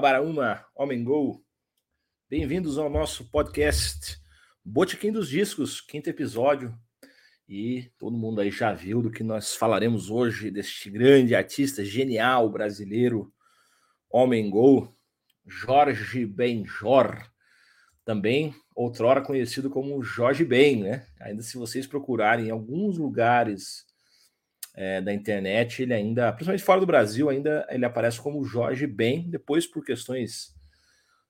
Para 0.00 0.22
uma, 0.22 0.64
Omengo. 0.76 1.44
Bem-vindos 2.30 2.78
ao 2.78 2.88
nosso 2.88 3.28
podcast 3.30 4.16
Botequim 4.64 5.10
dos 5.10 5.28
Discos, 5.28 5.80
quinto 5.80 6.08
episódio. 6.08 6.72
E 7.48 7.90
todo 7.98 8.16
mundo 8.16 8.40
aí 8.40 8.48
já 8.48 8.72
viu 8.72 9.02
do 9.02 9.10
que 9.10 9.24
nós 9.24 9.56
falaremos 9.56 10.08
hoje 10.08 10.52
deste 10.52 10.88
grande 10.88 11.34
artista 11.34 11.84
genial 11.84 12.48
brasileiro, 12.48 13.32
Homem 14.08 14.48
Gol, 14.48 14.96
Jorge 15.44 16.24
Benjor, 16.24 17.28
também 18.04 18.54
outrora 18.76 19.20
conhecido 19.20 19.68
como 19.68 20.00
Jorge 20.00 20.44
Ben, 20.44 20.80
né? 20.80 21.08
Ainda 21.20 21.42
se 21.42 21.58
vocês 21.58 21.88
procurarem 21.88 22.46
em 22.46 22.50
alguns 22.50 22.96
lugares 22.98 23.84
é, 24.78 25.00
da 25.00 25.12
internet, 25.12 25.82
ele 25.82 25.92
ainda, 25.92 26.32
principalmente 26.32 26.62
fora 26.62 26.78
do 26.78 26.86
Brasil, 26.86 27.28
ainda 27.28 27.66
ele 27.68 27.84
aparece 27.84 28.20
como 28.20 28.44
Jorge 28.44 28.86
Ben, 28.86 29.28
depois 29.28 29.66
por 29.66 29.84
questões, 29.84 30.54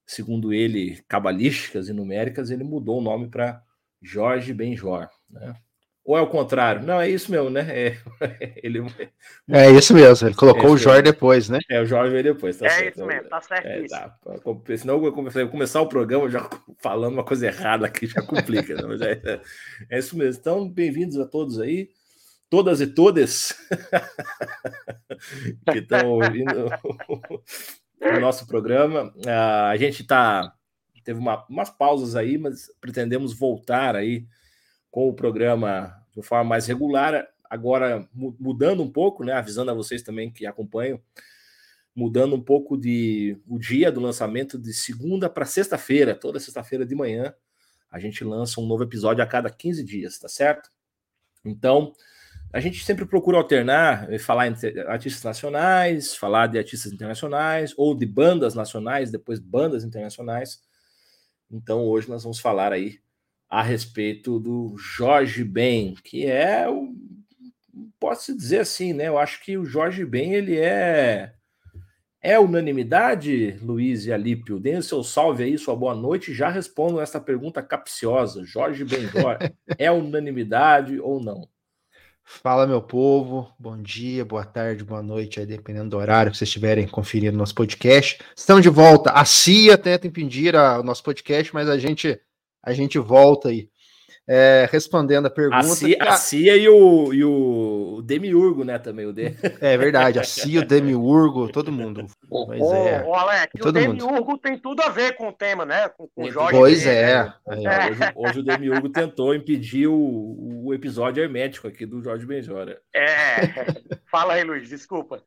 segundo 0.04 0.52
ele, 0.52 1.02
cabalísticas 1.08 1.88
e 1.88 1.94
numéricas, 1.94 2.50
ele 2.50 2.62
mudou 2.62 2.98
o 2.98 3.02
nome 3.02 3.28
para 3.28 3.62
Jorge 4.02 4.52
Benjor, 4.52 5.08
né? 5.30 5.54
Ou 6.04 6.16
é 6.16 6.20
o 6.20 6.26
contrário? 6.26 6.82
Não, 6.82 7.00
é 7.00 7.08
isso 7.08 7.30
mesmo, 7.30 7.48
né? 7.48 7.66
É, 7.70 7.98
ele... 8.62 8.80
é 9.50 9.70
isso 9.70 9.94
mesmo, 9.94 10.28
ele 10.28 10.34
colocou 10.34 10.68
é 10.68 10.72
o 10.72 10.76
Jorge 10.76 11.02
depois, 11.02 11.48
né? 11.48 11.58
É, 11.70 11.80
o 11.80 11.86
Jorge 11.86 12.12
veio 12.12 12.24
depois, 12.24 12.58
tá 12.58 12.66
é 12.66 12.68
certo. 12.68 12.96
isso 12.96 13.06
mesmo, 13.06 13.30
tá 13.30 13.40
certo 13.40 13.66
é, 13.66 13.86
tá. 13.86 14.18
Senão 14.76 14.94
eu 14.94 15.00
vou 15.00 15.48
começar 15.48 15.80
o 15.80 15.88
programa 15.88 16.28
já 16.28 16.46
falando 16.82 17.14
uma 17.14 17.24
coisa 17.24 17.46
errada 17.46 17.86
aqui, 17.86 18.06
já 18.06 18.20
complica. 18.20 18.74
né? 18.74 18.82
Mas 18.86 19.00
é, 19.00 19.12
é, 19.24 19.40
é, 19.88 19.98
isso 19.98 20.18
mesmo. 20.18 20.38
Então, 20.38 20.68
bem-vindos 20.68 21.18
a 21.18 21.26
todos 21.26 21.58
aí, 21.58 21.88
todas 22.50 22.80
e 22.80 22.86
todas 22.86 23.56
que 25.70 25.78
estão 25.78 26.10
ouvindo 26.10 26.68
o 28.00 28.20
nosso 28.20 28.46
programa. 28.46 29.12
Uh, 29.16 29.70
a 29.70 29.76
gente 29.76 30.04
tá 30.04 30.52
teve 31.08 31.20
uma, 31.20 31.42
umas 31.48 31.70
pausas 31.70 32.14
aí, 32.14 32.36
mas 32.36 32.70
pretendemos 32.82 33.32
voltar 33.32 33.96
aí 33.96 34.26
com 34.90 35.08
o 35.08 35.14
programa 35.14 36.06
de 36.14 36.20
forma 36.20 36.44
mais 36.44 36.66
regular, 36.66 37.26
agora 37.48 38.06
mudando 38.12 38.82
um 38.82 38.92
pouco, 38.92 39.24
né, 39.24 39.32
avisando 39.32 39.70
a 39.70 39.74
vocês 39.74 40.02
também 40.02 40.30
que 40.30 40.44
acompanham, 40.44 41.00
mudando 41.96 42.36
um 42.36 42.42
pouco 42.42 42.76
de 42.76 43.40
o 43.46 43.58
dia 43.58 43.90
do 43.90 44.00
lançamento 44.00 44.58
de 44.58 44.74
segunda 44.74 45.30
para 45.30 45.46
sexta-feira, 45.46 46.14
toda 46.14 46.38
sexta-feira 46.38 46.84
de 46.84 46.94
manhã, 46.94 47.32
a 47.90 47.98
gente 47.98 48.22
lança 48.22 48.60
um 48.60 48.66
novo 48.66 48.82
episódio 48.82 49.24
a 49.24 49.26
cada 49.26 49.48
15 49.48 49.82
dias, 49.82 50.18
tá 50.18 50.28
certo? 50.28 50.70
Então, 51.42 51.94
a 52.52 52.60
gente 52.60 52.84
sempre 52.84 53.04
procura 53.04 53.36
alternar, 53.36 54.12
eh, 54.12 54.18
falar 54.18 54.46
entre 54.48 54.80
artistas 54.82 55.22
nacionais, 55.22 56.14
falar 56.14 56.46
de 56.46 56.58
artistas 56.58 56.92
internacionais, 56.92 57.74
ou 57.76 57.94
de 57.94 58.06
bandas 58.06 58.54
nacionais, 58.54 59.10
depois 59.10 59.38
bandas 59.38 59.84
internacionais. 59.84 60.60
Então, 61.50 61.84
hoje 61.84 62.08
nós 62.08 62.22
vamos 62.22 62.40
falar 62.40 62.72
aí 62.72 62.98
a 63.48 63.62
respeito 63.62 64.38
do 64.38 64.76
Jorge 64.78 65.44
Ben, 65.44 65.94
que 66.04 66.26
é 66.26 66.68
o 66.68 66.94
posso 67.98 68.36
dizer 68.36 68.60
assim, 68.60 68.92
né? 68.92 69.08
Eu 69.08 69.18
acho 69.18 69.42
que 69.42 69.56
o 69.58 69.64
Jorge 69.64 70.04
Ben 70.04 70.34
ele 70.34 70.56
é 70.58 71.34
é 72.20 72.38
unanimidade, 72.38 73.52
Luiz 73.62 74.04
e 74.04 74.12
Alípio. 74.12 74.58
Deem 74.58 74.78
o 74.78 74.82
seu 74.82 75.04
salve 75.04 75.44
aí, 75.44 75.56
sua 75.56 75.76
boa 75.76 75.94
noite. 75.94 76.34
Já 76.34 76.48
respondam 76.48 77.00
essa 77.00 77.20
pergunta 77.20 77.62
capciosa. 77.62 78.44
Jorge 78.44 78.84
Benjor, 78.84 79.38
é 79.78 79.90
unanimidade 79.90 80.98
ou 80.98 81.22
não? 81.22 81.48
Fala, 82.30 82.66
meu 82.66 82.82
povo. 82.82 83.50
Bom 83.58 83.80
dia, 83.80 84.22
boa 84.22 84.44
tarde, 84.44 84.84
boa 84.84 85.02
noite, 85.02 85.40
aí, 85.40 85.46
dependendo 85.46 85.88
do 85.88 85.96
horário 85.96 86.30
que 86.30 86.36
vocês 86.36 86.46
estiverem 86.46 86.86
conferindo 86.86 87.38
nosso 87.38 87.54
podcast. 87.54 88.18
Estamos 88.36 88.62
de 88.62 88.68
volta. 88.68 89.10
A 89.12 89.24
CIA 89.24 89.78
tenta 89.78 90.06
impedir 90.06 90.54
o 90.54 90.82
nosso 90.82 91.02
podcast, 91.02 91.52
mas 91.54 91.70
a 91.70 91.78
gente 91.78 92.20
a 92.62 92.74
gente 92.74 92.98
volta 92.98 93.48
aí. 93.48 93.70
É, 94.30 94.68
respondendo 94.70 95.24
a 95.24 95.30
pergunta. 95.30 95.56
A 95.56 95.62
Cia, 95.62 95.96
a 96.00 96.12
Cia 96.12 96.54
e, 96.54 96.68
o, 96.68 97.14
e 97.14 97.24
o 97.24 98.02
Demiurgo, 98.04 98.62
né? 98.62 98.78
Também 98.78 99.06
o 99.06 99.12
de... 99.12 99.34
É 99.58 99.74
verdade, 99.78 100.18
a 100.18 100.24
Cia, 100.24 100.60
o 100.60 100.64
Demiurgo, 100.66 101.50
todo 101.50 101.72
mundo. 101.72 102.06
Pois 102.28 102.60
ô, 102.60 102.74
é. 102.74 103.02
Ô, 103.06 103.14
Alex, 103.14 103.52
todo 103.58 103.70
o 103.70 103.72
Demiurgo 103.72 104.32
mundo. 104.32 104.38
tem 104.38 104.58
tudo 104.58 104.82
a 104.82 104.90
ver 104.90 105.16
com 105.16 105.28
o 105.28 105.32
tema, 105.32 105.64
né? 105.64 105.88
Com, 105.88 106.06
com 106.08 106.24
o 106.24 106.30
Jorge. 106.30 106.58
Pois 106.58 106.86
é. 106.86 107.24
Né? 107.24 107.34
é. 107.48 107.90
Hoje, 107.90 108.12
hoje, 108.14 108.40
o 108.40 108.42
Demiurgo 108.42 108.90
tentou 108.90 109.34
impedir 109.34 109.86
o, 109.86 110.64
o 110.66 110.74
episódio 110.74 111.22
hermético 111.22 111.66
aqui 111.66 111.86
do 111.86 112.02
Jorge 112.02 112.26
Benjora. 112.26 112.82
É. 112.94 113.38
Fala 114.10 114.34
aí, 114.34 114.44
Luiz, 114.44 114.68
desculpa. 114.68 115.22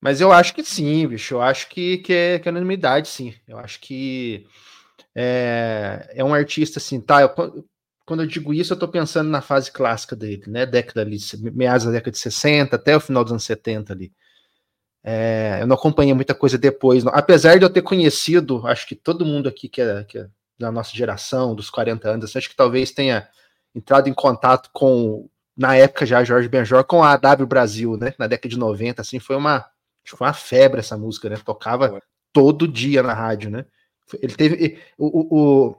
Mas 0.00 0.22
eu 0.22 0.32
acho 0.32 0.54
que 0.54 0.64
sim, 0.64 1.06
bicho. 1.06 1.34
Eu 1.34 1.42
acho 1.42 1.68
que, 1.68 1.98
que, 1.98 2.12
é, 2.14 2.38
que 2.38 2.48
é 2.48 2.50
unanimidade, 2.50 3.08
sim. 3.08 3.34
Eu 3.46 3.58
acho 3.58 3.78
que 3.80 4.46
é, 5.18 6.12
é 6.14 6.22
um 6.22 6.34
artista 6.34 6.78
assim, 6.78 7.00
tá? 7.00 7.22
Eu, 7.22 7.30
quando 8.04 8.22
eu 8.22 8.26
digo 8.26 8.52
isso, 8.52 8.74
eu 8.74 8.76
estou 8.76 8.88
pensando 8.88 9.30
na 9.30 9.40
fase 9.40 9.72
clássica 9.72 10.14
dele, 10.14 10.44
né? 10.46 10.66
Década 10.66 11.00
ali, 11.00 11.16
meados 11.54 11.86
da 11.86 11.92
década 11.92 12.10
de 12.10 12.18
60 12.18 12.76
até 12.76 12.94
o 12.94 13.00
final 13.00 13.24
dos 13.24 13.32
anos 13.32 13.44
70 13.44 13.94
ali. 13.94 14.12
É, 15.02 15.58
eu 15.62 15.66
não 15.66 15.74
acompanhei 15.74 16.12
muita 16.12 16.34
coisa 16.34 16.58
depois, 16.58 17.02
não. 17.02 17.12
apesar 17.14 17.58
de 17.58 17.64
eu 17.64 17.70
ter 17.70 17.80
conhecido, 17.80 18.66
acho 18.66 18.86
que 18.86 18.94
todo 18.94 19.24
mundo 19.24 19.48
aqui 19.48 19.68
que 19.68 19.80
é, 19.80 20.04
que 20.04 20.18
é 20.18 20.28
da 20.58 20.70
nossa 20.70 20.94
geração, 20.94 21.54
dos 21.54 21.70
40 21.70 22.10
anos, 22.10 22.24
assim, 22.24 22.38
acho 22.38 22.50
que 22.50 22.56
talvez 22.56 22.90
tenha 22.90 23.28
entrado 23.74 24.08
em 24.08 24.14
contato 24.14 24.68
com, 24.72 25.28
na 25.56 25.76
época 25.76 26.04
já, 26.04 26.22
Jorge 26.24 26.48
Benjor, 26.48 26.84
com 26.84 27.02
a 27.02 27.12
AW 27.12 27.46
Brasil, 27.46 27.96
né? 27.96 28.14
Na 28.18 28.26
década 28.26 28.48
de 28.48 28.58
90, 28.58 29.00
assim, 29.00 29.18
foi 29.18 29.36
uma, 29.36 29.66
foi 30.04 30.26
uma 30.26 30.34
febre 30.34 30.80
essa 30.80 30.96
música, 30.96 31.30
né? 31.30 31.36
Tocava 31.36 32.02
todo 32.32 32.68
dia 32.68 33.02
na 33.02 33.14
rádio, 33.14 33.50
né? 33.50 33.64
Ele 34.14 34.34
teve. 34.34 34.78
O, 34.96 35.36
o, 35.36 35.76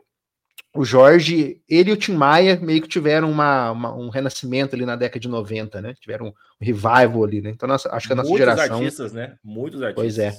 o 0.78 0.86
Jorge, 0.86 1.62
ele 1.68 1.90
e 1.90 1.94
o 1.94 1.98
Tim 1.98 2.14
Maia 2.14 2.60
meio 2.60 2.82
que 2.82 2.88
tiveram 2.88 3.32
uma, 3.32 3.72
uma, 3.72 3.96
um 3.96 4.10
renascimento 4.10 4.76
ali 4.76 4.86
na 4.86 4.96
década 4.96 5.20
de 5.20 5.28
90, 5.28 5.82
né? 5.82 5.96
Tiveram 6.00 6.28
um 6.28 6.34
revival 6.60 7.24
ali, 7.24 7.42
né? 7.42 7.50
Então, 7.50 7.68
nossa, 7.68 7.90
acho 7.92 8.08
que 8.08 8.14
a 8.14 8.16
nossa 8.16 8.30
Muitos 8.30 8.46
geração. 8.46 8.80
Muitos 8.80 9.00
artistas, 9.00 9.14
né? 9.14 9.38
Muitos 9.44 9.82
artistas. 9.82 10.04
Pois 10.04 10.20
é. 10.20 10.38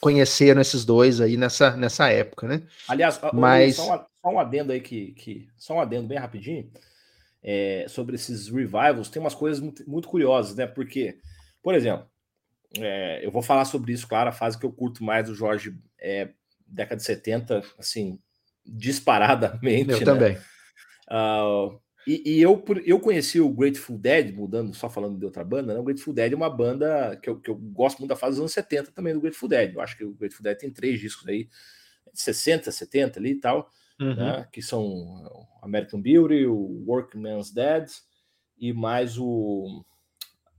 Conheceram 0.00 0.60
esses 0.60 0.84
dois 0.84 1.20
aí 1.20 1.36
nessa, 1.36 1.76
nessa 1.76 2.08
época, 2.08 2.46
né? 2.46 2.62
Aliás, 2.88 3.20
Mas... 3.32 3.76
só, 3.76 3.96
um, 3.96 3.98
só 3.98 4.34
um 4.34 4.38
adendo 4.38 4.72
aí 4.72 4.80
que, 4.80 5.12
que. 5.12 5.48
Só 5.56 5.74
um 5.74 5.80
adendo 5.80 6.06
bem 6.06 6.18
rapidinho. 6.18 6.70
É, 7.44 7.86
sobre 7.88 8.14
esses 8.14 8.46
revivals, 8.46 9.08
tem 9.08 9.20
umas 9.20 9.34
coisas 9.34 9.60
muito, 9.60 9.88
muito 9.90 10.06
curiosas, 10.06 10.54
né? 10.54 10.64
Porque, 10.64 11.18
por 11.60 11.74
exemplo, 11.74 12.06
é, 12.78 13.26
eu 13.26 13.32
vou 13.32 13.42
falar 13.42 13.64
sobre 13.64 13.92
isso, 13.92 14.06
claro, 14.06 14.28
a 14.28 14.32
fase 14.32 14.56
que 14.56 14.64
eu 14.64 14.70
curto 14.70 15.02
mais 15.02 15.26
do 15.26 15.34
Jorge 15.34 15.76
é 16.00 16.28
década 16.72 16.96
de 16.96 17.04
70, 17.04 17.62
assim, 17.78 18.18
disparadamente. 18.64 19.90
Eu 19.90 19.98
né? 19.98 20.04
também. 20.04 20.36
Uh, 21.08 21.80
e, 22.06 22.36
e, 22.36 22.42
eu, 22.42 22.64
eu 22.84 22.98
conheci 22.98 23.40
o 23.40 23.50
Grateful 23.50 23.98
Dead, 23.98 24.34
mudando, 24.34 24.74
só 24.74 24.90
falando 24.90 25.18
de 25.18 25.24
outra 25.24 25.44
banda, 25.44 25.74
né? 25.74 25.80
O 25.80 25.84
Grateful 25.84 26.12
Dead 26.12 26.32
é 26.32 26.36
uma 26.36 26.50
banda 26.50 27.16
que 27.22 27.30
eu, 27.30 27.38
que 27.38 27.50
eu 27.50 27.54
gosto 27.54 27.98
muito 27.98 28.08
da 28.08 28.16
fase 28.16 28.32
dos 28.32 28.40
anos 28.40 28.52
70 28.52 28.90
também 28.92 29.14
do 29.14 29.20
Grateful 29.20 29.48
Dead. 29.48 29.74
Eu 29.74 29.80
acho 29.80 29.96
que 29.96 30.04
o 30.04 30.14
Grateful 30.14 30.42
Dead 30.42 30.58
tem 30.58 30.70
três 30.70 30.98
discos 31.00 31.28
aí, 31.28 31.48
60, 32.12 32.72
70 32.72 33.20
ali 33.20 33.30
e 33.32 33.40
tal, 33.40 33.70
uhum. 34.00 34.16
né? 34.16 34.48
que 34.52 34.60
são 34.60 35.46
American 35.62 36.00
Beauty, 36.00 36.46
o 36.46 36.84
Workman's 36.86 37.52
Dead 37.52 37.88
e 38.58 38.72
mais 38.72 39.16
o 39.18 39.84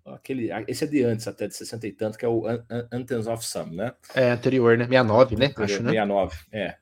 aquele, 0.05 0.49
esse 0.67 0.83
é 0.83 0.87
de 0.87 1.03
antes, 1.03 1.27
até 1.27 1.47
de 1.47 1.55
60 1.55 1.87
e 1.87 1.91
tanto, 1.91 2.17
que 2.17 2.25
é 2.25 2.27
o 2.27 2.43
Anthems 2.91 3.27
of 3.27 3.45
Some, 3.45 3.75
né? 3.75 3.93
É 4.13 4.31
anterior, 4.31 4.77
né? 4.77 4.85
69, 4.85 5.35
né? 5.35 5.53
Acho, 5.55 5.77
69, 5.77 6.35
né? 6.51 6.59
é. 6.59 6.77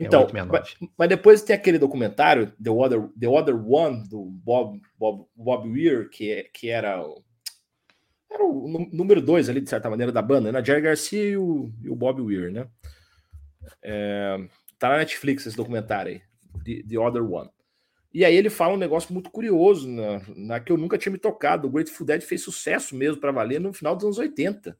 Então, 0.00 0.22
69. 0.22 0.50
Mas, 0.50 0.90
mas, 0.96 1.08
depois 1.08 1.42
tem 1.42 1.54
aquele 1.54 1.78
documentário, 1.78 2.52
The 2.62 2.70
Other, 2.70 3.08
The 3.18 3.28
Other 3.28 3.56
One, 3.56 4.08
do 4.08 4.24
Bob, 4.24 4.80
Bob, 4.98 5.26
Bob 5.36 5.68
Weir, 5.68 6.08
que, 6.10 6.32
é, 6.32 6.42
que 6.52 6.68
era 6.68 7.00
o, 7.00 7.22
era 8.30 8.44
o 8.44 8.88
número 8.92 9.22
dois 9.22 9.48
ali, 9.48 9.60
de 9.60 9.70
certa 9.70 9.88
maneira, 9.88 10.10
da 10.10 10.22
banda, 10.22 10.50
né? 10.50 10.64
Jerry 10.64 10.80
Garcia 10.80 11.22
e 11.22 11.36
o, 11.36 11.72
e 11.82 11.88
o 11.88 11.94
Bob 11.94 12.20
Weir, 12.20 12.50
né? 12.50 12.66
É, 13.82 14.36
tá 14.78 14.88
na 14.88 14.98
Netflix 14.98 15.46
esse 15.46 15.56
documentário 15.56 16.12
aí, 16.12 16.22
The, 16.64 16.88
The 16.88 16.98
Other 16.98 17.22
One. 17.22 17.50
E 18.14 18.24
aí 18.24 18.36
ele 18.36 18.48
fala 18.48 18.74
um 18.74 18.78
negócio 18.78 19.12
muito 19.12 19.28
curioso, 19.28 19.88
na, 19.88 20.22
na 20.36 20.60
que 20.60 20.70
eu 20.70 20.76
nunca 20.76 20.96
tinha 20.96 21.10
me 21.10 21.18
tocado. 21.18 21.66
O 21.66 21.70
Grateful 21.70 22.06
Dead 22.06 22.22
fez 22.22 22.42
sucesso 22.42 22.94
mesmo 22.94 23.20
para 23.20 23.32
valer 23.32 23.60
no 23.60 23.72
final 23.72 23.96
dos 23.96 24.04
anos 24.04 24.18
80. 24.18 24.78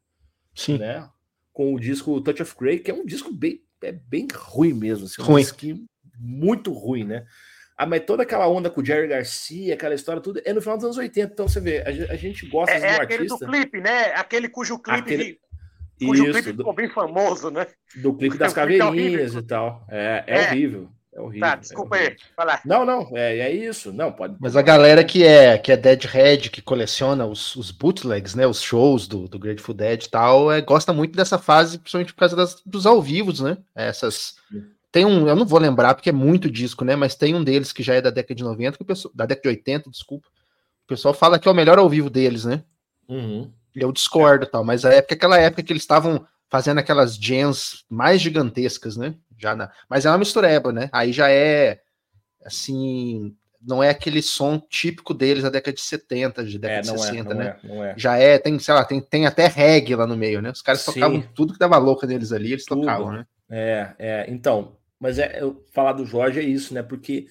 Sim. 0.55 0.79
Né? 0.79 1.09
Com 1.53 1.75
o 1.75 1.81
disco 1.81 2.21
Touch 2.21 2.41
of 2.41 2.55
Grey, 2.57 2.79
que 2.79 2.93
é 2.93 2.95
um 2.95 3.05
disco 3.05 3.33
bem, 3.33 3.61
é 3.83 3.91
bem 3.91 4.29
ruim 4.33 4.73
mesmo. 4.73 5.07
Assim, 5.07 5.21
ruim. 5.21 5.45
Um 5.65 5.87
muito 6.17 6.73
ruim, 6.73 7.03
né? 7.03 7.27
Ah, 7.77 7.87
mas 7.87 8.05
toda 8.05 8.23
aquela 8.23 8.49
onda 8.49 8.71
com 8.71 8.81
o 8.81 8.85
Jerry 8.85 9.09
Garcia, 9.09 9.75
aquela 9.75 9.97
história, 9.97 10.23
tudo 10.23 10.41
é 10.45 10.53
no 10.53 10.63
final 10.63 10.77
dos 10.77 10.85
anos 10.85 10.97
80. 10.97 11.33
Então 11.33 11.49
você 11.49 11.61
vê, 11.61 11.79
a, 11.79 12.13
a 12.13 12.17
gente 12.17 12.47
gosta 12.47 12.73
é, 12.73 12.79
de 12.79 12.85
um 12.85 12.89
é 12.89 12.95
aquele 12.95 13.23
artista. 13.23 13.47
do 13.47 13.51
clipe, 13.51 13.81
né? 13.81 14.05
Aquele 14.15 14.49
cujo 14.49 14.79
clipe. 14.79 15.01
Aquele... 15.01 15.41
Cujo 15.99 16.25
Isso, 16.25 16.33
clipe 16.33 16.57
ficou 16.57 16.73
bem 16.73 16.89
famoso, 16.89 17.51
né? 17.51 17.67
Do 17.97 18.15
clipe 18.15 18.39
das 18.39 18.53
caveirinhas 18.53 19.35
e 19.35 19.43
tal. 19.43 19.85
É, 19.89 20.25
é, 20.25 20.37
é. 20.37 20.51
horrível. 20.51 20.89
É 21.15 21.21
horrível. 21.21 21.49
Tá, 21.49 21.55
desculpa 21.55 21.97
é 21.97 22.09
aí. 22.09 22.17
Vai 22.37 22.47
lá. 22.47 22.61
Não, 22.65 22.85
não, 22.85 23.09
é, 23.17 23.39
é 23.39 23.53
isso. 23.53 23.93
Não, 23.93 24.11
pode. 24.11 24.37
Mas 24.41 24.57
a 24.57 24.63
galera 24.63 25.05
que 25.05 25.23
é 25.23 25.57
que 25.57 25.71
é 25.71 25.77
Deadhead, 25.77 26.51
que 26.51 26.61
coleciona 26.61 27.25
os, 27.25 27.55
os 27.55 27.71
bootlegs, 27.71 28.35
né? 28.35 28.47
Os 28.47 28.61
shows 28.61 29.07
do, 29.07 29.29
do 29.29 29.39
Grateful 29.39 29.75
Dead 29.75 30.05
e 30.05 30.11
tal, 30.11 30.51
é, 30.51 30.61
gosta 30.61 30.93
muito 30.93 31.17
dessa 31.17 31.39
fase, 31.39 31.79
principalmente 31.79 32.13
por 32.13 32.19
causa 32.19 32.35
das, 32.35 32.61
dos 32.67 32.85
ao 32.85 33.01
vivos, 33.01 33.41
né? 33.41 33.59
Essas. 33.75 34.35
Tem 34.91 35.05
um, 35.05 35.29
eu 35.29 35.37
não 35.37 35.47
vou 35.47 35.59
lembrar 35.59 35.95
porque 35.95 36.11
é 36.11 36.13
muito 36.13 36.51
disco, 36.51 36.85
né? 36.85 36.97
Mas 36.97 37.15
tem 37.15 37.35
um 37.35 37.45
deles 37.45 37.73
que 37.73 37.83
já 37.83 37.95
é 37.95 38.01
da 38.01 38.11
década 38.11 38.35
de 38.35 38.43
90, 38.43 38.77
que 38.77 38.83
o 38.83 38.87
pessoal, 38.87 39.13
da 39.15 39.25
década 39.25 39.43
de 39.43 39.57
80, 39.57 39.91
desculpa. 39.91 40.27
O 40.85 40.89
pessoal 40.89 41.15
fala 41.15 41.39
que 41.39 41.47
é 41.47 41.51
o 41.51 41.55
melhor 41.55 41.79
ao 41.79 41.89
vivo 41.89 42.11
deles, 42.11 42.45
né? 42.45 42.65
Uhum. 43.09 43.51
Eu 43.75 43.93
discordo 43.93 44.47
tal, 44.47 44.65
mas 44.65 44.85
a 44.85 44.93
época, 44.93 45.15
aquela 45.15 45.39
época 45.39 45.63
que 45.63 45.73
eles 45.73 45.83
estavam 45.83 46.27
fazendo 46.51 46.79
aquelas 46.79 47.17
jams 47.17 47.85
mais 47.89 48.21
gigantescas, 48.21 48.97
né? 48.97 49.15
Já 49.39 49.57
na, 49.57 49.71
mas 49.89 50.07
é 50.07 50.11
uma 50.11 50.19
mistureba, 50.19 50.73
né? 50.73 50.89
Aí 50.93 51.13
já 51.13 51.31
é 51.31 51.81
assim, 52.45 53.35
não 53.61 53.83
é 53.83 53.89
aquele 53.89 54.23
som 54.23 54.59
típico 54.59 55.15
deles 55.15 55.43
da 55.43 55.51
década 55.51 55.75
de 55.75 55.81
70, 55.81 56.45
de 56.45 56.59
década 56.59 56.79
é, 56.79 56.93
de 56.93 57.01
60, 57.01 57.33
é, 57.33 57.35
né? 57.35 57.57
É, 57.65 57.79
é. 57.79 57.95
Já 57.97 58.17
é, 58.17 58.39
tem, 58.39 58.59
sei 58.59 58.75
lá, 58.75 58.85
tem, 58.85 59.01
tem 59.01 59.27
até 59.27 59.47
reggae 59.47 59.95
lá 59.95 60.07
no 60.07 60.17
meio, 60.17 60.43
né? 60.43 60.51
Os 60.51 60.63
caras 60.63 60.83
Sim. 60.83 60.93
tocavam 60.93 61.23
tudo 61.35 61.55
que 61.55 61.59
dava 61.59 61.79
louca 61.79 62.07
neles 62.07 62.33
ali, 62.33 62.53
eles 62.53 62.65
tudo. 62.65 62.83
tocavam, 62.83 63.13
né? 63.13 63.27
É, 63.51 63.95
é, 63.99 64.27
então, 64.29 64.77
mas 65.01 65.19
é, 65.19 65.39
eu 65.41 65.65
falar 65.73 65.93
do 65.93 66.05
Jorge 66.05 66.41
é 66.41 66.43
isso, 66.43 66.75
né? 66.75 66.83
Porque 66.83 67.27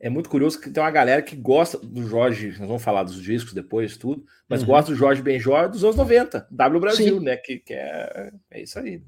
é 0.00 0.08
muito 0.08 0.28
curioso 0.28 0.60
que 0.60 0.70
tem 0.70 0.82
uma 0.82 0.90
galera 0.90 1.22
que 1.22 1.34
gosta 1.34 1.76
do 1.78 2.06
Jorge, 2.06 2.54
nós 2.58 2.68
vamos 2.68 2.82
falar 2.82 3.02
dos 3.02 3.20
discos 3.20 3.52
depois, 3.52 3.96
tudo, 3.96 4.24
mas 4.48 4.60
uhum. 4.60 4.68
gosta 4.68 4.92
do 4.92 4.96
Jorge 4.96 5.22
Benjor 5.22 5.68
dos 5.68 5.82
anos 5.82 5.96
90, 5.96 6.46
W 6.50 6.80
Brasil, 6.80 7.18
Sim. 7.18 7.24
né? 7.24 7.36
Que, 7.36 7.58
que 7.58 7.74
é, 7.74 8.30
é 8.50 8.62
isso 8.62 8.78
aí. 8.78 9.02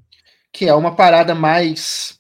Que 0.53 0.67
é 0.67 0.75
uma 0.75 0.97
parada 0.97 1.35
mais. 1.35 2.19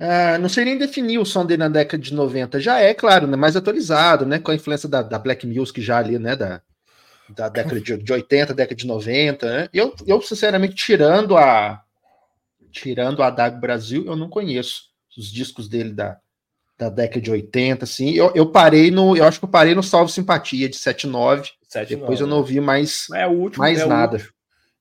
Uh, 0.00 0.38
não 0.40 0.48
sei 0.48 0.64
nem 0.64 0.78
definir 0.78 1.18
o 1.18 1.26
som 1.26 1.44
dele 1.44 1.58
na 1.58 1.68
década 1.68 2.02
de 2.02 2.14
90. 2.14 2.58
Já 2.60 2.80
é, 2.80 2.94
claro, 2.94 3.26
né, 3.26 3.36
mais 3.36 3.56
atualizado, 3.56 4.24
né? 4.24 4.38
Com 4.38 4.52
a 4.52 4.54
influência 4.54 4.88
da, 4.88 5.02
da 5.02 5.18
Black 5.18 5.46
Music 5.46 5.80
já 5.82 5.98
ali, 5.98 6.18
né? 6.18 6.34
Da, 6.34 6.62
da 7.28 7.48
década 7.50 7.78
de, 7.78 7.98
de 7.98 8.12
80, 8.12 8.54
década 8.54 8.74
de 8.74 8.86
90. 8.86 9.46
Né? 9.46 9.68
Eu, 9.72 9.94
eu, 10.06 10.22
sinceramente, 10.22 10.74
tirando 10.74 11.36
a. 11.36 11.82
Tirando 12.70 13.22
a 13.22 13.28
W 13.28 13.60
Brasil, 13.60 14.06
eu 14.06 14.16
não 14.16 14.28
conheço 14.30 14.84
os 15.16 15.30
discos 15.30 15.68
dele 15.68 15.92
da, 15.92 16.18
da 16.78 16.88
década 16.88 17.20
de 17.20 17.30
80, 17.30 17.84
assim. 17.84 18.12
Eu, 18.12 18.32
eu 18.34 18.46
parei 18.46 18.90
no. 18.90 19.16
Eu 19.16 19.24
acho 19.24 19.40
que 19.40 19.44
eu 19.44 19.50
parei 19.50 19.74
no 19.74 19.82
Salve 19.82 20.12
Simpatia 20.12 20.68
de 20.68 20.76
79. 20.76 21.50
79. 21.68 22.00
Depois 22.00 22.20
eu 22.20 22.26
não 22.26 22.38
ouvi 22.38 22.60
mais, 22.60 23.08
é 23.12 23.26
o 23.26 23.32
último, 23.32 23.62
mais 23.62 23.80
é 23.80 23.86
nada. 23.86 24.16
O, 24.16 24.20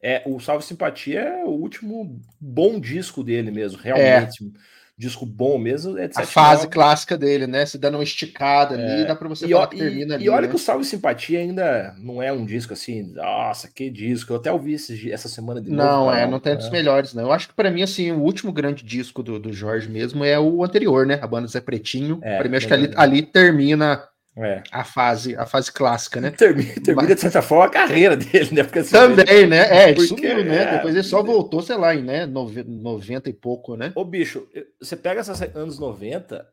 é, 0.02 0.24
o 0.26 0.40
Salve 0.40 0.64
Simpatia 0.64 1.20
é 1.20 1.44
o 1.44 1.50
último 1.50 2.22
bom 2.40 2.80
disco 2.80 3.24
dele 3.24 3.52
mesmo, 3.52 3.82
realmente. 3.82 4.44
É 4.44 4.77
disco 4.98 5.26
bom 5.26 5.60
mesmo 5.60 5.98
é 5.98 6.08
de 6.08 6.20
A 6.20 6.26
fase 6.26 6.68
clássica 6.68 7.16
dele, 7.16 7.46
né? 7.46 7.66
Se 7.66 7.78
dando 7.78 7.96
uma 7.96 8.04
esticada 8.04 8.76
é. 8.76 8.94
ali, 8.94 9.08
dá 9.08 9.16
pra 9.16 9.30
você 9.30 9.46
e, 9.46 9.52
falar 9.52 9.68
que 9.68 9.78
termina 9.78 10.14
e, 10.14 10.16
ali. 10.16 10.26
E 10.26 10.30
olha 10.30 10.42
né? 10.42 10.48
que 10.48 10.56
o 10.56 10.60
Salve 10.60 10.84
Simpatia 10.84 11.40
ainda 11.40 11.94
não 12.00 12.22
é 12.22 12.34
um 12.34 12.44
disco 12.44 12.74
assim, 12.74 13.14
nossa, 13.14 13.70
que 13.70 13.90
disco. 13.90 14.34
Eu 14.34 14.38
até 14.38 14.52
ouvi 14.52 14.74
esse, 14.74 15.12
essa 15.12 15.30
semana 15.30 15.62
de 15.62 15.70
novo. 15.70 15.84
Não, 15.84 16.12
é, 16.12 16.26
não 16.26 16.40
tem 16.40 16.54
é. 16.54 16.56
dos 16.56 16.72
melhores, 16.72 17.14
não. 17.14 17.24
Eu 17.24 17.32
acho 17.32 17.50
que 17.50 17.54
para 17.54 17.70
mim, 17.70 17.84
assim, 17.84 18.12
o 18.12 18.22
último 18.22 18.52
grande 18.52 18.84
disco 18.84 19.22
do, 19.22 19.40
do 19.40 19.54
Jorge 19.54 19.88
mesmo 19.88 20.26
é 20.26 20.40
o 20.40 20.64
anterior, 20.64 21.06
né? 21.06 21.20
A 21.22 21.28
banda 21.28 21.48
Zé 21.48 21.62
Pretinho. 21.62 22.20
É, 22.24 22.40
pra 22.40 22.50
mim, 22.50 22.58
acho 22.58 22.68
que 22.68 22.74
ali, 22.74 22.92
ali 22.96 23.22
termina 23.22 24.04
é. 24.38 24.64
A 24.72 24.84
fase, 24.84 25.36
a 25.36 25.46
fase 25.46 25.72
clássica, 25.72 26.22
né? 26.22 26.30
Termina, 26.32 26.74
termina 26.84 27.16
de 27.16 27.20
certa 27.20 27.42
forma 27.42 27.66
a 27.66 27.70
carreira 27.70 28.16
dele, 28.16 28.50
né? 28.54 28.64
Porque, 28.64 28.80
assim, 28.80 28.92
Também, 28.92 29.48
né? 29.48 29.90
É, 29.90 29.94
porque, 29.94 30.08
sumiu, 30.08 30.46
né? 30.46 30.64
É, 30.64 30.72
Depois 30.76 30.94
ele 30.94 31.04
só 31.04 31.24
voltou, 31.24 31.62
sei 31.62 31.76
lá, 31.76 31.96
em 31.96 32.04
né? 32.04 32.26
90 32.26 33.30
e 33.30 33.34
pouco, 33.34 33.76
né? 33.76 33.92
Ô, 33.96 34.06
bicho, 34.06 34.48
você 34.80 34.96
pega 34.96 35.22
esses 35.22 35.42
anos 35.56 35.80
90, 35.80 36.48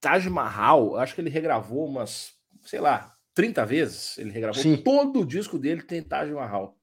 Taj 0.00 0.28
Mahal, 0.28 0.96
acho 0.96 1.14
que 1.14 1.20
ele 1.20 1.30
regravou 1.30 1.86
umas, 1.86 2.32
sei 2.64 2.80
lá, 2.80 3.12
30 3.34 3.64
vezes. 3.64 4.18
Ele 4.18 4.30
regravou 4.30 4.62
Sim. 4.62 4.76
todo 4.76 5.20
o 5.20 5.26
disco 5.26 5.58
dele 5.58 5.82
tem 5.82 6.02
Taj 6.02 6.30
Mahal. 6.30 6.76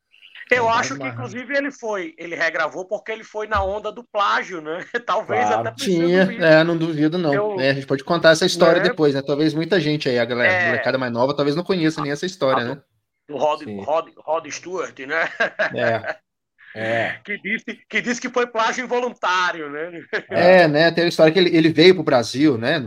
Eu 0.50 0.70
acho 0.70 0.98
que, 0.98 1.08
inclusive, 1.08 1.56
ele 1.56 1.72
foi, 1.72 2.14
ele 2.18 2.36
regravou 2.36 2.86
porque 2.86 3.12
ele 3.12 3.24
foi 3.24 3.48
na 3.48 3.64
onda 3.64 3.92
do 3.92 4.04
plágio, 4.04 4.62
né? 4.62 4.84
Talvez 5.06 5.48
claro. 5.48 5.68
até 5.68 5.84
Tinha, 5.84 6.22
é, 6.22 6.64
não 6.64 6.78
duvido, 6.78 7.18
não. 7.18 7.34
Eu... 7.34 7.60
É, 7.60 7.70
a 7.70 7.74
gente 7.74 7.86
pode 7.86 8.04
contar 8.04 8.32
essa 8.32 8.46
história 8.46 8.80
é... 8.80 8.84
depois, 8.84 9.14
né? 9.14 9.22
Talvez 9.22 9.54
muita 9.54 9.80
gente 9.80 10.10
aí, 10.10 10.18
a 10.18 10.26
galera, 10.26 10.52
é... 10.52 10.64
a 10.64 10.68
molecada 10.68 10.98
mais 10.98 11.12
nova, 11.12 11.36
talvez 11.36 11.56
não 11.56 11.64
conheça 11.64 12.02
nem 12.02 12.12
essa 12.12 12.26
história, 12.26 12.64
né? 12.64 12.82
Do 13.28 13.38
Rod, 13.38 13.62
Rod, 13.86 14.10
Rod 14.18 14.48
Stewart, 14.50 14.98
né? 15.00 15.30
É. 15.76 16.16
É. 16.76 17.20
Que, 17.26 17.36
disse, 17.40 17.80
que 17.90 18.00
disse 18.00 18.22
que 18.22 18.30
foi 18.30 18.46
plágio 18.46 18.86
involuntário, 18.86 19.72
né? 19.72 20.04
É, 20.30 20.68
né? 20.70 20.92
Tem 20.92 21.06
a 21.06 21.08
história 21.08 21.34
que 21.34 21.40
ele, 21.40 21.56
ele 21.56 21.70
veio 21.70 21.96
para 21.96 22.02
o 22.02 22.06
Brasil, 22.06 22.60
né? 22.60 22.80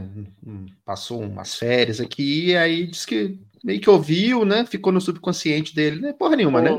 Passou 0.84 1.20
umas 1.20 1.56
férias 1.56 2.00
aqui, 2.00 2.50
e 2.50 2.56
aí 2.56 2.86
disse 2.86 3.06
que 3.06 3.40
meio 3.64 3.80
que 3.80 3.90
ouviu, 3.90 4.44
né? 4.44 4.66
Ficou 4.66 4.92
no 4.92 5.00
subconsciente 5.00 5.74
dele, 5.74 6.00
né? 6.00 6.12
Porra 6.12 6.36
nenhuma, 6.36 6.60
né? 6.60 6.70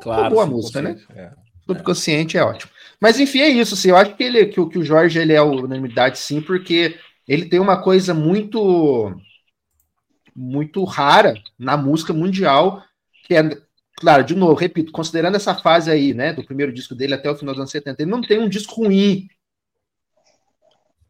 Claro. 0.00 0.34
Boa 0.34 0.46
música, 0.46 0.82
né? 0.82 0.98
É. 1.14 1.30
Subconsciente 1.66 2.36
é. 2.36 2.40
é 2.40 2.44
ótimo. 2.44 2.72
Mas 3.00 3.20
enfim, 3.20 3.40
é 3.40 3.48
isso, 3.48 3.74
assim, 3.74 3.90
eu 3.90 3.96
acho 3.96 4.16
que, 4.16 4.22
ele, 4.22 4.46
que, 4.46 4.66
que 4.66 4.78
o 4.78 4.84
Jorge 4.84 5.18
ele 5.18 5.32
é 5.32 5.42
unanimidade, 5.42 6.18
sim, 6.18 6.40
porque 6.40 6.96
ele 7.28 7.46
tem 7.46 7.60
uma 7.60 7.80
coisa 7.82 8.14
muito 8.14 9.14
muito 10.34 10.84
rara 10.84 11.34
na 11.58 11.76
música 11.78 12.12
mundial, 12.12 12.82
que 13.24 13.34
é, 13.34 13.42
claro, 13.94 14.22
de 14.22 14.34
novo, 14.34 14.54
repito, 14.54 14.92
considerando 14.92 15.34
essa 15.34 15.54
fase 15.54 15.90
aí, 15.90 16.12
né, 16.12 16.32
do 16.34 16.44
primeiro 16.44 16.72
disco 16.72 16.94
dele 16.94 17.14
até 17.14 17.30
o 17.30 17.34
final 17.34 17.54
dos 17.54 17.60
anos 17.60 17.70
70, 17.70 18.02
ele 18.02 18.10
não 18.10 18.20
tem 18.20 18.38
um 18.38 18.48
disco 18.48 18.82
ruim, 18.82 19.28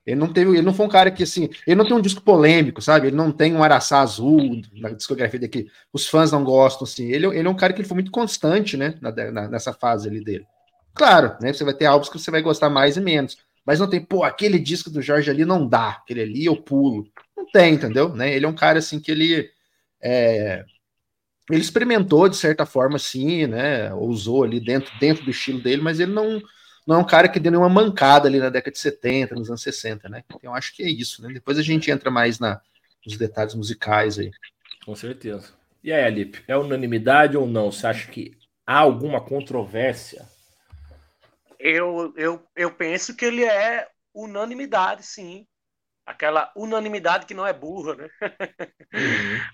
ele 0.07 0.21
não 0.21 0.33
teve, 0.33 0.53
ele 0.53 0.63
não 0.63 0.73
foi 0.73 0.87
um 0.87 0.89
cara 0.89 1.11
que 1.11 1.25
assim, 1.25 1.51
ele 1.67 1.75
não 1.75 1.85
tem 1.85 1.97
um 1.97 2.01
disco 2.01 2.23
polêmico, 2.23 2.81
sabe? 2.81 3.09
Ele 3.09 3.17
não 3.17 3.33
tem 3.33 3.53
um 3.53 3.63
araçá 3.63 4.01
azul 4.01 4.63
na 4.75 4.91
discografia 4.91 5.41
daqui. 5.41 5.69
Os 5.93 6.07
fãs 6.07 6.31
não 6.31 6.45
gostam, 6.45 6.85
assim. 6.85 7.11
Ele, 7.11 7.27
ele 7.27 7.49
é 7.49 7.51
um 7.51 7.57
cara 7.57 7.73
que 7.73 7.81
ele 7.81 7.89
foi 7.89 7.97
muito 7.97 8.13
constante, 8.13 8.77
né? 8.77 8.95
Na, 9.01 9.11
na, 9.11 9.49
nessa 9.49 9.73
fase 9.73 10.09
ali 10.09 10.23
dele. 10.23 10.47
Claro, 10.95 11.37
né? 11.41 11.53
Você 11.53 11.65
vai 11.65 11.75
ter 11.75 11.87
álbuns 11.87 12.09
que 12.09 12.21
você 12.21 12.31
vai 12.31 12.41
gostar 12.41 12.71
mais 12.71 12.97
e 12.97 13.01
menos. 13.01 13.37
Mas 13.67 13.81
não 13.81 13.91
tem, 13.91 14.01
pô, 14.01 14.23
aquele 14.23 14.61
disco 14.61 14.89
do 14.91 15.03
Jorge 15.03 15.29
ali 15.29 15.45
não 15.45 15.67
dá. 15.67 15.91
Aquele 15.91 16.23
ali 16.23 16.45
eu 16.45 16.57
pulo. 16.57 17.09
Não 17.37 17.45
tem, 17.51 17.75
entendeu? 17.75 18.15
Né? 18.15 18.33
Ele 18.33 18.47
é 18.47 18.49
um 18.49 18.55
cara 18.55 18.79
assim 18.79 19.01
que 19.01 19.11
ele. 19.11 19.51
É, 20.01 20.65
ele 21.51 21.61
experimentou 21.61 22.29
de 22.29 22.37
certa 22.37 22.65
forma, 22.65 22.95
assim, 22.95 23.49
né? 23.49 23.93
Usou 23.95 24.45
ali 24.45 24.61
dentro, 24.61 24.97
dentro 25.01 25.25
do 25.25 25.31
estilo 25.33 25.61
dele, 25.61 25.83
mas 25.83 25.99
ele 25.99 26.13
não 26.13 26.41
não 26.87 26.97
é 26.97 26.99
um 26.99 27.07
cara 27.07 27.28
que 27.28 27.40
deu 27.40 27.50
nenhuma 27.50 27.69
mancada 27.69 28.28
ali 28.28 28.38
na 28.38 28.49
década 28.49 28.73
de 28.73 28.78
70, 28.78 29.35
nos 29.35 29.49
anos 29.49 29.62
60, 29.62 30.09
né? 30.09 30.23
Então 30.25 30.38
eu 30.43 30.55
acho 30.55 30.75
que 30.75 30.83
é 30.83 30.88
isso, 30.88 31.23
né? 31.23 31.33
Depois 31.33 31.59
a 31.59 31.62
gente 31.62 31.90
entra 31.90 32.11
mais 32.11 32.38
na, 32.38 32.61
nos 33.05 33.16
detalhes 33.16 33.55
musicais 33.55 34.19
aí. 34.19 34.31
Com 34.85 34.95
certeza. 34.95 35.52
E 35.83 35.93
aí, 35.93 36.05
Alipe, 36.05 36.43
é 36.47 36.57
unanimidade 36.57 37.37
ou 37.37 37.47
não? 37.47 37.73
Você 37.73 37.87
acha 37.87 38.11
que 38.11 38.37
há 38.66 38.78
alguma 38.78 39.21
controvérsia? 39.21 40.26
Eu, 41.59 42.12
eu, 42.16 42.47
eu 42.55 42.73
penso 42.73 43.16
que 43.16 43.25
ele 43.25 43.45
é 43.45 43.88
unanimidade, 44.14 45.05
sim. 45.05 45.47
Aquela 46.05 46.52
unanimidade 46.55 47.26
que 47.26 47.35
não 47.35 47.47
é 47.47 47.52
burra, 47.52 47.97
né? 47.97 48.09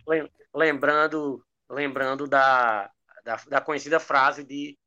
Uhum. 0.07 0.29
lembrando 0.55 1.43
lembrando 1.73 2.29
da, 2.29 2.91
da, 3.25 3.37
da, 3.49 3.61
conhecida 3.61 3.99
frase 3.99 4.45
de, 4.45 4.79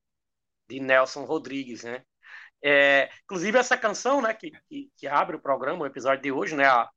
de 0.69 0.79
Nelson 0.79 1.25
Rodrigues, 1.25 1.83
né? 1.83 2.03
É, 2.67 3.11
inclusive, 3.25 3.59
essa 3.59 3.77
canção, 3.77 4.23
né, 4.23 4.33
que, 4.33 4.49
que, 4.67 4.89
que, 4.97 5.07
abre 5.07 5.35
o 5.35 5.39
programa, 5.39 5.83
o 5.83 5.85
episódio 5.85 6.23
de 6.23 6.31
hoje, 6.31 6.55
né, 6.55 6.65
a 6.65 6.89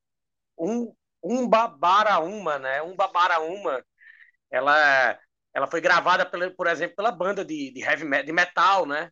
um, 0.59 0.95
um 1.23 1.47
Babaraúma, 1.47 2.59
né, 2.59 2.81
um 2.81 2.97
Babaraúma, 2.97 3.85
ela, 4.51 5.19
ela 5.53 5.67
foi 5.67 5.83
gravada, 5.83 6.25
pela, 6.25 6.51
por 6.51 6.67
exemplo, 6.69 6.97
pela 6.97 7.13
banda 7.13 7.45
de, 7.45 7.71
de 7.71 7.83
heavy 7.83 8.07
metal, 8.07 8.25
de 8.25 8.33
metal, 8.33 8.87
né, 8.87 9.11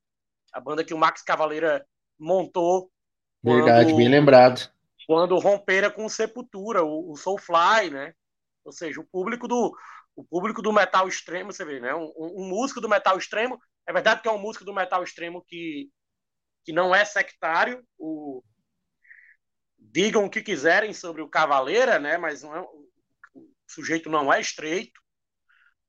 a 0.50 0.58
banda 0.58 0.82
que 0.82 0.94
o 0.94 0.98
Max 0.98 1.20
Cavaleira 1.20 1.84
montou. 2.18 2.90
Verdade, 3.44 3.90
quando, 3.90 3.96
bem 3.98 4.08
lembrado. 4.08 4.70
Quando 5.06 5.38
rompera 5.38 5.90
com 5.90 6.08
Sepultura, 6.08 6.82
o, 6.82 7.12
o 7.12 7.16
Soulfly, 7.18 7.90
né, 7.90 8.14
ou 8.64 8.72
seja, 8.72 8.98
o 8.98 9.04
público 9.04 9.46
do 9.46 9.76
o 10.16 10.24
público 10.24 10.62
do 10.62 10.72
metal 10.72 11.06
extremo, 11.06 11.52
você 11.52 11.62
vê, 11.66 11.78
né, 11.78 11.94
um, 11.94 12.10
um 12.16 12.48
músico 12.48 12.80
do 12.80 12.88
metal 12.88 13.18
extremo, 13.18 13.58
é 13.86 13.92
verdade 13.92 14.22
que 14.22 14.28
é 14.28 14.32
um 14.32 14.38
músico 14.38 14.64
do 14.64 14.72
metal 14.72 15.04
extremo 15.04 15.44
que 15.46 15.90
que 16.66 16.72
não 16.72 16.92
é 16.92 17.04
sectário. 17.04 17.86
O... 17.96 18.42
Digam 19.78 20.24
o 20.24 20.30
que 20.30 20.42
quiserem 20.42 20.92
sobre 20.92 21.22
o 21.22 21.28
Cavaleira, 21.28 21.98
né? 21.98 22.18
mas 22.18 22.42
é... 22.42 22.48
o 22.48 22.88
sujeito 23.68 24.10
não 24.10 24.32
é 24.32 24.40
estreito, 24.40 25.00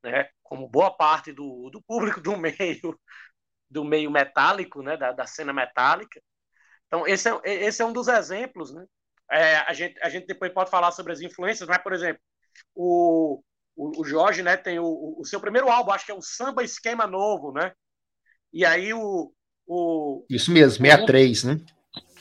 né? 0.04 0.30
como 0.44 0.70
boa 0.70 0.96
parte 0.96 1.34
do, 1.34 1.70
do 1.72 1.82
público 1.82 2.22
do 2.22 2.38
meio 2.38 2.98
do 3.70 3.84
meio 3.84 4.10
metálico, 4.10 4.82
né? 4.82 4.96
da, 4.96 5.12
da 5.12 5.26
cena 5.26 5.52
metálica. 5.52 6.22
Então, 6.86 7.06
esse 7.06 7.28
é, 7.28 7.42
esse 7.44 7.82
é 7.82 7.86
um 7.86 7.92
dos 7.92 8.08
exemplos. 8.08 8.74
Né? 8.74 8.86
É, 9.30 9.58
a, 9.58 9.74
gente, 9.74 10.02
a 10.02 10.08
gente 10.08 10.26
depois 10.26 10.54
pode 10.54 10.70
falar 10.70 10.92
sobre 10.92 11.12
as 11.12 11.20
influências, 11.20 11.68
mas, 11.68 11.80
por 11.80 11.92
exemplo, 11.92 12.22
o, 12.74 13.44
o, 13.76 14.02
o 14.02 14.06
Jorge 14.06 14.42
né, 14.42 14.56
tem 14.56 14.80
o, 14.80 15.18
o 15.20 15.26
seu 15.26 15.42
primeiro 15.42 15.70
álbum, 15.70 15.92
acho 15.92 16.06
que 16.06 16.12
é 16.14 16.16
o 16.16 16.22
Samba 16.22 16.64
Esquema 16.64 17.06
Novo, 17.06 17.52
né? 17.52 17.74
E 18.54 18.66
aí 18.66 18.94
o. 18.94 19.34
o 19.68 20.26
Isso 20.30 20.52
mesmo, 20.52 20.86
63, 20.86 21.44
né? 21.44 21.60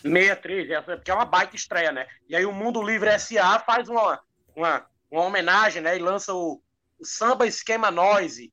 63, 0.02 0.70
é, 0.70 0.80
porque 0.80 1.10
é 1.10 1.14
uma 1.14 1.24
baita 1.24 1.56
estreia, 1.56 1.92
né? 1.92 2.06
E 2.28 2.36
aí 2.36 2.44
o 2.44 2.52
Mundo 2.52 2.82
Livre 2.82 3.18
SA 3.18 3.58
faz 3.60 3.88
uma, 3.88 4.20
uma, 4.54 4.86
uma 5.10 5.22
homenagem, 5.22 5.82
né? 5.82 5.96
E 5.96 6.00
lança 6.00 6.34
o, 6.34 6.60
o 6.98 7.04
Samba 7.04 7.46
Esquema 7.46 7.90
Noise. 7.90 8.52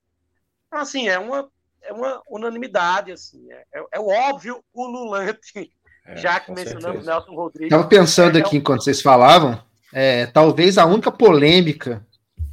Então, 0.67 0.79
assim, 0.79 1.07
é 1.07 1.19
uma, 1.19 1.49
é 1.81 1.93
uma 1.93 2.21
unanimidade, 2.29 3.11
assim. 3.11 3.51
É, 3.51 3.63
é, 3.73 3.85
é 3.93 3.99
o 3.99 4.07
óbvio 4.07 4.63
ululante, 4.73 5.71
é, 6.05 6.15
já 6.17 6.39
que 6.39 6.51
mencionamos 6.51 7.03
certeza. 7.03 7.11
Nelson 7.11 7.35
Rodrigues. 7.35 7.71
Estava 7.71 7.87
pensando 7.87 8.37
é, 8.37 8.41
aqui 8.41 8.57
enquanto 8.57 8.83
vocês 8.83 9.01
falavam, 9.01 9.61
é, 9.91 10.25
talvez 10.27 10.77
a 10.77 10.85
única 10.85 11.11
polêmica 11.11 12.05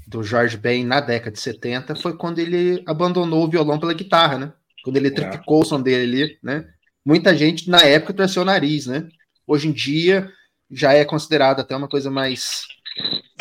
do 0.07 0.23
Jorge 0.23 0.57
Ben 0.57 0.85
na 0.85 1.01
década 1.01 1.31
de 1.31 1.41
70 1.41 1.95
foi 1.95 2.17
quando 2.17 2.41
ele 2.41 2.83
abandonou 2.87 3.45
o 3.45 3.49
violão 3.49 3.79
pela 3.79 3.95
guitarra, 3.95 4.39
né? 4.39 4.53
Quando 4.83 4.97
ele 4.97 5.11
triplicou 5.11 5.63
o 5.63 5.65
som 5.65 5.81
dele 5.81 6.23
ali, 6.25 6.39
né? 6.43 6.65
muita 7.05 7.37
gente 7.37 7.69
na 7.69 7.83
época 7.83 8.15
torceu 8.15 8.43
o 8.43 8.45
nariz, 8.45 8.87
né? 8.87 9.09
Hoje 9.47 9.69
em 9.69 9.73
dia 9.73 10.31
já 10.71 10.93
é 10.93 11.05
considerado 11.05 11.61
até 11.61 11.75
uma 11.75 11.89
coisa 11.89 12.11
mais 12.11 12.63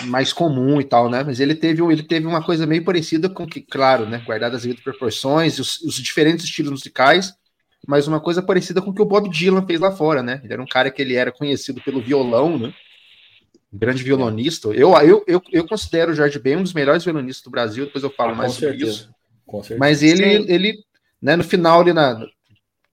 mais 0.06 0.32
comum 0.32 0.80
e 0.80 0.84
tal, 0.84 1.10
né? 1.10 1.24
Mas 1.24 1.40
ele 1.40 1.56
teve, 1.56 1.84
ele 1.84 2.04
teve 2.04 2.26
uma 2.26 2.44
coisa 2.44 2.66
meio 2.66 2.84
parecida 2.84 3.28
com 3.30 3.46
que, 3.46 3.62
claro, 3.62 4.06
né? 4.06 4.24
Guardadas 4.26 4.58
as 4.58 4.62
devidas 4.64 4.84
proporções, 4.84 5.60
os, 5.60 5.82
os 5.82 5.96
diferentes 5.96 6.46
estilos 6.46 6.72
musicais, 6.72 7.34
mas 7.88 8.08
uma 8.08 8.20
coisa 8.20 8.42
parecida 8.42 8.82
com 8.82 8.92
o 8.92 8.94
que 8.94 9.02
o 9.02 9.06
Bob 9.06 9.30
Dylan 9.30 9.66
fez 9.66 9.80
lá 9.80 9.92
fora, 9.92 10.24
né? 10.24 10.40
Ele 10.44 10.54
era 10.54 10.62
um 10.62 10.68
cara 10.68 10.90
que 10.90 11.02
ele 11.02 11.16
era 11.16 11.32
conhecido 11.32 11.82
pelo 11.82 12.02
violão, 12.02 12.58
né? 12.58 12.74
Um 13.72 13.78
grande 13.78 14.04
violonista. 14.04 14.70
Eu, 14.70 14.96
eu, 14.98 15.24
eu, 15.28 15.42
eu 15.52 15.68
considero 15.68 16.12
o 16.12 16.16
Jorge 16.16 16.40
Ben 16.40 16.58
um 16.58 16.64
dos 16.64 16.74
melhores 16.74 17.04
violonistas 17.04 17.44
do 17.44 17.52
Brasil, 17.52 17.86
depois 17.86 18.04
eu 18.04 18.10
falo 18.10 18.32
ah, 18.32 18.36
mais 18.36 18.54
sobre 18.54 18.70
certeza. 18.70 18.92
isso. 18.92 19.10
Com 19.46 19.62
certeza. 19.62 19.80
Mas 19.80 20.02
ele, 20.02 20.46
ele 20.48 20.84
né, 21.22 21.36
no 21.36 21.44
final, 21.44 21.82
ali 21.82 21.94
na, 21.94 22.26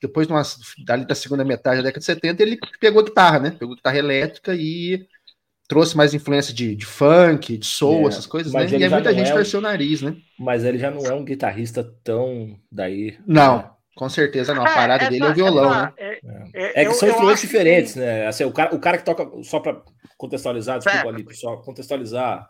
depois 0.01 0.29
numa, 0.29 0.43
dali 0.85 1.07
da 1.07 1.15
segunda 1.15 1.45
metade 1.45 1.79
da 1.79 1.85
década 1.85 2.01
de 2.01 2.05
70, 2.07 2.43
ele 2.43 2.59
pegou 2.81 3.05
guitarra, 3.05 3.39
né? 3.39 3.51
Pegou 3.51 3.75
guitarra 3.75 3.99
elétrica 3.99 4.55
e 4.55 5.07
trouxe 5.69 5.97
mais 5.97 6.15
influência 6.15 6.55
de, 6.55 6.77
de 6.77 6.87
funk, 6.87 7.57
de 7.59 7.67
soul, 7.67 8.05
é, 8.05 8.09
essas 8.09 8.27
coisas, 8.27 8.53
né? 8.53 8.67
E 8.67 8.85
aí 8.85 8.89
muita 8.89 9.13
gente 9.13 9.31
é 9.31 9.35
torceu 9.35 9.59
o 9.59 9.63
nariz, 9.63 10.03
né? 10.03 10.17
Mas 10.39 10.65
ele 10.65 10.79
já 10.79 10.91
não 10.91 11.05
é 11.05 11.13
um 11.13 11.25
guitarrista 11.25 11.83
tão 12.05 12.59
daí. 12.71 13.19
Não, 13.27 13.59
né? 13.59 13.71
com 13.97 14.09
certeza 14.09 14.55
não. 14.55 14.65
A 14.65 14.71
é, 14.71 14.75
parada 14.75 15.05
é, 15.05 15.11
dele 15.11 15.25
é 15.25 15.31
o 15.31 15.35
violão, 15.35 15.71
né? 15.71 15.93
É, 15.97 16.21
é, 16.55 16.83
é 16.83 16.85
que 16.85 16.95
são 16.95 17.09
influências 17.09 17.41
diferentes, 17.41 17.95
que... 17.95 18.01
né? 18.01 18.27
Assim, 18.27 18.45
o, 18.45 18.53
cara, 18.53 18.75
o 18.75 18.79
cara 18.79 18.99
que 18.99 19.05
toca, 19.05 19.29
só 19.43 19.61
para 19.61 19.83
contextualizar, 20.17 20.79
desculpa 20.79 21.09
ali, 21.09 21.25
pessoal, 21.25 21.61
contextualizar, 21.63 22.49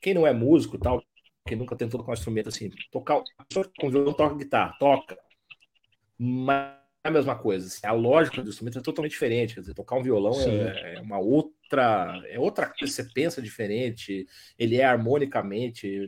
quem 0.00 0.14
não 0.14 0.26
é 0.26 0.32
músico 0.32 0.78
tal, 0.78 1.02
quem 1.46 1.56
nunca 1.56 1.76
tentou 1.76 1.98
tocar 1.98 2.12
um 2.12 2.14
instrumento 2.14 2.48
assim, 2.48 2.70
tocar 2.90 3.22
com 3.78 3.90
violão, 3.90 4.12
toca 4.12 4.36
guitarra, 4.36 4.76
toca 4.78 5.18
mas 6.22 6.76
é 7.02 7.08
a 7.08 7.10
mesma 7.10 7.34
coisa. 7.34 7.66
Assim, 7.66 7.86
a 7.86 7.92
lógica 7.92 8.42
do 8.42 8.50
instrumento 8.50 8.78
é 8.78 8.82
totalmente 8.82 9.12
diferente. 9.12 9.54
Quer 9.54 9.60
dizer, 9.60 9.74
tocar 9.74 9.96
um 9.96 10.02
violão 10.02 10.38
é, 10.38 10.96
é, 10.96 11.00
uma 11.00 11.18
outra, 11.18 12.22
é 12.28 12.38
outra 12.38 12.66
coisa, 12.66 12.92
você 12.92 13.04
pensa 13.04 13.40
diferente, 13.40 14.26
ele 14.58 14.76
é 14.76 14.84
harmonicamente. 14.84 16.06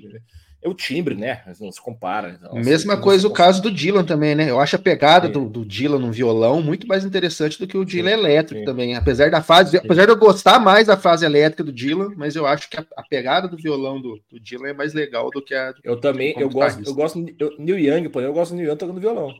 É 0.62 0.68
o 0.68 0.74
timbre, 0.74 1.16
né? 1.16 1.42
Não 1.60 1.72
se 1.72 1.80
compara. 1.80 2.38
Nossa, 2.40 2.54
Mesma 2.54 2.96
coisa 2.96 3.26
o 3.26 3.32
caso 3.32 3.60
do 3.60 3.68
Dylan 3.68 4.04
também, 4.04 4.36
né? 4.36 4.48
Eu 4.48 4.60
acho 4.60 4.76
a 4.76 4.78
pegada 4.78 5.28
do, 5.28 5.48
do, 5.48 5.64
Dylan 5.64 5.98
no 5.98 6.12
violão 6.12 6.62
muito 6.62 6.86
mais 6.86 7.04
interessante 7.04 7.58
do 7.58 7.66
que 7.66 7.76
o 7.76 7.84
Dylan 7.84 8.10
sim, 8.10 8.18
elétrico 8.18 8.60
sim. 8.60 8.64
também. 8.64 8.94
Apesar 8.94 9.28
da 9.28 9.42
fase, 9.42 9.72
sim. 9.72 9.78
apesar 9.78 10.04
de 10.04 10.12
eu 10.12 10.16
gostar 10.16 10.60
mais 10.60 10.86
da 10.86 10.96
fase 10.96 11.26
elétrica 11.26 11.64
do 11.64 11.72
Dylan, 11.72 12.12
mas 12.16 12.36
eu 12.36 12.46
acho 12.46 12.70
que 12.70 12.76
a, 12.76 12.84
a 12.96 13.02
pegada 13.02 13.48
do 13.48 13.56
violão 13.56 14.00
do, 14.00 14.20
do, 14.30 14.38
Dylan 14.38 14.68
é 14.68 14.72
mais 14.72 14.94
legal 14.94 15.30
do 15.30 15.42
que 15.42 15.52
a. 15.52 15.74
Eu 15.82 15.98
também, 16.00 16.32
eu 16.38 16.48
gosto, 16.48 16.80
eu 16.86 16.94
gosto. 16.94 17.26
Eu, 17.40 17.56
Neil 17.58 17.78
Young, 17.78 18.08
por 18.08 18.22
eu 18.22 18.32
gosto 18.32 18.52
do 18.52 18.58
Neil 18.58 18.68
Young 18.68 18.78
tocando 18.78 19.00
violão. 19.00 19.34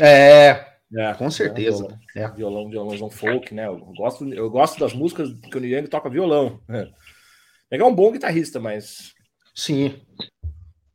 É, 0.00 0.66
é, 0.96 1.14
com 1.14 1.30
certeza. 1.30 1.86
Violão, 1.86 1.98
é. 2.16 2.28
violão, 2.34 2.68
violãozão 2.68 3.10
folk, 3.10 3.54
né? 3.54 3.68
Eu 3.68 3.78
gosto, 3.96 4.28
eu 4.34 4.50
gosto 4.50 4.80
das 4.80 4.92
músicas 4.92 5.30
que 5.48 5.56
o 5.56 5.60
Neil 5.60 5.78
Young 5.78 5.86
toca 5.86 6.10
violão. 6.10 6.60
É. 6.68 6.88
é 7.70 7.84
um 7.84 7.94
bom 7.94 8.10
guitarrista, 8.10 8.58
mas. 8.58 9.12
Sim. 9.54 10.00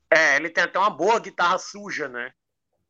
É, 0.10 0.36
ele 0.36 0.50
tem 0.50 0.64
até 0.64 0.80
uma 0.80 0.90
boa 0.90 1.20
guitarra 1.20 1.58
suja, 1.58 2.08
né? 2.08 2.32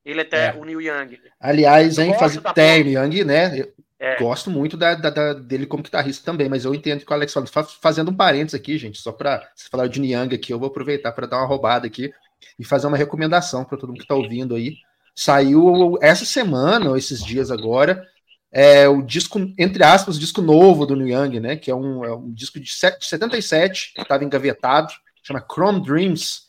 Ele 0.04 0.22
até 0.22 0.48
é. 0.48 0.54
o 0.54 0.64
Neil 0.64 0.82
Young. 0.82 1.20
Aliás, 1.40 1.98
hein, 1.98 2.14
fazer 2.18 2.40
até 2.44 2.78
o 2.80 2.88
Young, 2.88 3.24
né? 3.24 3.60
Eu 3.60 3.74
é. 3.98 4.18
Gosto 4.18 4.52
muito 4.52 4.76
da, 4.76 4.94
da, 4.94 5.10
da, 5.10 5.34
dele 5.34 5.66
como 5.66 5.82
guitarrista 5.82 6.24
também, 6.24 6.50
mas 6.50 6.66
eu 6.66 6.76
entendo 6.76 7.04
que 7.04 7.12
o 7.12 7.14
Alex 7.14 7.34
fala. 7.34 7.48
Fazendo 7.82 8.12
um 8.12 8.16
parênteses 8.16 8.54
aqui, 8.54 8.78
gente, 8.78 9.00
só 9.00 9.12
para 9.12 9.50
você 9.56 9.70
falar 9.70 9.88
de 9.88 10.00
Neil 10.00 10.22
Young 10.22 10.36
aqui, 10.36 10.54
eu 10.54 10.60
vou 10.60 10.68
aproveitar 10.68 11.12
para 11.12 11.26
dar 11.26 11.38
uma 11.38 11.48
roubada 11.48 11.88
aqui 11.88 12.14
e 12.60 12.64
fazer 12.64 12.88
uma 12.88 12.98
recomendação 12.98 13.64
para 13.64 13.78
todo 13.78 13.90
mundo 13.90 13.98
que 13.98 14.04
está 14.04 14.16
ouvindo 14.16 14.54
aí. 14.54 14.76
Saiu 15.16 15.98
essa 16.02 16.26
semana, 16.26 16.90
ou 16.90 16.98
esses 16.98 17.24
dias 17.24 17.50
agora, 17.50 18.06
é 18.52 18.88
o 18.88 19.02
disco, 19.02 19.40
entre 19.58 19.84
aspas, 19.84 20.18
o 20.18 20.20
disco 20.20 20.42
novo 20.42 20.86
do 20.86 20.96
Young, 20.96 21.40
né? 21.40 21.56
Que 21.56 21.72
é 21.72 21.76
um, 21.76 22.06
é 22.06 22.14
um 22.14 22.32
disco 22.32 22.60
de, 22.60 22.70
set, 22.72 23.00
de 23.00 23.06
77, 23.06 23.94
que 23.96 24.02
estava 24.02 24.24
engavetado, 24.24 24.94
chama 25.24 25.46
Chrome 25.50 25.82
Dreams, 25.82 26.45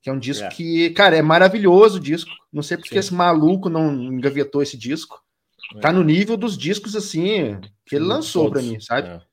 que 0.00 0.10
é 0.10 0.12
um 0.12 0.18
disco 0.18 0.44
é. 0.44 0.48
que, 0.48 0.90
cara, 0.90 1.16
é 1.16 1.22
maravilhoso 1.22 1.98
o 1.98 2.00
disco. 2.00 2.30
Não 2.52 2.62
sei 2.62 2.76
porque 2.76 2.94
Sim. 2.94 2.98
esse 2.98 3.14
maluco 3.14 3.68
não 3.68 3.92
engavetou 4.04 4.62
esse 4.62 4.76
disco. 4.76 5.22
É. 5.76 5.80
Tá 5.80 5.92
no 5.92 6.02
nível 6.02 6.36
dos 6.36 6.56
discos, 6.56 6.96
assim, 6.96 7.58
que 7.86 7.96
ele 7.96 8.04
lançou 8.04 8.50
para 8.50 8.62
mim, 8.62 8.80
sabe? 8.80 9.08
É. 9.08 9.28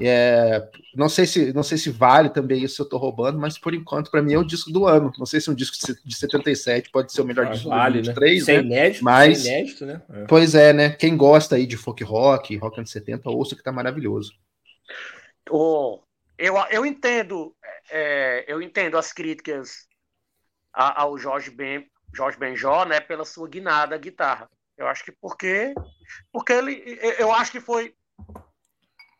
É, 0.00 0.68
não 0.94 1.08
sei 1.08 1.26
se 1.26 1.52
não 1.52 1.62
sei 1.62 1.76
se 1.76 1.90
vale 1.90 2.30
também 2.30 2.62
isso 2.62 2.76
se 2.76 2.80
eu 2.80 2.84
estou 2.84 2.98
roubando, 2.98 3.38
mas 3.38 3.58
por 3.58 3.74
enquanto 3.74 4.10
para 4.10 4.22
mim 4.22 4.32
é 4.32 4.38
o 4.38 4.44
disco 4.44 4.72
do 4.72 4.86
ano. 4.86 5.12
Não 5.18 5.26
sei 5.26 5.40
se 5.40 5.50
um 5.50 5.54
disco 5.54 5.76
de 6.04 6.14
77 6.14 6.90
pode 6.90 7.12
ser 7.12 7.20
o 7.20 7.24
melhor 7.24 7.46
ah, 7.46 7.50
disco 7.50 7.68
vale, 7.68 8.00
de 8.00 8.08
23, 8.08 8.46
né? 8.46 8.54
né? 8.54 8.60
Inédito, 8.60 9.04
mas 9.04 9.46
inédito, 9.46 9.86
né? 9.86 10.02
É. 10.10 10.24
Pois 10.26 10.54
é, 10.54 10.72
né? 10.72 10.90
Quem 10.90 11.16
gosta 11.16 11.56
aí 11.56 11.66
de 11.66 11.76
folk 11.76 12.02
rock, 12.04 12.56
rock 12.56 12.78
anos 12.78 12.90
70, 12.90 13.28
ouça 13.30 13.56
que 13.56 13.62
tá 13.62 13.72
maravilhoso. 13.72 14.32
Oh, 15.50 16.00
eu, 16.36 16.54
eu 16.70 16.86
entendo, 16.86 17.54
é, 17.90 18.44
eu 18.46 18.62
entendo 18.62 18.96
as 18.96 19.12
críticas 19.12 19.87
ao 20.72 21.18
Jorge 21.18 21.50
Ben, 21.50 21.90
Jorge 22.14 22.38
Benjó, 22.38 22.84
né, 22.84 23.00
pela 23.00 23.24
sua 23.24 23.48
guinada 23.48 23.94
à 23.94 23.98
guitarra. 23.98 24.50
Eu 24.76 24.86
acho 24.86 25.04
que 25.04 25.12
porque 25.12 25.74
porque 26.32 26.52
ele 26.52 26.98
eu 27.18 27.32
acho 27.32 27.50
que 27.50 27.60
foi 27.60 27.94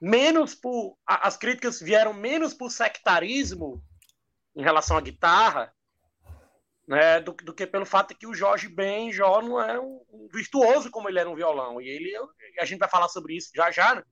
menos 0.00 0.54
por. 0.54 0.96
As 1.06 1.36
críticas 1.36 1.80
vieram 1.80 2.14
menos 2.14 2.54
por 2.54 2.70
sectarismo 2.70 3.82
em 4.54 4.62
relação 4.62 4.96
à 4.96 5.00
guitarra, 5.00 5.72
né, 6.86 7.20
do, 7.20 7.32
do 7.32 7.54
que 7.54 7.66
pelo 7.66 7.84
fato 7.84 8.08
de 8.08 8.14
que 8.14 8.26
o 8.26 8.34
Jorge 8.34 8.68
Ben 8.68 9.12
Jó 9.12 9.42
não 9.42 9.60
é 9.60 9.78
um, 9.78 10.00
um, 10.10 10.28
virtuoso 10.32 10.90
como 10.90 11.08
ele 11.08 11.18
era 11.18 11.28
um 11.28 11.34
violão. 11.34 11.80
E 11.80 11.88
ele, 11.88 12.12
a 12.60 12.64
gente 12.64 12.78
vai 12.78 12.88
falar 12.88 13.08
sobre 13.08 13.36
isso 13.36 13.50
já 13.54 13.70
já, 13.70 13.94
né? 13.94 14.02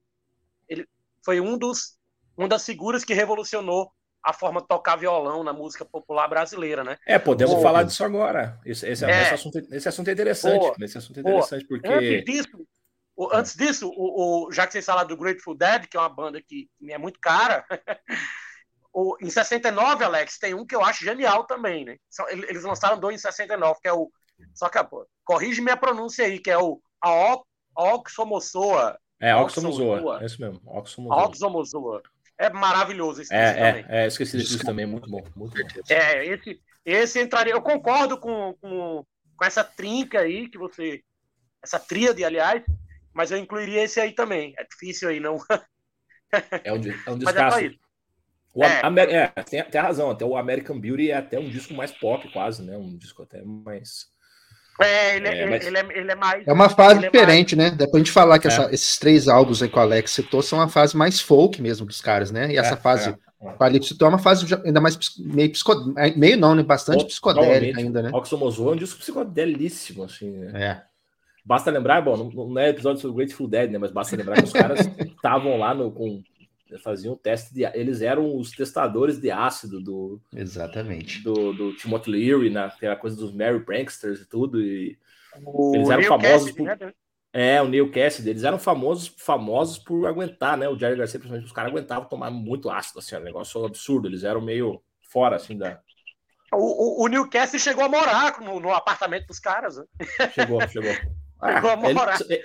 Ele 0.69 0.87
foi 1.25 1.41
um 1.41 1.57
dos 1.57 1.97
uma 2.37 2.49
das 2.49 2.67
figuras 2.67 3.05
que 3.05 3.15
revolucionou 3.15 3.91
a 4.27 4.33
forma 4.33 4.61
de 4.61 4.67
tocar 4.67 4.97
violão 4.97 5.45
na 5.45 5.53
música 5.53 5.85
popular 5.85 6.27
brasileira, 6.27 6.83
né? 6.83 6.99
É, 7.07 7.17
podemos 7.17 7.55
Pô, 7.55 7.63
falar 7.63 7.85
disso 7.85 8.03
agora. 8.03 8.59
Esse, 8.67 8.89
esse, 8.89 9.05
é, 9.05 9.23
esse, 9.23 9.35
assunto, 9.35 9.59
esse 9.71 9.89
assunto 9.89 10.09
é 10.09 10.13
interessante. 10.13 10.61
Pô, 10.61 10.85
esse 10.85 10.99
assunto 10.99 11.19
é 11.19 11.21
interessante 11.21 11.65
porque. 11.69 11.89
Antes 11.89 12.25
disso, 12.25 12.67
o, 13.17 13.33
antes 13.33 13.55
disso, 13.55 13.89
o, 13.89 14.49
o, 14.49 14.53
já 14.53 14.67
que 14.67 14.73
vocês 14.73 14.85
falaram 14.85 15.07
do 15.07 15.17
Grateful 15.17 15.55
Dead, 15.55 15.87
que 15.87 15.97
é 15.97 16.01
uma 16.01 16.09
banda 16.09 16.43
que 16.43 16.69
me 16.81 16.93
é 16.93 16.99
muito 16.99 17.21
cara, 17.21 17.65
o, 18.93 19.17
em 19.21 19.31
69, 19.31 20.03
Alex, 20.03 20.39
tem 20.41 20.55
um 20.55 20.67
que 20.67 20.75
eu 20.75 20.85
acho 20.85 21.05
genial 21.05 21.45
também, 21.45 21.85
né? 21.85 21.97
Eles 22.31 22.65
lançaram 22.65 22.99
dois 22.99 23.15
em 23.15 23.19
69, 23.19 23.79
que 23.81 23.87
é 23.87 23.93
o. 23.93 24.11
Só 24.53 24.69
que, 24.69 24.83
pô, 24.83 25.07
corrige 25.25 25.63
minha 25.63 25.77
pronúncia 25.77 26.25
aí, 26.25 26.41
que 26.41 26.51
é 26.51 26.59
o 26.59 26.81
Oxomosoa. 27.77 28.99
É, 29.21 29.37
Oxomosoa. 29.37 30.21
É 30.21 30.27
isso 30.27 30.41
mesmo, 30.41 30.61
Oxomosoa. 30.67 31.27
Oxomosoa. 31.27 32.03
É 32.39 32.51
maravilhoso 32.51 33.23
esse 33.23 33.35
é, 33.35 33.39
é, 33.39 33.55
também. 33.55 33.85
É, 33.89 34.07
esqueci 34.07 34.37
desse 34.37 34.59
também, 34.59 34.87
muito 34.87 35.09
bom. 35.09 35.23
Muito 35.35 35.55
bom. 35.55 35.81
É, 35.89 36.27
esse, 36.27 36.61
esse 36.85 37.21
entraria. 37.21 37.55
Eu 37.55 37.63
concordo 37.63 38.19
com, 38.19 38.55
com, 38.61 39.05
com 39.37 39.45
essa 39.45 39.65
trinca 39.65 40.21
aí 40.21 40.49
que 40.49 40.59
você. 40.59 41.03
Essa 41.63 41.81
tríade, 41.81 42.23
aliás, 42.25 42.63
mas 43.13 43.31
eu 43.31 43.39
incluiria 43.39 43.83
esse 43.83 43.99
aí 43.99 44.13
também. 44.13 44.55
É 44.59 44.65
difícil 44.65 45.09
aí, 45.09 45.19
não. 45.19 45.39
é 46.63 46.73
um, 46.73 46.77
é 47.07 47.11
um 47.11 47.19
descasso. 47.19 47.59
É 47.59 47.71
o, 48.55 48.65
é. 48.65 48.81
Amer, 48.83 49.11
é, 49.11 49.29
tem, 49.43 49.63
tem 49.65 49.81
razão, 49.81 50.11
até 50.11 50.25
o 50.25 50.37
American 50.37 50.81
Beauty 50.81 51.11
é 51.11 51.17
até 51.17 51.39
um 51.39 51.49
disco 51.49 51.75
mais 51.75 51.93
pop, 51.93 52.27
quase, 52.33 52.63
né? 52.63 52.77
Um 52.77 52.97
disco 52.97 53.23
até 53.23 53.43
mais. 53.43 54.07
É, 54.81 55.17
ele 55.17 55.29
é, 55.29 55.43
é, 55.43 55.47
mas... 55.47 55.67
ele, 55.67 55.79
é, 55.79 55.87
ele 55.99 56.11
é 56.13 56.15
mais. 56.15 56.47
É 56.47 56.53
uma 56.53 56.69
fase 56.69 57.05
é 57.05 57.11
diferente, 57.11 57.57
mais... 57.57 57.71
né? 57.71 57.77
Depois 57.77 58.03
de 58.05 58.11
falar 58.11 58.39
que 58.39 58.47
é. 58.47 58.51
essa, 58.51 58.73
esses 58.73 58.99
três 58.99 59.27
álbuns 59.29 59.63
aí 59.63 59.69
que 59.69 59.79
o 59.79 59.81
Alex 59.81 60.11
citou 60.11 60.43
são 60.43 60.59
uma 60.59 60.69
fase 60.69 60.97
mais 60.97 61.21
folk 61.21 61.61
mesmo 61.63 61.87
dos 61.87 62.01
caras, 62.01 62.31
né? 62.31 62.53
E 62.53 62.59
essa 62.59 62.75
é, 62.75 62.77
fase. 62.77 63.11
É, 63.11 63.17
o 63.59 63.65
Alex 63.65 63.87
citou 63.87 64.07
é 64.07 64.09
uma 64.11 64.19
fase 64.19 64.47
ainda 64.65 64.81
mais 64.81 64.99
meio 65.19 65.51
psicodélica. 65.51 66.19
Meio 66.19 66.37
não, 66.37 66.55
né? 66.55 66.63
Bastante 66.63 67.05
psicodélica 67.05 67.81
ainda, 67.81 68.03
né? 68.03 68.11
Oxomozo 68.13 68.69
é 68.69 68.73
um 68.73 68.77
disco 68.77 68.99
psicodelíssimo, 68.99 70.05
assim, 70.05 70.31
né? 70.31 70.63
É. 70.63 70.83
Basta 71.45 71.71
lembrar, 71.71 72.03
bom, 72.03 72.17
não, 72.17 72.47
não 72.49 72.59
é 72.59 72.71
episódio 72.71 73.01
sobre 73.01 73.19
Grateful 73.19 73.47
Dead, 73.47 73.71
né? 73.71 73.79
Mas 73.79 73.93
basta 73.93 74.17
lembrar 74.17 74.35
que 74.35 74.45
os 74.45 74.53
caras 74.53 74.81
estavam 74.99 75.57
lá 75.57 75.73
no, 75.73 75.93
com, 75.93 76.21
faziam 76.83 77.15
o 77.15 77.17
teste 77.17 77.55
de. 77.55 77.65
Eles 77.65 78.03
eram 78.03 78.37
os 78.37 78.51
testadores 78.51 79.21
de 79.21 79.31
ácido 79.31 79.81
do. 79.81 80.21
Exatamente. 80.35 81.23
Do, 81.23 81.53
do 81.53 81.77
Timothy 81.77 82.11
Leary, 82.11 82.51
na, 82.51 82.67
aquela 82.67 82.97
coisa 82.97 83.17
dos 83.17 83.33
Mary 83.33 83.61
Pranksters 83.65 84.21
e 84.21 84.29
tudo. 84.29 84.61
E 84.61 84.99
O 85.45 85.75
eles 85.75 85.89
eram 85.89 86.01
Neil 86.01 86.09
famosos 86.09 86.51
Cassidy, 86.51 86.57
por... 86.57 86.65
Né? 86.67 86.93
É, 87.33 87.61
o 87.61 87.69
Neil 87.69 87.91
Cassidy, 87.91 88.31
eles 88.31 88.45
eram 88.45 88.59
famosos, 88.59 89.15
famosos 89.19 89.79
por 89.79 90.07
aguentar, 90.07 90.57
né? 90.57 90.69
O 90.69 90.79
Jerry 90.79 90.97
Garcia, 90.97 91.19
principalmente, 91.19 91.47
os 91.47 91.53
caras 91.53 91.71
aguentavam 91.71 92.09
tomar 92.09 92.31
muito 92.31 92.71
ácido, 92.71 92.99
assim, 92.99 93.15
um 93.15 93.21
negócio 93.21 93.65
absurdo. 93.65 94.09
Eles 94.09 94.25
eram 94.25 94.41
meio 94.41 94.83
fora, 95.03 95.37
assim, 95.37 95.57
da... 95.57 95.81
O, 96.53 97.03
o, 97.03 97.05
o 97.05 97.09
Neil 97.09 97.29
Cassidy 97.29 97.63
chegou 97.63 97.85
a 97.85 97.89
morar 97.89 98.41
no, 98.41 98.59
no 98.59 98.73
apartamento 98.73 99.27
dos 99.27 99.39
caras, 99.39 99.77
né? 99.77 99.85
Chegou, 100.33 100.67
chegou. 100.69 100.93
Ah, 101.41 101.53
chegou 101.61 101.71
a 101.71 101.77
morar. 101.77 102.19
Ele, 102.23 102.43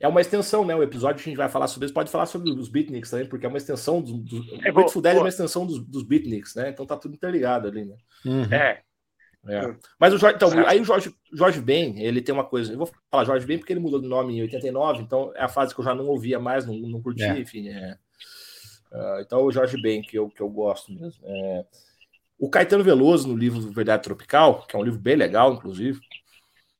é 0.00 0.06
uma 0.06 0.20
extensão, 0.20 0.64
né? 0.64 0.74
O 0.74 0.82
episódio 0.82 1.22
que 1.22 1.28
a 1.28 1.30
gente 1.30 1.38
vai 1.38 1.48
falar 1.48 1.66
sobre 1.66 1.86
isso 1.86 1.94
pode 1.94 2.10
falar 2.10 2.26
sobre 2.26 2.50
os 2.50 2.68
beatniks 2.68 3.10
também, 3.10 3.26
porque 3.26 3.44
é 3.44 3.48
uma 3.48 3.58
extensão 3.58 4.00
dos. 4.00 4.12
Do, 4.12 4.64
é, 4.64 4.70
o 4.70 4.74
Grateful 4.74 5.02
Dead 5.02 5.16
é 5.16 5.18
uma 5.20 5.28
extensão 5.28 5.66
dos, 5.66 5.80
dos 5.84 6.02
beatniks, 6.04 6.54
né? 6.54 6.70
Então 6.70 6.86
tá 6.86 6.96
tudo 6.96 7.14
interligado 7.14 7.66
ali, 7.66 7.84
né? 7.84 7.96
Uhum. 8.24 8.44
É. 8.52 8.82
é. 9.48 9.76
Mas 9.98 10.14
o 10.14 10.18
Jorge, 10.18 10.36
então, 10.36 10.66
aí 10.66 10.80
o 10.80 10.84
Jorge, 10.84 11.12
Jorge 11.32 11.60
Ben, 11.60 12.00
ele 12.00 12.22
tem 12.22 12.32
uma 12.32 12.44
coisa. 12.44 12.72
Eu 12.72 12.78
vou 12.78 12.90
falar 13.10 13.24
Jorge 13.24 13.44
Ben 13.44 13.58
porque 13.58 13.72
ele 13.72 13.80
mudou 13.80 14.00
de 14.00 14.06
nome 14.06 14.36
em 14.36 14.42
89, 14.42 15.02
então 15.02 15.32
é 15.34 15.42
a 15.42 15.48
fase 15.48 15.74
que 15.74 15.80
eu 15.80 15.84
já 15.84 15.94
não 15.94 16.06
ouvia 16.06 16.38
mais, 16.38 16.64
não, 16.64 16.74
não 16.74 17.02
curtia, 17.02 17.34
é. 17.34 17.40
enfim. 17.40 17.68
É. 17.68 17.98
Uh, 18.92 19.20
então 19.20 19.42
o 19.42 19.52
Jorge 19.52 19.80
Ben, 19.82 20.00
que 20.00 20.16
eu, 20.16 20.28
que 20.28 20.40
eu 20.40 20.48
gosto 20.48 20.92
mesmo. 20.92 21.20
É. 21.24 21.64
O 22.38 22.48
Caetano 22.48 22.84
Veloso, 22.84 23.26
no 23.26 23.36
livro 23.36 23.60
Verdade 23.72 24.04
Tropical, 24.04 24.64
que 24.64 24.76
é 24.76 24.78
um 24.78 24.84
livro 24.84 25.00
bem 25.00 25.16
legal, 25.16 25.54
inclusive, 25.54 25.98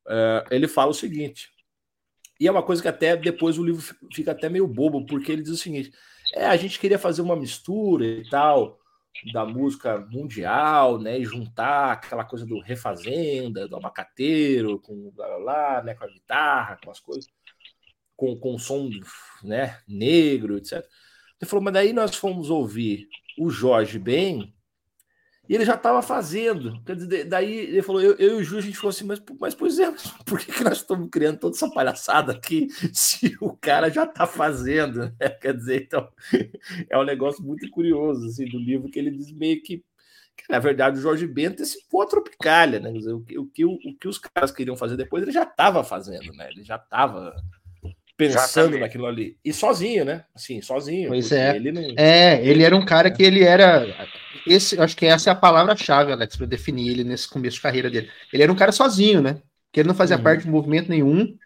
uh, 0.06 0.46
ele 0.52 0.68
fala 0.68 0.92
o 0.92 0.94
seguinte: 0.94 1.50
e 2.40 2.46
é 2.46 2.50
uma 2.50 2.62
coisa 2.62 2.80
que 2.80 2.88
até 2.88 3.16
depois 3.16 3.58
o 3.58 3.64
livro 3.64 3.82
fica 4.12 4.32
até 4.32 4.48
meio 4.48 4.66
bobo, 4.66 5.04
porque 5.06 5.32
ele 5.32 5.42
diz 5.42 5.52
o 5.52 5.56
seguinte: 5.56 5.92
é, 6.34 6.46
a 6.46 6.56
gente 6.56 6.78
queria 6.78 6.98
fazer 6.98 7.22
uma 7.22 7.36
mistura 7.36 8.04
e 8.06 8.28
tal 8.28 8.78
da 9.32 9.44
música 9.44 9.98
mundial, 10.10 10.98
né, 10.98 11.18
e 11.18 11.24
juntar 11.24 11.92
aquela 11.92 12.24
coisa 12.24 12.46
do 12.46 12.60
refazenda, 12.60 13.66
do 13.66 13.76
abacateiro, 13.76 14.78
com 14.78 15.12
lá, 15.16 15.36
lá, 15.38 15.82
né, 15.82 15.94
com 15.94 16.04
a 16.04 16.08
guitarra, 16.08 16.78
com 16.84 16.90
as 16.90 17.00
coisas, 17.00 17.26
com, 18.14 18.36
com 18.38 18.54
o 18.54 18.58
som, 18.58 18.88
né, 19.42 19.80
negro, 19.88 20.56
etc. 20.56 20.74
Ele 21.40 21.48
falou, 21.48 21.64
mas 21.64 21.74
daí 21.74 21.92
nós 21.92 22.14
fomos 22.14 22.48
ouvir 22.48 23.08
o 23.38 23.50
Jorge 23.50 23.98
Ben, 23.98 24.54
e 25.48 25.54
ele 25.54 25.64
já 25.64 25.74
estava 25.74 26.02
fazendo. 26.02 26.78
Daí 27.26 27.56
ele 27.56 27.82
falou, 27.82 28.02
eu, 28.02 28.14
eu 28.16 28.38
e 28.38 28.42
o 28.42 28.44
Ju, 28.44 28.58
a 28.58 28.60
gente 28.60 28.76
falou 28.76 28.90
assim, 28.90 29.04
mas, 29.04 29.22
mas 29.40 29.54
pois 29.54 29.78
é, 29.78 29.90
por 30.26 30.38
que, 30.38 30.52
que 30.52 30.62
nós 30.62 30.78
estamos 30.78 31.08
criando 31.10 31.38
toda 31.38 31.56
essa 31.56 31.70
palhaçada 31.70 32.32
aqui 32.32 32.68
se 32.92 33.36
o 33.40 33.56
cara 33.56 33.88
já 33.88 34.04
está 34.04 34.26
fazendo? 34.26 35.06
Né? 35.18 35.28
Quer 35.40 35.56
dizer, 35.56 35.82
então, 35.82 36.06
é 36.90 36.98
um 36.98 37.04
negócio 37.04 37.42
muito 37.42 37.68
curioso, 37.70 38.26
assim, 38.26 38.44
do 38.46 38.58
livro, 38.58 38.90
que 38.90 38.98
ele 38.98 39.10
diz 39.10 39.32
meio 39.32 39.62
que, 39.62 39.78
que 40.36 40.44
na 40.50 40.58
verdade, 40.58 40.98
o 40.98 41.02
Jorge 41.02 41.26
Bento 41.26 41.62
esse 41.62 41.78
a 41.98 42.06
Tropicália, 42.06 42.78
né? 42.78 42.92
Dizer, 42.92 43.12
o, 43.12 43.24
o, 43.38 43.46
que, 43.46 43.64
o, 43.64 43.72
o 43.72 43.96
que 43.98 44.06
os 44.06 44.18
caras 44.18 44.52
queriam 44.52 44.76
fazer 44.76 44.96
depois, 44.96 45.22
ele 45.22 45.32
já 45.32 45.44
estava 45.44 45.82
fazendo, 45.82 46.30
né? 46.34 46.50
Ele 46.50 46.62
já 46.62 46.76
estava 46.76 47.34
pensando 48.18 48.76
naquilo 48.78 49.06
ali. 49.06 49.36
E 49.44 49.52
sozinho, 49.52 50.04
né? 50.04 50.24
Assim, 50.34 50.60
sozinho. 50.60 51.08
Pois 51.08 51.30
é. 51.30 51.54
Ele 51.54 51.70
não... 51.70 51.94
É, 51.96 52.44
ele 52.44 52.64
era 52.64 52.76
um 52.76 52.84
cara 52.84 53.10
que 53.10 53.22
ele 53.22 53.44
era. 53.44 53.86
Esse, 54.44 54.78
acho 54.80 54.96
que 54.96 55.06
essa 55.06 55.30
é 55.30 55.32
a 55.32 55.36
palavra-chave, 55.36 56.10
Alex, 56.10 56.36
para 56.36 56.46
definir 56.46 56.90
ele 56.90 57.04
nesse 57.04 57.28
começo 57.28 57.56
de 57.56 57.62
carreira 57.62 57.88
dele. 57.88 58.10
Ele 58.32 58.42
era 58.42 58.52
um 58.52 58.56
cara 58.56 58.72
sozinho, 58.72 59.22
né? 59.22 59.40
Que 59.72 59.80
ele 59.80 59.88
não 59.88 59.94
fazia 59.94 60.16
uhum. 60.16 60.22
parte 60.22 60.42
de 60.42 60.50
movimento 60.50 60.90
nenhum. 60.90 61.36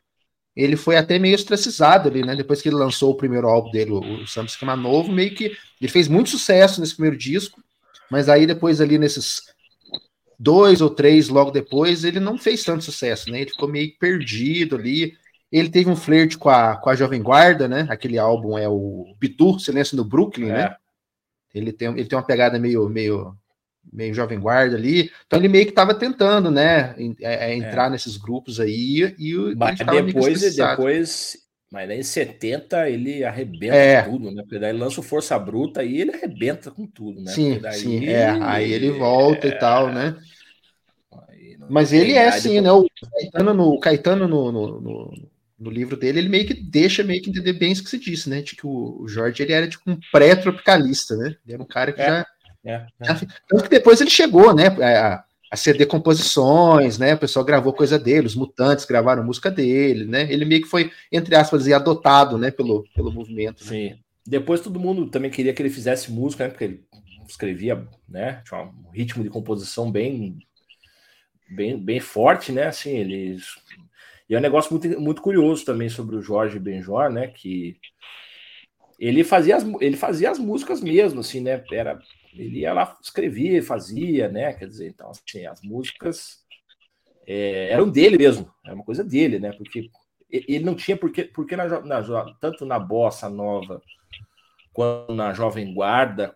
Ele 0.57 0.77
foi 0.77 0.97
até 0.97 1.19
meio 1.19 1.35
ostracizado 1.35 2.09
ali, 2.09 2.25
né? 2.25 2.35
Depois 2.35 2.63
que 2.63 2.69
ele 2.71 2.77
lançou 2.77 3.11
o 3.11 3.17
primeiro 3.17 3.47
álbum 3.49 3.71
dele, 3.71 3.91
o, 3.91 4.23
o 4.23 4.27
Samba 4.27 4.49
Esquema 4.49 4.75
Novo, 4.75 5.13
meio 5.13 5.35
que 5.35 5.55
ele 5.81 5.91
fez 5.91 6.09
muito 6.09 6.31
sucesso 6.31 6.81
nesse 6.81 6.95
primeiro 6.95 7.19
disco, 7.19 7.63
mas 8.11 8.29
aí 8.29 8.47
depois 8.47 8.81
ali 8.81 8.99
nesses 8.99 9.43
dois 10.39 10.81
ou 10.81 10.91
três 10.91 11.29
logo 11.29 11.51
depois, 11.51 12.03
ele 12.03 12.19
não 12.19 12.39
fez 12.39 12.65
tanto 12.65 12.85
sucesso, 12.85 13.31
né? 13.31 13.43
Ele 13.43 13.51
ficou 13.51 13.69
meio 13.69 13.93
perdido 13.99 14.77
ali. 14.77 15.15
Ele 15.53 15.69
teve 15.69 15.91
um 15.91 15.97
flerte 15.97 16.39
com 16.39 16.49
a, 16.49 16.77
com 16.77 16.89
a 16.89 16.97
Jovem 16.97 17.23
Guarda, 17.23 17.69
né? 17.69 17.87
Aquele 17.91 18.19
álbum 18.19 18.57
é 18.57 18.67
o 18.67 19.15
Bitu, 19.21 19.59
Silêncio 19.59 19.97
no 19.97 20.05
Brooklyn, 20.05 20.49
é. 20.49 20.53
né? 20.53 20.77
Ele 21.55 21.71
tem, 21.71 21.89
ele 21.89 22.07
tem 22.07 22.17
uma 22.17 22.25
pegada 22.25 22.59
meio, 22.59 22.89
meio, 22.89 23.37
meio 23.93 24.15
Jovem 24.15 24.41
Guarda 24.41 24.77
ali. 24.77 25.11
Então 25.27 25.39
ele 25.39 25.49
meio 25.49 25.67
que 25.67 25.73
estava 25.73 25.95
tentando, 25.95 26.51
né? 26.51 26.95
É, 27.21 27.51
é, 27.51 27.55
entrar 27.55 27.89
é. 27.89 27.91
nesses 27.91 28.17
grupos 28.17 28.59
aí 28.59 29.15
e 29.19 29.55
Mas 29.55 29.79
depois, 29.79 30.57
depois, 30.57 31.37
mas 31.71 31.91
em 31.91 32.03
70 32.03 32.89
ele 32.89 33.25
arrebenta 33.25 33.75
é. 33.75 34.03
tudo, 34.03 34.31
né? 34.31 34.43
Porque 34.43 34.59
daí 34.59 34.71
ele 34.71 34.79
lança 34.79 35.01
o 35.01 35.03
Força 35.03 35.39
Bruta 35.39 35.85
e 35.85 36.01
ele 36.01 36.13
arrebenta 36.13 36.71
com 36.71 36.87
tudo, 36.87 37.23
né? 37.23 37.31
Sim, 37.31 37.59
daí, 37.59 37.79
sim. 37.79 38.07
É, 38.07 38.31
aí 38.43 38.73
ele 38.73 38.91
volta 38.91 39.49
e 39.49 39.59
tal, 39.59 39.93
né? 39.93 40.17
Mas 41.71 41.93
ele 41.93 42.13
é 42.13 42.31
sim, 42.33 42.61
né? 42.61 42.71
O 42.71 42.87
Caetano 43.13 43.55
no, 43.55 43.81
Caetano 43.81 44.29
no, 44.29 44.53
no, 44.53 44.81
no, 44.81 45.31
no 45.63 45.71
livro 45.71 45.97
dele, 45.97 46.19
ele 46.19 46.29
meio 46.29 46.45
que 46.45 46.55
deixa 46.55 47.05
meio 47.05 47.23
que 47.23 47.31
entender 47.31 47.53
bem 47.53 47.71
isso 47.71 47.85
que 47.85 47.91
você 47.91 47.99
disse, 47.99 48.29
né? 48.29 48.43
De 48.43 48.57
que 48.57 48.67
o, 48.67 49.07
Jorge 49.07 49.43
ele 49.43 49.53
era 49.53 49.69
tipo 49.69 49.89
um 49.89 49.99
pré-tropicalista, 50.11 51.17
né? 51.17 51.37
Ele 51.45 51.55
era 51.55 51.63
um 51.63 51.67
cara 51.67 51.93
que 51.93 52.03
é, 52.03 52.07
já, 52.07 52.27
é, 52.65 52.73
é. 52.73 53.15
Tanto 53.49 53.63
que 53.63 53.69
depois 53.71 54.01
ele 54.01 54.11
chegou, 54.11 54.53
né? 54.53 54.67
A, 54.67 55.25
a 55.53 55.57
CD 55.57 55.87
composições, 55.87 56.99
né? 56.99 57.15
O 57.15 57.19
pessoal 57.19 57.45
gravou 57.45 57.73
coisa 57.73 57.97
dele, 57.97 58.27
os 58.27 58.35
mutantes 58.35 58.85
gravaram 58.85 59.23
música 59.23 59.53
dele, 59.53 60.05
né? 60.05 60.31
Ele 60.33 60.45
meio 60.45 60.63
que 60.63 60.69
foi, 60.69 60.91
entre 61.13 61.37
aspas, 61.37 61.69
adotado, 61.69 62.37
né? 62.37 62.51
Pelo, 62.51 62.85
pelo 62.93 63.13
movimento. 63.13 63.63
Né? 63.65 63.71
Sim. 63.71 63.99
Depois 64.27 64.61
todo 64.61 64.81
mundo 64.81 65.11
também 65.11 65.31
queria 65.31 65.55
que 65.55 65.63
ele 65.63 65.71
fizesse 65.71 66.11
música, 66.11 66.45
né? 66.45 66.51
Porque 66.51 66.65
ele 66.65 66.85
escrevia, 67.29 67.87
né? 68.09 68.43
Tinha 68.45 68.63
um 68.63 68.91
ritmo 68.93 69.23
de 69.23 69.31
composição 69.31 69.93
bem, 69.93 70.39
bem, 71.49 71.79
bem 71.79 72.01
forte, 72.01 72.51
né? 72.51 72.67
Assim, 72.67 72.91
ele 72.91 73.37
e 74.33 74.35
é 74.35 74.39
um 74.39 74.41
negócio 74.41 74.73
muito, 74.73 74.99
muito 74.99 75.21
curioso 75.21 75.63
também 75.63 75.91
sobre 75.91 76.17
o 76.17 76.23
Jorge 76.23 76.59
Benjor, 76.59 77.11
né? 77.11 77.27
Que 77.27 77.77
ele 78.99 79.23
fazia 79.23 79.57
as, 79.57 79.65
ele 79.79 79.95
fazia 79.95 80.31
as 80.31 80.39
músicas 80.39 80.81
mesmo, 80.81 81.21
assim, 81.21 81.43
né? 81.43 81.63
Era, 81.71 82.01
ele 82.33 82.61
ia 82.61 82.73
lá, 82.73 82.97
escrevia 83.03 83.59
e 83.59 83.63
fazia, 83.63 84.31
né? 84.31 84.55
Quer 84.55 84.69
dizer, 84.69 84.89
então, 84.89 85.11
assim, 85.11 85.45
as 85.45 85.61
músicas 85.61 86.39
é, 87.27 87.73
eram 87.73 87.91
dele 87.91 88.17
mesmo, 88.17 88.51
era 88.65 88.75
uma 88.75 88.87
coisa 88.87 89.05
dele, 89.05 89.39
né? 89.39 89.53
Porque 89.53 89.91
ele 90.31 90.65
não 90.65 90.75
tinha 90.75 90.97
porque, 90.97 91.25
porque 91.25 91.55
na, 91.55 91.69
na, 91.83 92.35
tanto 92.41 92.65
na 92.65 92.79
bossa 92.79 93.29
nova 93.29 93.83
quanto 94.73 95.15
na 95.15 95.35
jovem 95.35 95.75
guarda, 95.75 96.35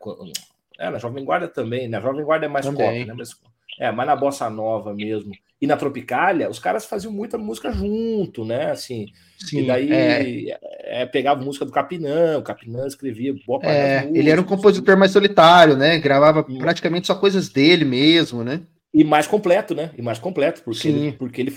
é, 0.78 0.90
na 0.90 0.98
jovem 0.98 1.24
guarda 1.24 1.48
também, 1.48 1.88
na 1.88 1.98
jovem 1.98 2.26
guarda 2.26 2.44
é 2.44 2.48
mais 2.50 2.66
também. 2.66 3.06
pop, 3.06 3.06
né? 3.06 3.14
Mas, 3.16 3.40
é, 3.80 3.90
mas 3.92 4.06
na 4.06 4.16
bossa 4.16 4.48
nova 4.50 4.94
mesmo 4.94 5.32
e 5.60 5.66
na 5.66 5.76
Tropicália, 5.76 6.50
os 6.50 6.58
caras 6.58 6.84
faziam 6.84 7.12
muita 7.12 7.38
música 7.38 7.72
junto, 7.72 8.44
né? 8.44 8.70
Assim, 8.70 9.06
Sim, 9.38 9.60
e 9.60 9.66
daí 9.66 9.90
é... 9.90 10.58
É, 11.02 11.06
pegava 11.06 11.42
música 11.42 11.64
do 11.64 11.72
Capinã, 11.72 12.38
o 12.38 12.42
Capinã 12.42 12.86
escrevia 12.86 13.34
boa 13.46 13.58
parte 13.58 13.74
é, 13.74 14.00
músicas, 14.00 14.16
Ele 14.16 14.30
era 14.30 14.40
um 14.40 14.44
compositor 14.44 14.96
mais 14.96 15.10
solitário, 15.10 15.76
né? 15.76 15.98
Gravava 15.98 16.44
e... 16.48 16.58
praticamente 16.58 17.06
só 17.06 17.14
coisas 17.14 17.48
dele 17.48 17.84
mesmo, 17.84 18.44
né? 18.44 18.62
E 18.92 19.02
mais 19.02 19.26
completo, 19.26 19.74
né? 19.74 19.90
E 19.96 20.02
mais 20.02 20.18
completo, 20.18 20.62
porque, 20.62 20.88
ele, 20.88 21.12
porque, 21.12 21.40
ele, 21.40 21.54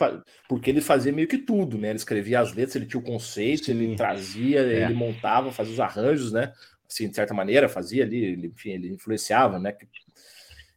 porque 0.47 0.69
ele 0.69 0.82
fazia 0.82 1.12
meio 1.12 1.27
que 1.27 1.38
tudo, 1.38 1.77
né? 1.77 1.89
Ele 1.89 1.97
escrevia 1.97 2.39
as 2.39 2.53
letras, 2.53 2.75
ele 2.75 2.86
tinha 2.86 2.99
o 2.99 3.03
conceito, 3.03 3.65
Sim. 3.65 3.71
ele 3.71 3.95
trazia, 3.95 4.62
é. 4.62 4.84
ele 4.84 4.93
montava, 4.93 5.51
fazia 5.51 5.73
os 5.73 5.79
arranjos, 5.79 6.32
né? 6.32 6.51
Assim, 6.89 7.08
de 7.08 7.15
certa 7.15 7.34
maneira, 7.34 7.69
fazia 7.69 8.03
ali, 8.03 8.23
ele, 8.23 8.47
enfim, 8.47 8.71
ele 8.71 8.93
influenciava, 8.93 9.60
né? 9.60 9.73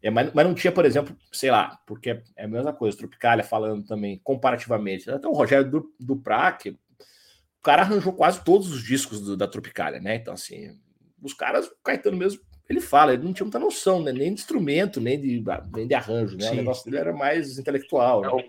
É, 0.03 0.11
mas, 0.11 0.33
mas, 0.33 0.47
não 0.47 0.55
tinha, 0.55 0.73
por 0.73 0.85
exemplo, 0.85 1.17
sei 1.31 1.51
lá, 1.51 1.79
porque 1.87 2.21
é 2.37 2.45
a 2.45 2.49
mesma 2.49 2.73
coisa, 2.73 2.99
Tropicália 2.99 3.45
falando 3.45 3.87
também, 3.87 4.21
comparativamente. 4.25 5.09
Até 5.09 5.29
o 5.29 5.33
Rogério 5.33 5.85
Praque, 6.23 6.71
o 6.71 7.63
cara 7.63 7.83
arranjou 7.83 8.13
quase 8.13 8.43
todos 8.45 8.73
os 8.73 8.83
discos 8.83 9.21
do, 9.21 9.37
da 9.37 9.47
Tropicália, 9.47 10.01
né? 10.01 10.17
Então, 10.17 10.35
assim, 10.35 10.77
os 11.23 11.33
caras, 11.33 11.69
o 11.69 11.77
Caetano 11.85 12.17
mesmo, 12.17 12.41
ele 12.69 12.81
fala, 12.81 13.13
ele 13.13 13.23
não 13.23 13.33
tinha 13.33 13.45
muita 13.45 13.61
noção, 13.61 14.03
né? 14.03 14.13
Nem 14.13 14.35
de 14.35 14.41
instrumento, 14.41 15.01
nem 15.01 15.21
de, 15.21 15.45
nem 15.73 15.87
de 15.87 15.95
arranjo, 15.95 16.37
né? 16.37 16.49
Sim. 16.49 16.55
O 16.55 16.57
negócio 16.57 16.85
dele 16.85 16.99
era 16.99 17.13
mais 17.13 17.59
intelectual. 17.59 18.25
É 18.25 18.27
né? 18.27 18.49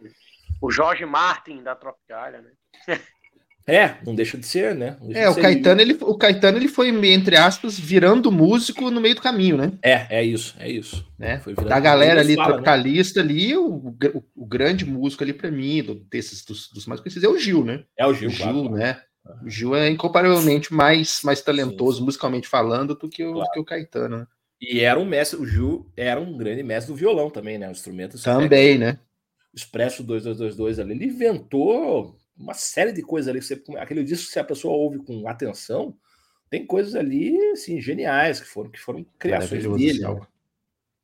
o, 0.62 0.68
o 0.68 0.72
Jorge 0.72 1.06
Martin 1.06 1.62
da 1.62 1.76
Tropicália, 1.76 2.42
né? 2.42 2.52
É, 3.66 3.96
não 4.06 4.14
deixa 4.14 4.38
de 4.38 4.46
ser, 4.46 4.76
né? 4.76 4.98
É, 5.12 5.30
o 5.30 5.36
Caetano, 5.36 5.80
ele, 5.80 5.98
o 6.02 6.18
Caetano 6.18 6.58
ele 6.58 6.68
foi, 6.68 6.90
entre 7.12 7.38
aspas, 7.38 7.80
virando 7.80 8.32
músico 8.32 8.92
no 8.92 9.00
meio 9.00 9.16
do 9.16 9.22
caminho, 9.22 9.56
né? 9.56 9.72
É, 9.82 10.18
é 10.20 10.24
isso, 10.24 10.54
é 10.60 10.70
isso. 10.70 11.08
Né? 11.18 11.42
da 11.66 11.80
galera 11.80 12.20
ali, 12.20 12.36
fala, 12.36 12.50
tropicalista 12.50 13.24
né? 13.24 13.30
ali, 13.30 13.56
o, 13.56 13.66
o, 13.66 14.24
o, 14.36 14.46
grande 14.46 14.86
músico 14.86 15.24
ali 15.24 15.32
para 15.32 15.50
mim, 15.50 15.82
do, 15.82 15.96
desses 15.96 16.44
dos, 16.44 16.70
dos, 16.70 16.86
mais 16.86 17.00
conhecidos, 17.00 17.24
é 17.24 17.32
o 17.32 17.40
Gil, 17.40 17.64
né? 17.64 17.84
É 17.98 18.06
o 18.06 18.14
Gil, 18.14 18.28
o 18.28 18.32
Gil, 18.32 18.44
claro, 18.44 18.70
né? 18.72 19.02
O 19.42 19.50
Gil 19.50 19.74
é 19.74 19.90
incomparavelmente 19.90 20.74
mais, 20.74 21.22
mais 21.24 21.42
talentoso 21.42 22.00
sim, 22.00 22.04
musicalmente 22.04 22.50
falando 22.50 22.94
do 22.94 23.08
que 23.08 23.24
o, 23.24 23.36
claro. 23.36 23.52
que 23.54 23.60
o 23.60 23.66
Caetano, 23.66 24.18
né? 24.18 24.28
E 24.60 24.82
era 24.82 25.00
um 25.00 25.06
mestre, 25.06 25.40
o 25.40 25.46
Gil 25.46 25.90
era 25.96 26.20
um 26.20 26.36
grande 26.36 26.64
mestre 26.64 26.94
do 26.94 26.98
violão 26.98 27.30
também, 27.30 27.58
né? 27.58 27.70
O 27.70 27.72
instrumento. 27.72 28.22
Também, 28.22 28.78
né? 28.78 29.00
O 29.54 29.58
Expresso 29.58 30.04
2222 30.04 30.80
ali, 30.80 30.92
ele 30.94 31.06
inventou 31.06 32.18
uma 32.38 32.54
série 32.54 32.92
de 32.92 33.02
coisas 33.02 33.30
ali. 33.30 33.42
Você, 33.42 33.62
aquele 33.78 34.04
disco, 34.04 34.32
se 34.32 34.40
a 34.40 34.44
pessoa 34.44 34.76
ouve 34.76 35.00
com 35.00 35.28
atenção, 35.28 35.96
tem 36.50 36.66
coisas 36.66 36.96
ali 36.96 37.38
assim, 37.52 37.82
geniais 37.82 38.40
que 38.40 38.48
foram, 38.48 38.70
que 38.70 38.80
foram 38.80 39.06
criações 39.18 39.64
dele. 39.64 40.00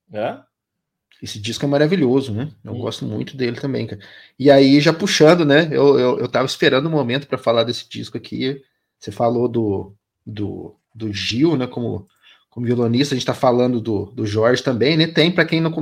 Né? 0.10 0.44
Esse 1.22 1.40
disco 1.40 1.66
é 1.66 1.68
maravilhoso, 1.68 2.34
né? 2.34 2.52
Eu 2.64 2.74
hum. 2.74 2.80
gosto 2.80 3.06
muito 3.06 3.36
dele 3.36 3.60
também, 3.60 3.86
cara. 3.86 4.02
E 4.38 4.50
aí, 4.50 4.80
já 4.80 4.94
puxando, 4.94 5.44
né? 5.46 5.68
Eu, 5.72 6.00
eu, 6.00 6.20
eu 6.20 6.28
tava 6.28 6.46
esperando 6.46 6.86
o 6.86 6.90
um 6.90 6.92
momento 6.92 7.28
para 7.28 7.38
falar 7.38 7.64
desse 7.64 7.88
disco 7.90 8.18
aqui. 8.18 8.64
Você 8.98 9.12
falou 9.12 9.48
do, 9.48 9.94
do, 10.26 10.76
do 10.96 11.12
Gil, 11.12 11.58
né? 11.58 11.68
Como, 11.68 12.08
como 12.50 12.66
violonista, 12.66 13.14
a 13.14 13.18
gente 13.18 13.26
tá 13.26 13.34
falando 13.34 13.80
do, 13.80 14.06
do 14.08 14.26
Jorge 14.26 14.64
também, 14.64 14.98
né? 14.98 15.08
Tem 15.08 15.32
para 15.32 15.46
quem 15.46 15.62
não. 15.62 15.74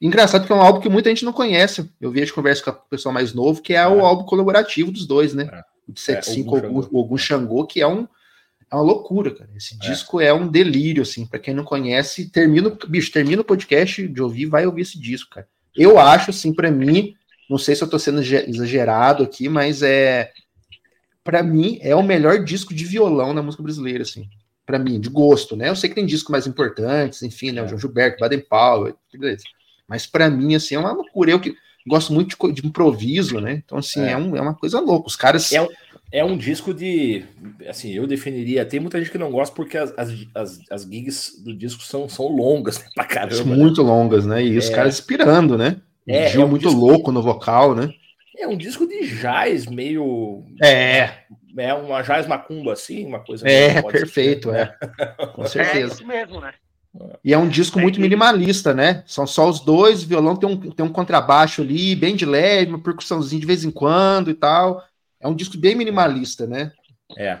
Engraçado 0.00 0.46
que 0.46 0.52
é 0.52 0.54
um 0.54 0.60
álbum 0.60 0.80
que 0.80 0.88
muita 0.88 1.08
gente 1.08 1.24
não 1.24 1.32
conhece. 1.32 1.88
Eu 2.00 2.10
vi 2.10 2.24
de 2.24 2.32
conversa 2.32 2.62
com 2.64 2.70
o 2.70 2.90
pessoal 2.90 3.12
mais 3.12 3.32
novo, 3.32 3.62
que 3.62 3.74
é, 3.74 3.76
é. 3.76 3.86
o 3.86 4.04
álbum 4.04 4.24
colaborativo 4.24 4.90
dos 4.90 5.06
dois, 5.06 5.34
né? 5.34 5.48
É. 5.52 5.62
O 5.88 5.92
de 5.92 6.00
75 6.00 6.56
é, 6.56 6.66
Ogum, 6.66 6.88
Ogum 6.92 7.16
Xangô, 7.16 7.64
que 7.64 7.80
é 7.80 7.86
um 7.86 8.08
é 8.70 8.74
uma 8.74 8.82
loucura, 8.82 9.32
cara. 9.32 9.48
Esse 9.56 9.74
é. 9.74 9.78
disco 9.78 10.20
é 10.20 10.32
um 10.32 10.48
delírio, 10.48 11.02
assim, 11.02 11.24
para 11.24 11.38
quem 11.38 11.54
não 11.54 11.64
conhece. 11.64 12.28
Termina, 12.28 12.76
bicho, 12.88 13.12
termina 13.12 13.42
o 13.42 13.44
podcast 13.44 14.06
de 14.06 14.20
ouvir, 14.22 14.46
vai 14.46 14.66
ouvir 14.66 14.82
esse 14.82 14.98
disco, 14.98 15.30
cara. 15.30 15.46
Eu 15.74 15.98
acho, 15.98 16.30
assim, 16.30 16.52
para 16.52 16.70
mim, 16.70 17.14
não 17.48 17.58
sei 17.58 17.76
se 17.76 17.84
eu 17.84 17.88
tô 17.88 17.98
sendo 17.98 18.20
exagerado 18.20 19.22
aqui, 19.22 19.48
mas 19.48 19.82
é. 19.82 20.32
para 21.22 21.42
mim, 21.42 21.78
é 21.80 21.94
o 21.94 22.02
melhor 22.02 22.44
disco 22.44 22.74
de 22.74 22.84
violão 22.84 23.32
na 23.32 23.42
música 23.42 23.62
brasileira, 23.62 24.02
assim. 24.02 24.28
Para 24.66 24.78
mim, 24.78 25.00
de 25.00 25.08
gosto, 25.08 25.56
né? 25.56 25.68
Eu 25.68 25.76
sei 25.76 25.88
que 25.88 25.94
tem 25.94 26.04
discos 26.04 26.30
mais 26.30 26.46
importantes, 26.46 27.22
enfim, 27.22 27.52
né? 27.52 27.62
O 27.62 27.64
é. 27.64 27.68
João 27.68 27.78
Gilberto, 27.78 28.18
Baden 28.20 28.40
Powell, 28.40 28.96
beleza. 29.12 29.44
Mas 29.88 30.06
para 30.06 30.28
mim, 30.28 30.54
assim, 30.54 30.74
é 30.74 30.78
uma 30.78 30.92
loucura. 30.92 31.30
Eu 31.30 31.40
que 31.40 31.54
gosto 31.86 32.12
muito 32.12 32.36
de, 32.36 32.52
de 32.52 32.66
improviso, 32.66 33.40
né? 33.40 33.62
Então, 33.64 33.78
assim, 33.78 34.00
é. 34.00 34.10
é, 34.10 34.16
um, 34.16 34.36
é 34.36 34.40
uma 34.40 34.54
coisa 34.54 34.80
louca. 34.80 35.06
Os 35.06 35.16
caras. 35.16 35.52
É 35.52 35.62
um 35.62 35.68
é 36.12 36.24
um 36.24 36.36
disco 36.36 36.72
de. 36.72 37.24
Assim, 37.68 37.92
eu 37.92 38.06
definiria. 38.06 38.64
Tem 38.64 38.78
muita 38.78 38.98
gente 38.98 39.10
que 39.10 39.18
não 39.18 39.30
gosta 39.30 39.54
porque 39.54 39.76
as, 39.76 39.92
as, 40.34 40.60
as, 40.70 40.82
gigs 40.82 41.42
do 41.42 41.54
disco 41.54 41.82
são, 41.82 42.08
são 42.08 42.26
longas, 42.28 42.78
né, 42.78 42.86
pra 42.94 43.04
caramba. 43.04 43.44
Né? 43.44 43.56
Muito 43.56 43.82
longas, 43.82 44.24
né? 44.24 44.44
E 44.44 44.54
é. 44.54 44.58
os 44.58 44.70
caras 44.70 44.94
inspirando, 44.94 45.58
né? 45.58 45.80
É, 46.06 46.28
Gil 46.28 46.42
é 46.42 46.44
um 46.44 46.48
muito 46.48 46.68
disco, 46.68 46.80
louco 46.80 47.10
no 47.10 47.20
vocal, 47.20 47.74
né? 47.74 47.90
É 48.38 48.46
um 48.46 48.56
disco 48.56 48.86
de 48.86 49.06
jazz 49.16 49.66
meio. 49.66 50.44
É. 50.62 51.10
É 51.58 51.72
uma 51.74 52.02
jazz 52.02 52.26
macumba, 52.26 52.72
assim, 52.72 53.06
uma 53.06 53.20
coisa. 53.20 53.48
É, 53.48 53.80
perfeito, 53.82 54.50
ser, 54.50 54.56
é. 54.56 54.64
Né? 54.64 54.76
Com 55.34 55.46
certeza. 55.46 55.92
É 55.92 55.94
isso 55.94 56.06
mesmo, 56.06 56.40
né? 56.40 56.52
E 57.22 57.32
é 57.32 57.38
um 57.38 57.48
disco 57.48 57.78
muito 57.78 58.00
minimalista, 58.00 58.72
né? 58.72 59.04
São 59.06 59.26
só 59.26 59.48
os 59.48 59.60
dois, 59.60 60.02
o 60.02 60.06
violão 60.06 60.36
tem 60.36 60.48
um, 60.48 60.70
tem 60.70 60.84
um 60.84 60.92
contrabaixo 60.92 61.62
ali, 61.62 61.94
bem 61.94 62.16
de 62.16 62.24
leve, 62.24 62.70
uma 62.70 62.82
percussãozinha 62.82 63.40
de 63.40 63.46
vez 63.46 63.64
em 63.64 63.70
quando 63.70 64.30
e 64.30 64.34
tal. 64.34 64.82
É 65.20 65.28
um 65.28 65.34
disco 65.34 65.58
bem 65.58 65.74
minimalista, 65.74 66.46
né? 66.46 66.72
É. 67.18 67.40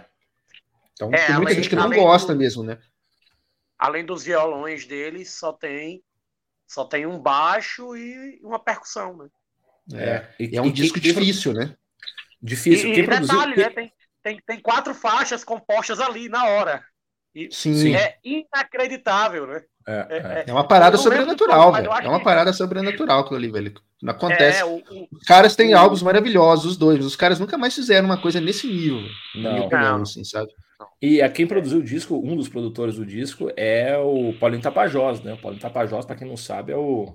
Então 0.92 1.10
é, 1.12 1.26
tem 1.26 1.36
muita 1.36 1.50
além, 1.50 1.54
gente 1.54 1.68
que 1.68 1.76
não 1.76 1.90
gosta 1.90 2.32
do, 2.32 2.38
mesmo, 2.38 2.62
né? 2.62 2.78
Além 3.78 4.04
dos 4.04 4.24
violões 4.24 4.86
dele, 4.86 5.24
só 5.24 5.52
tem 5.52 6.02
só 6.66 6.84
tem 6.84 7.06
um 7.06 7.18
baixo 7.18 7.96
e 7.96 8.40
uma 8.42 8.58
percussão, 8.58 9.16
né? 9.16 9.28
É, 9.94 10.26
e, 10.40 10.56
é 10.56 10.60
um 10.60 10.66
e, 10.66 10.72
disco 10.72 10.98
e, 10.98 11.00
difícil, 11.00 11.52
né? 11.52 11.76
Difícil. 12.42 12.92
E, 12.92 12.98
e 12.98 13.06
detalhe, 13.06 13.56
né? 13.56 13.70
Tem, 13.70 13.92
tem, 14.26 14.40
tem 14.44 14.58
quatro 14.58 14.92
faixas 14.92 15.44
compostas 15.44 16.00
ali 16.00 16.28
na 16.28 16.46
hora. 16.46 16.82
E 17.32 17.48
Sim. 17.52 17.94
É 17.94 18.16
inacreditável, 18.24 19.46
né? 19.46 19.62
É, 19.86 19.92
é, 19.92 20.16
é. 20.16 20.44
é 20.48 20.52
uma 20.52 20.66
parada 20.66 20.96
sobrenatural, 20.96 21.72
velho. 21.72 21.92
É 21.92 22.08
uma 22.08 22.22
parada 22.22 22.52
sobrenatural 22.52 23.20
aquilo 23.20 23.36
ali, 23.36 23.48
velho. 23.48 23.74
Não 24.02 24.12
acontece. 24.12 24.62
É, 24.62 24.64
o, 24.64 24.78
o, 24.78 25.08
os 25.12 25.22
caras 25.22 25.54
têm 25.54 25.74
o, 25.74 25.78
álbuns 25.78 26.02
maravilhosos, 26.02 26.72
os 26.72 26.76
dois. 26.76 27.04
Os 27.04 27.14
caras 27.14 27.38
nunca 27.38 27.56
mais 27.56 27.74
fizeram 27.74 28.06
uma 28.06 28.20
coisa 28.20 28.40
nesse 28.40 28.66
nível. 28.66 29.00
Não, 29.36 29.66
opinião, 29.66 29.96
não. 29.96 30.02
Assim, 30.02 30.24
sabe? 30.24 30.50
E 31.00 31.22
a 31.22 31.28
quem 31.28 31.46
produziu 31.46 31.78
o 31.78 31.84
disco, 31.84 32.16
um 32.16 32.36
dos 32.36 32.48
produtores 32.48 32.96
do 32.96 33.06
disco 33.06 33.48
é 33.56 33.96
o 33.96 34.32
Paulinho 34.40 34.62
Tapajós, 34.62 35.22
né? 35.22 35.34
O 35.34 35.38
Paulinho 35.38 35.62
Tapajós, 35.62 36.04
para 36.04 36.16
quem 36.16 36.26
não 36.26 36.36
sabe, 36.36 36.72
é 36.72 36.76
o. 36.76 37.14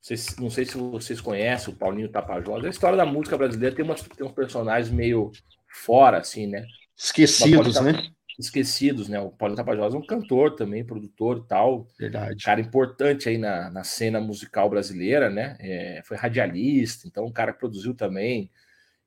Vocês, 0.00 0.36
não 0.38 0.50
sei 0.50 0.64
se 0.64 0.76
vocês 0.76 1.20
conhecem 1.20 1.72
o 1.72 1.76
Paulinho 1.76 2.08
Tapajós. 2.08 2.64
A 2.64 2.68
história 2.68 2.96
da 2.96 3.06
música 3.06 3.36
brasileira 3.36 3.76
tem, 3.76 3.84
umas, 3.84 4.02
tem 4.02 4.26
uns 4.26 4.32
personagens 4.32 4.90
meio 4.92 5.30
fora, 5.68 6.18
assim, 6.18 6.46
né? 6.46 6.66
Esquecidos, 6.96 7.80
né? 7.80 8.10
esquecidos, 8.38 9.08
né? 9.08 9.18
O 9.18 9.30
Paulo 9.30 9.56
Tapajós 9.56 9.92
é 9.92 9.98
um 9.98 10.06
cantor 10.06 10.54
também, 10.54 10.84
produtor 10.84 11.38
e 11.38 11.48
tal. 11.48 11.88
Verdade. 11.98 12.44
Cara 12.44 12.60
importante 12.60 13.28
aí 13.28 13.36
na, 13.36 13.68
na 13.68 13.82
cena 13.82 14.20
musical 14.20 14.70
brasileira, 14.70 15.28
né? 15.28 15.56
É, 15.58 16.02
foi 16.04 16.16
radialista, 16.16 17.08
então 17.08 17.26
um 17.26 17.32
cara 17.32 17.52
que 17.52 17.58
produziu 17.58 17.94
também, 17.94 18.50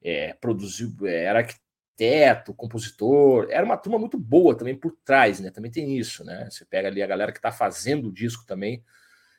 é, 0.04 0.34
produziu, 0.34 0.94
é, 1.04 1.24
era 1.24 1.40
arquiteto, 1.40 2.54
compositor, 2.54 3.48
era 3.50 3.64
uma 3.64 3.78
turma 3.78 3.98
muito 3.98 4.18
boa 4.20 4.58
também 4.58 4.76
por 4.76 4.98
trás, 5.06 5.40
né? 5.40 5.50
Também 5.50 5.72
tem 5.72 5.98
isso, 5.98 6.26
né? 6.26 6.50
Você 6.50 6.66
pega 6.66 6.90
ali 6.90 7.02
a 7.02 7.08
galera 7.08 7.32
que 7.32 7.40
está 7.40 7.52
fazendo 7.52 8.10
o 8.10 8.14
disco 8.14 8.46
também, 8.46 8.84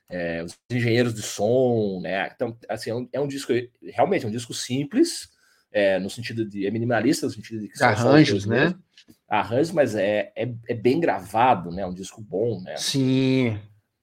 é, 0.08 0.42
os 0.42 0.58
engenheiros 0.70 1.12
de 1.14 1.22
som, 1.22 2.00
né? 2.02 2.30
Então, 2.34 2.56
assim, 2.68 2.90
é 2.90 2.94
um, 2.94 3.08
é 3.12 3.20
um 3.20 3.28
disco, 3.28 3.52
realmente, 3.82 4.24
é 4.24 4.28
um 4.28 4.32
disco 4.32 4.54
simples, 4.54 5.30
é, 5.72 5.98
no 5.98 6.10
sentido 6.10 6.44
de, 6.44 6.66
é 6.66 6.70
minimalista, 6.70 7.26
no 7.26 7.32
sentido 7.32 7.60
de 7.60 7.68
que 7.68 7.82
arranjos, 7.82 8.46
né? 8.46 8.64
Mesmo 8.64 8.82
arranjos, 9.28 9.72
mas 9.72 9.94
é, 9.94 10.30
é, 10.36 10.48
é, 10.68 10.74
bem 10.74 11.00
gravado, 11.00 11.70
né? 11.70 11.86
Um 11.86 11.94
disco 11.94 12.20
bom, 12.20 12.60
né? 12.60 12.76
Sim. 12.76 13.58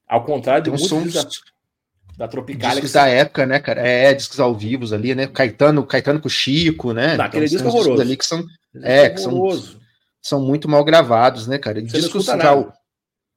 Ao 0.08 0.25
contrário 0.25 0.63
de 0.63 0.69
muitos 0.71 0.88
sons... 0.88 1.13
da, 1.13 1.29
da 2.17 2.27
Tropicália. 2.27 2.82
Discos 2.82 2.93
da 2.93 3.08
época, 3.08 3.45
né, 3.45 3.60
cara? 3.60 3.88
É, 3.88 4.12
discos 4.13 4.39
ao 4.39 4.55
vivo 4.55 4.91
ali, 4.93 5.13
né? 5.13 5.27
Caetano, 5.27 5.86
Caetano 5.86 6.19
com 6.19 6.29
Chico, 6.29 6.93
né? 6.93 7.15
Naquele 7.15 7.45
então, 7.45 7.58
disco 7.58 7.67
horroroso. 7.67 8.01
Ali 8.01 8.17
que 8.17 8.25
são, 8.25 8.43
é, 8.82 9.10
que 9.10 9.21
são, 9.21 9.47
são 10.19 10.41
muito 10.41 10.67
mal 10.67 10.84
gravados, 10.84 11.45
né, 11.47 11.60
cara? 11.60 11.79
Você 11.79 11.99
discos 11.99 12.27
ao, 12.27 12.73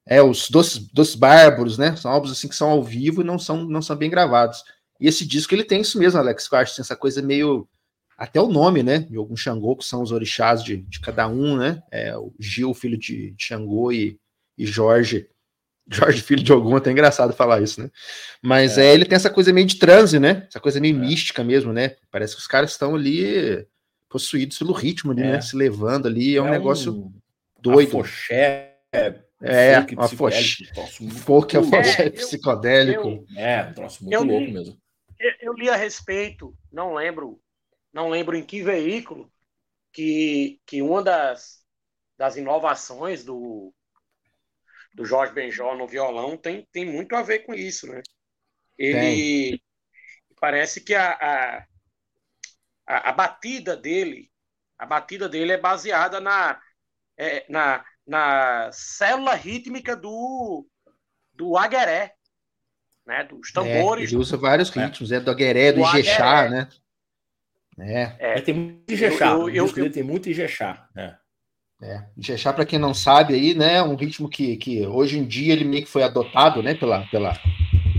é, 0.07 0.23
os 0.23 0.49
Doces, 0.49 0.79
Doces 0.79 1.15
Bárbaros, 1.15 1.77
né? 1.77 1.95
São 1.97 2.11
álbuns 2.11 2.33
assim 2.33 2.49
que 2.49 2.57
são 2.57 2.71
ao 2.71 2.83
vivo 2.83 3.21
e 3.21 3.25
não 3.25 3.39
são, 3.39 3.65
não 3.65 3.83
são 3.83 3.97
bem 3.97 4.09
gravados. 4.09 4.65
E 4.99 5.07
esse 5.07 5.27
disco 5.27 5.55
ele 5.55 5.65
tem 5.65 5.83
isso 5.83 5.99
mesmo, 5.99 6.19
Alex, 6.19 6.49
que 6.49 6.55
eu 6.55 6.59
acho 6.59 6.73
assim, 6.73 6.81
essa 6.81 6.97
coisa 6.97 7.21
meio 7.21 7.69
até 8.23 8.41
o 8.41 8.47
nome, 8.47 8.85
né? 8.85 9.01
De 9.01 9.17
algum 9.17 9.37
Xangô, 9.37 9.75
que 9.75 9.85
são 9.85 10.01
os 10.01 10.13
orixás 10.13 10.63
de, 10.63 10.77
de 10.77 11.01
cada 11.01 11.27
um, 11.27 11.57
né? 11.57 11.83
É, 11.91 12.17
o 12.17 12.33
Gil, 12.39 12.73
filho 12.73 12.97
de, 12.97 13.33
de 13.33 13.45
Xangô, 13.45 13.91
e, 13.91 14.17
e 14.57 14.65
Jorge, 14.65 15.29
Jorge, 15.91 16.23
filho 16.23 16.41
de 16.41 16.53
algum, 16.53 16.77
até 16.77 16.93
engraçado 16.93 17.33
falar 17.33 17.61
isso, 17.61 17.83
né? 17.83 17.91
Mas 18.41 18.79
é. 18.79 18.87
é. 18.87 18.95
ele 18.95 19.05
tem 19.05 19.17
essa 19.17 19.29
coisa 19.29 19.53
meio 19.53 19.67
de 19.67 19.75
transe, 19.75 20.21
né? 20.21 20.47
Essa 20.49 20.61
coisa 20.61 20.79
meio 20.79 20.95
é. 20.95 20.99
mística 21.01 21.43
mesmo, 21.43 21.73
né? 21.73 21.97
Parece 22.13 22.37
que 22.37 22.41
os 22.41 22.47
caras 22.47 22.71
estão 22.71 22.95
ali 22.95 23.67
possuídos 24.09 24.57
pelo 24.57 24.73
ritmo 24.73 25.11
ali, 25.11 25.23
né? 25.23 25.39
É. 25.39 25.41
Se 25.41 25.57
levando 25.57 26.07
ali, 26.07 26.37
é 26.37 26.41
um, 26.41 26.47
é 26.47 26.53
negócio 26.53 27.13
doido. 27.61 27.89
Afoxé, 27.89 28.77
é, 29.43 29.85
uma 29.95 30.07
foxé, 30.07 30.65
folk, 31.25 31.57
afoxé 31.57 32.09
psicodélico. 32.11 33.27
é, 33.37 33.65
um 33.65 33.73
troço 33.73 34.05
muito 34.05 34.23
louco 34.23 34.47
li, 34.47 34.53
mesmo. 34.53 34.79
Eu, 35.19 35.33
eu 35.41 35.53
li 35.55 35.69
a 35.69 35.75
respeito, 35.75 36.55
não 36.73 36.95
lembro 36.95 37.41
não 37.93 38.09
lembro 38.09 38.37
em 38.37 38.45
que 38.45 38.63
veículo, 38.63 39.31
que, 39.93 40.61
que 40.65 40.81
uma 40.81 41.03
das, 41.03 41.63
das 42.17 42.37
inovações 42.37 43.25
do, 43.25 43.75
do 44.95 45.05
Jorge 45.05 45.33
Benjó 45.33 45.77
no 45.77 45.87
violão 45.87 46.37
tem, 46.37 46.67
tem 46.73 46.85
muito 46.85 47.15
a 47.15 47.23
ver 47.23 47.41
com 47.41 47.55
isso, 47.55 47.87
né? 47.87 48.03
Ele 48.79 49.51
tem. 49.51 49.63
parece 50.41 50.81
que 50.81 50.95
a, 50.95 51.67
a, 52.87 53.11
a, 53.11 53.13
batida 53.13 53.77
dele, 53.77 54.31
a 54.79 54.87
batida 54.87 55.29
dele 55.29 55.53
é 55.53 55.59
baseada 55.59 56.21
na, 56.21 56.61
é, 57.17 57.45
na, 57.51 57.85
na 58.07 58.71
célula 58.73 59.35
rítmica 59.35 59.95
do, 59.95 60.67
do 61.35 61.57
agueré, 61.57 62.15
né? 63.07 63.25
Dos 63.25 63.51
é, 63.51 63.53
tambores. 63.53 64.05
É, 64.05 64.07
ele 64.09 64.17
usa 64.17 64.37
vários 64.39 64.71
ritmos, 64.71 65.13
é, 65.13 65.21
do 65.21 65.31
agueré, 65.31 65.73
do, 65.73 65.83
do 65.83 65.89
ijexá, 65.89 66.49
né? 66.49 66.69
É. 67.79 68.13
é. 68.19 68.41
Tem 68.41 68.55
muito 68.55 68.93
Ijexá. 68.93 69.31
Eu, 69.31 69.49
eu, 69.49 69.73
eu, 69.77 69.91
tem 69.91 70.03
muito 70.03 70.29
Ijexá. 70.29 70.87
É. 70.97 71.15
É, 71.83 72.01
Ijexá, 72.17 72.53
para 72.53 72.65
quem 72.65 72.79
não 72.79 72.95
sabe 72.95 73.35
aí, 73.35 73.55
né, 73.55 73.83
um 73.83 73.97
ritmo 73.97 74.29
que, 74.29 74.57
que 74.57 74.87
hoje 74.87 75.19
em 75.19 75.25
dia 75.25 75.53
ele 75.53 75.65
meio 75.65 75.83
que 75.83 75.91
foi 75.91 76.05
adotado, 76.05 76.63
né, 76.63 76.75
pela, 76.75 77.01
pela, 77.09 77.37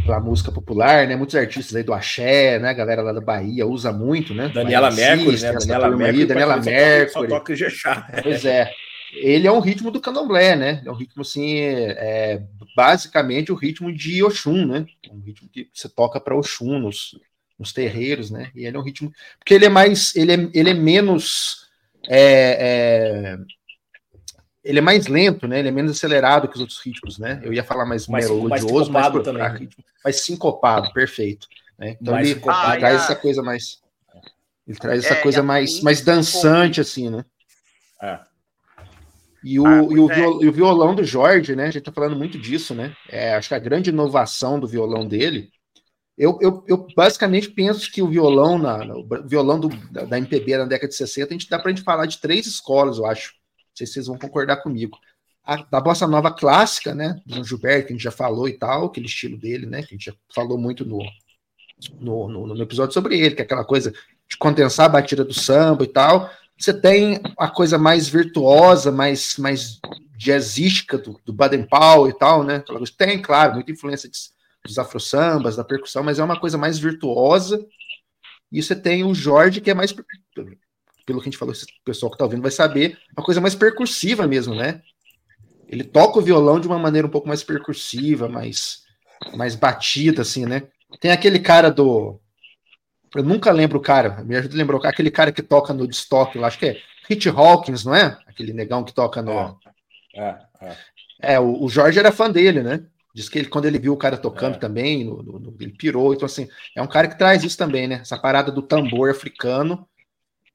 pela 0.05 0.21
música 0.21 0.53
popular, 0.53 1.05
né, 1.05 1.17
muitos 1.17 1.35
artistas 1.35 1.75
aí 1.75 1.83
do 1.83 1.93
axé, 1.93 2.59
né, 2.59 2.73
galera 2.73 3.01
lá 3.01 3.11
da 3.11 3.19
Bahia 3.19 3.67
usa 3.67 3.91
muito, 3.91 4.33
né. 4.33 4.47
Daniela 4.47 4.89
Mercury, 4.89 5.41
né, 5.41 5.51
Daniela 5.51 5.97
Mercury, 5.97 6.25
Daniela 6.25 6.57
Mercury. 6.61 7.11
Só 7.11 7.27
toca 7.27 7.51
Ijexá. 7.51 8.07
Pois 8.23 8.45
é. 8.45 8.71
Ele 9.15 9.47
é 9.47 9.51
um 9.51 9.59
ritmo 9.59 9.91
do 9.91 9.99
candomblé, 9.99 10.55
né, 10.55 10.81
é 10.85 10.89
um 10.89 10.95
ritmo, 10.95 11.21
assim, 11.21 11.59
é, 11.59 12.41
basicamente 12.77 13.51
o 13.51 13.55
ritmo 13.55 13.93
de 13.93 14.23
Oxum, 14.23 14.65
né, 14.65 14.85
um 15.11 15.19
ritmo 15.19 15.49
que 15.49 15.67
você 15.73 15.89
toca 15.89 16.21
para 16.21 16.37
Oxum 16.37 16.79
nos, 16.79 17.19
nos 17.57 17.71
terreiros, 17.71 18.31
né? 18.31 18.51
E 18.55 18.65
ele 18.65 18.75
é 18.75 18.79
um 18.79 18.83
ritmo. 18.83 19.11
Porque 19.39 19.53
ele 19.53 19.65
é 19.65 19.69
mais. 19.69 20.15
Ele 20.15 20.31
é, 20.31 20.49
ele 20.53 20.69
é 20.69 20.73
menos. 20.73 21.67
É, 22.07 22.57
é, 22.59 23.37
ele 24.63 24.79
é 24.79 24.81
mais 24.81 25.07
lento, 25.07 25.47
né? 25.47 25.59
Ele 25.59 25.67
é 25.67 25.71
menos 25.71 25.91
acelerado 25.91 26.47
que 26.47 26.55
os 26.55 26.61
outros 26.61 26.79
ritmos, 26.79 27.19
né? 27.19 27.41
Eu 27.43 27.53
ia 27.53 27.63
falar 27.63 27.85
mais, 27.85 28.07
mais 28.07 28.29
melodioso, 28.29 28.91
mais, 28.91 29.13
mais, 29.13 29.23
também, 29.23 29.43
né? 29.43 29.57
ritmo, 29.57 29.83
mais 30.03 30.21
sincopado, 30.21 30.93
perfeito. 30.93 31.47
Né? 31.77 31.97
Então 32.01 32.13
mais 32.13 32.29
ele 32.29 32.39
traz 32.39 32.83
ah, 32.83 32.89
essa 32.89 33.15
coisa 33.15 33.43
mais. 33.43 33.81
Ele 34.65 34.77
traz 34.77 35.03
essa 35.03 35.15
é, 35.15 35.21
coisa 35.21 35.43
mais, 35.43 35.81
mais 35.81 36.01
dançante, 36.01 36.79
assim, 36.79 37.09
né? 37.09 37.25
É. 38.01 38.19
E 39.43 39.59
o, 39.59 39.67
ah, 39.67 39.79
e, 39.89 39.99
o 39.99 40.09
é. 40.09 40.15
viol, 40.15 40.43
e 40.43 40.47
o, 40.47 40.53
violão 40.53 40.95
do 40.95 41.03
Jorge, 41.03 41.55
né? 41.55 41.65
A 41.65 41.71
gente 41.71 41.83
tá 41.83 41.91
falando 41.91 42.15
muito 42.15 42.39
disso, 42.39 42.73
né? 42.73 42.95
É, 43.09 43.35
acho 43.35 43.49
que 43.49 43.55
a 43.55 43.59
grande 43.59 43.89
inovação 43.89 44.59
do 44.59 44.67
violão 44.67 45.05
dele. 45.05 45.51
Eu, 46.23 46.37
eu, 46.39 46.63
eu 46.69 46.87
basicamente 46.95 47.51
penso 47.51 47.91
que 47.91 48.01
o 48.01 48.07
violão, 48.07 48.57
na, 48.57 48.77
o 48.95 49.27
violão 49.27 49.59
do, 49.59 49.67
da, 49.91 50.05
da, 50.05 50.17
MPB 50.17 50.55
na 50.55 50.63
década 50.63 50.87
de 50.87 50.95
60, 50.95 51.27
a 51.27 51.33
gente 51.33 51.49
dá 51.49 51.59
pra 51.59 51.69
gente 51.69 51.83
falar 51.83 52.05
de 52.05 52.17
três 52.19 52.47
escolas, 52.47 52.97
eu 52.97 53.05
acho. 53.05 53.33
Não 53.33 53.75
sei 53.75 53.85
se 53.85 53.93
vocês 53.93 54.07
vão 54.07 54.17
concordar 54.17 54.63
comigo. 54.63 54.97
A, 55.43 55.57
da 55.57 55.81
bossa 55.81 56.07
nova 56.07 56.31
clássica, 56.31 56.95
né? 56.95 57.19
Do 57.25 57.43
Gilberto, 57.43 57.87
que 57.87 57.93
a 57.93 57.95
gente 57.97 58.03
já 58.05 58.11
falou 58.11 58.47
e 58.47 58.53
tal, 58.53 58.85
aquele 58.85 59.05
estilo 59.05 59.37
dele, 59.37 59.65
né? 59.65 59.81
Que 59.81 59.95
a 59.95 59.97
gente 59.97 60.05
já 60.05 60.13
falou 60.33 60.57
muito 60.57 60.85
no, 60.85 60.99
no, 61.99 62.29
no, 62.29 62.47
no 62.55 62.63
episódio 62.63 62.93
sobre 62.93 63.19
ele, 63.19 63.35
que 63.35 63.41
é 63.41 63.45
aquela 63.45 63.65
coisa 63.65 63.91
de 64.25 64.37
condensar 64.37 64.85
a 64.85 64.89
batida 64.89 65.25
do 65.25 65.33
samba 65.33 65.83
e 65.83 65.87
tal. 65.87 66.31
Você 66.57 66.73
tem 66.73 67.19
a 67.37 67.49
coisa 67.49 67.77
mais 67.77 68.07
virtuosa, 68.07 68.93
mais, 68.93 69.35
mais 69.37 69.81
jazzística 70.15 70.97
do, 70.97 71.19
do 71.25 71.33
Baden 71.33 71.67
Powell 71.67 72.07
e 72.07 72.17
tal, 72.17 72.45
né? 72.45 72.63
Tem, 72.97 73.21
claro, 73.21 73.55
muita 73.55 73.73
influência 73.73 74.09
de, 74.09 74.17
dos 74.65 74.79
afro-sambas, 74.79 75.55
da 75.55 75.63
percussão, 75.63 76.03
mas 76.03 76.19
é 76.19 76.23
uma 76.23 76.39
coisa 76.39 76.57
mais 76.57 76.79
virtuosa. 76.79 77.65
E 78.51 78.61
você 78.61 78.75
tem 78.75 79.03
o 79.03 79.13
Jorge, 79.13 79.61
que 79.61 79.71
é 79.71 79.73
mais, 79.73 79.91
pelo 79.91 81.19
que 81.19 81.23
a 81.27 81.31
gente 81.31 81.37
falou, 81.37 81.53
o 81.53 81.83
pessoal 81.83 82.09
que 82.09 82.15
está 82.15 82.25
ouvindo 82.25 82.41
vai 82.41 82.51
saber, 82.51 82.97
uma 83.15 83.25
coisa 83.25 83.41
mais 83.41 83.55
percursiva 83.55 84.27
mesmo, 84.27 84.55
né? 84.55 84.81
Ele 85.67 85.83
toca 85.83 86.19
o 86.19 86.21
violão 86.21 86.59
de 86.59 86.67
uma 86.67 86.77
maneira 86.77 87.07
um 87.07 87.11
pouco 87.11 87.27
mais 87.27 87.43
percursiva, 87.43 88.29
mais, 88.29 88.83
mais 89.35 89.55
batida, 89.55 90.21
assim, 90.21 90.45
né? 90.45 90.67
Tem 90.99 91.11
aquele 91.11 91.39
cara 91.39 91.71
do. 91.71 92.19
Eu 93.15 93.23
nunca 93.23 93.51
lembro 93.51 93.77
o 93.77 93.81
cara, 93.81 94.23
me 94.23 94.35
ajuda 94.35 94.55
a 94.55 94.57
lembrar 94.57 94.89
aquele 94.89 95.11
cara 95.11 95.31
que 95.31 95.41
toca 95.41 95.73
no 95.73 95.87
Destock 95.87 96.37
lá, 96.37 96.47
acho 96.47 96.59
que 96.59 96.65
é 96.65 96.81
Hit 97.07 97.27
Hawkins, 97.29 97.83
não 97.83 97.95
é? 97.95 98.17
Aquele 98.27 98.53
negão 98.53 98.83
que 98.83 98.93
toca 98.93 99.21
no. 99.21 99.59
É, 100.15 100.19
é, 100.19 100.37
é. 100.61 100.77
é 101.33 101.39
o, 101.39 101.63
o, 101.63 101.69
Jorge 101.69 101.99
era 101.99 102.11
fã 102.11 102.29
dele, 102.29 102.61
né? 102.61 102.83
Diz 103.13 103.29
que 103.29 103.37
ele, 103.37 103.47
quando 103.47 103.65
ele 103.65 103.77
viu 103.77 103.93
o 103.93 103.97
cara 103.97 104.17
tocando 104.17 104.55
é. 104.55 104.59
também, 104.59 105.03
no, 105.03 105.21
no, 105.21 105.39
no, 105.39 105.57
ele 105.59 105.71
pirou. 105.71 106.13
Então, 106.13 106.25
assim, 106.25 106.49
é 106.75 106.81
um 106.81 106.87
cara 106.87 107.07
que 107.07 107.17
traz 107.17 107.43
isso 107.43 107.57
também, 107.57 107.87
né? 107.87 107.99
Essa 108.01 108.17
parada 108.17 108.51
do 108.51 108.61
tambor 108.61 109.11
africano 109.11 109.87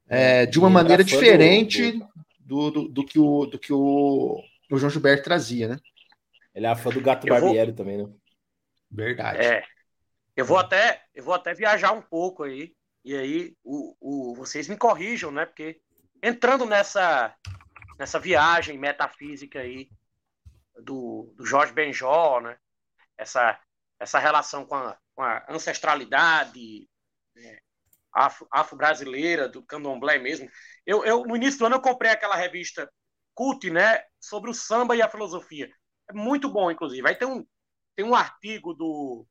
é, 0.09 0.45
de 0.45 0.59
uma 0.59 0.69
maneira 0.69 1.05
diferente 1.05 2.01
do, 2.41 2.71
do, 2.71 2.89
do, 2.89 3.05
que, 3.05 3.19
o, 3.19 3.47
do 3.47 3.59
que 3.59 3.73
o, 3.73 4.43
o 4.71 4.79
João 4.79 4.91
Gilberto 4.91 5.25
trazia, 5.25 5.69
né? 5.69 5.79
Ele 6.55 6.67
é 6.67 6.75
fã 6.75 6.91
do 6.91 7.01
Gato 7.01 7.27
Barbieri 7.27 7.73
também, 7.73 7.99
né? 7.99 8.09
Verdade. 8.91 9.39
É. 9.39 9.63
Eu 10.35 10.45
vou 10.45 10.59
até, 10.59 11.03
eu 11.15 11.23
vou 11.23 11.35
até 11.35 11.53
viajar 11.53 11.93
um 11.93 12.01
pouco 12.01 12.45
aí, 12.45 12.73
e 13.05 13.15
aí 13.15 13.57
o, 13.63 13.95
o, 14.01 14.35
vocês 14.35 14.67
me 14.67 14.77
corrijam, 14.77 15.31
né? 15.31 15.45
Porque 15.45 15.81
entrando 16.23 16.65
nessa, 16.65 17.35
nessa 17.99 18.19
viagem 18.19 18.79
metafísica 18.79 19.61
aí 19.61 19.89
do, 20.83 21.33
do 21.37 21.45
Jorge 21.45 21.73
Benjó, 21.73 22.41
né? 22.41 22.57
Essa, 23.17 23.61
essa 23.99 24.19
relação 24.19 24.65
com 24.65 24.75
a, 24.75 24.97
com 25.15 25.23
a 25.23 25.45
ancestralidade 25.49 26.89
né? 27.35 27.59
afro-brasileira, 28.51 29.47
afro 29.47 29.61
do 29.61 29.67
candomblé 29.67 30.19
mesmo. 30.19 30.49
Eu, 30.87 31.05
eu, 31.05 31.25
no 31.25 31.37
início 31.37 31.59
do 31.59 31.67
ano, 31.67 31.77
eu 31.77 31.83
comprei 31.83 32.11
aquela 32.11 32.37
revista 32.37 32.91
Cult, 33.35 33.71
né? 33.71 34.03
Sobre 34.21 34.51
o 34.51 34.55
samba 34.55 34.97
e 34.97 35.03
a 35.03 35.09
filosofia. 35.09 35.71
É 36.09 36.13
muito 36.13 36.49
bom, 36.49 36.71
inclusive. 36.71 37.07
Aí 37.07 37.15
tem 37.15 37.29
um, 37.29 37.47
tem 37.95 38.05
um 38.05 38.15
artigo 38.15 38.75
do 38.75 39.27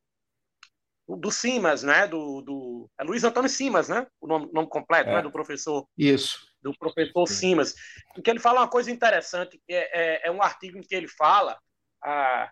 do 1.15 1.31
Simas, 1.31 1.83
né? 1.83 2.05
Do, 2.05 2.41
do 2.41 2.89
é 2.99 3.03
Luiz 3.03 3.23
Antônio 3.23 3.49
Simas, 3.49 3.87
né? 3.87 4.05
O 4.19 4.27
nome, 4.27 4.49
nome 4.51 4.67
completo, 4.67 5.09
é. 5.09 5.15
né? 5.15 5.21
Do 5.21 5.31
professor. 5.31 5.87
Isso. 5.97 6.47
Do 6.67 6.77
professor 6.77 7.25
Simas, 7.27 7.73
em 8.17 8.21
que 8.21 8.29
ele 8.29 8.39
fala 8.39 8.61
uma 8.61 8.69
coisa 8.69 8.91
interessante. 8.91 9.61
É, 9.69 10.25
é, 10.25 10.27
é 10.27 10.31
um 10.31 10.41
artigo 10.41 10.77
em 10.77 10.81
que 10.81 10.93
ele 10.93 11.07
fala 11.07 11.57
a, 12.03 12.51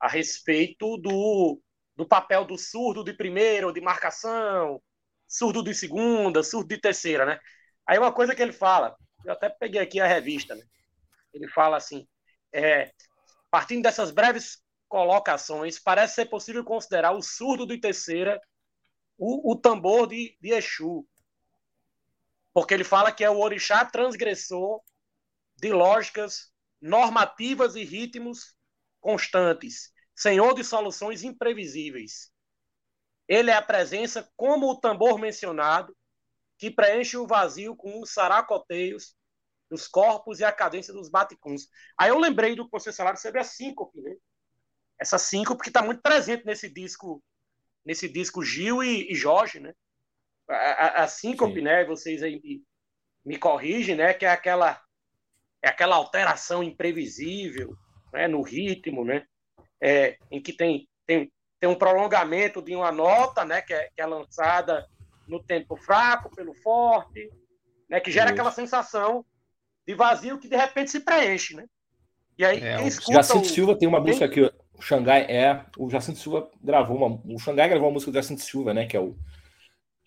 a 0.00 0.08
respeito 0.08 0.96
do, 0.96 1.60
do 1.94 2.06
papel 2.06 2.44
do 2.44 2.56
surdo 2.56 3.04
de 3.04 3.12
primeira 3.12 3.66
ou 3.66 3.72
de 3.72 3.80
marcação, 3.80 4.82
surdo 5.28 5.62
de 5.62 5.74
segunda, 5.74 6.42
surdo 6.42 6.68
de 6.68 6.80
terceira, 6.80 7.26
né? 7.26 7.38
Aí 7.86 7.98
uma 7.98 8.12
coisa 8.12 8.34
que 8.34 8.42
ele 8.42 8.52
fala, 8.52 8.96
eu 9.24 9.32
até 9.32 9.48
peguei 9.50 9.80
aqui 9.80 10.00
a 10.00 10.06
revista, 10.06 10.54
né? 10.54 10.62
Ele 11.34 11.48
fala 11.48 11.76
assim, 11.76 12.06
é, 12.52 12.90
partindo 13.50 13.82
dessas 13.82 14.10
breves 14.10 14.62
colocações, 14.88 15.78
parece 15.78 16.14
ser 16.14 16.26
possível 16.26 16.64
considerar 16.64 17.12
o 17.12 17.22
surdo 17.22 17.66
de 17.66 17.78
terceira 17.78 18.40
o, 19.20 19.52
o 19.52 19.56
tambor 19.56 20.08
de, 20.08 20.34
de 20.40 20.50
Exu. 20.54 21.06
Porque 22.52 22.74
ele 22.74 22.84
fala 22.84 23.12
que 23.12 23.24
é 23.24 23.30
o 23.30 23.38
orixá 23.38 23.84
transgressor 23.84 24.82
de 25.56 25.72
lógicas 25.72 26.52
normativas 26.80 27.76
e 27.76 27.84
ritmos 27.84 28.54
constantes, 29.00 29.92
senhor 30.14 30.54
de 30.54 30.64
soluções 30.64 31.22
imprevisíveis. 31.22 32.32
Ele 33.28 33.50
é 33.50 33.54
a 33.54 33.62
presença 33.62 34.28
como 34.36 34.70
o 34.70 34.80
tambor 34.80 35.18
mencionado, 35.18 35.96
que 36.58 36.70
preenche 36.70 37.16
o 37.16 37.26
vazio 37.26 37.76
com 37.76 38.00
os 38.00 38.12
saracoteios 38.12 39.14
dos 39.70 39.86
corpos 39.86 40.40
e 40.40 40.44
a 40.44 40.52
cadência 40.52 40.92
dos 40.92 41.08
baticuns. 41.08 41.68
Aí 41.96 42.10
eu 42.10 42.18
lembrei 42.18 42.56
do 42.56 42.64
que 42.64 42.72
você 42.72 42.92
sobre 42.92 43.38
a 43.38 43.44
síncope, 43.44 44.00
né? 44.00 44.16
essa 45.00 45.16
síncope 45.16 45.62
que 45.62 45.70
está 45.70 45.82
muito 45.82 46.02
presente 46.02 46.44
nesse 46.44 46.68
disco, 46.68 47.22
nesse 47.84 48.06
disco 48.06 48.44
Gil 48.44 48.82
e, 48.82 49.10
e 49.10 49.14
Jorge, 49.14 49.58
né? 49.58 49.72
A, 50.50 51.02
a, 51.04 51.08
síncope, 51.08 51.54
Sim. 51.54 51.62
né? 51.62 51.84
Vocês 51.84 52.22
aí 52.22 52.40
me, 52.42 52.62
me 53.24 53.38
corrigem, 53.38 53.96
né? 53.96 54.12
Que 54.12 54.26
é 54.26 54.30
aquela 54.30 54.80
é 55.62 55.68
aquela 55.68 55.96
alteração 55.96 56.62
imprevisível, 56.62 57.76
né? 58.12 58.26
No 58.26 58.42
ritmo, 58.42 59.04
né? 59.04 59.24
É, 59.80 60.16
em 60.30 60.42
que 60.42 60.52
tem, 60.52 60.88
tem 61.06 61.30
tem 61.60 61.68
um 61.68 61.74
prolongamento 61.74 62.62
de 62.62 62.74
uma 62.74 62.90
nota, 62.90 63.44
né? 63.44 63.60
Que 63.60 63.74
é, 63.74 63.90
que 63.94 64.00
é 64.00 64.06
lançada 64.06 64.86
no 65.28 65.42
tempo 65.42 65.76
fraco 65.76 66.34
pelo 66.34 66.54
forte, 66.54 67.30
né? 67.88 68.00
Que 68.00 68.10
gera 68.10 68.26
Isso. 68.26 68.32
aquela 68.32 68.50
sensação 68.50 69.24
de 69.86 69.94
vazio 69.94 70.38
que 70.38 70.48
de 70.48 70.56
repente 70.56 70.90
se 70.90 71.00
preenche, 71.00 71.54
né? 71.54 71.66
E 72.38 72.44
aí, 72.44 72.60
é, 72.62 72.82
escuta. 72.86 73.12
Jacinto 73.12 73.44
o... 73.44 73.48
Silva 73.48 73.78
tem 73.78 73.86
uma 73.86 74.00
música 74.00 74.24
aqui, 74.24 74.40
o 74.40 74.80
Xangai 74.80 75.22
é. 75.28 75.62
O 75.76 75.90
Jacinto 75.90 76.18
Silva 76.18 76.50
gravou 76.62 76.96
uma. 76.96 77.20
O 77.34 77.38
Xangai 77.38 77.68
gravou 77.68 77.88
uma 77.88 77.92
música 77.92 78.10
do 78.10 78.14
Jacinto 78.14 78.40
Silva, 78.40 78.72
né? 78.72 78.86
Que 78.86 78.96
é 78.96 79.00
o 79.00 79.14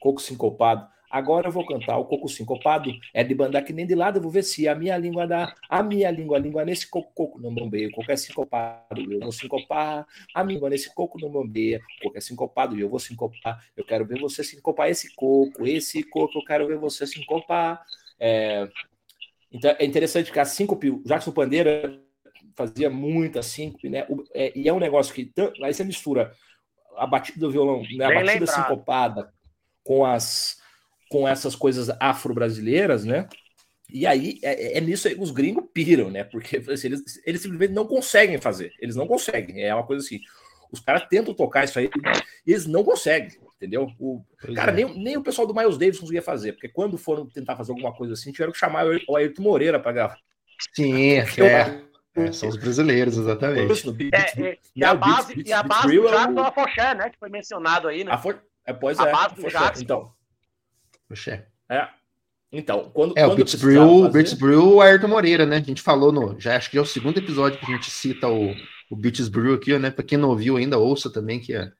Coco 0.04 0.22
Sincopado. 0.22 0.86
Agora 1.10 1.48
eu 1.48 1.52
vou 1.52 1.66
cantar 1.66 1.98
o 1.98 2.04
Coco 2.04 2.28
Sincopado. 2.28 2.92
É 3.13 3.24
de 3.24 3.34
bandar 3.34 3.63
que 3.63 3.72
nem 3.72 3.88
de 3.88 3.96
lado, 3.96 4.18
eu 4.18 4.22
vou 4.22 4.30
ver 4.30 4.44
se 4.44 4.68
a 4.68 4.76
minha 4.76 4.98
língua 4.98 5.26
dá. 5.26 5.56
A 5.70 5.82
minha 5.82 6.12
língua, 6.12 6.36
a 6.36 6.39
língua 6.42 6.66
nesse 6.66 6.89
coco, 6.89 7.10
coco 7.16 7.39
não 7.39 7.56
bombeia. 7.56 7.88
O 7.88 7.92
coco 7.92 8.12
é 8.12 8.18
sincopado, 8.18 9.00
eu 9.10 9.22
vou 9.22 9.32
sincopar. 9.32 10.06
A 10.36 10.44
minha 10.44 10.56
língua 10.56 10.70
nesse 10.70 10.94
coco 10.94 11.18
não 11.22 11.30
bombeia. 11.30 11.80
O 12.00 12.04
coco 12.04 12.18
é 12.18 12.20
sincopado, 12.22 12.78
eu 12.78 12.89
vou 12.89 13.00
sincopar. 13.00 13.63
Eu 13.78 13.86
quero 13.86 14.06
ver 14.06 14.20
você 14.20 14.44
sincopar 14.44 14.89
esse 14.89 15.16
coco, 15.16 15.66
esse 15.66 16.04
coco, 16.04 16.38
eu 16.38 16.44
quero 16.44 16.68
ver 16.68 16.78
você 16.78 17.08
sincopar. 17.08 17.82
É... 18.20 18.68
Então 19.50 19.74
é 19.80 19.86
interessante 19.86 20.34
que 20.34 20.39
a 20.39 20.46
síncope, 20.46 20.89
o 20.89 21.04
Jackson 21.06 21.32
Pandeira 21.32 21.98
fazia 22.58 22.89
muito 22.89 23.39
assim, 23.39 23.74
né? 23.86 24.06
É, 24.34 24.52
e 24.54 24.68
é 24.68 24.74
um 24.74 24.80
negócio 24.80 25.13
que 25.13 25.32
aí 25.63 25.74
você 25.74 25.86
mistura 25.86 26.34
a 26.98 27.08
batida 27.08 27.39
do 27.39 27.52
violão, 27.52 27.84
né? 27.96 28.04
a 28.04 28.10
Bem 28.10 28.18
batida 28.18 28.39
lembrado. 28.39 28.56
sincopada 28.56 29.34
com 29.84 30.06
as 30.06 30.62
com 31.10 31.28
essas 31.28 31.56
coisas 31.56 31.91
afro-brasileiras, 32.00 33.06
né? 33.06 33.28
E 33.89 34.08
aí 34.08 34.39
é, 34.41 34.78
é, 34.78 34.82
nisso 34.82 35.08
aí 35.08 35.13
que 35.13 35.22
os 35.22 35.30
gringos 35.30 35.65
piram, 35.72 36.10
né? 36.10 36.24
Porque 36.24 36.58
assim, 36.58 36.88
eles, 36.88 37.22
eles 37.26 37.41
simplesmente 37.41 37.74
não 37.74 37.86
conseguem 37.86 38.39
fazer, 38.39 38.74
eles 38.80 38.96
não 38.96 39.06
conseguem. 39.06 39.63
É 39.63 39.74
uma 39.74 39.86
coisa 39.86 40.04
assim. 40.04 40.19
Os 40.72 40.80
caras 40.80 41.06
tentam 41.08 41.36
tocar 41.36 41.65
isso 41.65 41.78
aí 41.78 41.88
e 42.48 42.52
eles 42.52 42.65
não 42.65 42.84
conseguem, 42.84 43.38
entendeu? 43.58 43.88
O, 44.00 44.24
cara, 44.56 44.72
é. 44.72 44.76
nem, 44.76 45.04
nem 45.04 45.17
o 45.17 45.22
pessoal 45.22 45.46
do 45.46 45.54
Miles 45.54 45.78
Davis 45.78 46.00
conseguia 46.00 46.24
fazer, 46.24 46.54
porque 46.54 46.67
quando 46.67 46.98
foram 46.98 47.28
tentar 47.28 47.56
fazer 47.56 47.72
alguma 47.72 47.93
coisa 47.93 48.13
assim, 48.13 48.32
tiveram 48.32 48.52
que 48.52 48.58
chamar 48.58 48.88
o 49.08 49.15
Ayrton 49.15 49.43
Moreira 49.43 49.80
para 49.80 49.91
gravar. 49.91 50.17
Sim, 50.74 51.12
é. 51.12 51.84
É, 52.15 52.32
são 52.32 52.50
os 52.50 52.58
brasileiros, 52.58 53.17
exatamente. 53.17 53.72
É, 54.13 54.41
é, 54.41 54.58
e, 54.76 54.84
a 54.84 54.93
base, 54.93 55.43
e 55.46 55.52
a 55.52 55.63
base 55.63 55.88
do 55.88 56.08
Jacques 56.08 56.38
é 56.38 56.39
o 56.39 56.43
Afoxé, 56.43 56.96
né? 56.96 57.10
Que 57.10 57.17
foi 57.17 57.30
mencionado 57.30 57.88
aí, 57.88 58.04
né? 58.04 58.12
A 58.12 58.17
for... 58.17 58.39
é, 58.65 58.73
pois 58.73 58.99
a 58.99 59.08
é, 59.08 59.12
base 59.12 59.36
do 59.36 59.49
Jacques. 59.49 59.82
Então. 59.82 60.12
Afoxé. 61.06 61.47
É. 61.69 61.88
Então, 62.52 62.91
quando. 62.93 63.17
É, 63.17 63.21
quando 63.21 63.32
o 63.32 63.36
Brits 63.36 63.56
Brew, 63.56 64.12
fazer... 64.12 64.36
Brew, 64.36 64.82
Ayrton 64.82 65.08
Moreira, 65.08 65.45
né? 65.45 65.58
A 65.58 65.62
gente 65.62 65.82
falou 65.82 66.12
no. 66.12 66.39
Já 66.39 66.56
acho 66.56 66.69
que 66.69 66.78
é 66.78 66.82
o 66.82 66.86
segundo 66.86 67.17
episódio 67.17 67.60
que 67.60 67.65
a 67.65 67.76
gente 67.76 67.89
cita 67.89 68.28
o, 68.28 68.54
o 68.89 68.95
Beats 68.95 69.28
Brew 69.28 69.56
aqui, 69.56 69.78
né? 69.78 69.89
Pra 69.89 70.04
quem 70.04 70.17
não 70.17 70.30
ouviu 70.30 70.58
ainda, 70.58 70.78
ouça 70.78 71.12
também, 71.12 71.39
que 71.39 71.54
é, 71.54 71.71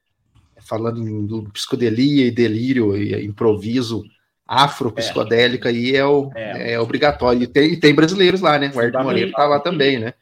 é 0.56 0.60
falando 0.60 1.00
em, 1.00 1.26
do 1.26 1.44
psicodelia 1.50 2.26
e 2.26 2.30
delírio 2.30 2.96
e 2.96 3.24
improviso 3.24 4.02
afro-psicodélica 4.46 5.68
é. 5.68 5.72
aí 5.72 5.96
é, 5.96 6.04
o, 6.04 6.30
é. 6.34 6.72
é 6.72 6.80
obrigatório. 6.80 7.42
E 7.42 7.46
tem, 7.46 7.72
e 7.72 7.76
tem 7.78 7.94
brasileiros 7.94 8.40
lá, 8.40 8.58
né? 8.58 8.70
O 8.74 8.80
Ayrton 8.80 9.02
Moreira 9.04 9.32
tá 9.32 9.46
lá 9.46 9.60
também, 9.60 9.98
né? 9.98 10.14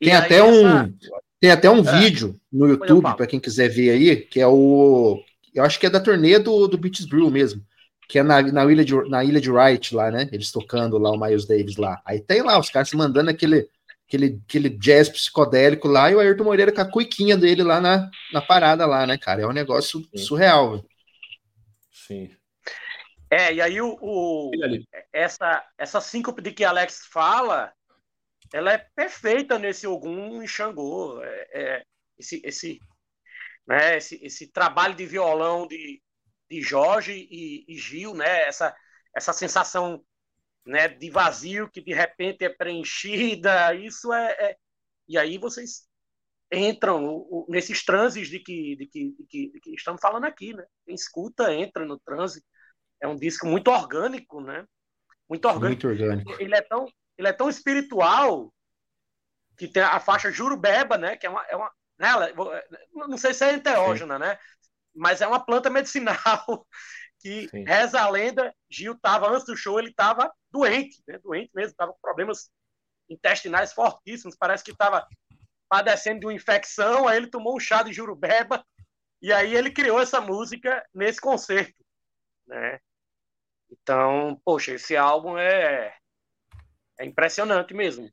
Tem 0.00 0.14
até 0.14 0.42
um 0.42 0.66
essa... 0.66 0.92
tem 1.38 1.50
até 1.50 1.70
um 1.70 1.86
é. 1.86 1.98
vídeo 2.00 2.40
no 2.52 2.66
YouTube 2.66 3.14
para 3.16 3.26
quem 3.26 3.38
quiser 3.38 3.68
ver 3.68 3.90
aí, 3.90 4.16
que 4.16 4.40
é 4.40 4.46
o 4.46 5.22
eu 5.54 5.64
acho 5.64 5.78
que 5.78 5.86
é 5.86 5.90
da 5.90 6.00
turnê 6.00 6.38
do 6.38 6.66
do 6.66 6.76
Beats 6.78 7.06
Brew 7.06 7.30
mesmo, 7.30 7.64
que 8.08 8.18
é 8.18 8.22
na, 8.22 8.42
na, 8.42 8.64
ilha 8.70 8.84
de, 8.84 8.94
na 9.08 9.24
ilha 9.24 9.40
de 9.40 9.50
Wright 9.50 9.94
lá, 9.94 10.10
né? 10.10 10.28
Eles 10.32 10.50
tocando 10.50 10.98
lá 10.98 11.10
o 11.10 11.18
Miles 11.18 11.46
Davis 11.46 11.76
lá. 11.76 12.00
Aí 12.04 12.20
tem 12.20 12.42
lá 12.42 12.58
os 12.58 12.70
caras 12.70 12.88
se 12.88 12.96
mandando 12.96 13.30
aquele, 13.30 13.68
aquele, 14.06 14.40
aquele 14.46 14.68
jazz 14.68 15.08
psicodélico 15.08 15.88
lá 15.88 16.10
e 16.10 16.14
o 16.14 16.20
Ayrton 16.20 16.44
Moreira 16.44 16.72
com 16.72 16.80
a 16.80 16.90
cuiquinha 16.90 17.36
dele 17.36 17.62
lá 17.62 17.80
na, 17.80 18.10
na 18.32 18.42
parada 18.42 18.86
lá, 18.86 19.06
né, 19.06 19.16
cara? 19.16 19.42
É 19.42 19.46
um 19.46 19.52
negócio 19.52 20.00
Sim. 20.14 20.18
surreal. 20.18 20.72
Véio. 20.72 20.84
Sim. 21.90 22.30
É, 23.30 23.54
e 23.54 23.60
aí 23.60 23.80
o, 23.80 23.98
o 24.00 24.50
essa, 25.12 25.64
essa 25.78 26.00
síncope 26.00 26.40
de 26.40 26.52
que 26.52 26.62
Alex 26.62 27.06
fala, 27.10 27.72
ela 28.52 28.72
é 28.72 28.86
perfeita 28.94 29.58
nesse 29.58 29.86
Ogum 29.86 30.42
e 30.42 30.46
Xangô. 30.46 31.20
É, 31.22 31.48
é, 31.52 31.82
esse, 32.16 32.40
esse, 32.44 32.80
né, 33.66 33.96
esse, 33.96 34.22
esse 34.24 34.46
trabalho 34.48 34.94
de 34.94 35.06
violão 35.06 35.66
de, 35.66 36.02
de 36.50 36.62
Jorge 36.62 37.12
e, 37.30 37.64
e 37.68 37.76
Gil, 37.76 38.14
né, 38.14 38.42
essa, 38.46 38.74
essa 39.14 39.32
sensação 39.32 40.04
né, 40.66 40.88
de 40.88 41.10
vazio 41.10 41.70
que 41.70 41.80
de 41.80 41.92
repente 41.92 42.44
é 42.44 42.48
preenchida, 42.48 43.74
isso 43.74 44.12
é, 44.12 44.32
é... 44.32 44.56
e 45.08 45.18
aí 45.18 45.38
vocês 45.38 45.88
entram 46.52 47.04
o, 47.04 47.20
o, 47.30 47.46
nesses 47.48 47.84
transes 47.84 48.28
de 48.28 48.38
que, 48.38 48.76
de 48.76 48.86
que, 48.86 49.12
de 49.12 49.26
que, 49.26 49.50
de 49.52 49.60
que 49.60 49.70
estamos 49.74 50.00
falando 50.00 50.24
aqui, 50.24 50.54
né? 50.54 50.64
Quem 50.84 50.94
escuta 50.94 51.52
entra 51.52 51.84
no 51.84 51.98
transe. 51.98 52.44
É 53.00 53.08
um 53.08 53.16
disco 53.16 53.46
muito 53.46 53.70
orgânico, 53.70 54.40
né? 54.40 54.64
Muito 55.28 55.46
orgânico. 55.46 55.86
Muito 55.86 56.02
orgânico. 56.02 56.36
Ele 56.40 56.54
é 56.54 56.62
tão, 56.62 56.86
ele 57.18 57.28
é 57.28 57.32
tão 57.32 57.48
espiritual 57.48 58.52
que 59.56 59.68
tem 59.68 59.82
a 59.82 60.00
faixa 60.00 60.30
Jurubeba, 60.30 60.96
né? 60.96 61.16
Que 61.16 61.26
é 61.26 61.30
uma, 61.30 61.44
é 61.46 61.56
uma 61.56 61.72
né? 61.98 62.08
não 62.92 63.16
sei 63.16 63.34
se 63.34 63.44
é 63.44 63.54
enteógena, 63.54 64.14
Sim. 64.14 64.20
né? 64.20 64.38
Mas 64.94 65.20
é 65.20 65.26
uma 65.26 65.44
planta 65.44 65.70
medicinal 65.70 66.16
que 67.20 67.48
Sim. 67.48 67.64
reza 67.64 68.00
a 68.00 68.08
lenda. 68.08 68.54
Gil 68.70 68.94
estava 68.94 69.28
antes 69.28 69.46
do 69.46 69.56
show, 69.56 69.78
ele 69.78 69.90
estava 69.90 70.32
doente, 70.50 71.02
né? 71.06 71.18
Doente 71.18 71.50
mesmo, 71.54 71.70
estava 71.70 71.92
com 71.92 71.98
problemas 72.00 72.50
intestinais 73.08 73.72
fortíssimos. 73.72 74.36
Parece 74.36 74.62
que 74.62 74.70
estava 74.70 75.06
padecendo 75.68 76.20
de 76.20 76.26
uma 76.26 76.34
infecção. 76.34 77.08
Aí 77.08 77.16
ele 77.16 77.30
tomou 77.30 77.56
um 77.56 77.60
chá 77.60 77.82
de 77.82 77.92
Jurubeba 77.92 78.64
e 79.20 79.32
aí 79.32 79.54
ele 79.54 79.70
criou 79.70 80.00
essa 80.00 80.20
música 80.20 80.84
nesse 80.92 81.20
concerto, 81.20 81.82
né? 82.46 82.78
Então, 83.70 84.40
poxa, 84.44 84.72
esse 84.72 84.96
álbum 84.96 85.38
é, 85.38 85.96
é 86.98 87.04
impressionante 87.04 87.72
mesmo. 87.74 88.08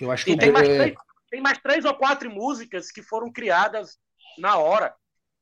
Eu 0.00 0.10
acho 0.10 0.24
que 0.24 0.32
e 0.32 0.38
tem, 0.38 0.50
mais 0.50 0.66
três, 0.66 0.94
tem 1.30 1.40
mais 1.40 1.58
três 1.58 1.84
ou 1.84 1.94
quatro 1.94 2.30
músicas 2.30 2.90
que 2.90 3.02
foram 3.02 3.32
criadas 3.32 3.98
na 4.38 4.56
hora. 4.56 4.94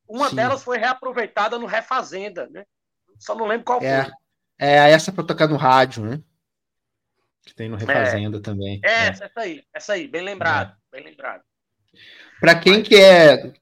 Uma 0.08 0.30
Sim. 0.30 0.36
delas 0.36 0.62
foi 0.62 0.78
reaproveitada 0.78 1.58
no 1.58 1.66
Refazenda, 1.66 2.48
né? 2.48 2.64
Só 3.18 3.34
não 3.34 3.46
lembro 3.46 3.64
qual 3.64 3.82
é, 3.82 4.04
foi. 4.04 4.12
É 4.58 4.90
essa 4.90 5.10
para 5.10 5.24
tocar 5.24 5.48
no 5.48 5.56
rádio, 5.56 6.04
né? 6.04 6.22
Que 7.44 7.54
tem 7.54 7.68
no 7.68 7.76
é. 7.76 7.80
Refazenda 7.80 8.38
é. 8.38 8.40
também. 8.40 8.80
É, 8.84 8.90
é, 8.90 9.08
essa 9.08 9.30
aí, 9.36 9.64
essa 9.74 9.92
aí, 9.94 10.06
bem 10.06 10.22
lembrado, 10.22 10.76
é. 10.92 10.96
bem 10.96 11.04
lembrado. 11.10 11.42
Para 12.40 12.54
quem 12.54 12.82
quer, 12.82 13.52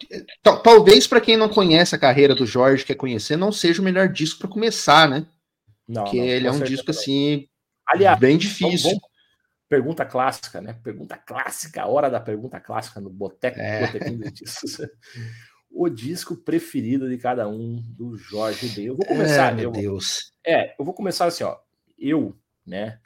talvez 0.62 1.06
para 1.06 1.20
quem 1.20 1.36
não 1.36 1.48
conhece 1.48 1.94
a 1.94 1.98
carreira 1.98 2.34
do 2.34 2.44
Jorge, 2.44 2.84
quer 2.84 2.94
conhecer, 2.94 3.36
não 3.36 3.50
seja 3.50 3.80
o 3.80 3.84
melhor 3.84 4.08
disco 4.08 4.40
para 4.40 4.50
começar, 4.50 5.08
né? 5.08 5.26
Não, 5.88 6.04
Porque 6.04 6.18
não, 6.18 6.26
ele 6.26 6.46
é 6.46 6.52
um 6.52 6.60
disco 6.60 6.90
assim, 6.90 7.48
aliás, 7.88 8.18
bem 8.18 8.36
difícil. 8.36 8.90
Vamos, 8.90 9.02
pergunta 9.68 10.04
clássica, 10.04 10.60
né? 10.60 10.74
Pergunta 10.82 11.16
clássica, 11.16 11.82
a 11.82 11.86
hora 11.86 12.10
da 12.10 12.20
pergunta 12.20 12.60
clássica 12.60 13.00
no 13.00 13.10
Boteco 13.10 13.58
é. 13.58 13.92
O 15.70 15.90
disco 15.90 16.34
preferido 16.36 17.08
de 17.08 17.18
cada 17.18 17.46
um 17.48 17.76
do 17.76 18.16
Jorge 18.16 18.68
Ben. 18.70 18.86
Eu 18.86 18.96
vou 18.96 19.04
começar, 19.04 19.52
é, 19.52 19.54
meu 19.54 19.64
eu, 19.64 19.72
Deus. 19.72 20.32
É, 20.44 20.74
eu 20.78 20.84
vou 20.84 20.94
começar 20.94 21.26
assim, 21.26 21.44
ó. 21.44 21.58
Eu, 21.98 22.34
né, 22.64 22.98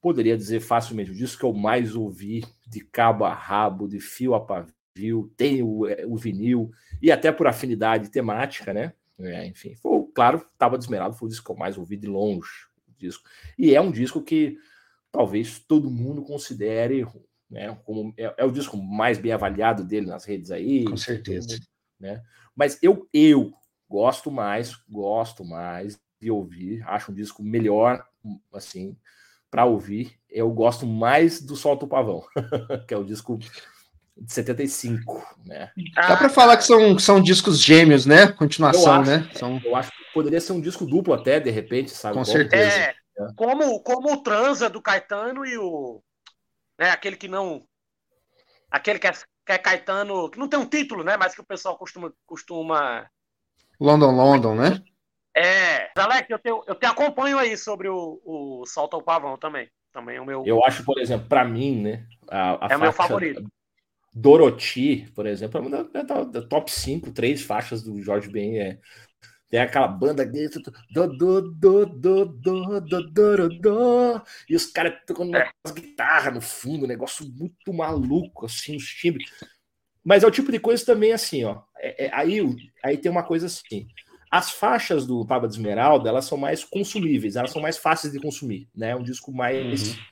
poderia 0.00 0.36
dizer 0.36 0.60
facilmente 0.60 1.10
o 1.10 1.14
disco 1.14 1.40
que 1.40 1.44
eu 1.44 1.52
mais 1.52 1.94
ouvi 1.94 2.44
de 2.66 2.80
cabo 2.80 3.24
a 3.24 3.34
rabo, 3.34 3.88
de 3.88 4.00
fio 4.00 4.34
a 4.34 4.40
pavio, 4.40 5.30
tem 5.36 5.62
o, 5.62 5.86
é, 5.86 6.04
o 6.06 6.16
vinil 6.16 6.70
e 7.02 7.10
até 7.10 7.30
por 7.30 7.46
afinidade 7.46 8.10
temática, 8.10 8.72
né? 8.72 8.92
É, 9.18 9.46
enfim, 9.46 9.74
foi, 9.76 10.04
claro, 10.14 10.46
Tábua 10.56 10.78
de 10.78 10.84
Esmeralda 10.84 11.16
foi 11.16 11.26
o 11.26 11.30
disco 11.30 11.44
que 11.44 11.52
eu 11.52 11.56
mais 11.56 11.76
ouvi 11.76 11.96
de 11.96 12.06
longe. 12.06 12.68
Disco. 12.96 13.28
E 13.58 13.74
é 13.74 13.80
um 13.80 13.90
disco 13.90 14.22
que 14.22 14.56
talvez 15.14 15.60
todo 15.60 15.88
mundo 15.88 16.24
considere 16.24 17.06
né, 17.48 17.78
como 17.84 18.12
é, 18.18 18.34
é, 18.36 18.44
o 18.44 18.50
disco 18.50 18.76
mais 18.76 19.16
bem 19.16 19.30
avaliado 19.30 19.84
dele 19.84 20.06
nas 20.06 20.24
redes 20.24 20.50
aí. 20.50 20.84
Com 20.84 20.96
certeza. 20.96 21.56
né? 22.00 22.20
Mas 22.54 22.82
eu, 22.82 23.08
eu 23.14 23.52
gosto 23.88 24.28
mais, 24.28 24.74
gosto 24.90 25.44
mais 25.44 25.96
de 26.20 26.32
ouvir, 26.32 26.82
acho 26.88 27.12
um 27.12 27.14
disco 27.14 27.44
melhor, 27.44 28.04
assim, 28.52 28.96
para 29.48 29.64
ouvir. 29.64 30.18
Eu 30.28 30.50
gosto 30.50 30.84
mais 30.84 31.40
do 31.40 31.54
Solto 31.54 31.86
Pavão, 31.86 32.24
que 32.88 32.92
é 32.92 32.96
o 32.96 33.04
disco 33.04 33.38
de 34.16 34.32
75, 34.32 35.24
né? 35.44 35.70
Dá 35.94 36.16
para 36.16 36.28
falar 36.28 36.56
que 36.56 36.64
são, 36.64 36.98
são 36.98 37.22
discos 37.22 37.60
gêmeos, 37.60 38.04
né? 38.04 38.26
Continuação, 38.32 38.94
acho, 38.94 39.10
né? 39.10 39.30
São... 39.34 39.60
Eu 39.64 39.76
acho 39.76 39.92
que 39.92 40.12
poderia 40.12 40.40
ser 40.40 40.52
um 40.52 40.60
disco 40.60 40.84
duplo 40.84 41.14
até, 41.14 41.38
de 41.38 41.50
repente, 41.50 41.92
sabe? 41.92 42.14
Com 42.14 42.24
certeza. 42.24 42.76
É, 42.76 42.94
como, 43.36 43.80
como 43.82 44.12
o 44.12 44.22
Transa 44.22 44.68
do 44.68 44.82
Caetano 44.82 45.44
e 45.46 45.56
o. 45.58 46.02
Né, 46.78 46.90
aquele 46.90 47.16
que 47.16 47.28
não. 47.28 47.66
Aquele 48.70 48.98
que 48.98 49.06
é, 49.06 49.12
que 49.12 49.52
é 49.52 49.58
Caetano, 49.58 50.30
que 50.30 50.38
não 50.38 50.48
tem 50.48 50.58
um 50.58 50.66
título, 50.66 51.04
né? 51.04 51.16
Mas 51.16 51.34
que 51.34 51.40
o 51.40 51.46
pessoal 51.46 51.76
costuma. 51.76 52.12
costuma... 52.26 53.08
London, 53.80 54.12
London, 54.12 54.54
né? 54.54 54.82
É. 55.36 55.90
Alex, 55.96 56.28
eu 56.30 56.38
te, 56.38 56.48
eu 56.48 56.74
te 56.74 56.86
acompanho 56.86 57.38
aí 57.38 57.56
sobre 57.56 57.88
o, 57.88 58.20
o 58.24 58.66
Salto 58.66 58.94
ao 58.94 59.02
Pavão 59.02 59.36
também. 59.36 59.70
Também 59.92 60.16
é 60.16 60.20
o 60.20 60.26
meu. 60.26 60.44
Eu 60.44 60.64
acho, 60.64 60.84
por 60.84 60.98
exemplo, 60.98 61.28
para 61.28 61.44
mim, 61.44 61.80
né? 61.80 62.06
A, 62.28 62.66
a 62.66 62.72
é 62.72 62.76
o 62.76 62.80
meu 62.80 62.92
favorito. 62.92 63.46
Dorothy, 64.12 65.10
por 65.12 65.26
exemplo, 65.26 65.58
é 65.58 65.60
uma 65.60 65.84
da, 65.84 66.22
da, 66.22 66.42
top 66.42 66.70
5, 66.70 67.10
três 67.10 67.42
faixas 67.42 67.82
do 67.82 68.00
Jorge 68.00 68.28
Ben. 68.28 68.58
É, 68.58 68.78
tem 69.50 69.60
aquela 69.60 69.86
banda 69.86 70.24
do, 70.26 70.48
do, 70.90 71.06
do, 71.06 71.42
do, 71.42 71.86
do, 71.86 72.24
do, 72.26 72.80
do, 72.80 73.48
do 73.48 74.22
e 74.48 74.56
os 74.56 74.66
caras 74.66 74.94
tocando 75.06 75.36
é. 75.36 75.50
guitarras 75.72 76.34
no 76.34 76.40
fundo, 76.40 76.84
um 76.84 76.88
negócio 76.88 77.26
muito 77.28 77.72
maluco, 77.72 78.46
assim, 78.46 78.76
os 78.76 78.84
timbres. 78.84 79.30
Mas 80.02 80.22
é 80.22 80.26
o 80.26 80.30
tipo 80.30 80.50
de 80.50 80.58
coisa 80.58 80.84
também 80.84 81.12
assim, 81.12 81.44
ó. 81.44 81.62
É, 81.78 82.06
é, 82.06 82.10
aí, 82.14 82.40
aí 82.82 82.96
tem 82.96 83.10
uma 83.10 83.22
coisa 83.22 83.46
assim. 83.46 83.86
As 84.30 84.50
faixas 84.50 85.06
do 85.06 85.24
Paba 85.24 85.46
de 85.46 85.54
Esmeralda, 85.54 86.08
elas 86.08 86.24
são 86.24 86.36
mais 86.36 86.64
consumíveis, 86.64 87.36
elas 87.36 87.52
são 87.52 87.62
mais 87.62 87.78
fáceis 87.78 88.12
de 88.12 88.20
consumir, 88.20 88.68
né? 88.74 88.90
É 88.90 88.96
um 88.96 89.02
disco 89.02 89.32
mais 89.32 89.90
uhum 89.90 90.04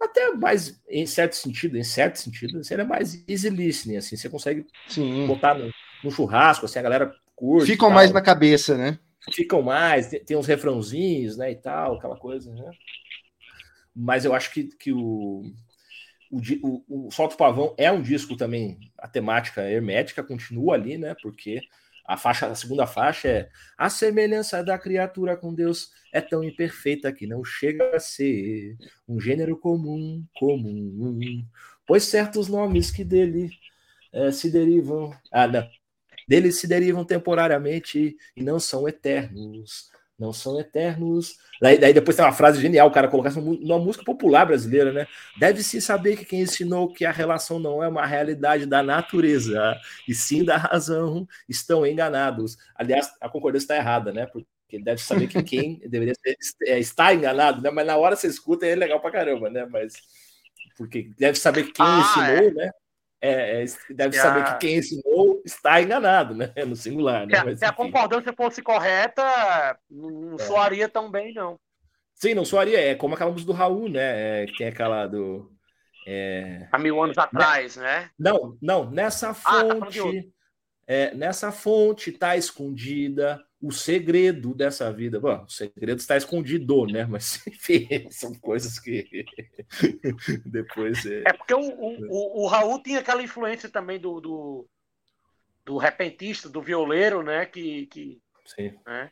até 0.00 0.32
mais, 0.32 0.80
em 0.88 1.06
certo 1.06 1.36
sentido, 1.36 1.76
em 1.76 1.84
certo 1.84 2.16
sentido, 2.16 2.62
seria 2.62 2.84
mais 2.84 3.24
easy 3.28 3.48
listening, 3.48 3.96
assim, 3.96 4.16
você 4.16 4.28
consegue 4.28 4.66
Sim. 4.88 5.26
botar 5.26 5.54
no, 5.54 5.70
no, 6.04 6.10
churrasco, 6.10 6.66
assim, 6.66 6.78
a 6.78 6.82
galera 6.82 7.14
curte. 7.36 7.66
Ficam 7.66 7.90
mais 7.90 8.10
na 8.10 8.22
cabeça, 8.22 8.76
né? 8.76 8.98
Ficam 9.32 9.60
mais, 9.60 10.08
tem, 10.08 10.36
uns 10.36 10.46
refrãozinhos, 10.46 11.36
né, 11.36 11.50
e 11.50 11.56
tal, 11.56 11.96
aquela 11.96 12.16
coisa, 12.16 12.52
né? 12.52 12.70
Mas 13.94 14.24
eu 14.24 14.34
acho 14.34 14.52
que, 14.52 14.64
que 14.64 14.92
o, 14.92 15.42
o, 16.30 16.40
o, 16.62 17.06
o 17.08 17.10
Solto 17.10 17.36
Pavão 17.36 17.74
é 17.76 17.90
um 17.90 18.00
disco 18.00 18.36
também, 18.36 18.78
a 18.98 19.08
temática 19.08 19.68
hermética 19.68 20.22
continua 20.22 20.74
ali, 20.74 20.96
né? 20.96 21.14
Porque 21.20 21.60
a 22.06 22.16
faixa, 22.16 22.46
a 22.46 22.54
segunda 22.54 22.86
faixa 22.86 23.28
é 23.28 23.48
a 23.76 23.90
semelhança 23.90 24.62
da 24.62 24.78
criatura 24.78 25.36
com 25.36 25.52
Deus 25.52 25.90
é 26.12 26.20
tão 26.20 26.44
imperfeita 26.44 27.12
que 27.12 27.26
não 27.26 27.44
chega 27.44 27.96
a 27.96 28.00
ser 28.00 28.76
um 29.08 29.18
gênero 29.20 29.56
comum, 29.56 30.24
comum, 30.38 31.44
pois 31.84 32.04
certos 32.04 32.48
nomes 32.48 32.92
que 32.92 33.02
dele 33.02 33.50
é, 34.12 34.30
se 34.30 34.50
derivam. 34.50 35.12
Ah, 35.32 35.48
não. 35.48 35.68
Deles 36.26 36.58
se 36.60 36.66
derivam 36.66 37.04
temporariamente 37.04 38.16
e 38.36 38.42
não 38.42 38.58
são 38.58 38.88
eternos. 38.88 39.90
Não 40.18 40.32
são 40.32 40.58
eternos. 40.58 41.36
Daí, 41.60 41.78
daí 41.78 41.92
depois 41.92 42.16
tem 42.16 42.24
uma 42.24 42.32
frase 42.32 42.60
genial, 42.60 42.88
o 42.88 42.90
cara 42.90 43.06
colocar 43.06 43.30
numa 43.32 43.78
música 43.78 44.04
popular 44.04 44.46
brasileira, 44.46 44.92
né? 44.92 45.06
Deve-se 45.38 45.80
saber 45.80 46.16
que 46.16 46.24
quem 46.24 46.40
ensinou 46.40 46.92
que 46.92 47.04
a 47.04 47.12
relação 47.12 47.58
não 47.58 47.82
é 47.82 47.88
uma 47.88 48.06
realidade 48.06 48.64
da 48.64 48.82
natureza, 48.82 49.78
e 50.08 50.14
sim 50.14 50.42
da 50.42 50.56
razão, 50.56 51.28
estão 51.46 51.86
enganados. 51.86 52.56
Aliás, 52.74 53.12
a 53.20 53.28
concordância 53.28 53.64
está 53.64 53.76
errada, 53.76 54.10
né? 54.10 54.26
Porque 54.26 54.78
deve 54.82 55.02
saber 55.02 55.28
que 55.28 55.42
quem 55.42 55.80
deveria 55.86 56.14
ser, 56.14 56.36
é, 56.66 56.78
está 56.78 57.12
enganado, 57.12 57.60
né? 57.60 57.70
Mas 57.70 57.86
na 57.86 57.96
hora 57.98 58.16
você 58.16 58.26
escuta 58.26 58.66
é 58.66 58.74
legal 58.74 59.00
pra 59.00 59.10
caramba, 59.10 59.50
né? 59.50 59.66
Mas 59.66 59.94
porque 60.78 61.10
deve 61.18 61.38
saber 61.38 61.64
quem 61.72 61.84
ah, 61.84 62.00
ensinou, 62.00 62.48
é. 62.48 62.50
né? 62.52 62.70
É, 63.20 63.62
é, 63.62 63.64
deve 63.90 64.16
saber 64.16 64.40
a... 64.40 64.44
que 64.44 64.58
quem 64.58 64.76
ensinou 64.76 65.42
está 65.44 65.80
enganado, 65.80 66.34
né? 66.34 66.52
No 66.66 66.76
singular. 66.76 67.26
Né? 67.26 67.38
Se, 67.38 67.44
Mas, 67.44 67.58
se 67.58 67.64
a 67.64 67.72
concordância 67.72 68.32
fosse 68.32 68.62
correta, 68.62 69.78
não 69.90 70.36
é. 70.36 70.38
soaria 70.42 70.88
tão 70.88 71.10
bem, 71.10 71.32
não. 71.32 71.58
Sim, 72.14 72.34
não 72.34 72.44
soaria. 72.44 72.80
É 72.80 72.94
como 72.94 73.14
aquela 73.14 73.30
música 73.30 73.52
do 73.52 73.56
Raul, 73.56 73.88
né? 73.88 74.42
É, 74.42 74.46
que 74.46 74.56
tem 74.56 74.68
aquela 74.68 75.06
do. 75.06 75.50
É... 76.06 76.68
Há 76.70 76.78
mil 76.78 77.02
anos 77.02 77.18
atrás, 77.18 77.76
né? 77.76 78.10
Não, 78.18 78.56
não. 78.60 78.90
Nessa 78.90 79.34
fonte. 79.34 80.00
Ah, 80.00 80.22
tá 80.22 80.28
é, 80.86 81.14
nessa 81.14 81.50
fonte 81.50 82.10
está 82.10 82.36
escondida 82.36 83.42
o 83.60 83.72
segredo 83.72 84.54
dessa 84.54 84.92
vida. 84.92 85.18
Bom, 85.18 85.44
o 85.44 85.48
segredo 85.48 85.98
está 85.98 86.16
escondido, 86.16 86.86
né? 86.86 87.04
Mas, 87.04 87.42
enfim, 87.46 87.88
são 88.10 88.34
coisas 88.34 88.78
que 88.78 89.24
depois. 90.44 91.04
É, 91.06 91.24
é 91.26 91.32
porque 91.32 91.54
o, 91.54 91.60
o, 91.60 92.44
o, 92.44 92.46
Raul 92.46 92.82
tinha 92.82 93.00
aquela 93.00 93.22
influência 93.22 93.68
também 93.68 93.98
do, 93.98 94.20
do, 94.20 94.68
do 95.64 95.76
repentista, 95.76 96.48
do 96.48 96.60
violeiro, 96.60 97.22
né? 97.22 97.46
Que. 97.46 97.86
que 97.86 98.20
Sim. 98.44 98.78
Né? 98.86 99.10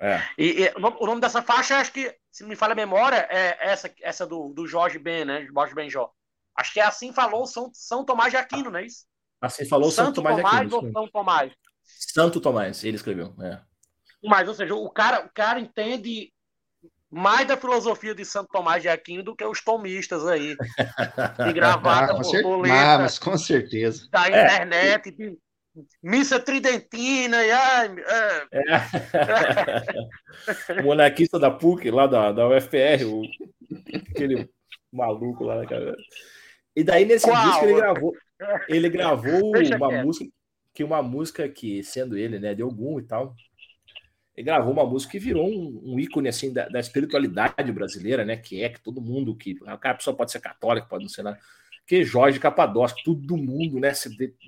É. 0.00 0.20
E, 0.36 0.64
e, 0.64 0.72
o 0.76 1.06
nome 1.06 1.20
dessa 1.20 1.40
faixa, 1.40 1.76
acho 1.76 1.92
que, 1.92 2.12
se 2.32 2.42
não 2.42 2.48
me 2.48 2.56
falha 2.56 2.72
a 2.72 2.76
memória, 2.76 3.28
é 3.30 3.56
essa, 3.60 3.92
essa 4.02 4.26
do, 4.26 4.52
do 4.52 4.66
Jorge 4.66 4.98
Ben, 4.98 5.24
né? 5.24 5.46
Jorge 5.46 5.74
Benjó. 5.74 6.10
Acho 6.56 6.72
que 6.72 6.80
é 6.80 6.84
assim 6.84 7.12
falou 7.12 7.46
São, 7.46 7.70
São 7.72 8.04
Tomás 8.04 8.32
de 8.32 8.36
Aquino, 8.36 8.70
não 8.70 8.80
é 8.80 8.86
isso? 8.86 9.06
Assim 9.40 9.64
falou 9.64 9.92
Santo 9.92 10.16
São 10.16 10.24
Tomás, 10.24 10.36
Tomás 10.36 10.68
de 10.68 10.74
Aquino. 10.74 10.86
Ou 10.86 10.92
São 10.92 11.08
Tomás? 11.08 11.52
Santo 11.88 12.40
Tomás, 12.40 12.84
ele 12.84 12.96
escreveu. 12.96 13.34
É. 13.40 13.58
Mas, 14.22 14.48
ou 14.48 14.54
seja, 14.54 14.74
o 14.74 14.90
cara, 14.90 15.24
o 15.24 15.30
cara 15.32 15.60
entende 15.60 16.32
mais 17.10 17.46
da 17.46 17.56
filosofia 17.56 18.14
de 18.14 18.24
Santo 18.24 18.50
Tomás 18.52 18.82
de 18.82 18.88
Aquino 18.88 19.22
do 19.22 19.34
que 19.34 19.44
os 19.44 19.62
tomistas 19.62 20.26
aí. 20.26 20.56
De 21.46 21.52
gravata, 21.52 22.12
ah, 22.12 22.42
boleta, 22.42 22.74
ah, 22.74 22.98
mas 22.98 23.18
com 23.18 23.36
certeza. 23.38 24.06
Da 24.10 24.26
é. 24.26 24.44
internet, 24.44 25.10
de 25.12 25.38
missa 26.02 26.40
tridentina 26.40 27.44
e 27.44 27.50
ai, 27.50 27.94
é. 27.98 28.46
É. 30.76 30.80
o 30.80 30.84
monarquista 30.84 31.38
da 31.38 31.50
PUC, 31.50 31.90
lá 31.90 32.06
da, 32.06 32.32
da 32.32 32.48
UFR, 32.48 33.04
o, 33.06 33.22
aquele 34.10 34.50
maluco 34.92 35.44
lá, 35.44 35.64
cara. 35.66 35.94
E 36.74 36.82
daí 36.82 37.04
nesse 37.04 37.26
Qual? 37.26 37.42
disco 37.42 37.64
ele 37.64 37.74
gravou, 37.74 38.12
ele 38.68 38.88
gravou 38.88 39.52
uma 39.76 40.02
música 40.02 40.30
que 40.78 40.84
uma 40.84 41.02
música 41.02 41.48
que, 41.48 41.82
sendo 41.82 42.16
ele, 42.16 42.38
né, 42.38 42.54
de 42.54 42.62
algum 42.62 43.00
e 43.00 43.02
tal, 43.02 43.34
ele 44.36 44.44
gravou 44.44 44.72
uma 44.72 44.86
música 44.86 45.10
que 45.10 45.18
virou 45.18 45.44
um, 45.44 45.82
um 45.84 45.98
ícone 45.98 46.28
assim 46.28 46.52
da, 46.52 46.68
da, 46.68 46.78
espiritualidade 46.78 47.72
brasileira, 47.72 48.24
né? 48.24 48.36
Que 48.36 48.62
é 48.62 48.68
que 48.68 48.80
todo 48.80 49.00
mundo 49.00 49.34
que 49.34 49.58
a 49.66 49.94
pessoa 49.94 50.16
pode 50.16 50.30
ser 50.30 50.38
católica, 50.38 50.86
pode 50.86 51.02
não 51.02 51.08
ser 51.08 51.24
nada. 51.24 51.36
Que 51.84 52.04
Jorge 52.04 52.38
Capadócio, 52.38 52.96
todo 53.04 53.36
mundo, 53.36 53.80
né? 53.80 53.90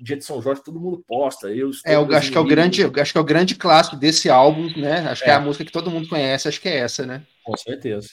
Dia 0.01 0.15
de 0.15 0.23
São 0.23 0.41
Jorge, 0.41 0.63
todo 0.63 0.79
mundo 0.79 1.03
posta. 1.05 1.49
Eu 1.49 1.69
é, 1.85 1.95
eu 1.95 2.15
acho 2.15 2.31
que 2.31 2.37
é 2.37 2.39
o 2.39 2.45
grande, 2.45 2.81
acho 2.81 3.11
que 3.11 3.17
é 3.17 3.21
o 3.21 3.25
grande 3.25 3.55
clássico 3.55 3.97
desse 3.97 4.29
álbum, 4.29 4.71
né? 4.79 4.99
Acho 5.09 5.23
é. 5.23 5.25
que 5.25 5.31
é 5.31 5.33
a 5.33 5.39
música 5.41 5.65
que 5.65 5.71
todo 5.73 5.91
mundo 5.91 6.07
conhece, 6.07 6.47
acho 6.47 6.61
que 6.61 6.69
é 6.69 6.77
essa, 6.77 7.05
né? 7.05 7.27
Com 7.43 7.57
certeza. 7.57 8.07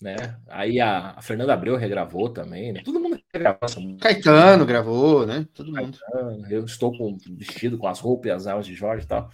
Né? 0.00 0.16
Aí 0.48 0.80
a, 0.80 1.10
a 1.16 1.22
Fernanda 1.22 1.52
Abreu 1.52 1.76
regravou 1.76 2.30
também, 2.30 2.72
né? 2.72 2.80
Todo 2.82 2.98
mundo 2.98 3.20
regravou 3.32 3.60
essa 3.62 3.78
música. 3.78 4.08
Caetano 4.08 4.64
gravou, 4.64 5.26
né? 5.26 5.46
Todo 5.52 5.66
mundo. 5.66 5.98
Caetano, 5.98 6.46
eu 6.50 6.64
estou 6.64 6.96
com 6.96 7.18
vestido 7.36 7.76
com 7.76 7.86
as 7.86 8.00
roupas 8.00 8.26
e 8.26 8.30
as 8.30 8.46
aulas 8.46 8.66
de 8.66 8.74
Jorge 8.74 9.04
e 9.04 9.08
tal. 9.08 9.28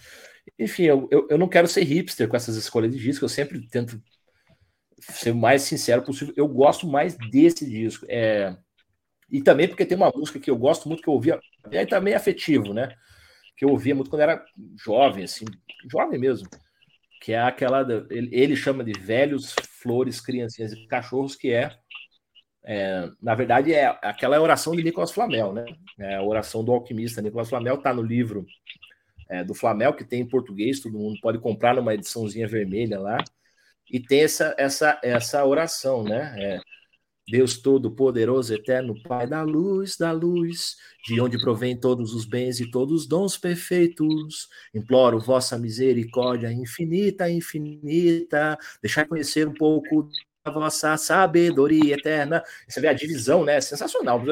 Enfim, 0.59 0.85
eu, 0.85 1.09
eu, 1.11 1.27
eu, 1.31 1.39
não 1.39 1.49
quero 1.49 1.69
ser 1.69 1.85
hipster 1.85 2.29
com 2.29 2.37
essas 2.37 2.57
escolhas 2.57 2.91
de 2.91 2.99
disco, 2.99 3.25
eu 3.25 3.29
sempre 3.29 3.65
tento 3.69 4.01
ser 5.01 5.31
o 5.31 5.37
mais 5.37 5.63
sincero 5.63 6.03
possível. 6.03 6.35
Eu 6.37 6.49
gosto 6.49 6.87
mais 6.87 7.17
desse 7.31 7.69
disco. 7.69 8.05
É... 8.09 8.57
E 9.31 9.41
também 9.43 9.69
porque 9.69 9.87
tem 9.87 9.97
uma 9.97 10.11
música 10.11 10.41
que 10.41 10.51
eu 10.51 10.57
gosto 10.57 10.89
muito, 10.89 11.03
que 11.03 11.09
eu 11.09 11.15
ouvia, 11.15 11.41
e 11.71 11.79
aí 11.79 11.87
também 11.87 12.15
tá 12.15 12.19
afetivo, 12.19 12.73
né? 12.73 12.93
Que 13.57 13.65
eu 13.65 13.71
ouvia 13.71 13.95
muito 13.95 14.11
quando 14.11 14.23
era 14.23 14.45
jovem, 14.85 15.25
assim, 15.25 15.45
jovem 15.91 16.19
mesmo. 16.19 16.49
Que 17.21 17.33
é 17.33 17.41
aquela. 17.41 17.87
Ele, 18.11 18.57
chama 18.57 18.85
de 18.85 18.93
velhos, 18.93 19.55
flores, 19.81 20.21
criancinhas 20.21 20.73
e 20.73 20.87
cachorros, 20.87 21.35
que 21.35 21.53
é, 21.53 21.73
é, 22.65 23.09
na 23.23 23.35
verdade, 23.35 23.73
é 23.73 23.87
aquela 24.03 24.41
oração 24.41 24.75
de 24.75 24.83
Nicolas 24.83 25.13
Flamel, 25.13 25.53
né? 25.53 25.65
É 25.99 26.17
a 26.17 26.23
oração 26.23 26.65
do 26.65 26.73
alquimista 26.73 27.23
Nicolas 27.23 27.49
Flamel, 27.49 27.79
tá 27.79 27.95
no 27.95 28.03
livro 28.03 28.45
é, 29.29 29.45
do 29.45 29.55
Flamengo, 29.55 29.97
que 29.97 30.05
tem 30.05 30.21
em 30.23 30.29
português, 30.29 30.81
todo 30.81 30.99
mundo 30.99 31.19
pode 31.21 31.39
comprar 31.39 31.75
numa 31.75 31.95
ediçãozinha 31.95 32.49
vermelha 32.49 32.99
lá. 32.99 33.19
E 33.91 34.01
tem 34.01 34.23
essa, 34.23 34.55
essa, 34.59 35.01
essa 35.03 35.45
oração, 35.45 36.03
né? 36.03 36.35
É, 36.39 36.61
Deus 37.29 37.59
Todo-Poderoso, 37.59 38.55
Eterno, 38.55 38.95
Pai 39.03 39.27
da 39.27 39.43
luz, 39.43 39.97
da 39.97 40.13
luz, 40.13 40.77
de 41.05 41.21
onde 41.21 41.39
provém 41.41 41.79
todos 41.79 42.15
os 42.15 42.25
bens 42.25 42.61
e 42.61 42.71
todos 42.71 43.03
os 43.03 43.07
dons 43.09 43.37
perfeitos, 43.37 44.49
imploro 44.75 45.19
vossa 45.19 45.59
misericórdia 45.59 46.53
infinita, 46.53 47.31
infinita, 47.31 48.57
deixar 48.81 49.07
conhecer 49.07 49.49
um 49.49 49.55
pouco 49.55 50.09
da 50.45 50.53
vossa 50.53 50.97
sabedoria 50.97 51.95
eterna. 51.95 52.43
Você 52.69 52.81
vê 52.81 52.89
a 52.89 52.93
divisão, 52.93 53.45
né? 53.45 53.61
Sensacional 53.61 54.23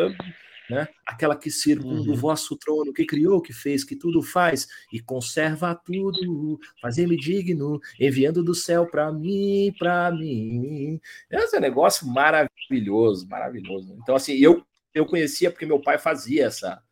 né? 0.69 0.89
Aquela 1.07 1.37
que 1.37 1.51
circunda 1.51 2.09
uhum. 2.09 2.13
o 2.13 2.17
vosso 2.17 2.57
trono, 2.57 2.93
que 2.93 3.05
criou, 3.05 3.41
que 3.41 3.53
fez, 3.53 3.85
que 3.85 3.97
tudo 3.97 4.23
faz 4.23 4.67
e 4.93 5.01
conserva 5.01 5.75
tudo, 5.75 6.59
fazer-me 6.81 7.17
digno, 7.17 7.81
enviando 8.01 8.43
do 8.43 8.55
céu 8.55 8.87
para 8.87 9.13
mim, 9.13 9.75
para 9.79 10.11
mim. 10.11 11.01
Esse 11.31 11.57
é 11.57 11.59
um 11.59 11.63
negócio 11.63 12.07
maravilhoso, 12.07 13.29
maravilhoso. 13.29 13.97
Então, 14.03 14.15
assim, 14.15 14.35
eu, 14.35 14.65
eu 14.95 15.07
conhecia 15.07 15.51
porque 15.51 15.67
meu 15.67 15.81
pai 15.81 15.99
fazia 15.99 16.47
essa, 16.47 16.83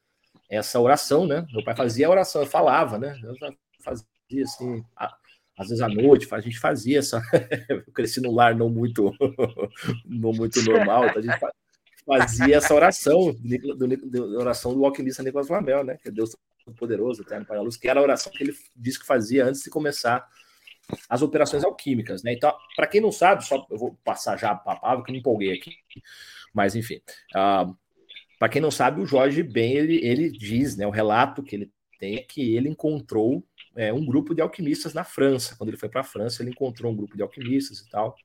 essa 0.51 0.81
oração, 0.81 1.27
né? 1.27 1.47
Meu 1.53 1.65
pai 1.65 1.75
fazia 1.75 2.07
a 2.07 2.11
oração, 2.11 2.43
eu 2.43 2.47
falava, 2.47 2.99
né? 2.99 3.19
Eu 3.23 3.35
fazia 3.83 4.05
assim, 4.45 4.85
a, 4.97 5.15
às 5.57 5.69
vezes 5.69 5.83
à 5.83 5.89
noite, 5.89 6.29
a 6.31 6.41
gente 6.41 6.59
fazia 6.59 6.99
essa. 6.99 7.23
eu 7.69 7.83
cresci 7.93 8.21
num 8.21 8.35
lar 8.35 8.55
não 8.55 8.69
muito, 8.69 9.13
não 10.05 10.33
muito 10.33 10.63
normal, 10.63 11.07
então 11.07 11.19
a 11.19 11.23
gente 11.23 11.41
fazia 12.07 12.57
essa 12.57 12.75
oração, 12.75 13.35
do, 13.35 13.89
do, 13.89 14.39
oração 14.39 14.75
do 14.75 14.85
alquimista 14.85 15.23
Nicolas 15.23 15.47
Flamel, 15.47 15.85
né? 15.85 15.99
Que 16.03 16.09
é 16.09 16.13
Deus 16.13 16.37
Poderoso, 16.79 17.23
Eterno 17.23 17.47
Pai 17.47 17.57
da 17.57 17.63
Luz, 17.63 17.77
que 17.77 17.89
era 17.89 18.01
a 18.01 18.03
oração 18.03 18.33
que 18.33 18.43
ele 18.43 18.55
disse 18.77 19.01
que 19.01 19.07
fazia 19.07 19.45
antes 19.45 19.63
de 19.63 19.71
começar 19.71 20.27
as 21.09 21.23
operações 21.23 21.65
alquímicas, 21.65 22.23
né? 22.23 22.33
Então, 22.33 22.55
para 22.77 22.87
quem 22.87 23.01
não 23.01 23.13
sabe, 23.13 23.45
só 23.45 23.67
eu 23.71 23.79
vou 23.79 23.99
passar 24.05 24.37
já 24.37 24.51
a 24.51 24.57
palavra 24.57 25.05
que 25.05 25.13
me 25.13 25.19
empolguei 25.19 25.53
aqui, 25.53 25.73
mas 26.53 26.75
enfim, 26.75 27.01
uh, 27.35 27.77
para 28.39 28.49
quem 28.49 28.61
não 28.61 28.71
sabe, 28.71 29.01
o 29.01 29.07
Jorge 29.07 29.43
Ben 29.43 29.73
ele, 29.73 30.05
ele 30.05 30.31
diz, 30.31 30.77
né? 30.77 30.87
O 30.87 30.91
relato 30.91 31.43
que 31.43 31.57
ele 31.57 31.73
tem 31.99 32.17
é 32.17 32.23
que 32.23 32.55
ele 32.55 32.69
encontrou 32.69 33.45
é, 33.77 33.93
um 33.93 34.05
grupo 34.05 34.35
de 34.35 34.43
alquimistas 34.43 34.93
na 34.93 35.05
França. 35.05 35.57
Quando 35.57 35.71
ele 35.71 35.79
foi 35.79 35.89
para 35.89 36.01
a 36.01 36.05
França, 36.05 36.43
ele 36.43 36.51
encontrou 36.51 36.93
um 36.93 36.97
grupo 36.97 37.17
de 37.17 37.23
alquimistas 37.23 37.79
e 37.79 37.89
tal 37.89 38.17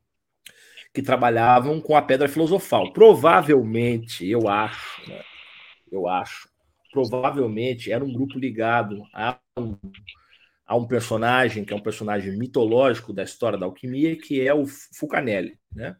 que 0.98 1.02
trabalhavam 1.04 1.80
com 1.80 1.96
a 1.96 2.02
pedra 2.02 2.28
filosofal. 2.28 2.92
Provavelmente, 2.92 4.28
eu 4.28 4.50
acho, 4.50 5.08
né, 5.08 5.22
eu 5.92 6.08
acho, 6.08 6.50
provavelmente 6.92 7.92
era 7.92 8.04
um 8.04 8.12
grupo 8.12 8.40
ligado 8.40 9.04
a 9.14 9.38
um, 9.60 9.78
a 10.66 10.76
um 10.76 10.88
personagem 10.88 11.64
que 11.64 11.72
é 11.72 11.76
um 11.76 11.84
personagem 11.84 12.36
mitológico 12.36 13.14
da 13.14 13.22
história 13.22 13.60
da 13.60 13.68
alquimia, 13.68 14.18
que 14.18 14.42
é 14.42 14.52
o 14.52 14.66
Fulcanelli. 14.66 15.60
Né? 15.72 15.96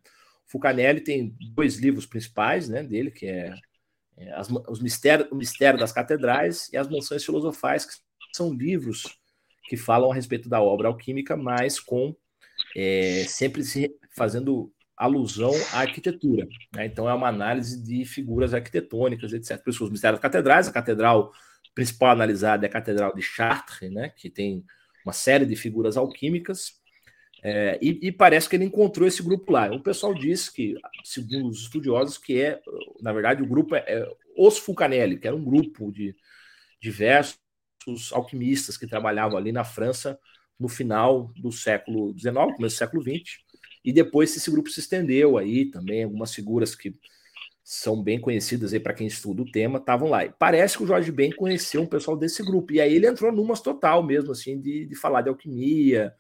Fulcanelli 0.48 1.02
tem 1.02 1.36
dois 1.54 1.78
livros 1.78 2.08
principais 2.08 2.68
né, 2.68 2.82
dele, 2.82 3.12
que 3.12 3.28
é, 3.28 3.54
é 4.18 4.32
as, 4.32 4.50
os 4.50 4.82
mistérios, 4.82 5.30
o 5.32 5.36
Mistério 5.36 5.80
das 5.80 5.92
Catedrais 5.92 6.74
e 6.74 6.78
as 6.78 6.90
Mansões 6.90 7.24
Filosofais, 7.24 7.86
que 7.86 7.94
são 8.36 8.52
livros 8.52 9.04
que 9.70 9.78
falam 9.78 10.12
a 10.12 10.16
respeito 10.16 10.50
da 10.50 10.60
obra 10.60 10.88
alquímica, 10.88 11.38
mas 11.38 11.80
com 11.80 12.16
é, 12.76 13.26
sempre 13.28 13.64
se 13.64 13.96
fazendo 14.16 14.74
alusão 14.98 15.52
à 15.74 15.82
arquitetura. 15.82 16.48
Né? 16.76 16.86
Então, 16.86 17.08
é 17.08 17.14
uma 17.14 17.28
análise 17.28 17.82
de 17.82 18.04
figuras 18.06 18.54
arquitetônicas, 18.54 19.32
etc. 19.32 19.62
Por 19.64 19.70
isso, 19.70 19.84
os 19.84 19.92
mistérios 19.92 20.20
catedrais, 20.20 20.68
a 20.68 20.72
catedral 20.72 21.32
principal 21.76 22.10
analisada 22.10 22.66
é 22.66 22.70
a 22.70 22.72
Catedral 22.72 23.14
de 23.14 23.22
Chartres, 23.22 23.92
né? 23.92 24.10
que 24.10 24.32
tem 24.32 24.66
uma 25.06 25.14
série 25.14 25.46
de 25.46 25.56
figuras 25.56 25.96
alquímicas, 25.96 26.74
é, 27.44 27.78
e, 27.82 28.08
e, 28.08 28.12
parece 28.12 28.50
que 28.50 28.56
ele 28.56 28.66
encontrou 28.66 29.08
esse 29.08 29.22
grupo 29.22 29.52
lá. 29.52 29.72
O 29.72 29.82
pessoal 29.82 30.14
diz 30.14 30.50
que, 30.50 30.76
segundo 31.04 31.50
os 31.50 31.62
estudiosos, 31.62 32.18
que 32.18 32.42
é, 32.42 32.60
na 33.00 33.14
verdade, 33.14 33.44
o 33.44 33.48
grupo 33.48 33.76
é, 33.76 33.84
é 33.88 34.12
os 34.36 34.58
Fulcanelli, 34.58 35.20
que 35.20 35.28
era 35.28 35.36
um 35.36 35.44
grupo 35.44 35.92
de 35.92 36.16
diversos 36.82 37.38
alquimistas 38.12 38.78
que 38.78 38.88
trabalhavam 38.88 39.38
ali 39.38 39.52
na 39.52 39.64
França 39.64 40.20
no 40.60 40.68
final 40.68 41.32
do 41.38 41.52
século 41.52 42.12
XIX, 42.18 42.34
começo 42.56 42.76
do 42.76 42.80
século 42.80 43.04
XX, 43.04 43.38
e 43.84 43.94
depois 43.94 44.36
esse 44.36 44.52
grupo 44.52 44.70
se 44.70 44.80
estendeu 44.80 45.38
aí 45.38 45.66
também, 45.66 46.04
algumas 46.04 46.34
figuras 46.34 46.76
que 46.76 46.94
são 47.70 48.02
bem 48.02 48.18
conhecidas 48.18 48.72
aí 48.72 48.80
para 48.80 48.94
quem 48.94 49.08
estuda 49.08 49.42
o 49.42 49.52
tema, 49.52 49.78
estavam 49.78 50.10
lá. 50.10 50.24
E 50.24 50.30
parece 50.30 50.78
que 50.78 50.84
o 50.84 50.88
Jorge 50.88 51.12
Ben 51.12 51.32
conheceu 51.32 51.82
um 51.82 51.86
pessoal 51.86 52.16
desse 52.16 52.42
grupo. 52.42 52.72
E 52.72 52.80
aí 52.80 52.96
ele 52.96 53.06
entrou 53.06 53.30
numas 53.30 53.60
total 53.60 54.02
mesmo, 54.02 54.32
assim, 54.32 54.58
de, 54.58 54.86
de 54.86 54.96
falar 54.96 55.22
de 55.22 55.28
alquimia. 55.28 56.14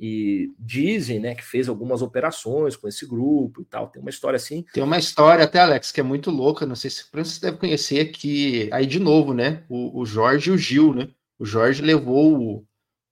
E 0.00 0.50
dizem, 0.58 1.20
né, 1.20 1.36
que 1.36 1.44
fez 1.44 1.68
algumas 1.68 2.02
operações 2.02 2.74
com 2.74 2.88
esse 2.88 3.06
grupo 3.06 3.62
e 3.62 3.64
tal. 3.66 3.86
Tem 3.86 4.02
uma 4.02 4.10
história 4.10 4.36
assim. 4.36 4.64
Tem 4.72 4.82
uma 4.82 4.98
história 4.98 5.44
até, 5.44 5.60
Alex, 5.60 5.92
que 5.92 6.00
é 6.00 6.02
muito 6.02 6.28
louca. 6.28 6.66
Não 6.66 6.74
sei 6.74 6.90
se 6.90 7.04
você 7.12 7.40
deve 7.40 7.58
conhecer, 7.58 8.06
que 8.06 8.68
aí 8.72 8.84
de 8.84 8.98
novo, 8.98 9.32
né? 9.32 9.62
O, 9.68 10.00
o 10.00 10.04
Jorge 10.04 10.50
e 10.50 10.52
o 10.52 10.58
Gil, 10.58 10.92
né? 10.92 11.08
O 11.38 11.44
Jorge 11.44 11.82
levou 11.82 12.36
o, 12.36 12.66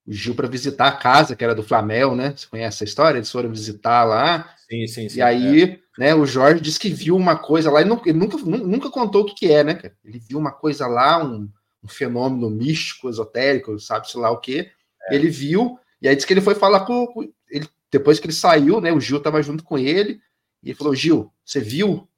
o 0.09 0.13
Gil 0.13 0.35
para 0.35 0.49
visitar 0.49 0.89
a 0.89 0.93
casa 0.93 1.37
que 1.37 1.45
era 1.45 1.55
do 1.55 1.63
Flamel, 1.63 2.17
né? 2.17 2.33
Você 2.35 2.47
conhece 2.47 2.77
essa 2.77 2.85
história? 2.85 3.19
Eles 3.19 3.31
foram 3.31 3.51
visitar 3.51 4.05
lá. 4.05 4.55
Sim, 4.69 4.87
sim, 4.87 5.07
sim. 5.07 5.19
E 5.19 5.23
aí, 5.23 5.63
é. 5.65 5.79
né, 5.99 6.15
o 6.15 6.25
Jorge 6.25 6.63
disse 6.63 6.81
que 6.81 6.89
viu 6.89 7.15
uma 7.15 7.37
coisa 7.37 7.71
lá, 7.71 7.83
ele, 7.83 7.91
nunca, 7.91 8.09
ele 8.09 8.19
nunca, 8.19 8.39
nunca 8.39 8.91
contou 8.91 9.23
o 9.23 9.27
que, 9.27 9.35
que 9.35 9.53
é, 9.53 9.63
né? 9.63 9.79
Ele 10.03 10.19
viu 10.19 10.39
uma 10.39 10.51
coisa 10.51 10.87
lá, 10.87 11.23
um, 11.23 11.47
um 11.85 11.89
fenômeno 11.89 12.49
místico, 12.49 13.11
esotérico, 13.11 13.79
sabe-se 13.79 14.17
lá 14.17 14.31
o 14.31 14.41
quê. 14.41 14.71
É. 15.11 15.15
Ele 15.15 15.29
viu, 15.29 15.79
e 16.01 16.09
aí 16.09 16.17
disse 16.17 16.27
que 16.27 16.33
ele 16.33 16.41
foi 16.41 16.55
falar 16.55 16.87
com. 16.87 17.07
Ele, 17.51 17.69
depois 17.93 18.19
que 18.19 18.27
ele 18.27 18.33
saiu, 18.33 18.81
né? 18.81 18.91
O 18.91 19.01
Gil 19.01 19.19
estava 19.19 19.43
junto 19.43 19.63
com 19.63 19.77
ele, 19.77 20.23
e 20.63 20.71
ele 20.71 20.75
falou: 20.75 20.95
Gil, 20.95 21.31
você 21.45 21.61
viu? 21.61 22.09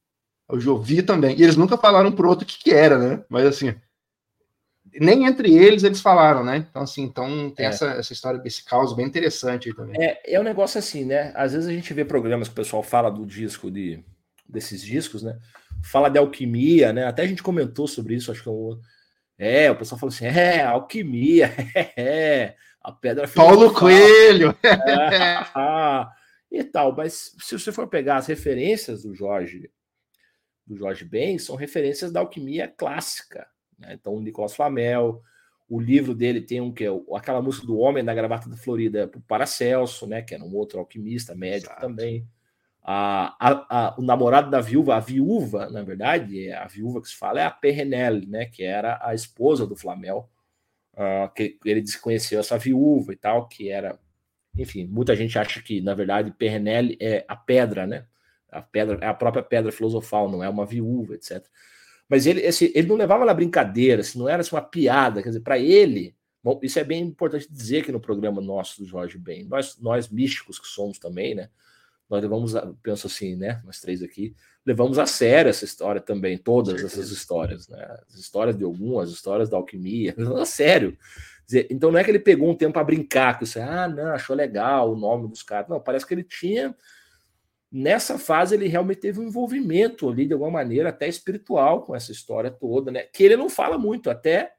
O 0.49 0.61
Gil 0.61 0.79
vi 0.81 1.03
também. 1.03 1.37
E 1.37 1.43
eles 1.43 1.57
nunca 1.57 1.77
falaram 1.77 2.13
pro 2.13 2.29
outro 2.29 2.45
o 2.45 2.47
que, 2.47 2.59
que 2.59 2.71
era, 2.71 2.99
né? 2.99 3.25
Mas 3.29 3.47
assim, 3.47 3.75
nem 4.99 5.27
entre 5.27 5.55
eles 5.55 5.85
eles 5.85 6.01
falaram, 6.01 6.43
né? 6.43 6.67
Então, 6.69 6.83
assim, 6.83 7.03
então 7.03 7.51
tem 7.51 7.67
é. 7.67 7.69
essa, 7.69 7.87
essa 7.93 8.13
história 8.13 8.39
desse 8.41 8.65
caos 8.65 8.95
bem 8.95 9.07
interessante 9.07 9.69
aí 9.69 9.75
também. 9.75 10.03
É, 10.03 10.35
é 10.35 10.41
um 10.41 10.45
negócio 10.45 10.79
assim, 10.79 11.05
né? 11.05 11.33
Às 11.35 11.53
vezes 11.53 11.69
a 11.69 11.73
gente 11.73 11.93
vê 11.93 12.05
programas 12.05 12.49
que 12.49 12.53
o 12.53 12.57
pessoal 12.57 12.83
fala 12.83 13.11
do 13.11 13.27
disco, 13.27 13.71
de, 13.71 14.03
desses 14.49 14.83
discos, 14.83 15.23
né? 15.23 15.39
Fala 15.83 16.09
de 16.09 16.19
alquimia, 16.19 16.93
né? 16.93 17.07
Até 17.07 17.23
a 17.23 17.27
gente 17.27 17.43
comentou 17.43 17.87
sobre 17.87 18.15
isso, 18.15 18.31
acho 18.31 18.43
que 18.43 18.51
é, 19.39 19.65
é 19.65 19.71
o 19.71 19.77
pessoal 19.77 19.99
falou 19.99 20.13
assim: 20.13 20.27
é, 20.27 20.63
alquimia, 20.63 21.53
é, 21.97 22.55
a 22.83 22.93
pedra. 22.93 23.29
Paulo 23.29 23.73
Coelho! 23.73 24.57
É, 24.63 25.41
e 26.51 26.65
tal, 26.65 26.95
mas 26.95 27.35
se 27.39 27.59
você 27.59 27.71
for 27.71 27.87
pegar 27.87 28.17
as 28.17 28.27
referências 28.27 29.03
do 29.03 29.15
Jorge, 29.15 29.71
do 30.67 30.77
Jorge 30.77 31.05
Ben, 31.05 31.39
são 31.39 31.57
referências 31.57 32.11
da 32.13 32.21
alquimia 32.21 32.69
clássica, 32.69 33.47
né? 33.81 33.95
Então, 33.95 34.15
o 34.15 34.21
Nicolas 34.21 34.55
Flamel, 34.55 35.23
o 35.69 35.81
livro 35.81 36.15
dele 36.15 36.41
tem 36.41 36.61
um 36.61 36.73
que 36.73 36.85
é 36.85 36.91
aquela 37.15 37.41
música 37.41 37.67
do 37.67 37.79
Homem 37.79 38.03
na 38.03 38.13
Gravata 38.13 38.49
da 38.49 38.57
Florida 38.57 39.09
para 39.09 39.21
Paracelso, 39.27 40.07
né? 40.07 40.21
Que 40.21 40.35
era 40.35 40.45
um 40.45 40.55
outro 40.55 40.79
alquimista, 40.79 41.35
médico 41.35 41.73
Exato. 41.73 41.87
também. 41.87 42.27
A, 42.83 43.37
a, 43.39 43.67
a, 43.69 43.95
o 43.99 44.03
namorado 44.03 44.51
da 44.51 44.61
viúva, 44.61 44.97
a 44.97 45.01
viúva, 45.01 45.71
na 45.71 45.83
verdade, 45.83 46.49
é 46.49 46.57
a 46.57 46.67
viúva 46.67 47.01
que 47.01 47.09
se 47.09 47.17
fala 47.17 47.41
é 47.41 47.45
a 47.45 47.51
Perrenelle, 47.51 48.27
né? 48.27 48.47
Que 48.47 48.65
era 48.65 48.99
a 49.03 49.15
esposa 49.15 49.67
do 49.67 49.77
Flamel. 49.77 50.29
Uh, 50.93 51.33
que 51.35 51.57
ele 51.65 51.81
desconheceu 51.81 52.41
essa 52.41 52.59
viúva 52.59 53.13
e 53.13 53.17
tal, 53.17 53.47
que 53.49 53.71
era, 53.71 53.99
enfim, 54.59 54.87
muita 54.87 55.15
gente 55.15 55.39
acha 55.39 55.63
que, 55.63 55.81
na 55.81 55.95
verdade, 55.95 56.33
Perrenelle 56.33 56.99
é 57.01 57.25
a 57.29 57.37
pedra, 57.37 57.87
né? 57.87 58.07
A 58.51 58.61
pedra 58.61 58.99
é 59.01 59.07
a 59.07 59.15
própria 59.15 59.43
pedra 59.43 59.71
filosofal, 59.71 60.29
não 60.29 60.43
é 60.43 60.49
uma 60.49 60.67
viúva, 60.67 61.15
etc. 61.15 61.47
Mas 62.11 62.27
ele, 62.27 62.41
esse, 62.41 62.73
ele 62.75 62.89
não 62.89 62.97
levava 62.97 63.25
na 63.25 63.33
brincadeira, 63.33 64.01
assim, 64.01 64.19
não 64.19 64.29
era 64.29 64.41
assim, 64.41 64.53
uma 64.53 64.61
piada. 64.61 65.23
Quer 65.23 65.29
dizer, 65.29 65.41
para 65.43 65.57
ele, 65.61 66.13
bom, 66.43 66.59
isso 66.61 66.77
é 66.81 66.83
bem 66.83 67.03
importante 67.03 67.47
dizer 67.49 67.83
aqui 67.83 67.93
no 67.93 68.01
programa 68.01 68.41
nosso 68.41 68.83
do 68.83 68.85
Jorge 68.85 69.17
Ben. 69.17 69.45
Nós, 69.45 69.79
nós 69.79 70.09
místicos 70.09 70.59
que 70.59 70.67
somos 70.67 70.99
também, 70.99 71.37
né? 71.37 71.49
Nós 72.09 72.21
levamos, 72.21 72.57
a, 72.57 72.75
penso 72.83 73.07
assim, 73.07 73.37
né? 73.37 73.63
Nós 73.65 73.81
três 73.81 74.03
aqui, 74.03 74.35
levamos 74.67 74.99
a 74.99 75.07
sério 75.07 75.49
essa 75.49 75.65
história 75.65 76.01
também, 76.01 76.37
todas 76.37 76.83
essas 76.83 77.13
histórias, 77.13 77.69
né? 77.69 77.99
As 78.09 78.17
histórias 78.17 78.57
de 78.57 78.65
algumas, 78.65 79.11
as 79.11 79.15
histórias 79.15 79.49
da 79.49 79.57
alquimia, 79.57 80.13
a 80.37 80.45
sério. 80.45 80.99
Dizer, 81.47 81.69
então 81.71 81.93
não 81.93 81.99
é 82.01 82.03
que 82.03 82.11
ele 82.11 82.19
pegou 82.19 82.51
um 82.51 82.57
tempo 82.57 82.73
para 82.73 82.83
brincar, 82.83 83.39
que 83.39 83.47
você, 83.47 83.61
ah, 83.61 83.87
não, 83.87 84.09
achou 84.09 84.35
legal 84.35 84.93
o 84.93 84.97
nome 84.97 85.29
dos 85.29 85.45
caras. 85.45 85.69
Não, 85.69 85.81
parece 85.81 86.05
que 86.05 86.13
ele 86.13 86.25
tinha 86.25 86.75
nessa 87.71 88.19
fase 88.19 88.55
ele 88.55 88.67
realmente 88.67 89.01
teve 89.01 89.21
um 89.21 89.25
envolvimento 89.25 90.09
ali 90.09 90.27
de 90.27 90.33
alguma 90.33 90.51
maneira 90.51 90.89
até 90.89 91.07
espiritual 91.09 91.83
com 91.83 91.95
essa 91.95 92.11
história 92.11 92.51
toda, 92.51 92.91
né? 92.91 93.05
Que 93.05 93.25
ele 93.25 93.37
não 93.37 93.49
fala 93.49 93.79
muito, 93.79 94.11
até 94.11 94.53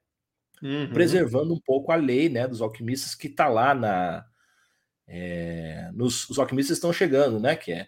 uhum. 0.62 0.92
preservando 0.94 1.54
um 1.54 1.60
pouco 1.60 1.92
a 1.92 1.96
lei, 1.96 2.30
né, 2.30 2.48
dos 2.48 2.62
alquimistas 2.62 3.16
que 3.16 3.28
está 3.28 3.48
lá 3.48 3.74
na 3.74 4.26
é, 5.08 5.90
nos 5.94 6.30
os 6.30 6.40
alquimistas 6.40 6.78
estão 6.78 6.94
chegando, 6.94 7.40
né? 7.40 7.56
Que 7.56 7.74
é 7.74 7.88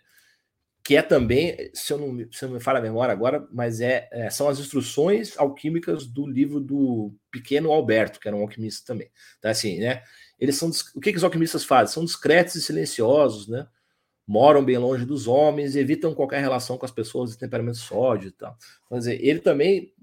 que 0.85 0.97
é 0.97 1.01
também, 1.01 1.71
se 1.73 1.93
eu 1.93 1.97
não, 1.97 2.27
se 2.29 2.43
eu 2.43 2.49
não 2.49 2.55
me 2.55 2.61
falo 2.61 2.79
a 2.79 2.81
memória 2.81 3.13
agora, 3.13 3.47
mas 3.53 3.79
é, 3.79 4.09
é, 4.11 4.29
são 4.29 4.49
as 4.49 4.59
instruções 4.59 5.37
alquímicas 5.37 6.05
do 6.05 6.27
livro 6.27 6.59
do 6.59 7.15
pequeno 7.31 7.71
Alberto, 7.71 8.19
que 8.19 8.27
era 8.27 8.35
um 8.35 8.41
alquimista 8.41 8.91
também. 8.93 9.09
Então, 9.39 9.49
assim, 9.49 9.79
né? 9.79 10.03
Eles 10.37 10.57
são 10.57 10.69
o 10.93 10.99
que, 10.99 11.11
que 11.11 11.17
os 11.17 11.23
alquimistas 11.23 11.63
fazem? 11.63 11.93
São 11.93 12.03
discretos 12.03 12.55
e 12.55 12.61
silenciosos, 12.61 13.47
né? 13.47 13.65
Moram 14.25 14.63
bem 14.63 14.77
longe 14.77 15.05
dos 15.05 15.27
homens, 15.27 15.75
evitam 15.75 16.13
qualquer 16.13 16.39
relação 16.39 16.77
com 16.77 16.85
as 16.85 16.91
pessoas 16.91 17.31
de 17.31 17.37
temperamento 17.37 17.77
sódio 17.77 18.29
e 18.29 18.31
tal. 18.31 18.57
Quer 18.89 18.97
dizer, 18.97 19.25
ele 19.25 19.39
também 19.39 19.93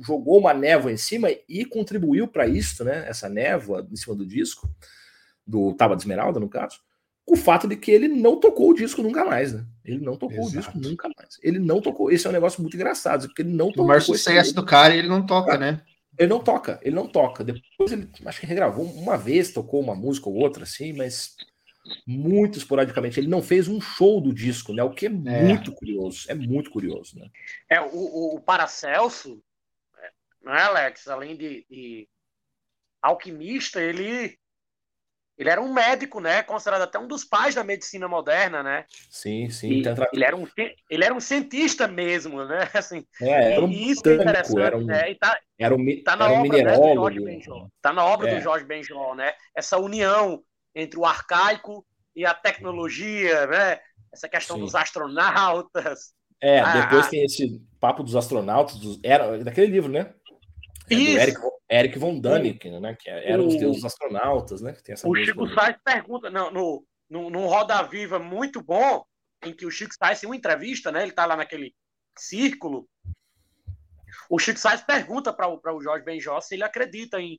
jogou 0.00 0.38
uma 0.38 0.54
névoa 0.54 0.92
em 0.92 0.96
cima 0.96 1.28
e 1.48 1.64
contribuiu 1.64 2.26
para 2.26 2.46
isso, 2.46 2.84
né? 2.84 3.04
Essa 3.08 3.28
névoa 3.28 3.86
em 3.90 3.96
cima 3.96 4.14
do 4.14 4.26
disco, 4.26 4.68
do 5.46 5.74
Tava 5.74 5.94
de 5.94 6.02
Esmeralda, 6.02 6.40
no 6.40 6.48
caso, 6.48 6.80
com 7.24 7.34
o 7.34 7.36
fato 7.36 7.68
de 7.68 7.76
que 7.76 7.90
ele 7.90 8.08
não 8.08 8.40
tocou 8.40 8.70
o 8.70 8.74
disco 8.74 9.02
nunca 9.02 9.24
mais, 9.24 9.52
né? 9.52 9.66
Ele 9.84 10.00
não 10.00 10.16
tocou 10.16 10.38
Exato. 10.38 10.48
o 10.48 10.60
disco 10.60 10.78
nunca 10.78 11.10
mais. 11.16 11.38
Ele 11.42 11.58
não 11.58 11.80
tocou. 11.80 12.10
Esse 12.10 12.26
é 12.26 12.30
um 12.30 12.32
negócio 12.32 12.60
muito 12.62 12.74
engraçado, 12.74 13.26
porque 13.26 13.42
ele 13.42 13.52
não 13.52 13.68
tocou. 13.68 13.84
O 13.84 13.88
maior 13.88 14.00
sucesso 14.00 14.54
do 14.54 14.64
cara 14.64 14.94
ele 14.94 15.08
não 15.08 15.24
toca, 15.24 15.58
né? 15.58 15.82
Ele 16.18 16.28
não 16.28 16.40
toca, 16.40 16.80
ele 16.82 16.96
não 16.96 17.06
toca. 17.06 17.44
Depois 17.44 17.92
ele 17.92 18.08
acho 18.24 18.40
que 18.40 18.46
regravou 18.46 18.84
uma 18.84 19.16
vez, 19.16 19.52
tocou 19.52 19.80
uma 19.80 19.94
música 19.94 20.28
ou 20.28 20.34
outra, 20.34 20.64
assim, 20.64 20.92
mas 20.92 21.36
muito 22.06 22.58
esporadicamente. 22.58 23.18
Ele 23.18 23.28
não 23.28 23.42
fez 23.42 23.68
um 23.68 23.80
show 23.80 24.20
do 24.20 24.32
disco, 24.32 24.72
né? 24.72 24.82
O 24.82 24.90
que 24.90 25.06
é, 25.06 25.08
é. 25.08 25.12
muito 25.42 25.72
curioso. 25.72 26.24
É 26.28 26.34
muito 26.34 26.70
curioso, 26.70 27.18
né? 27.18 27.28
É, 27.68 27.80
o, 27.80 28.36
o 28.36 28.40
Paracelso, 28.40 29.42
não 30.42 30.54
é, 30.54 30.62
Alex? 30.62 31.08
Além 31.08 31.36
de, 31.36 31.66
de 31.70 32.08
alquimista, 33.02 33.80
ele 33.80 34.38
ele 35.38 35.50
era 35.50 35.62
um 35.62 35.72
médico, 35.72 36.20
né? 36.20 36.42
Considerado 36.42 36.82
até 36.82 36.98
um 36.98 37.06
dos 37.06 37.24
pais 37.24 37.54
da 37.54 37.62
medicina 37.62 38.08
moderna, 38.08 38.60
né? 38.60 38.84
Sim, 39.08 39.48
sim. 39.48 39.70
E, 39.70 39.82
ele, 40.12 40.24
era 40.24 40.36
um, 40.36 40.48
ele 40.90 41.04
era 41.04 41.14
um 41.14 41.20
cientista 41.20 41.86
mesmo, 41.86 42.44
né? 42.44 42.68
Assim, 42.74 43.06
é, 43.22 43.52
era 43.52 43.64
um 43.64 43.70
isso 43.70 44.02
é 44.08 44.14
interessante, 44.14 44.60
era 44.60 44.76
um, 44.76 44.84
né? 44.84 45.12
E 45.12 45.14
tá, 45.14 45.38
era 45.56 45.76
um, 45.76 46.02
tá 46.02 46.16
na 46.16 46.24
era 46.28 46.40
obra, 46.40 46.58
um 46.58 46.64
né, 46.64 46.76
do 46.76 46.94
Jorge 46.94 47.20
Benjol. 47.20 47.72
Tá 47.80 47.92
na 47.92 48.04
obra 48.04 48.28
é. 48.28 48.34
do 48.34 48.40
Jorge 48.40 48.64
Benjol, 48.64 49.14
né? 49.14 49.32
Essa 49.54 49.78
união 49.78 50.42
entre 50.78 50.98
o 50.98 51.04
arcaico 51.04 51.84
e 52.14 52.24
a 52.24 52.32
tecnologia, 52.32 53.46
né? 53.48 53.80
Essa 54.12 54.28
questão 54.28 54.56
Sim. 54.56 54.62
dos 54.62 54.74
astronautas. 54.74 56.14
É, 56.40 56.60
ah, 56.60 56.82
depois 56.82 57.06
ah. 57.06 57.10
tem 57.10 57.24
esse 57.24 57.60
papo 57.80 58.02
dos 58.02 58.14
astronautas, 58.14 58.76
dos, 58.76 59.00
era 59.02 59.42
daquele 59.42 59.72
livro, 59.72 59.90
né? 59.90 60.14
É. 60.88 60.94
Eric, 60.94 61.40
Eric 61.70 61.98
von 61.98 62.20
Däniken, 62.20 62.80
né? 62.80 62.96
Que 62.98 63.10
eram 63.10 63.46
os 63.46 63.56
deuses 63.56 63.84
astronautas, 63.84 64.62
né? 64.62 64.74
o 65.04 65.14
Chico 65.16 65.48
Sainz 65.48 65.76
pergunta 65.84 66.30
não, 66.30 66.50
no, 66.50 66.86
no, 67.10 67.28
no 67.28 67.46
Roda 67.46 67.82
Viva 67.82 68.18
muito 68.18 68.62
bom, 68.62 69.04
em 69.44 69.52
que 69.52 69.66
o 69.66 69.70
Chico 69.70 69.94
Sainz, 69.94 70.22
em 70.22 70.26
uma 70.26 70.36
entrevista, 70.36 70.92
né? 70.92 71.02
Ele 71.02 71.12
tá 71.12 71.26
lá 71.26 71.36
naquele 71.36 71.74
círculo. 72.16 72.88
O 74.30 74.38
Chico 74.38 74.60
Sainz 74.60 74.80
pergunta 74.82 75.32
para 75.32 75.48
o 75.48 75.82
Jorge 75.82 76.04
Benjó 76.04 76.40
se 76.40 76.54
ele 76.54 76.64
acredita 76.64 77.20
em, 77.20 77.38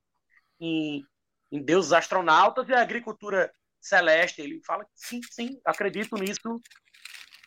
em 0.59 1.03
em 1.51 1.61
deuses 1.61 1.93
astronautas 1.93 2.67
e 2.69 2.73
a 2.73 2.81
agricultura 2.81 3.51
celeste. 3.79 4.41
Ele 4.41 4.61
fala 4.65 4.83
que 4.83 4.91
sim, 4.95 5.19
sim, 5.29 5.59
acredito 5.65 6.15
nisso 6.15 6.61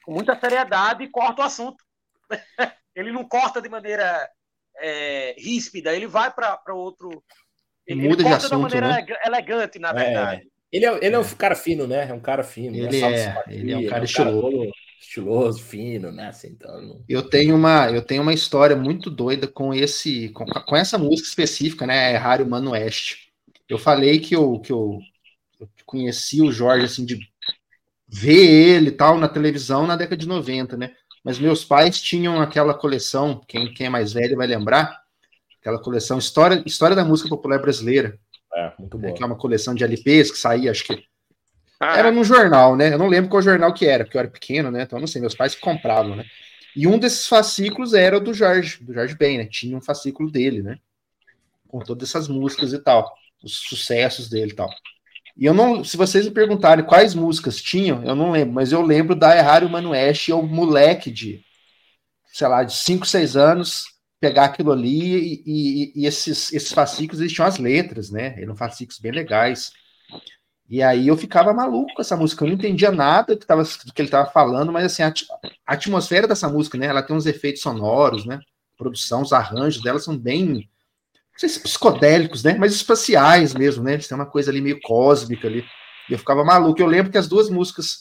com 0.03 0.13
muita 0.13 0.39
seriedade 0.39 1.05
e 1.05 1.11
corta 1.11 1.43
o 1.43 1.45
assunto. 1.45 1.83
ele 2.95 3.13
não 3.13 3.25
corta 3.27 3.61
de 3.61 3.69
maneira 3.69 4.29
é, 4.79 5.35
ríspida, 5.39 5.95
ele 5.95 6.07
vai 6.07 6.33
para 6.33 6.75
outro. 6.75 7.23
Ele, 7.87 8.09
Muda 8.09 8.23
ele 8.23 8.31
corta 8.31 8.39
de, 8.39 8.47
assunto, 8.47 8.69
de 8.69 8.81
maneira 8.81 8.89
né? 8.89 9.07
elegante, 9.25 9.79
na 9.79 9.91
é, 9.91 9.93
verdade. 9.93 10.53
Ele 10.73 10.87
é, 10.87 11.05
ele 11.05 11.15
é 11.15 11.19
um 11.19 11.35
cara 11.35 11.55
fino, 11.55 11.87
né? 11.87 12.09
É 12.09 12.15
um 12.15 12.21
cara 12.21 12.43
fino. 12.43 12.75
Ele, 12.77 13.05
é, 13.05 13.45
ele 13.49 13.73
é 13.73 13.77
um 13.77 13.87
cara 13.87 14.05
estiloso. 14.05 14.57
É 14.57 14.69
um 14.69 14.71
estiloso, 15.01 15.63
fino, 15.63 16.11
né? 16.11 16.29
Assim, 16.29 16.49
então, 16.49 17.05
eu, 17.09 17.29
tenho 17.29 17.55
uma, 17.55 17.91
eu 17.91 18.01
tenho 18.01 18.23
uma 18.23 18.33
história 18.33 18.75
muito 18.75 19.11
doida 19.11 19.47
com 19.47 19.75
esse 19.75 20.31
com, 20.31 20.47
com 20.47 20.77
essa 20.77 20.97
música 20.97 21.29
específica, 21.29 21.87
né? 21.87 22.13
É 22.13 22.17
Rário 22.17 22.49
Mano 22.49 22.71
Oeste. 22.71 23.32
Eu 23.73 23.79
falei 23.79 24.19
que 24.19 24.37
eu, 24.37 24.61
que 24.61 24.71
eu, 24.71 25.01
eu 25.59 25.67
conheci 25.87 26.43
o 26.43 26.53
Jorge, 26.53 26.85
assim, 26.85 27.07
de 27.07 27.19
ver 28.07 28.45
ele 28.45 28.89
e 28.89 28.93
tal 28.93 29.17
na 29.17 29.27
televisão 29.27 29.87
na 29.87 29.97
década 29.97 30.19
de 30.19 30.29
90, 30.29 30.77
né? 30.77 30.93
Mas 31.25 31.39
meus 31.39 31.65
pais 31.65 31.99
tinham 31.99 32.39
aquela 32.39 32.75
coleção, 32.75 33.41
quem, 33.49 33.73
quem 33.73 33.87
é 33.87 33.89
mais 33.89 34.13
velho 34.13 34.37
vai 34.37 34.47
lembrar, 34.47 35.01
aquela 35.59 35.79
coleção 35.79 36.19
História, 36.19 36.63
História 36.67 36.95
da 36.95 37.03
Música 37.03 37.31
Popular 37.31 37.63
Brasileira. 37.63 38.19
É, 38.55 38.73
muito 38.79 38.99
bom. 38.99 39.09
É, 39.09 39.13
que 39.13 39.23
é 39.23 39.27
uma 39.27 39.39
coleção 39.39 39.75
de 39.75 39.85
LPs 39.85 40.31
que 40.31 40.37
saía, 40.37 40.71
acho 40.71 40.85
que. 40.85 41.07
Ah, 41.81 41.97
era 41.97 42.13
num 42.13 42.25
jornal, 42.25 42.77
né? 42.77 42.93
Eu 42.93 42.99
não 42.99 43.09
lembro 43.09 43.31
qual 43.31 43.41
jornal 43.41 43.73
que 43.73 43.87
era, 43.87 44.05
porque 44.05 44.19
eu 44.19 44.21
era 44.21 44.31
pequeno, 44.31 44.71
né? 44.71 44.83
Então 44.83 44.99
eu 44.99 45.01
não 45.01 45.07
sei, 45.07 45.23
meus 45.23 45.35
pais 45.35 45.55
compravam, 45.55 46.15
né? 46.15 46.27
E 46.77 46.87
um 46.87 46.99
desses 46.99 47.27
fascículos 47.27 47.95
era 47.95 48.19
o 48.19 48.21
do 48.21 48.35
Jorge, 48.35 48.85
do 48.85 48.93
Jorge 48.93 49.17
Ben, 49.17 49.39
né? 49.39 49.47
Tinha 49.47 49.75
um 49.75 49.81
fascículo 49.81 50.31
dele, 50.31 50.63
né? 50.63 50.79
Com 51.67 51.79
todas 51.79 52.11
essas 52.11 52.29
músicas 52.29 52.75
e 52.75 52.79
tal 52.79 53.11
os 53.43 53.59
sucessos 53.59 54.29
dele 54.29 54.53
e 54.53 54.55
tal. 54.55 54.71
E 55.37 55.47
eu 55.47 55.55
não, 55.55 55.83
se 55.83 55.97
vocês 55.97 56.27
me 56.27 56.31
perguntarem 56.31 56.85
quais 56.85 57.15
músicas 57.15 57.61
tinham, 57.61 58.05
eu 58.05 58.15
não 58.15 58.31
lembro, 58.31 58.55
mas 58.55 58.71
eu 58.71 58.83
lembro 58.83 59.15
da 59.15 59.37
Errário 59.37 59.69
Manueste, 59.69 60.31
eu 60.31 60.43
moleque 60.43 61.11
de, 61.11 61.43
sei 62.33 62.47
lá, 62.49 62.63
de 62.63 62.75
5, 62.75 63.07
6 63.07 63.37
anos, 63.37 63.87
pegar 64.21 64.45
aquilo 64.45 64.71
ali 64.71 65.17
e, 65.17 65.43
e, 65.47 65.93
e, 66.03 66.07
esses, 66.07 66.53
esses 66.53 66.73
fascículos, 66.73 67.21
eles 67.21 67.33
tinham 67.33 67.47
as 67.47 67.59
letras, 67.59 68.11
né? 68.11 68.41
Eram 68.41 68.55
fascículos 68.55 69.01
bem 69.01 69.11
legais. 69.11 69.73
E 70.69 70.83
aí 70.83 71.09
eu 71.09 71.17
ficava 71.17 71.53
maluco 71.53 71.93
com 71.95 72.03
essa 72.03 72.17
música, 72.17 72.45
eu 72.45 72.49
não 72.49 72.55
entendia 72.55 72.91
nada 72.93 73.35
do 73.35 73.41
que, 73.41 73.47
tava, 73.47 73.63
do 73.63 73.93
que 73.93 74.01
ele 74.01 74.09
estava 74.09 74.31
falando, 74.31 74.73
mas 74.73 74.85
assim, 74.85 75.03
a, 75.03 75.13
a, 75.67 75.75
atmosfera 75.75 76.29
dessa 76.29 76.49
música, 76.49 76.79
né? 76.79 76.87
Ela 76.87 77.03
tem 77.03 77.17
uns 77.17 77.27
efeitos 77.27 77.63
sonoros, 77.63 78.25
né? 78.25 78.37
A 78.37 78.77
produção, 78.77 79.23
os 79.23 79.33
arranjos 79.33 79.83
dela 79.83 79.99
são 79.99 80.17
bem 80.17 80.71
sei 81.43 81.49
se 81.49 81.61
psicodélicos, 81.61 82.45
né? 82.45 82.57
Mas 82.59 82.73
espaciais 82.73 83.55
mesmo, 83.55 83.83
né? 83.83 83.95
Eles 83.95 84.07
têm 84.07 84.17
uma 84.17 84.27
coisa 84.27 84.51
ali 84.51 84.61
meio 84.61 84.81
cósmica 84.81 85.49
ali. 85.49 85.65
E 86.09 86.13
eu 86.13 86.19
ficava 86.19 86.45
maluco. 86.45 86.81
Eu 86.81 86.87
lembro 86.87 87.11
que 87.11 87.19
as 87.19 87.29
duas 87.29 87.51
músicas 87.51 88.01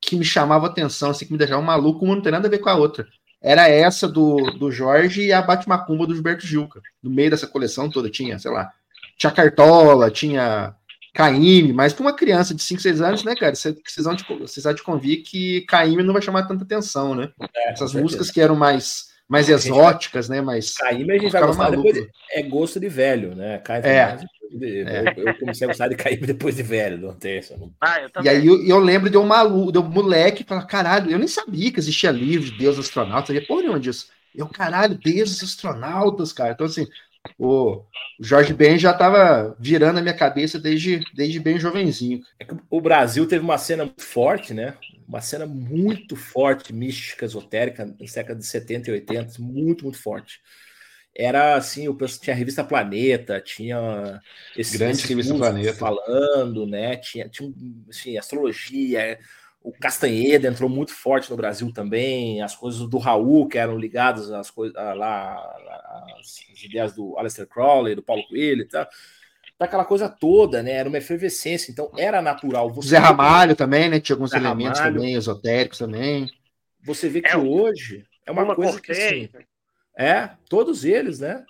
que 0.00 0.16
me 0.16 0.24
chamavam 0.24 0.68
atenção, 0.68 1.10
assim, 1.10 1.26
que 1.26 1.32
me 1.32 1.38
deixavam 1.38 1.64
maluco, 1.64 2.04
uma 2.04 2.14
não 2.14 2.22
tem 2.22 2.32
nada 2.32 2.46
a 2.46 2.50
ver 2.50 2.58
com 2.58 2.68
a 2.68 2.74
outra. 2.74 3.06
Era 3.42 3.68
essa 3.68 4.08
do, 4.08 4.36
do 4.58 4.70
Jorge 4.70 5.22
e 5.22 5.32
a 5.32 5.42
Batmacumba 5.42 6.06
do 6.06 6.14
Gilberto 6.14 6.46
Gilca. 6.46 6.80
No 7.02 7.10
meio 7.10 7.30
dessa 7.30 7.46
coleção 7.46 7.90
toda 7.90 8.08
tinha, 8.08 8.38
sei 8.38 8.50
lá, 8.50 8.70
tinha 9.18 9.30
Cartola, 9.30 10.10
tinha 10.10 10.74
Caíme, 11.12 11.72
mas 11.72 11.92
para 11.92 12.02
uma 12.02 12.16
criança 12.16 12.54
de 12.54 12.62
5, 12.62 12.80
6 12.80 13.00
anos, 13.02 13.22
né, 13.22 13.36
cara, 13.36 13.54
vocês 13.54 13.76
vão 13.98 14.16
te, 14.16 14.24
vocês 14.38 14.64
vão 14.64 14.74
te 14.74 14.82
convir 14.82 15.22
que 15.22 15.60
Caíme 15.62 16.02
não 16.02 16.14
vai 16.14 16.22
chamar 16.22 16.44
tanta 16.44 16.64
atenção, 16.64 17.14
né? 17.14 17.30
É, 17.54 17.72
Essas 17.72 17.92
músicas 17.92 18.30
que 18.30 18.40
eram 18.40 18.56
mais 18.56 19.13
mais 19.28 19.48
exóticas, 19.48 20.28
né? 20.28 20.40
Mais. 20.40 20.74
Caíme 20.74 21.12
a 21.12 21.18
gente 21.18 21.32
vai 21.32 21.42
gostar 21.42 21.70
maluco. 21.70 21.82
depois. 21.82 22.06
É 22.30 22.42
gosto 22.42 22.80
de 22.80 22.88
velho, 22.88 23.34
né? 23.34 23.58
Caíme 23.58 23.86
é. 23.86 24.16
De, 24.50 24.82
é. 24.82 25.14
Eu, 25.16 25.34
comecei 25.38 25.66
a 25.66 25.68
gostar 25.68 25.88
de 25.88 25.96
Caíme 25.96 26.26
depois 26.26 26.56
de 26.56 26.62
velho, 26.62 26.98
não 26.98 27.14
tem 27.14 27.38
isso. 27.38 27.54
Ah, 27.80 28.00
eu 28.00 28.22
e 28.22 28.28
aí 28.28 28.46
eu, 28.46 28.64
eu, 28.64 28.78
lembro 28.78 29.10
de 29.10 29.16
um 29.16 29.26
maluco, 29.26 29.72
de 29.72 29.78
um 29.78 29.88
moleque 29.88 30.44
falar, 30.44 30.66
caralho, 30.66 31.10
eu 31.10 31.18
nem 31.18 31.26
sabia 31.26 31.72
que 31.72 31.80
existia 31.80 32.10
livro 32.10 32.50
de 32.50 32.58
Deus 32.58 32.78
astronautas, 32.78 33.28
sabia 33.28 33.46
porra 33.46 33.62
nenhuma 33.62 33.80
disso. 33.80 34.08
Eu, 34.34 34.46
caralho, 34.48 34.98
Deus 34.98 35.42
astronautas, 35.42 36.32
cara. 36.32 36.52
Então, 36.52 36.66
assim, 36.66 36.86
o 37.38 37.82
Jorge 38.20 38.52
Ben 38.52 38.78
já 38.78 38.90
estava 38.90 39.56
virando 39.58 39.98
a 39.98 40.02
minha 40.02 40.14
cabeça 40.14 40.58
desde, 40.58 41.00
desde 41.14 41.40
bem 41.40 41.58
jovenzinho. 41.58 42.20
É 42.38 42.46
o 42.70 42.80
Brasil 42.80 43.26
teve 43.26 43.44
uma 43.44 43.58
cena 43.58 43.90
forte, 43.98 44.52
né? 44.52 44.74
Uma 45.06 45.20
cena 45.20 45.46
muito 45.46 46.16
forte, 46.16 46.72
mística, 46.72 47.24
esotérica, 47.24 47.84
na 47.84 47.92
década 47.92 48.38
de 48.38 48.46
70 48.46 48.90
e 48.90 48.92
80, 48.94 49.40
muito, 49.40 49.84
muito 49.84 49.98
forte. 49.98 50.40
Era 51.16 51.54
assim, 51.54 51.86
o 51.86 51.94
pessoal 51.94 52.22
tinha 52.22 52.34
a 52.34 52.38
revista 52.38 52.64
Planeta, 52.64 53.40
tinha 53.40 54.20
esse 54.56 54.76
grande 54.76 55.06
revista 55.06 55.34
Planeta 55.34 55.72
falando, 55.74 56.66
né? 56.66 56.96
Tinha, 56.96 57.28
tinha 57.28 57.52
assim, 57.88 58.18
astrologia, 58.18 59.18
o 59.64 59.72
Castanheda 59.72 60.46
entrou 60.46 60.68
muito 60.68 60.92
forte 60.92 61.30
no 61.30 61.38
Brasil 61.38 61.72
também, 61.72 62.42
as 62.42 62.54
coisas 62.54 62.86
do 62.86 62.98
Raul, 62.98 63.48
que 63.48 63.56
eram 63.56 63.78
ligadas 63.78 64.30
às 64.30 64.50
coisas 64.50 64.74
lá, 64.74 65.36
as 66.20 66.62
ideias 66.62 66.92
do 66.92 67.16
Aleister 67.16 67.46
Crowley, 67.46 67.94
do 67.94 68.02
Paulo 68.02 68.26
Coelho 68.28 68.60
e 68.60 68.68
tal. 68.68 68.86
Daquela 69.58 69.84
coisa 69.84 70.08
toda, 70.08 70.62
né? 70.62 70.72
Era 70.72 70.88
uma 70.88 70.98
efervescência, 70.98 71.70
então 71.70 71.90
era 71.96 72.20
natural. 72.20 72.72
Você 72.72 72.88
Zé 72.88 72.98
Ramalho 72.98 73.54
também, 73.54 73.88
né? 73.88 74.00
Tinha 74.00 74.14
alguns 74.14 74.30
Zé 74.30 74.38
elementos 74.38 74.78
Ramalho. 74.78 74.96
também, 74.96 75.14
esotéricos 75.14 75.78
também. 75.78 76.30
Você 76.82 77.08
vê 77.08 77.22
que 77.22 77.28
é, 77.28 77.36
hoje 77.36 78.04
é 78.26 78.32
uma, 78.32 78.42
uma 78.42 78.54
coisa 78.54 78.80
que 78.80 78.92
assim, 78.92 79.28
é, 79.96 80.30
todos 80.48 80.84
eles, 80.84 81.20
né? 81.20 81.44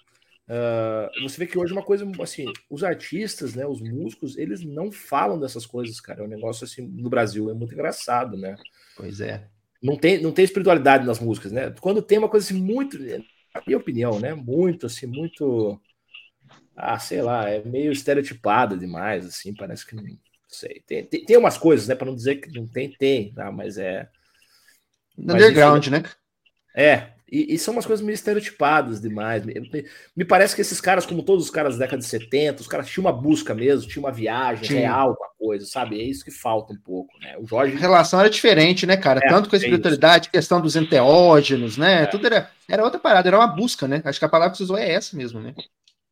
Uh, 0.47 1.23
você 1.23 1.39
vê 1.39 1.47
que 1.47 1.59
hoje 1.59 1.73
é 1.73 1.77
uma 1.77 1.83
coisa 1.83 2.07
assim, 2.21 2.45
os 2.69 2.85
artistas, 2.85 3.55
né, 3.55 3.67
os 3.67 3.81
músicos, 3.81 4.37
eles 4.37 4.63
não 4.63 4.93
falam 4.93 5.39
dessas 5.41 5.65
coisas, 5.65 6.01
cara. 6.01 6.21
É 6.21 6.25
um 6.25 6.29
negócio 6.29 6.65
assim 6.65 6.83
no 6.87 7.09
Brasil, 7.09 7.51
é 7.51 7.55
muito 7.55 7.73
engraçado, 7.73 8.37
né? 8.37 8.55
Pois 8.97 9.21
é. 9.21 9.49
Não 9.83 9.97
tem, 9.97 10.21
não 10.21 10.33
tem 10.33 10.45
espiritualidade 10.45 11.07
nas 11.07 11.19
músicas, 11.19 11.51
né? 11.51 11.75
Quando 11.81 12.03
tem 12.03 12.19
uma 12.19 12.29
coisa 12.29 12.47
assim 12.47 12.61
muito, 12.61 12.99
na 12.99 13.63
minha 13.67 13.79
opinião, 13.79 14.21
né, 14.21 14.35
muito 14.35 14.87
assim, 14.87 15.07
muito 15.07 15.81
ah, 16.77 16.99
sei 16.99 17.23
lá, 17.23 17.49
é 17.49 17.63
meio 17.63 17.93
estereotipada 17.93 18.77
demais, 18.77 19.27
assim, 19.27 19.55
parece 19.55 19.87
que 19.87 19.95
não 19.95 20.05
sei. 20.49 20.83
Tem, 20.87 21.05
tem, 21.05 21.25
tem 21.25 21.37
umas 21.37 21.59
coisas, 21.59 21.89
né, 21.89 21.95
para 21.95 22.07
não 22.07 22.15
dizer 22.15 22.37
que 22.37 22.53
não 22.53 22.67
tem, 22.67 22.91
tem, 22.91 23.33
tá? 23.33 23.51
mas 23.51 23.79
é 23.79 24.09
underground, 25.19 25.87
né? 25.89 26.03
É, 26.77 27.15
e, 27.31 27.55
e, 27.55 27.59
são 27.59 27.73
umas 27.73 27.87
coisas 27.87 28.05
meio 28.05 28.15
estereotipadas 28.15 29.01
demais. 29.01 29.45
Me, 29.45 29.55
me, 30.17 30.25
parece 30.25 30.55
que 30.55 30.61
esses 30.61 30.81
caras, 30.81 31.07
como 31.07 31.23
todos 31.23 31.45
os 31.45 31.51
caras 31.51 31.75
da 31.75 31.85
década 31.85 32.03
de 32.03 32.09
70, 32.09 32.63
os 32.63 32.69
caras 32.69 32.89
tinham 32.89 33.07
uma 33.07 33.13
busca 33.13 33.55
mesmo, 33.55 33.89
tinham 33.89 34.05
uma 34.05 34.13
viagem 34.13 34.65
Sim. 34.65 34.75
real 34.75 35.17
com 35.17 35.25
a 35.25 35.29
coisa, 35.39 35.65
sabe? 35.67 36.01
É 36.01 36.05
isso 36.05 36.25
que 36.25 36.31
falta 36.31 36.73
um 36.73 36.77
pouco, 36.77 37.13
né? 37.19 37.37
O 37.39 37.47
Jorge. 37.47 37.77
A 37.77 37.81
relação 37.81 38.21
era 38.21 38.29
diferente, 38.29 38.87
né, 38.87 38.97
cara? 38.97 39.21
É, 39.25 39.29
Tanto 39.29 39.49
com 39.49 39.57
a 39.57 39.59
é 39.59 39.63
espiritualidade, 39.63 40.29
é 40.29 40.31
questão 40.33 40.61
dos 40.61 40.77
enteógenos, 40.77 41.77
né? 41.77 42.03
É. 42.03 42.07
Tudo 42.07 42.27
era, 42.27 42.51
era 42.69 42.85
outra 42.85 43.01
parada, 43.01 43.29
era 43.29 43.39
uma 43.39 43.47
busca, 43.47 43.89
né? 43.89 44.03
Acho 44.05 44.19
que 44.19 44.25
a 44.25 44.29
palavra 44.29 44.53
que 44.53 44.59
você 44.59 44.65
usou 44.65 44.77
é 44.79 44.93
essa 44.93 45.17
mesmo, 45.17 45.41
né? 45.41 45.55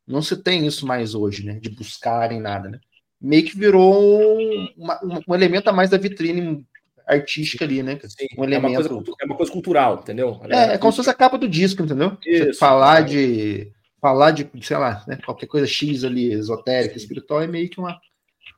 Não 0.07 0.22
se 0.22 0.36
tem 0.36 0.66
isso 0.66 0.86
mais 0.86 1.14
hoje, 1.14 1.44
né? 1.44 1.59
De 1.61 1.70
buscar 1.70 2.32
em 2.32 2.40
nada, 2.40 2.68
né? 2.68 2.78
Meio 3.20 3.44
que 3.44 3.57
virou 3.57 4.38
um, 4.38 4.68
uma, 4.76 5.00
um 5.28 5.34
elemento 5.34 5.68
a 5.68 5.72
mais 5.72 5.90
da 5.90 5.96
vitrine 5.96 6.66
artística 7.07 7.64
ali, 7.64 7.82
né? 7.82 7.98
Sim, 8.03 8.26
um 8.36 8.44
elemento... 8.44 8.74
é, 8.74 8.78
uma 8.78 8.88
coisa, 8.88 9.16
é 9.20 9.24
uma 9.24 9.36
coisa 9.36 9.53
cultural, 9.53 10.00
entendeu? 10.03 10.40
É, 10.48 10.74
é 10.74 10.78
como 10.78 10.92
se 10.92 10.96
fosse 10.96 11.11
a 11.11 11.14
capa 11.14 11.38
do 11.38 11.48
disco, 11.48 11.82
entendeu? 11.82 12.16
Isso, 12.26 12.46
Você 12.46 12.55
falar 12.55 13.00
é. 13.00 13.05
de 13.05 13.72
falar 14.00 14.32
de, 14.32 14.50
sei 14.62 14.76
lá, 14.76 15.05
né, 15.07 15.16
qualquer 15.24 15.46
coisa 15.46 15.64
X 15.64 16.03
ali, 16.03 16.32
esotérica, 16.32 16.96
espiritual, 16.96 17.40
é 17.40 17.46
meio 17.46 17.70
que 17.70 17.78
uma, 17.78 17.96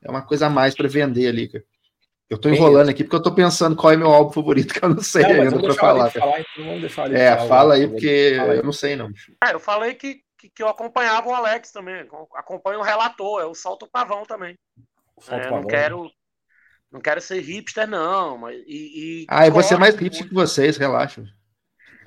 é 0.03 0.11
uma 0.11 0.23
coisa 0.23 0.47
a 0.47 0.51
mais 0.51 0.75
para 0.75 0.89
vender 0.89 1.29
ali, 1.29 1.49
cara. 1.49 1.63
Eu 2.31 2.39
tô 2.39 2.49
enrolando 2.49 2.89
aqui 2.89 3.05
porque 3.05 3.17
eu 3.17 3.23
tô 3.23 3.35
pensando 3.35 3.77
qual 3.77 3.93
é 3.93 3.97
meu 3.97 4.11
álbum 4.11 4.33
favorito, 4.33 4.73
que 4.73 4.83
eu 4.83 4.89
não 4.89 5.03
sei 5.03 5.23
não, 5.23 5.43
ainda 5.43 5.61
para 5.61 5.75
falar. 5.75 6.11
falar 6.11 6.41
então 6.41 7.15
é, 7.15 7.37
fala 7.47 7.75
aí, 7.75 7.87
porque 7.87 8.35
fala 8.39 8.53
aí. 8.53 8.59
eu 8.59 8.65
não 8.65 8.73
sei, 8.73 8.97
não. 8.97 9.11
Ah, 9.43 9.51
eu 9.53 9.61
falei 9.61 9.95
que, 9.95 10.21
que, 10.45 10.51
que, 10.51 10.63
eu 10.63 10.69
acompanhava 10.69 11.29
o 11.29 11.35
Alex 11.35 11.71
também. 11.71 12.07
Acompanho 12.35 12.81
o 12.81 12.83
relator, 12.83 13.41
é 13.41 13.47
o 13.47 13.55
Salto 13.55 13.89
Pavão 13.91 14.25
também. 14.25 14.59
Salto 15.21 15.41
é, 15.41 15.45
Pavão. 15.45 15.61
Não 15.61 15.69
quero 15.69 16.11
não 16.91 17.01
quero 17.01 17.21
ser 17.21 17.41
hipster, 17.41 17.89
não. 17.89 18.39
Mas, 18.39 18.57
e, 18.67 19.23
e 19.23 19.27
ah, 19.29 19.47
eu 19.47 19.53
vou 19.53 19.63
ser 19.63 19.79
mais 19.79 19.95
hipster 19.95 20.21
muito, 20.21 20.29
que 20.29 20.35
vocês, 20.35 20.77
relaxa. 20.77 21.25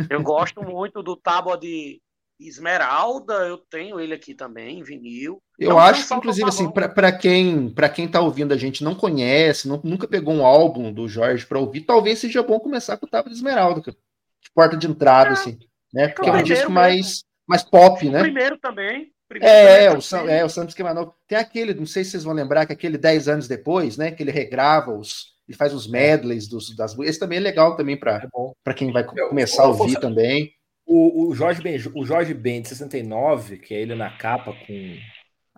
Eu 0.10 0.22
gosto 0.22 0.62
muito 0.64 1.04
do 1.04 1.18
Tábua 1.18 1.58
de 1.58 2.02
Esmeralda, 2.40 3.34
eu 3.48 3.58
tenho 3.58 4.00
ele 4.00 4.14
aqui 4.14 4.34
também, 4.36 4.84
vinil. 4.84 5.42
Eu 5.60 5.72
então, 5.72 5.80
acho 5.80 6.08
que, 6.08 6.14
inclusive, 6.14 6.48
assim, 6.48 6.70
para 6.72 7.12
quem 7.12 7.70
para 7.70 7.90
quem 7.90 8.08
tá 8.08 8.22
ouvindo 8.22 8.54
a 8.54 8.58
gente 8.58 8.84
não 8.84 8.94
conhece, 8.94 9.68
não, 9.68 9.82
nunca 9.84 10.08
pegou 10.08 10.36
um 10.36 10.46
álbum 10.46 10.94
do 10.94 11.08
Jorge 11.08 11.46
para 11.46 11.60
ouvir, 11.60 11.82
talvez 11.82 12.20
seja 12.20 12.44
bom 12.44 12.60
começar 12.60 12.96
com 12.98 13.08
o 13.08 13.10
Tábua 13.10 13.32
de 13.32 13.38
Esmeralda, 13.38 13.82
de 13.82 14.52
porta 14.54 14.78
de 14.78 14.88
entrada, 14.88 15.32
é, 15.32 15.34
assim, 15.34 15.58
né? 15.92 16.10
Porque 16.10 16.30
é 16.30 16.34
um 16.34 16.44
disco 16.44 16.72
mais, 16.72 17.24
mais 17.48 17.64
pop, 17.64 18.08
né? 18.10 18.20
O 18.20 18.24
primeiro 18.24 18.58
também. 18.58 19.12
É, 19.42 19.86
é, 19.86 19.92
o, 19.92 20.00
é, 20.30 20.46
o 20.46 20.50
Santos 20.50 20.74
Queimanov. 20.74 21.12
Tem 21.28 21.38
aquele, 21.38 21.74
não 21.74 21.86
sei 21.86 22.04
se 22.04 22.12
vocês 22.12 22.24
vão 22.24 22.34
lembrar, 22.34 22.66
que 22.66 22.74
aquele 22.74 22.98
10 22.98 23.28
anos 23.28 23.48
depois, 23.48 23.98
né? 23.98 24.12
Que 24.12 24.24
ele 24.24 24.32
regrava 24.32 24.92
os. 24.92 25.36
Ele 25.48 25.58
faz 25.58 25.74
os 25.74 25.90
medleys 25.90 26.48
dos, 26.48 26.76
das. 26.76 26.98
Esse 27.00 27.20
também 27.20 27.38
é 27.38 27.42
legal 27.42 27.76
também 27.76 27.98
para 27.98 28.22
é 28.66 28.74
quem 28.74 28.92
vai 28.92 29.04
começar 29.04 29.64
a 29.64 29.68
ouvir 29.68 30.00
também. 30.00 30.52
O, 30.86 31.28
o, 31.28 31.36
Jorge 31.36 31.62
ben, 31.62 31.78
o 31.96 32.06
Jorge 32.06 32.34
Ben 32.34 32.62
de 32.62 32.70
69, 32.70 33.58
que 33.58 33.74
é 33.74 33.82
ele 33.82 33.96
na 33.96 34.10
capa 34.10 34.54
com. 34.54 34.98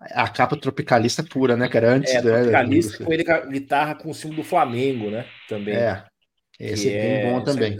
A 0.02 0.28
capa 0.30 0.56
tropicalista 0.56 1.24
pura, 1.24 1.58
né, 1.58 1.68
cara? 1.68 1.92
Antes 1.92 2.14
é, 2.14 2.22
tropicalista 2.22 3.04
com 3.04 3.12
ele 3.12 3.24
com 3.24 3.32
a 3.34 3.46
guitarra 3.46 3.96
com 3.96 4.10
o 4.10 4.14
símbolo 4.14 4.42
do 4.42 4.48
Flamengo, 4.48 5.12
né? 5.12 5.26
Também. 5.48 5.76
É. 5.76 6.04
Esse 6.60 6.90
é 6.94 7.22
bem 7.22 7.32
bom 7.32 7.44
também. 7.44 7.78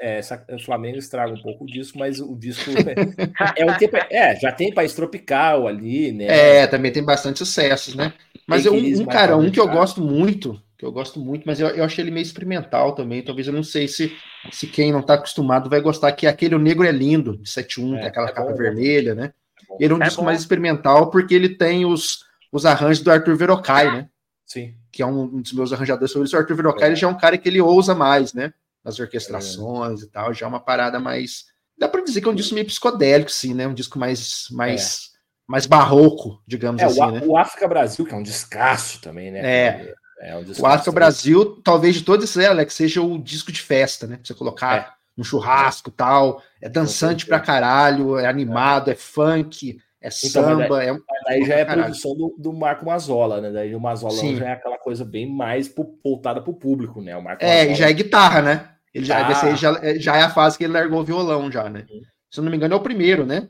É, 0.00 0.20
o 0.54 0.58
Flamengo 0.60 0.96
estraga 0.96 1.32
um 1.32 1.42
pouco 1.42 1.66
disso, 1.66 1.98
mas 1.98 2.20
o 2.20 2.36
disco 2.36 2.70
é, 2.70 3.62
é, 3.62 3.66
um 3.66 3.76
tempo, 3.76 3.96
é 4.10 4.36
já 4.36 4.52
tem 4.52 4.72
país 4.72 4.94
tropical 4.94 5.66
ali, 5.66 6.12
né? 6.12 6.26
É, 6.28 6.66
também 6.68 6.92
tem 6.92 7.02
bastante 7.02 7.38
sucessos, 7.38 7.96
né? 7.96 8.12
Mas 8.46 8.64
eu, 8.64 8.72
um 8.74 9.04
cara, 9.06 9.36
um 9.36 9.50
que 9.50 9.58
eu 9.58 9.66
gosto 9.66 10.00
muito, 10.00 10.60
que 10.78 10.84
eu 10.84 10.92
gosto 10.92 11.18
muito, 11.18 11.42
mas 11.44 11.58
eu, 11.58 11.68
eu 11.68 11.84
achei 11.84 12.04
ele 12.04 12.12
meio 12.12 12.22
experimental 12.22 12.94
também. 12.94 13.22
Talvez 13.22 13.48
eu 13.48 13.52
não 13.52 13.64
sei 13.64 13.88
se, 13.88 14.16
se 14.52 14.68
quem 14.68 14.92
não 14.92 15.00
está 15.00 15.14
acostumado 15.14 15.68
vai 15.68 15.80
gostar, 15.80 16.12
que 16.12 16.26
é 16.26 16.30
aquele 16.30 16.54
O 16.54 16.58
Negro 16.58 16.86
é 16.86 16.92
Lindo, 16.92 17.36
de 17.36 17.50
71, 17.50 17.96
é, 17.96 17.98
que 17.98 18.04
é 18.04 18.08
aquela 18.08 18.28
é 18.28 18.32
capa 18.32 18.50
bom, 18.50 18.56
vermelha, 18.56 19.14
né? 19.16 19.32
É 19.72 19.84
ele 19.84 19.92
é 19.92 19.96
um 19.96 19.98
disco 19.98 20.22
bom. 20.22 20.26
mais 20.26 20.40
experimental 20.40 21.10
porque 21.10 21.34
ele 21.34 21.48
tem 21.48 21.84
os, 21.84 22.24
os 22.52 22.64
arranjos 22.64 23.02
do 23.02 23.10
Arthur 23.10 23.36
Verocai, 23.36 23.90
né? 23.90 24.08
Sim. 24.46 24.74
Que 24.92 25.02
é 25.02 25.06
um, 25.06 25.24
um 25.24 25.42
dos 25.42 25.52
meus 25.52 25.72
arranjadores 25.72 26.12
sobre 26.12 26.26
isso. 26.26 26.36
O 26.36 26.38
Arthur 26.38 26.54
Verocai 26.54 26.92
é. 26.92 26.96
já 26.96 27.08
é 27.08 27.10
um 27.10 27.18
cara 27.18 27.36
que 27.36 27.48
ele 27.48 27.60
ousa 27.60 27.94
mais, 27.94 28.32
né? 28.32 28.54
Nas 28.88 28.98
orquestrações 28.98 30.02
é. 30.02 30.04
e 30.06 30.08
tal, 30.08 30.32
já 30.32 30.46
é 30.46 30.48
uma 30.48 30.60
parada 30.60 30.98
mais. 30.98 31.44
Dá 31.78 31.86
para 31.86 32.02
dizer 32.02 32.22
que 32.22 32.26
é 32.26 32.30
um 32.30 32.34
disco 32.34 32.54
meio 32.54 32.66
psicodélico, 32.66 33.30
sim, 33.30 33.52
né? 33.52 33.66
Um 33.66 33.74
disco 33.74 33.98
mais, 33.98 34.46
mais, 34.50 35.10
é. 35.14 35.18
mais 35.46 35.66
barroco, 35.66 36.42
digamos 36.46 36.80
é, 36.80 36.86
assim. 36.86 37.00
O, 37.00 37.10
né? 37.10 37.20
o 37.26 37.36
África 37.36 37.68
Brasil, 37.68 38.06
que 38.06 38.14
é 38.14 38.16
um 38.16 38.22
descasso 38.22 39.00
também, 39.02 39.30
né? 39.30 39.40
É. 39.40 39.94
é 40.22 40.36
um 40.36 40.44
o 40.58 40.66
África 40.66 40.90
Brasil, 40.90 41.60
talvez 41.62 41.96
de 41.96 42.02
todos 42.02 42.24
esses, 42.24 42.42
Alex, 42.48 42.72
seja 42.72 43.02
o 43.02 43.18
disco 43.18 43.52
de 43.52 43.60
festa, 43.60 44.06
né? 44.06 44.16
Pra 44.16 44.24
você 44.24 44.34
colocar 44.34 44.76
é. 44.76 44.88
no 45.16 45.22
churrasco 45.22 45.90
tal. 45.90 46.42
É 46.62 46.68
dançante 46.68 47.26
pra 47.26 47.38
caralho, 47.38 48.18
é 48.18 48.26
animado, 48.26 48.90
é 48.90 48.94
funk 48.94 49.78
é 50.00 50.08
então, 50.24 50.44
samba, 50.44 50.68
daí, 50.68 50.88
é. 50.88 50.98
Daí 51.26 51.44
já 51.44 51.54
é 51.56 51.62
a 51.62 51.66
produção 51.66 52.14
do, 52.16 52.34
do, 52.38 52.52
Marco 52.52 52.86
Mazola, 52.86 53.40
né? 53.40 53.50
Daí 53.50 53.74
o 53.74 53.80
Mazola 53.80 54.14
já 54.14 54.46
é 54.46 54.52
aquela 54.52 54.78
coisa 54.78 55.04
bem 55.04 55.28
mais 55.28 55.72
voltada 56.04 56.40
para 56.40 56.50
o 56.50 56.54
público, 56.54 57.02
né? 57.02 57.16
O 57.16 57.22
Marco 57.22 57.44
é, 57.44 57.58
Mazola... 57.58 57.74
já 57.74 57.90
é 57.90 57.92
guitarra, 57.92 58.42
né? 58.42 58.68
Ele 58.94 59.04
já, 59.04 59.26
ah. 59.26 59.54
já, 59.54 59.98
já 59.98 60.16
é 60.16 60.22
a 60.22 60.30
fase 60.30 60.56
que 60.56 60.64
ele 60.64 60.72
largou 60.72 61.00
o 61.00 61.04
violão, 61.04 61.50
já, 61.50 61.68
né? 61.68 61.86
Se 62.30 62.40
eu 62.40 62.44
não 62.44 62.50
me 62.50 62.56
engano, 62.56 62.74
é 62.74 62.76
o 62.76 62.82
primeiro, 62.82 63.24
né? 63.24 63.48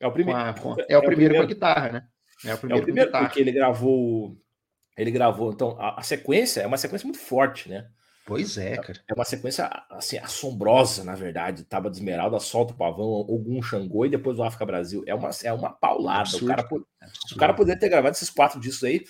É 0.00 0.06
o 0.06 0.12
primeiro. 0.12 0.38
Com 0.38 0.46
a, 0.46 0.52
com, 0.54 0.80
é, 0.82 0.86
é, 0.90 0.98
o 0.98 1.02
primeiro, 1.02 1.34
com 1.34 1.42
a 1.42 1.46
guitarra, 1.46 1.92
né? 1.92 2.06
É 2.44 2.54
o 2.54 2.58
primeiro, 2.58 2.78
é 2.78 2.82
o 2.82 2.84
primeiro 2.84 3.10
porque 3.10 3.40
ele 3.40 3.52
gravou. 3.52 4.36
Ele 4.96 5.10
gravou. 5.10 5.52
Então, 5.52 5.76
a, 5.80 6.00
a, 6.00 6.02
sequência 6.02 6.60
é 6.60 6.66
uma 6.66 6.76
sequência 6.76 7.06
muito 7.06 7.18
forte, 7.18 7.68
né? 7.68 7.86
Pois 8.26 8.56
é, 8.56 8.76
cara. 8.76 9.00
É 9.08 9.14
uma 9.14 9.24
sequência 9.24 9.68
assim, 9.90 10.18
assombrosa, 10.18 11.04
na 11.04 11.14
verdade. 11.14 11.64
Taba 11.64 11.90
de 11.90 11.96
Esmeralda, 11.96 12.38
solta 12.38 12.72
o 12.72 12.76
pavão, 12.76 13.04
algum 13.04 13.60
Xangô 13.62 14.06
e 14.06 14.10
depois 14.10 14.38
o 14.38 14.42
África 14.42 14.64
Brasil. 14.64 15.02
É 15.06 15.14
uma, 15.14 15.30
é 15.42 15.52
uma 15.52 15.70
paulada. 15.70 16.20
Absurdo. 16.20 16.44
O 16.44 16.56
cara, 16.56 16.68
o 17.32 17.36
cara 17.36 17.54
poderia 17.54 17.78
ter 17.78 17.88
gravado 17.88 18.14
esses 18.14 18.30
quatro 18.30 18.60
discos 18.60 18.84
aí. 18.84 19.04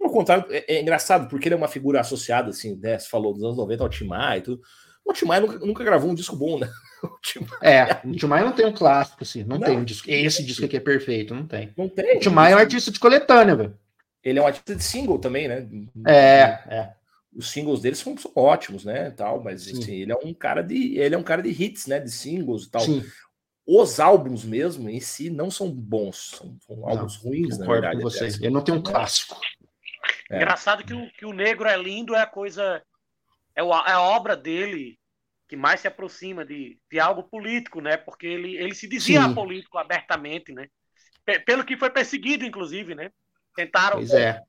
Ao 0.00 0.10
contrário, 0.10 0.46
é, 0.50 0.76
é 0.76 0.80
engraçado, 0.80 1.28
porque 1.28 1.48
ele 1.48 1.54
é 1.54 1.58
uma 1.58 1.68
figura 1.68 2.00
associada, 2.00 2.50
assim, 2.50 2.76
né? 2.76 2.98
Você 2.98 3.08
falou 3.08 3.34
dos 3.34 3.42
anos 3.42 3.56
90 3.56 3.82
ao 3.82 3.88
Timai 3.88 4.38
e 4.38 4.42
tudo. 4.42 4.62
O 5.10 5.12
Timai 5.12 5.40
nunca, 5.40 5.58
nunca 5.58 5.84
gravou 5.84 6.10
um 6.10 6.14
disco 6.14 6.36
bom, 6.36 6.58
né? 6.58 6.70
O 7.02 7.18
Timai, 7.22 7.58
é, 7.62 8.00
o 8.04 8.12
Timai 8.12 8.44
não 8.44 8.52
tem 8.52 8.66
um 8.66 8.74
clássico, 8.74 9.22
assim. 9.22 9.42
Não, 9.42 9.56
Não. 9.56 9.66
tem 9.66 9.78
um 9.78 9.84
disco. 9.84 10.06
Esse 10.10 10.44
disco 10.44 10.66
aqui 10.66 10.76
é 10.76 10.80
perfeito, 10.80 11.34
não 11.34 11.46
tem. 11.46 11.72
não 11.74 11.88
tem. 11.88 12.18
O 12.18 12.20
Timai 12.20 12.52
é 12.52 12.56
um 12.56 12.58
artista 12.58 12.90
de 12.90 13.00
coletânea, 13.00 13.56
velho. 13.56 13.78
Ele 14.22 14.38
é 14.38 14.42
um 14.42 14.46
artista 14.46 14.76
de 14.76 14.84
single 14.84 15.18
também, 15.18 15.48
né? 15.48 15.66
É, 16.06 16.42
é. 16.68 16.92
Os 17.34 17.48
singles 17.50 17.80
dele 17.80 17.96
são, 17.96 18.14
são 18.18 18.30
ótimos, 18.36 18.84
né? 18.84 19.10
Tal, 19.12 19.42
mas 19.42 19.62
Sim. 19.62 19.78
assim, 19.78 19.94
ele 19.94 20.12
é 20.12 20.16
um 20.22 20.34
cara 20.34 20.60
de. 20.62 20.98
Ele 20.98 21.14
é 21.14 21.18
um 21.18 21.22
cara 21.22 21.42
de 21.42 21.48
hits, 21.48 21.86
né? 21.86 21.98
De 22.00 22.10
singles 22.10 22.64
e 22.64 22.70
tal. 22.70 22.82
Sim, 22.82 23.02
Os 23.66 23.98
álbuns 23.98 24.44
mesmo 24.44 24.86
em 24.90 25.00
si 25.00 25.30
não 25.30 25.50
são 25.50 25.70
bons, 25.70 26.32
são, 26.36 26.54
são 26.66 26.86
álbuns 26.86 27.16
ruins, 27.16 27.56
na 27.56 27.64
concordo 27.64 27.80
verdade. 27.80 27.96
com 28.02 28.10
você. 28.10 28.18
aliás. 28.24 28.42
Ele 28.42 28.50
não 28.50 28.60
tem 28.60 28.74
um 28.74 28.82
clássico. 28.82 29.40
É. 30.28 30.36
Engraçado 30.36 30.84
que 30.84 30.92
o, 30.92 31.10
que 31.12 31.24
o 31.24 31.32
negro 31.32 31.66
é 31.66 31.78
lindo 31.78 32.14
é 32.14 32.20
a 32.20 32.26
coisa. 32.26 32.82
É, 33.56 33.62
é 33.62 33.92
a 33.92 34.02
obra 34.02 34.36
dele 34.36 34.99
que 35.50 35.56
mais 35.56 35.80
se 35.80 35.88
aproxima 35.88 36.44
de, 36.44 36.78
de 36.90 37.00
algo 37.00 37.24
político, 37.24 37.80
né? 37.80 37.96
Porque 37.96 38.24
ele, 38.26 38.56
ele 38.56 38.72
se 38.74 38.86
dizia 38.88 39.24
Sim. 39.24 39.34
político 39.34 39.76
abertamente, 39.78 40.52
né? 40.52 40.66
Pe- 41.26 41.40
Pelo 41.40 41.64
que 41.64 41.76
foi 41.76 41.90
perseguido, 41.90 42.44
inclusive, 42.46 42.94
né? 42.94 43.10
Tentaram, 43.56 43.96
Pois 43.96 44.12
é. 44.12 44.40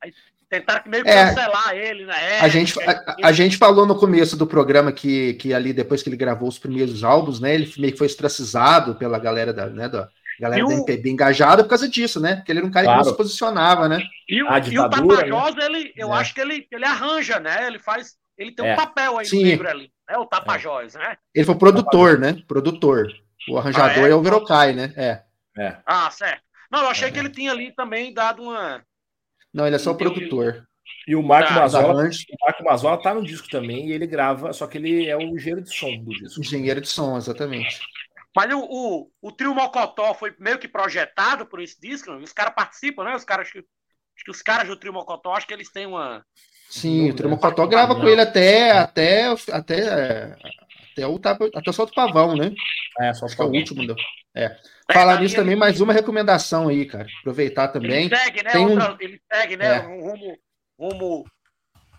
tentaram 0.47 0.83
meio 0.85 1.03
que 1.03 1.09
É. 1.09 1.25
cancelar 1.25 1.73
ele 1.75 2.05
na 2.05 2.13
A 2.13 2.19
época. 2.19 2.49
gente, 2.49 2.79
a, 2.83 3.15
a 3.23 3.31
gente 3.31 3.57
falou 3.57 3.87
no 3.87 3.97
começo 3.97 4.37
do 4.37 4.45
programa 4.45 4.91
que, 4.91 5.33
que 5.33 5.55
ali, 5.55 5.73
depois 5.73 6.03
que 6.03 6.09
ele 6.09 6.15
gravou 6.17 6.47
os 6.47 6.59
primeiros 6.59 7.03
álbuns, 7.03 7.39
né? 7.39 7.55
Ele 7.55 7.73
meio 7.79 7.93
que 7.93 7.97
foi 7.97 8.05
ostracizado 8.07 8.93
pela 8.95 9.17
galera 9.17 9.51
da, 9.51 9.65
né, 9.67 9.89
da 9.89 10.07
galera 10.39 10.61
E 10.61 10.67
da 10.67 10.69
o- 10.69 10.77
MPB 10.77 11.09
engajada 11.09 11.63
por 11.63 11.69
causa 11.71 11.89
disso, 11.89 12.19
né? 12.19 12.35
Porque 12.35 12.51
ele 12.51 12.59
era 12.59 12.67
um 12.67 12.71
cara 12.71 12.85
que 12.85 12.93
Claro. 12.93 13.05
não 13.05 13.11
se 13.11 13.17
posicionava, 13.17 13.89
né? 13.89 14.03
E 14.29 14.43
o, 14.43 14.47
A 14.49 14.57
e 14.57 14.61
o 14.61 14.63
ditadura, 14.65 15.17
Tapajós, 15.27 15.55
ele, 15.65 15.91
eu 15.97 16.13
É. 16.13 16.17
acho 16.19 16.33
que 16.35 16.41
ele, 16.41 16.67
ele 16.71 16.85
arranja, 16.85 17.39
né? 17.39 17.65
Ele 17.65 17.79
faz. 17.79 18.15
Ele 18.37 18.51
tem 18.53 18.65
um 18.65 18.69
É. 18.69 18.75
papel 18.75 19.17
aí 19.19 19.25
Sim. 19.25 19.37
no 19.43 19.49
negro 19.49 19.69
ali, 19.69 19.91
né? 20.09 20.17
O 20.17 20.25
Tapajós, 20.25 20.95
né? 20.95 21.17
Ele 21.33 21.45
foi 21.45 21.55
produtor, 21.57 22.19
né? 22.19 22.41
Produtor. 22.47 23.07
O 23.49 23.57
arranjador 23.57 24.03
Ah, 24.03 24.07
é? 24.07 24.11
é? 24.11 24.15
o 24.15 24.21
Verocai, 24.21 24.73
né? 24.73 24.93
É. 24.95 25.23
É. 25.57 25.77
Ah, 25.85 26.09
certo. 26.11 26.43
Não, 26.71 26.83
eu 26.83 26.89
achei 26.89 27.09
É. 27.09 27.11
que 27.11 27.19
ele 27.19 27.29
tinha 27.29 27.51
ali 27.51 27.73
também 27.75 28.13
dado 28.13 28.43
uma. 28.43 28.83
Não, 29.53 29.65
ele 29.67 29.75
é 29.75 29.79
só 29.79 29.91
o 29.91 29.97
produtor. 29.97 30.65
E 31.07 31.15
o 31.15 31.23
Marco 31.23 31.49
Tá, 31.49 31.61
Mazola, 31.61 32.03
o 32.03 32.45
Marco 32.45 32.63
Mazola 32.63 33.01
tá 33.01 33.13
no 33.13 33.23
disco 33.23 33.49
também 33.49 33.87
e 33.89 33.91
ele 33.91 34.05
grava, 34.05 34.53
só 34.53 34.67
que 34.67 34.77
ele 34.77 35.07
é 35.07 35.17
o 35.17 35.21
engenheiro 35.21 35.61
de 35.61 35.75
som 35.75 35.97
do 35.97 36.11
disco. 36.11 36.39
engenheiro 36.39 36.79
de 36.79 36.87
som, 36.87 37.17
exatamente. 37.17 37.79
Mas 38.35 38.53
o, 38.53 38.59
o, 38.59 39.11
o 39.21 39.31
trio 39.31 39.53
Mocotó 39.53 40.13
foi 40.13 40.33
meio 40.39 40.59
que 40.59 40.67
projetado 40.67 41.45
por 41.45 41.59
esse 41.59 41.79
disco, 41.81 42.11
os 42.13 42.31
caras 42.31 42.53
participam, 42.55 43.03
né? 43.03 43.15
Os 43.15 43.25
caras, 43.25 43.47
acho 43.47 43.53
que, 43.53 43.59
acho 43.59 44.25
que 44.25 44.31
os 44.31 44.41
caras 44.41 44.67
do 44.67 44.77
trio 44.77 44.93
Mocotó, 44.93 45.33
acho 45.33 45.47
que 45.47 45.53
eles 45.53 45.71
têm 45.71 45.85
uma. 45.85 46.23
Sim, 46.71 47.03
o 47.03 47.07
Não, 47.09 47.15
Tremocotó 47.15 47.67
grava 47.67 47.93
com 47.95 48.07
ele 48.07 48.21
até, 48.21 48.71
até, 48.71 49.25
até, 49.51 50.37
até 50.93 51.05
o, 51.07 51.19
até 51.53 51.69
o 51.69 51.73
Solto 51.73 51.93
Pavão, 51.93 52.33
né? 52.37 52.53
É, 52.97 53.13
só 53.13 53.25
é 53.27 53.29
o 53.29 53.35
pra 53.35 53.45
último. 53.45 53.85
do- 53.85 53.95
É. 54.33 54.55
Falar 54.93 55.17
É, 55.17 55.19
nisso 55.19 55.35
ele- 55.35 55.41
também, 55.43 55.55
mais 55.57 55.81
uma 55.81 55.91
recomendação 55.91 56.69
aí, 56.69 56.85
cara. 56.85 57.05
Aproveitar 57.19 57.67
também. 57.67 58.05
Ele 58.05 58.15
segue, 58.15 58.43
né? 58.43 58.51
Tem 58.51 58.65
um- 58.65 58.97
ele 59.01 59.21
segue, 59.31 59.57
né? 59.57 59.75
É. 59.75 59.87
Um 59.87 59.99
rumo, 60.01 60.37
rumo 60.79 61.25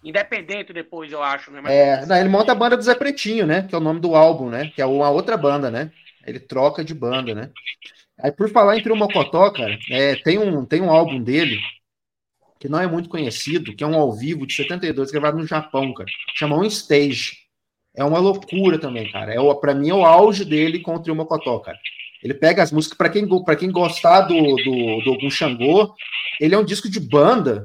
independente 0.03 0.73
depois, 0.73 1.13
eu 1.13 1.23
acho, 1.23 1.51
né? 1.51 1.61
Mas- 1.61 1.73
É, 1.73 2.07
não, 2.07 2.17
ele 2.17 2.29
monta 2.31 2.53
a 2.53 2.55
banda 2.55 2.75
do 2.77 2.83
Zé 2.83 2.95
Pretinho, 2.95 3.47
né? 3.47 3.67
Que 3.69 3.75
é 3.75 3.79
o 3.79 3.83
nome 3.83 4.01
do 4.01 4.15
álbum, 4.17 4.49
né? 4.49 4.73
Que 4.75 4.81
é 4.81 4.87
uma 4.87 5.11
outra 5.11 5.37
banda, 5.37 5.71
né? 5.71 5.91
Ele 6.27 6.41
troca 6.41 6.83
de 6.83 6.95
banda, 6.95 7.35
né? 7.35 7.51
Aí, 8.19 8.33
por 8.33 8.49
falar 8.51 8.79
em 8.79 8.83
Trio 8.83 8.97
Mocotó, 8.97 9.51
cara, 9.51 9.77
é, 9.91 10.17
tem, 10.17 10.39
um, 10.39 10.65
tem 10.65 10.81
um 10.81 10.91
álbum 10.91 11.23
dele 11.23 11.59
que 12.63 12.69
não 12.69 12.79
é 12.79 12.87
muito 12.87 13.09
conhecido, 13.09 13.75
que 13.75 13.83
é 13.83 13.87
um 13.87 13.97
ao 13.97 14.13
vivo 14.13 14.47
de 14.47 14.55
72, 14.55 15.11
gravado 15.11 15.37
no 15.37 15.45
Japão, 15.45 15.93
cara. 15.93 16.09
Chama 16.37 16.57
On 16.57 16.65
Stage. 16.65 17.33
É 17.97 18.05
uma 18.05 18.21
loucura 18.21 18.79
também, 18.79 19.11
cara. 19.11 19.35
É 19.35 19.41
o, 19.41 19.53
pra 19.57 19.75
mim 19.75 19.91
é 19.91 19.95
o 19.95 20.05
auge 20.07 20.45
dele 20.45 20.79
com 20.79 20.95
o 20.95 21.15
Mocotó, 21.17 21.59
cara. 21.59 21.77
Ele 22.23 22.33
pega 22.33 22.63
as 22.63 22.71
músicas, 22.71 22.97
pra 22.97 23.09
quem, 23.09 23.27
pra 23.45 23.57
quem 23.57 23.69
gostar 23.69 24.21
do, 24.21 24.37
do, 24.37 25.01
do 25.03 25.11
Ogum 25.11 25.29
Xangô, 25.29 25.93
ele 26.41 26.55
é 26.55 26.59
um 26.59 26.65
disco 26.65 26.89
de 26.89 27.01
banda, 27.01 27.65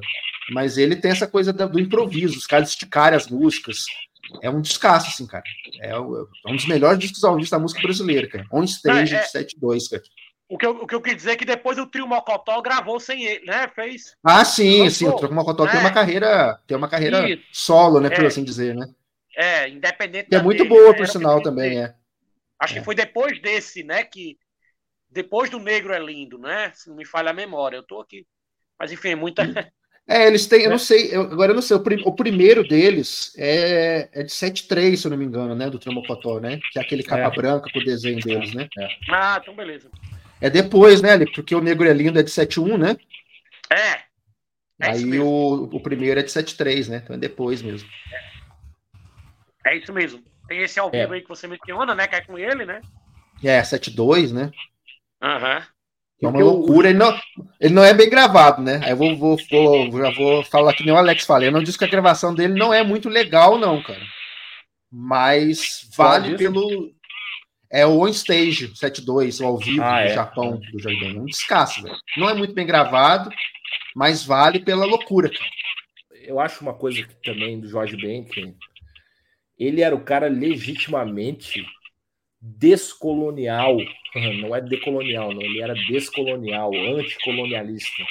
mas 0.50 0.76
ele 0.76 0.96
tem 0.96 1.12
essa 1.12 1.28
coisa 1.28 1.52
do 1.52 1.78
improviso, 1.78 2.36
os 2.36 2.46
caras 2.46 2.70
esticarem 2.70 3.16
as 3.16 3.28
músicas. 3.28 3.84
É 4.42 4.50
um 4.50 4.60
descasso, 4.60 5.06
assim, 5.06 5.28
cara. 5.28 5.44
É, 5.80 5.90
é 5.90 6.00
um 6.00 6.56
dos 6.56 6.66
melhores 6.66 6.98
discos 6.98 7.22
ao 7.22 7.36
vivo 7.36 7.48
da 7.48 7.58
música 7.60 7.80
brasileira, 7.80 8.26
cara. 8.26 8.44
On 8.52 8.64
Stage 8.64 9.12
Não, 9.12 9.20
é- 9.20 9.22
de 9.22 9.30
7.2, 9.30 9.88
cara. 9.88 10.02
O 10.48 10.56
que, 10.56 10.64
eu, 10.64 10.70
o 10.70 10.86
que 10.86 10.94
eu 10.94 11.00
quis 11.02 11.14
dizer 11.16 11.32
é 11.32 11.36
que 11.36 11.44
depois 11.44 11.76
o 11.78 11.86
trio 11.86 12.06
Mocotó 12.06 12.60
gravou 12.62 12.98
sem 12.98 13.22
ele, 13.24 13.44
né? 13.44 13.68
Fez. 13.74 14.16
Ah, 14.24 14.44
sim, 14.44 14.88
sim. 14.88 15.06
O 15.06 15.12
Troco 15.16 15.34
Mocotó 15.34 15.66
tem 15.66 15.74
né? 15.74 15.80
uma 15.80 15.92
carreira, 15.92 16.58
tem 16.66 16.76
uma 16.76 16.88
carreira 16.88 17.28
Isso. 17.28 17.42
solo, 17.52 18.00
né, 18.00 18.08
por 18.08 18.24
É. 18.24 18.26
assim 18.28 18.42
dizer, 18.42 18.74
né? 18.74 18.86
É, 19.36 19.68
independente. 19.68 20.30
Que 20.30 20.36
é 20.36 20.42
muito 20.42 20.64
dele, 20.64 20.70
boa, 20.70 20.92
né? 20.92 20.96
por 20.96 21.06
sinal, 21.06 21.42
também, 21.42 21.78
é. 21.82 21.94
Acho 22.58 22.74
É. 22.74 22.78
que 22.78 22.84
foi 22.84 22.94
depois 22.94 23.40
desse, 23.42 23.84
né? 23.84 24.02
Que. 24.04 24.38
Depois 25.10 25.48
do 25.50 25.58
Negro 25.58 25.92
é 25.92 25.98
Lindo, 25.98 26.38
né? 26.38 26.72
Se 26.74 26.88
não 26.88 26.96
me 26.96 27.04
falha 27.04 27.30
a 27.30 27.34
memória. 27.34 27.76
Eu 27.76 27.82
tô 27.82 28.00
aqui. 28.00 28.26
Mas 28.78 28.90
enfim, 28.90 29.14
muita. 29.14 29.42
É, 30.10 30.26
eles 30.26 30.46
têm, 30.46 30.60
eu 30.60 30.64
Né? 30.68 30.70
não 30.70 30.78
sei, 30.78 31.14
eu- 31.14 31.20
agora 31.20 31.50
eu 31.50 31.54
não 31.54 31.60
sei, 31.60 31.76
o, 31.76 31.80
prim- 31.82 32.02
o 32.02 32.14
primeiro 32.14 32.66
deles 32.66 33.30
é, 33.36 34.08
é 34.10 34.22
de 34.22 34.32
7.3, 34.32 35.02
se 35.02 35.06
eu 35.06 35.10
não 35.10 35.18
me 35.18 35.24
engano, 35.26 35.54
né, 35.54 35.68
do 35.68 35.78
Tromocotó, 35.78 36.40
né, 36.40 36.58
que 36.72 36.78
é 36.78 36.82
aquele 36.82 37.02
capa 37.02 37.30
É. 37.30 37.36
branca 37.36 37.70
com 37.70 37.78
o 37.78 37.84
desenho 37.84 38.18
deles, 38.18 38.54
né. 38.54 38.66
Ah, 39.10 39.38
então 39.38 39.54
beleza. 39.54 39.90
É 40.40 40.48
depois, 40.48 41.02
né, 41.02 41.18
porque 41.34 41.54
o 41.54 41.60
Negro 41.60 41.88
é 41.88 41.92
Lindo 41.92 42.18
é 42.18 42.22
de 42.22 42.30
7.1, 42.30 42.76
né, 42.78 42.96
É. 43.70 44.08
É 44.80 44.90
aí 44.90 45.18
o, 45.18 45.64
o 45.72 45.80
primeiro 45.80 46.20
é 46.20 46.22
de 46.22 46.30
7.3, 46.30 46.88
né, 46.88 47.00
então 47.02 47.16
é 47.16 47.18
depois 47.18 47.60
mesmo. 47.62 47.88
É 49.66 49.76
isso 49.76 49.92
mesmo. 49.92 50.22
Tem 50.46 50.60
esse 50.62 50.78
ao 50.78 50.88
É. 50.92 51.00
vivo 51.00 51.12
aí 51.14 51.20
que 51.20 51.28
você 51.28 51.46
menciona, 51.46 51.94
né? 51.94 52.06
Que 52.06 52.14
é 52.14 52.20
com 52.22 52.38
ele, 52.38 52.64
né? 52.64 52.80
É, 53.44 53.60
7.2, 53.60 54.32
né, 54.32 54.50
Aham. 55.22 55.62
que 56.18 56.26
é 56.26 56.28
uma 56.28 56.40
loucura, 56.40 56.88
ele 56.90 56.98
não, 56.98 57.16
ele 57.60 57.74
não 57.74 57.84
é 57.84 57.92
bem 57.94 58.08
gravado, 58.10 58.62
né, 58.62 58.80
aí 58.82 58.90
eu 58.90 58.96
vou, 58.96 59.16
vou, 59.16 59.36
vou, 59.46 60.00
já 60.00 60.10
vou 60.10 60.44
falar 60.44 60.72
que 60.74 60.84
nem 60.84 60.92
o 60.92 60.96
Alex 60.96 61.24
fala, 61.24 61.44
eu 61.44 61.52
não 61.52 61.62
disse 61.62 61.78
que 61.78 61.84
a 61.84 61.88
gravação 61.88 62.34
dele 62.34 62.54
não 62.54 62.74
é 62.74 62.82
muito 62.82 63.08
legal, 63.08 63.56
não, 63.58 63.80
cara, 63.82 64.02
mas 64.90 65.88
vale 65.96 66.36
pelo... 66.36 66.92
É 67.70 67.84
o 67.86 68.00
On 68.00 68.08
Stage 68.08 68.74
72, 68.74 69.40
o 69.40 69.46
ao 69.46 69.58
vivo 69.58 69.82
Ah, 69.82 70.02
do 70.02 70.08
é. 70.08 70.14
Japão, 70.14 70.60
do 70.72 70.78
Jardim. 70.80 71.18
Um 71.18 71.26
descasso, 71.26 71.82
velho. 71.82 71.96
Não 72.16 72.28
é 72.28 72.34
muito 72.34 72.54
bem 72.54 72.66
gravado, 72.66 73.30
mas 73.94 74.24
vale 74.24 74.58
pela 74.60 74.86
loucura, 74.86 75.28
cara. 75.30 75.50
eu 76.22 76.40
acho 76.40 76.62
uma 76.62 76.74
coisa 76.74 77.02
que 77.02 77.14
também 77.22 77.60
do 77.60 77.68
Jorge 77.68 77.96
Ben 77.96 78.24
que 78.24 78.54
ele 79.58 79.82
era 79.82 79.94
o 79.94 80.04
cara 80.04 80.28
legitimamente 80.28 81.64
descolonial, 82.40 83.76
não 84.40 84.54
é 84.54 84.60
decolonial, 84.60 85.34
não, 85.34 85.42
ele 85.42 85.60
era 85.60 85.74
descolonial, 85.74 86.70
anticolonialista. 86.74 88.02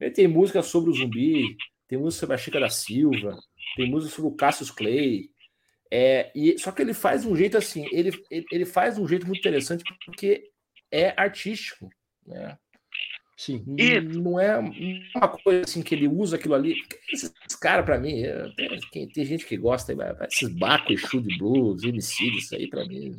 Ele 0.00 0.10
tem 0.10 0.26
música 0.28 0.62
sobre 0.62 0.90
o 0.90 0.94
zumbi, 0.94 1.56
tem 1.88 1.98
música 1.98 2.20
sobre 2.20 2.34
a 2.34 2.38
Chica 2.38 2.60
da 2.60 2.68
Silva, 2.68 3.38
tem 3.76 3.88
música 3.88 4.14
sobre 4.14 4.30
o 4.30 4.34
Cassius 4.34 4.70
Clay, 4.70 5.30
é, 5.90 6.30
e, 6.34 6.56
só 6.58 6.70
que 6.70 6.82
ele 6.82 6.94
faz 6.94 7.22
de 7.22 7.28
um 7.28 7.36
jeito 7.36 7.58
assim, 7.58 7.86
ele, 7.90 8.12
ele, 8.30 8.64
faz 8.64 8.94
de 8.94 9.00
um 9.00 9.08
jeito 9.08 9.26
muito 9.26 9.40
interessante 9.40 9.82
porque 10.06 10.48
é 10.90 11.12
artístico, 11.16 11.90
né? 12.26 12.56
Sim. 13.36 13.64
E- 13.78 14.00
Não 14.00 14.38
é 14.38 14.58
uma 14.58 15.28
coisa 15.28 15.62
assim 15.64 15.82
que 15.82 15.94
ele 15.94 16.06
usa 16.06 16.36
aquilo 16.36 16.54
ali. 16.54 16.74
Esses 17.10 17.32
caras, 17.58 17.86
pra 17.86 17.98
mim, 17.98 18.22
é- 18.22 18.52
tem, 18.92 19.08
tem 19.08 19.24
gente 19.24 19.46
que 19.46 19.56
gosta, 19.56 19.96
esses 20.30 20.48
Baco, 20.50 20.92
Exu 20.92 21.20
de 21.22 21.38
Blues, 21.38 21.82
MC, 21.82 22.24
isso 22.36 22.54
aí, 22.54 22.68
pra 22.68 22.84
mim, 22.84 23.16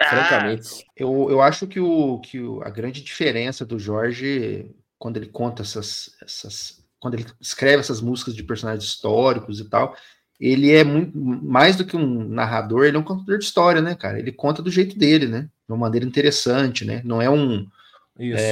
Ah, 0.00 0.08
francamente. 0.08 0.86
Eu, 0.96 1.28
eu 1.28 1.42
acho 1.42 1.66
que, 1.66 1.80
o, 1.80 2.20
que 2.20 2.40
o, 2.40 2.62
a 2.62 2.70
grande 2.70 3.02
diferença 3.02 3.66
do 3.66 3.78
Jorge, 3.78 4.70
quando 4.98 5.16
ele 5.16 5.26
conta 5.26 5.62
essas, 5.62 6.16
essas. 6.22 6.86
Quando 7.00 7.14
ele 7.14 7.26
escreve 7.40 7.80
essas 7.80 8.00
músicas 8.00 8.36
de 8.36 8.44
personagens 8.44 8.84
históricos 8.84 9.58
e 9.58 9.68
tal, 9.68 9.96
ele 10.40 10.72
é 10.72 10.82
muito 10.82 11.16
mais 11.18 11.76
do 11.76 11.84
que 11.84 11.96
um 11.96 12.24
narrador, 12.28 12.84
ele 12.86 12.96
é 12.96 13.00
um 13.00 13.04
contador 13.04 13.38
de 13.38 13.44
história, 13.44 13.82
né, 13.82 13.94
cara? 13.94 14.18
Ele 14.18 14.32
conta 14.32 14.62
do 14.62 14.70
jeito 14.70 14.98
dele, 14.98 15.26
né? 15.26 15.40
De 15.42 15.48
uma 15.72 15.76
maneira 15.76 16.06
interessante, 16.06 16.84
né? 16.84 17.02
Não 17.04 17.20
é 17.20 17.28
um. 17.28 17.66
Isso. 18.18 18.42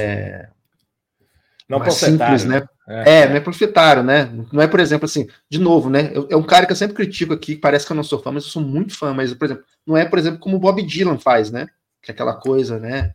não 1.67 1.79
mais 1.79 1.93
panfletário, 1.99 2.39
simples, 2.39 2.61
né? 2.61 2.67
É, 2.87 3.19
É, 3.21 3.29
não 3.29 3.35
é 3.35 3.39
profetário, 3.39 4.01
né? 4.03 4.27
Não 4.51 4.61
é, 4.61 4.67
por 4.67 4.79
exemplo, 4.79 5.05
assim, 5.05 5.27
de 5.47 5.59
novo, 5.59 5.89
né? 5.89 6.09
eu- 6.13 6.27
É 6.31 6.35
um 6.35 6.41
cara 6.43 6.65
que 6.65 6.71
eu 6.71 6.75
sempre 6.75 6.95
critico 6.95 7.33
aqui, 7.33 7.55
parece 7.55 7.85
que 7.85 7.91
eu 7.91 7.95
não 7.95 8.03
sou 8.03 8.19
fã, 8.21 8.31
mas 8.31 8.43
eu 8.45 8.49
sou 8.49 8.61
muito 8.63 8.97
fã, 8.97 9.13
mas, 9.13 9.31
por 9.33 9.45
exemplo, 9.45 9.63
não 9.85 9.95
é, 9.95 10.05
por 10.05 10.17
exemplo, 10.17 10.39
como 10.39 10.55
o 10.57 10.59
Bob 10.59 10.81
Dylan 10.81 11.19
faz, 11.19 11.51
né? 11.51 11.67
Que 12.01 12.09
é 12.11 12.13
aquela 12.13 12.33
coisa, 12.33 12.79
né? 12.79 13.13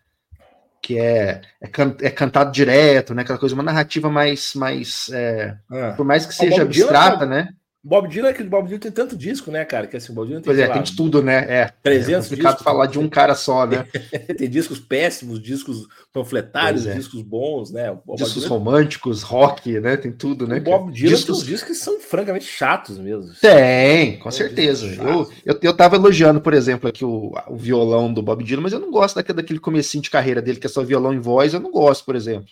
Que 0.80 0.98
é, 0.98 1.40
é, 1.60 1.66
can- 1.66 1.96
é 2.00 2.10
cantado 2.10 2.52
direto, 2.52 3.14
né? 3.14 3.22
Aquela 3.22 3.38
coisa, 3.38 3.54
uma 3.54 3.62
narrativa 3.64 4.08
mais, 4.10 4.54
mais 4.54 5.08
é, 5.12 5.56
É. 5.72 5.90
por 5.92 6.04
mais 6.06 6.24
que 6.26 6.32
O 6.32 6.36
seja 6.36 6.64
Dylan 6.64 6.90
abstrata, 6.90 7.24
é- 7.24 7.28
né? 7.28 7.48
Bob 7.86 8.08
Dylan, 8.08 8.28
é 8.28 8.32
que 8.32 8.42
o 8.42 8.48
Bob 8.48 8.66
Dylan 8.66 8.78
tem 8.80 8.90
tanto 8.90 9.14
disco, 9.14 9.50
né, 9.50 9.62
cara? 9.64 9.86
Que 9.86 9.98
assim, 9.98 10.10
o 10.10 10.14
Bob 10.14 10.26
Dylan 10.28 10.40
tem, 10.40 10.46
Pois 10.46 10.58
é, 10.58 10.66
lá, 10.66 10.72
tem 10.74 10.82
de 10.82 10.96
tudo, 10.96 11.22
né? 11.22 11.44
É. 11.48 11.72
300 11.82 12.08
é 12.26 12.28
complicado 12.30 12.52
discos. 12.52 12.64
falar 12.64 12.86
de 12.86 12.98
um 12.98 13.08
cara 13.10 13.34
só, 13.34 13.66
né? 13.66 13.84
tem 14.38 14.48
discos 14.48 14.80
péssimos, 14.80 15.38
discos 15.40 15.86
panfletários, 16.12 16.86
é. 16.86 16.94
discos 16.94 17.20
bons, 17.20 17.70
né? 17.70 17.90
O 18.06 18.14
Discos 18.16 18.34
Dylan- 18.44 18.48
românticos, 18.48 19.22
rock, 19.22 19.78
né? 19.80 19.96
Tem 19.98 20.10
tudo, 20.12 20.46
né? 20.46 20.58
o 20.58 20.60
Bob 20.62 20.92
Dylan 20.92 21.10
Discos- 21.14 21.38
tem 21.40 21.46
discos 21.48 21.68
que 21.68 21.74
são 21.74 22.00
francamente 22.00 22.46
chatos 22.46 22.96
mesmo. 22.98 23.32
Tem, 23.40 24.18
com 24.18 24.28
É, 24.28 24.32
certeza. 24.32 24.86
Eu, 24.86 25.30
eu, 25.44 25.58
eu 25.60 25.76
tava 25.76 25.96
elogiando, 25.96 26.40
por 26.40 26.54
exemplo, 26.54 26.88
aqui 26.88 27.04
o, 27.04 27.32
o 27.48 27.56
violão 27.56 28.12
do 28.12 28.22
Bob 28.22 28.42
Dylan, 28.42 28.62
mas 28.62 28.72
eu 28.72 28.80
não 28.80 28.90
gosto 28.90 29.16
daquele, 29.16 29.36
daquele 29.36 29.58
comecinho 29.60 30.02
de 30.02 30.08
carreira 30.10 30.40
dele, 30.40 30.58
que 30.58 30.66
é 30.66 30.70
só 30.70 30.82
violão 30.82 31.12
em 31.12 31.20
voz, 31.20 31.52
eu 31.52 31.60
não 31.60 31.70
gosto, 31.70 32.04
por 32.04 32.16
exemplo. 32.16 32.48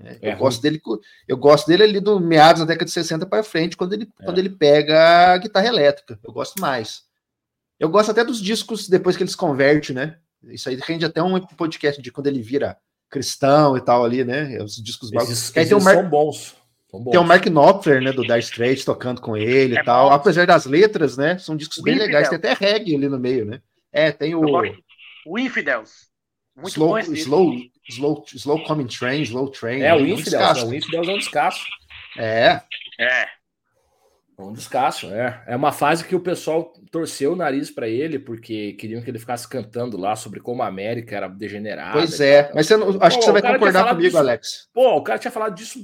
É, 0.00 0.18
É 0.30 0.32
eu, 0.32 0.36
gosto 0.36 0.60
dele, 0.62 0.80
eu 1.26 1.36
gosto 1.36 1.66
dele 1.66 1.82
ali 1.84 2.00
do 2.00 2.18
meados 2.20 2.60
da 2.60 2.66
década 2.66 2.84
de 2.84 2.90
60 2.90 3.26
para 3.26 3.42
frente, 3.42 3.76
quando 3.76 3.92
ele, 3.92 4.08
quando 4.24 4.38
ele 4.38 4.50
pega 4.50 5.32
a 5.32 5.38
guitarra 5.38 5.66
elétrica. 5.66 6.18
Eu 6.22 6.32
gosto 6.32 6.60
mais. 6.60 7.02
Eu 7.78 7.88
gosto 7.88 8.10
até 8.10 8.24
dos 8.24 8.40
discos 8.40 8.88
depois 8.88 9.16
que 9.16 9.22
eles 9.22 9.34
convertem, 9.34 9.94
né? 9.94 10.18
Isso 10.44 10.68
aí 10.68 10.78
rende 10.82 11.04
até 11.04 11.22
um 11.22 11.38
podcast 11.40 12.00
de 12.00 12.10
quando 12.12 12.26
ele 12.26 12.40
vira 12.42 12.76
cristão 13.10 13.76
e 13.76 13.80
tal 13.80 14.04
ali, 14.04 14.24
né? 14.24 14.62
Os 14.62 14.76
discos 14.76 15.12
Esses, 15.12 15.48
aí 15.56 15.64
tem 15.64 15.74
o 15.74 15.78
esses 15.78 15.84
Mar- 15.84 15.94
são 15.96 16.08
bons. 16.08 16.56
São 16.90 17.00
bons. 17.02 17.10
tem 17.10 17.20
o 17.20 17.24
Mark 17.24 17.44
Knopfler, 17.46 18.00
né, 18.02 18.12
do 18.12 18.22
Dire 18.22 18.38
Straits, 18.38 18.84
tocando 18.84 19.20
com 19.20 19.36
ele 19.36 19.76
É 19.76 19.80
e 19.80 19.84
tal. 19.84 20.08
bom. 20.08 20.14
Apesar 20.14 20.46
das 20.46 20.66
letras, 20.66 21.16
né, 21.16 21.36
são 21.38 21.56
discos 21.56 21.78
O 21.78 21.82
bem 21.82 21.98
legais. 21.98 22.28
Tem 22.28 22.36
até 22.38 22.52
reggae 22.54 22.94
ali 22.94 23.08
no 23.08 23.18
meio, 23.18 23.44
né? 23.44 23.60
É, 23.92 24.12
tem 24.12 24.34
o. 24.34 24.42
O 25.26 25.38
Infidels. 25.38 26.06
Muito 26.54 26.68
Slow, 26.70 26.88
bom 26.90 26.98
esse 26.98 27.12
disco. 27.12 27.30
Slow, 27.88 28.24
slow, 28.34 28.64
Coming 28.64 28.86
Train, 28.86 29.22
Slow 29.22 29.50
Train. 29.50 29.82
É, 29.82 29.94
o 29.94 29.98
um 29.98 30.06
Infidels, 30.06 30.62
né? 30.64 30.64
o 30.70 30.74
Infidels 30.74 31.08
é 31.08 31.12
um 31.12 31.18
descasso. 31.18 31.64
É, 32.18 32.60
É. 32.98 33.26
É 34.38 34.42
Um 34.42 34.52
descasso, 34.52 35.06
é. 35.14 35.42
É 35.46 35.56
uma 35.56 35.72
fase 35.72 36.04
que 36.04 36.14
o 36.14 36.20
pessoal 36.20 36.70
torceu 36.90 37.32
o 37.32 37.36
nariz 37.36 37.70
pra 37.70 37.88
ele, 37.88 38.18
porque 38.18 38.74
queriam 38.74 39.00
que 39.00 39.08
ele 39.10 39.18
ficasse 39.18 39.48
cantando 39.48 39.96
lá 39.96 40.14
sobre 40.14 40.40
como 40.40 40.62
a 40.62 40.66
América 40.66 41.16
era 41.16 41.26
degenerada. 41.26 41.92
pois 41.94 42.20
é. 42.20 42.42
tal. 42.42 42.54
Mas 42.54 42.66
você 42.66 42.76
não- 42.76 42.88
acho 43.00 43.16
Pô, 43.16 43.20
que 43.20 43.24
você 43.24 43.32
vai 43.32 43.40
concordar 43.42 43.84
comigo, 43.88 44.02
disso. 44.02 44.18
Alex. 44.18 44.68
Pô, 44.74 44.96
o 44.96 45.02
cara 45.02 45.18
tinha 45.18 45.30
falado 45.30 45.54
disso 45.54 45.80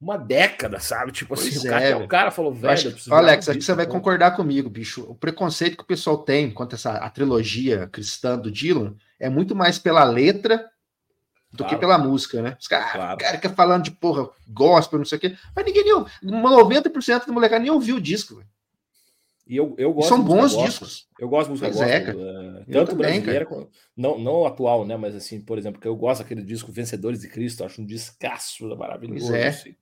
uma 0.00 0.16
década, 0.16 0.78
sabe? 0.80 1.12
Tipo 1.12 1.34
assim, 1.34 1.50
Pois 1.50 1.64
o 1.64 1.68
cara, 1.68 1.84
é, 1.84 1.94
o 1.96 2.08
cara 2.08 2.30
falou, 2.30 2.54
velho, 2.54 2.72
acho- 2.72 3.10
eu 3.10 3.14
Alex, 3.14 3.48
acho 3.50 3.58
que 3.58 3.64
você 3.64 3.74
vai 3.74 3.84
pô. 3.86 3.92
concordar 3.92 4.30
comigo, 4.36 4.70
bicho. 4.70 5.02
O 5.02 5.14
preconceito 5.14 5.76
que 5.76 5.82
o 5.82 5.86
pessoal 5.86 6.16
tem 6.18 6.50
quanto 6.50 6.72
a 6.72 6.76
essa 6.76 6.92
a 6.92 7.10
trilogia 7.10 7.86
cristã 7.88 8.38
do 8.38 8.50
Dylan 8.50 8.94
é 9.20 9.28
muito 9.28 9.54
mais 9.54 9.78
pela 9.78 10.04
letra 10.04 10.64
do 11.50 11.58
Claro. 11.58 11.74
que 11.74 11.80
pela 11.80 11.98
música, 11.98 12.42
né? 12.42 12.56
Os 12.60 12.68
caras, 12.68 12.92
Claro. 12.92 13.18
cara 13.18 13.36
fica 13.36 13.50
falando 13.50 13.84
de 13.84 13.90
porra, 13.90 14.28
gospel, 14.48 14.98
não 14.98 15.06
sei 15.06 15.18
o 15.18 15.20
quê. 15.20 15.36
Mas 15.56 15.64
ninguém 15.64 15.84
nem 15.84 15.92
ouviu. 15.94 16.12
90% 16.22 17.26
da 17.26 17.32
molecada 17.32 17.62
nem 17.62 17.70
ouviu 17.70 17.96
o 17.96 18.00
disco. 18.00 18.36
velho. 18.36 18.48
E 19.46 19.56
eu, 19.56 19.74
eu 19.78 19.92
gosto 19.94 20.08
são 20.10 20.18
de 20.18 20.24
música 20.24 20.42
bons 20.42 20.52
gospel. 20.52 20.68
discos. 20.68 21.08
Eu 21.18 21.28
gosto 21.28 21.44
de 21.46 21.50
música 21.52 21.66
é, 21.86 22.00
gospel, 22.00 22.20
eh, 22.20 22.64
Eu 22.68 22.84
tanto 22.84 22.90
também, 22.90 23.20
brasileira, 23.22 23.48
não, 23.96 24.18
não 24.18 24.44
atual, 24.44 24.84
né? 24.86 24.94
Mas 24.98 25.14
assim, 25.16 25.40
por 25.40 25.56
exemplo, 25.56 25.80
que 25.80 25.88
eu 25.88 25.96
gosto 25.96 26.20
daquele 26.22 26.42
disco 26.42 26.70
Vencedores 26.70 27.20
de 27.20 27.28
Cristo, 27.28 27.64
acho 27.64 27.80
um 27.80 27.86
descasso 27.86 28.66
maravilhoso. 28.76 29.28
Pois 29.28 29.40
é. 29.40 29.48
assim. 29.48 29.74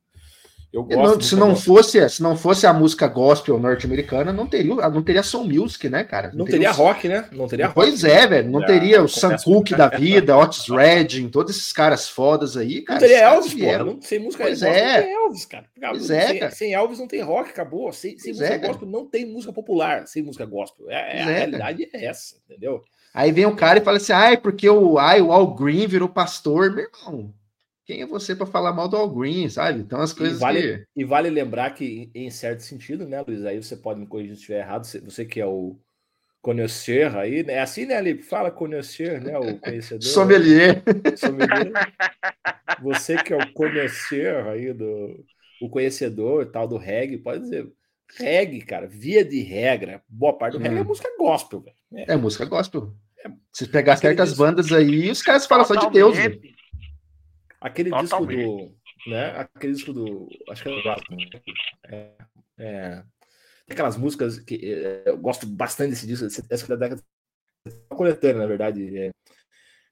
Eu 0.73 0.83
gosto 0.83 1.14
não- 1.14 1.21
se, 1.23 1.37
não 1.37 1.49
gospel. 1.51 1.75
fosse, 1.75 2.09
se 2.11 2.23
não 2.23 2.37
fosse 2.37 2.67
a 2.67 2.73
música 2.73 3.07
gospel 3.07 3.59
norte-americana, 3.59 4.33
não 4.33 4.47
teria, 4.47 4.75
não 4.91 5.03
teria 5.03 5.23
soul 5.23 5.45
music, 5.45 5.89
né, 5.89 6.05
cara? 6.05 6.31
Não 6.35 6.45
teria 6.45 6.71
os- 6.71 6.77
rock, 6.77 7.09
né? 7.09 7.27
Não 7.33 7.47
teria 7.47 7.67
rock. 7.67 7.75
Pois 7.77 8.05
é, 8.05 8.27
velho. 8.27 8.51
Não 8.51 8.62
Ah, 8.62 8.67
teria 8.67 9.03
o 9.03 9.09
Sam. 9.09 9.37
Cooke 9.43 9.75
da 9.75 9.89
vida, 9.89 10.37
Otis 10.37 10.69
Redding, 10.69 11.29
todos 11.31 11.57
esses 11.57 11.73
caras 11.73 12.09
fodas 12.09 12.57
aí, 12.57 12.79
Não 12.79 12.85
cara. 12.85 13.01
teria 13.01 13.14
esses 13.17 13.25
caras 13.25 13.47
Elvis, 13.47 13.79
pô. 13.79 13.85
Não, 13.85 14.03
sem 14.03 14.19
música 14.19 14.45
Pois 14.45 14.61
gospel, 14.61 14.77
é. 14.77 14.97
não 14.97 15.03
tem 15.03 15.14
Elvis, 15.14 15.47
cara. 15.47 15.64
Acabou. 15.77 15.99
Pois 15.99 16.11
é, 16.11 16.27
sem, 16.27 16.39
cara. 16.39 16.51
sem 16.53 16.75
Elvis 16.75 16.99
não 16.99 17.09
tem 17.09 17.23
rock, 17.23 17.51
acabou. 17.51 17.93
Sem, 17.93 18.19
sem 18.19 18.33
música 18.33 18.55
é, 18.55 18.59
gospel 18.59 18.89
não 18.89 19.07
tem 19.07 19.25
música 19.25 19.53
popular, 19.53 20.07
sem 20.07 20.23
música 20.23 20.45
gospel. 20.45 20.91
É, 20.91 20.95
é- 20.95 20.99
a 20.99 21.01
é, 21.07 21.19
cara. 21.25 21.31
realidade 21.33 21.89
é 21.95 22.05
essa, 22.05 22.35
entendeu? 22.51 22.83
Aí 23.14 23.33
vem 23.33 23.47
um 23.47 23.57
cara 23.57 23.79
e 23.79 23.83
fala 23.83 23.97
assim: 23.97 24.12
ai, 24.12 24.37
porque 24.37 24.69
o, 24.69 24.99
ai, 24.99 25.23
o 25.23 25.33
Al 25.33 25.55
Green 25.55 25.87
virou 25.87 26.07
pastor. 26.09 26.71
Meu 26.75 26.85
irmão, 26.85 27.33
quem 27.87 28.03
é 28.03 28.07
você 28.07 28.34
para 28.37 28.47
falar 28.47 28.72
mal 28.72 28.89
do 28.89 28.97
Al 28.97 29.09
Green, 29.11 29.49
sabe? 29.49 29.80
Então 29.80 30.01
as 30.01 30.12
E 30.12 30.18
coisas 30.18 30.39
vale, 30.41 30.78
que. 30.78 30.87
e 30.97 31.05
vale 31.05 31.30
lembrar 31.30 31.70
que, 31.70 32.11
em 32.14 32.30
certo 32.30 32.61
sentido, 32.61 33.07
né, 33.07 33.22
Luiz? 33.22 33.45
Aí 33.45 33.62
você 33.62 33.76
pode 33.76 34.01
me 34.01 34.07
corrigir 34.07 34.34
se 34.34 34.41
estiver 34.41 34.61
errado. 34.61 34.84
Você, 34.84 35.01
você 35.01 35.24
que 35.24 35.41
é 35.41 35.47
o 35.47 35.78
conhecer 36.43 37.14
aí, 37.16 37.43
né? 37.43 37.55
É 37.55 37.61
assim, 37.61 37.87
né, 37.87 38.01
Lipe? 38.01 38.22
Fala 38.22 38.51
conhecer, 38.51 39.20
né? 39.20 39.39
O 39.39 39.59
conhecedor. 39.59 40.03
Sommelier. 40.09 40.82
sommelier. 41.16 41.72
Você 42.82 43.16
que 43.18 43.32
é 43.32 43.37
o 43.37 43.53
conhecer 43.53 44.34
aí 44.47 44.72
do 44.72 45.24
o 45.61 45.70
conhecedor 45.70 46.43
e 46.43 46.47
tal 46.47 46.68
do 46.68 46.76
reggae, 46.76 47.18
pode 47.18 47.41
dizer. 47.43 47.66
Reggae, 48.18 48.61
cara, 48.62 48.87
via 48.87 49.24
de 49.24 49.41
regra, 49.41 50.03
boa 50.09 50.37
parte 50.37 50.55
do 50.55 50.59
reggae 50.61 50.76
é 50.76 50.82
Hum. 50.82 50.84
música 50.84 51.09
gospel, 51.18 51.61
velho. 51.61 51.76
É, 51.95 52.12
É 52.12 52.16
música 52.16 52.45
gospel. 52.45 52.95
Se 53.53 53.66
pegar 53.66 53.97
certas 53.97 54.34
bandas 54.34 54.70
aí, 54.72 55.11
os 55.11 55.22
caras 55.22 55.47
falam 55.47 55.64
só 55.64 55.74
de 55.74 55.91
Deus, 55.91 56.16
velho. 56.16 56.41
Totalmente. 57.61 57.61
Aquele 57.61 57.91
disco 57.91 58.09
Totalmente. 58.09 58.45
do. 58.45 59.11
Né? 59.11 59.31
Aquele 59.39 59.73
disco 59.73 59.93
do. 59.93 60.29
Acho 60.51 60.63
que 60.63 60.69
é 60.69 60.75
né? 60.75 61.27
É, 61.89 62.11
é, 62.59 63.03
tem 63.67 63.75
aquelas 63.75 63.97
músicas 63.97 64.39
que 64.39 64.73
é, 64.73 65.03
eu 65.07 65.17
gosto 65.19 65.47
bastante 65.47 65.91
desse 65.91 66.07
disco, 66.07 66.27
essa 66.27 66.69
da 66.69 66.77
década 66.77 67.03
coletânea, 67.89 68.41
na 68.43 68.47
verdade. 68.47 68.97
É, 68.97 69.11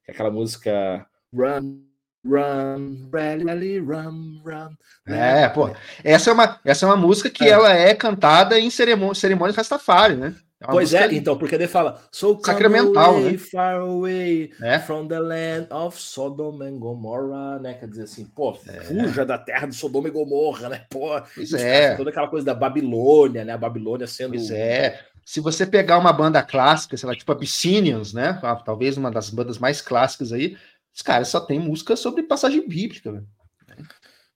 é 0.07 0.13
aquela 0.13 0.31
música 0.31 1.07
Run, 1.33 1.83
Run, 2.25 3.11
Rally, 3.13 3.79
Run, 3.81 4.43
Run. 4.45 4.77
É, 5.07 5.49
pô. 5.49 5.75
Essa 6.03 6.31
é 6.31 6.33
uma, 6.33 6.61
essa 6.65 6.87
é 6.87 6.89
uma 6.89 6.97
música 6.97 7.29
que 7.31 7.45
É. 7.45 7.49
ela 7.49 7.73
é 7.73 7.95
cantada 7.95 8.59
em 8.59 8.71
cerimônia, 8.71 9.15
cerimônias 9.15 9.57
Rastafari, 9.57 10.17
né? 10.17 10.35
É 10.61 10.67
Pois 10.67 10.95
é, 10.95 11.13
então, 11.13 11.37
porque 11.37 11.55
ele 11.57 11.67
fala 11.67 12.01
So 12.11 12.39
Sacramental, 12.43 13.17
away, 13.17 13.33
né? 13.33 13.39
far 13.39 13.75
away 13.81 14.53
É. 14.63 14.79
from 14.79 15.07
the 15.09 15.19
land 15.19 15.67
of 15.71 16.01
Sodom 16.01 16.63
and 16.63 16.79
Gomorrah, 16.79 17.59
né? 17.59 17.75
Quer 17.75 17.89
dizer 17.89 18.05
assim, 18.05 18.25
pô, 18.25 18.57
É. 18.67 18.81
fuja 18.81 19.27
da 19.27 19.37
terra 19.37 19.67
de 19.67 19.75
Sodoma 19.75 20.09
e 20.09 20.11
Gomorra, 20.13 20.69
né? 20.69 20.87
Pô, 20.89 21.21
Pois 21.35 21.53
é. 21.53 21.97
toda 21.97 22.11
aquela 22.11 22.29
coisa 22.29 22.47
da 22.47 22.55
Babilônia, 22.55 23.45
né? 23.45 23.53
A 23.53 23.59
Babilônia 23.59 24.07
sendo. 24.07 24.31
Pois 24.31 24.51
é. 24.51 25.01
Se 25.25 25.41
você 25.41 25.67
pegar 25.67 25.99
uma 25.99 26.13
banda 26.13 26.43
clássica, 26.43 26.97
sei 26.97 27.09
lá, 27.09 27.15
tipo 27.17 27.33
Abyssinians, 27.33 28.13
né? 28.15 28.39
Ah, 28.43 28.57
Talvez 28.57 28.97
uma 28.97 29.11
das 29.11 29.31
bandas 29.31 29.59
mais 29.59 29.81
clássicas 29.81 30.33
aí, 30.33 30.57
os 30.95 31.03
caras 31.03 31.29
só 31.29 31.41
tem 31.41 31.59
música 31.59 31.97
sobre 31.97 32.23
passagem 32.23 32.67
bíblica, 32.69 33.11
velho. 33.11 33.27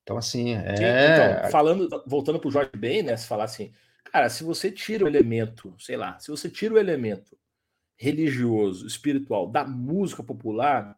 Então, 0.03 0.17
assim, 0.17 0.57
Sim, 0.57 0.63
é. 0.65 1.39
Então, 1.41 1.51
falando, 1.51 2.03
voltando 2.07 2.39
pro 2.41 2.51
Jorge 2.51 2.71
Ben, 2.77 3.03
né? 3.03 3.17
Se 3.17 3.27
falar 3.27 3.45
assim, 3.45 3.71
cara, 4.13 4.29
se 4.29 4.45
você 4.45 4.71
tira 4.71 5.05
o 5.05 5.09
elemento, 5.09 5.75
sei 5.79 5.97
lá, 5.97 6.19
se 6.19 6.31
você 6.31 6.49
tira 6.49 6.75
o 6.75 6.79
elemento 6.79 7.37
religioso, 7.97 8.87
espiritual 8.87 9.49
da 9.49 9.65
música 9.65 10.23
popular, 10.23 10.97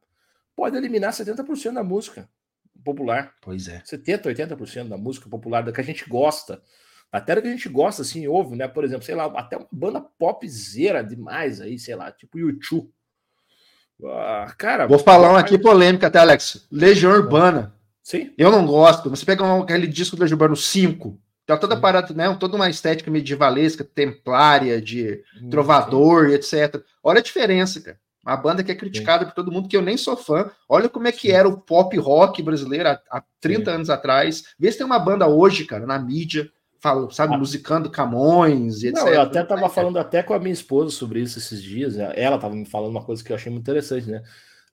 pode 0.54 0.76
eliminar 0.76 1.12
70% 1.12 1.72
da 1.72 1.82
música 1.82 2.28
popular. 2.84 3.34
Pois 3.40 3.68
é. 3.68 3.82
70, 3.84 4.28
80% 4.28 4.88
da 4.88 4.98
música 4.98 5.28
popular 5.28 5.62
da 5.62 5.72
que 5.72 5.80
a 5.80 5.84
gente 5.84 6.08
gosta. 6.08 6.62
Até 7.10 7.34
da 7.34 7.42
que 7.42 7.48
a 7.48 7.52
gente 7.52 7.68
gosta, 7.68 8.02
assim, 8.02 8.26
ouve, 8.26 8.54
né? 8.54 8.68
Por 8.68 8.84
exemplo, 8.84 9.04
sei 9.04 9.14
lá, 9.14 9.24
até 9.26 9.56
uma 9.56 9.66
banda 9.72 10.00
popzera 10.00 11.02
demais 11.02 11.60
aí, 11.60 11.78
sei 11.78 11.96
lá, 11.96 12.12
tipo 12.12 12.38
YouTube. 12.38 12.90
Ah, 14.04 14.54
cara. 14.56 14.86
Vou 14.86 14.98
falar 14.98 15.32
um 15.32 15.36
aqui 15.36 15.58
polêmica 15.58 16.06
até, 16.06 16.18
Alex. 16.18 16.66
Legião 16.70 17.12
Urbana. 17.12 17.74
Sim. 18.02 18.32
Eu 18.36 18.50
não 18.50 18.66
gosto. 18.66 19.10
Você 19.10 19.24
pega 19.24 19.44
um, 19.44 19.62
aquele 19.62 19.86
disco 19.86 20.16
do 20.16 20.22
Legião 20.22 20.36
Urbana 20.36 20.56
5, 20.56 21.20
tá 21.56 21.60
toda 21.60 21.74
Sim. 21.76 21.80
parada, 21.80 22.14
né? 22.14 22.36
Toda 22.38 22.56
uma 22.56 22.68
estética 22.70 23.10
medievalesca, 23.10 23.84
templária, 23.84 24.80
de 24.80 25.22
trovador 25.50 26.28
e 26.30 26.34
etc. 26.34 26.82
Olha 27.02 27.20
a 27.20 27.22
diferença, 27.22 27.80
cara. 27.80 27.98
Uma 28.26 28.36
banda 28.36 28.62
que 28.62 28.70
é 28.70 28.74
criticada 28.74 29.24
por 29.24 29.32
todo 29.34 29.50
mundo, 29.50 29.68
que 29.68 29.76
eu 29.76 29.80
nem 29.82 29.96
sou 29.96 30.16
fã. 30.16 30.50
Olha 30.68 30.88
como 30.88 31.08
é 31.08 31.12
que 31.12 31.30
era 31.32 31.48
o 31.48 31.58
pop 31.58 31.96
rock 31.98 32.42
brasileiro 32.42 32.88
há, 32.90 33.00
há 33.10 33.22
30 33.40 33.70
anos 33.70 33.88
atrás. 33.90 34.44
Vê 34.58 34.70
se 34.70 34.76
tem 34.78 34.86
uma 34.86 34.98
banda 34.98 35.26
hoje, 35.26 35.64
cara, 35.64 35.86
na 35.86 35.98
mídia, 35.98 36.50
fala, 36.78 37.10
sabe, 37.10 37.34
Ah. 37.34 37.38
musicando 37.38 37.90
Camões 37.90 38.82
e 38.82 38.88
etc. 38.88 39.02
Não, 39.04 39.08
eu 39.08 39.22
até 39.22 39.40
estava 39.42 39.64
É, 39.64 39.68
falando 39.70 39.98
até 39.98 40.22
com 40.22 40.34
a 40.34 40.38
minha 40.38 40.52
esposa 40.52 40.90
sobre 40.90 41.20
isso 41.20 41.38
esses 41.38 41.62
dias. 41.62 41.96
né? 41.96 42.12
Ela 42.14 42.36
estava 42.36 42.54
me 42.54 42.66
falando 42.66 42.90
uma 42.90 43.02
coisa 43.04 43.24
que 43.24 43.32
eu 43.32 43.36
achei 43.36 43.50
muito 43.50 43.62
interessante, 43.64 44.08
né? 44.10 44.22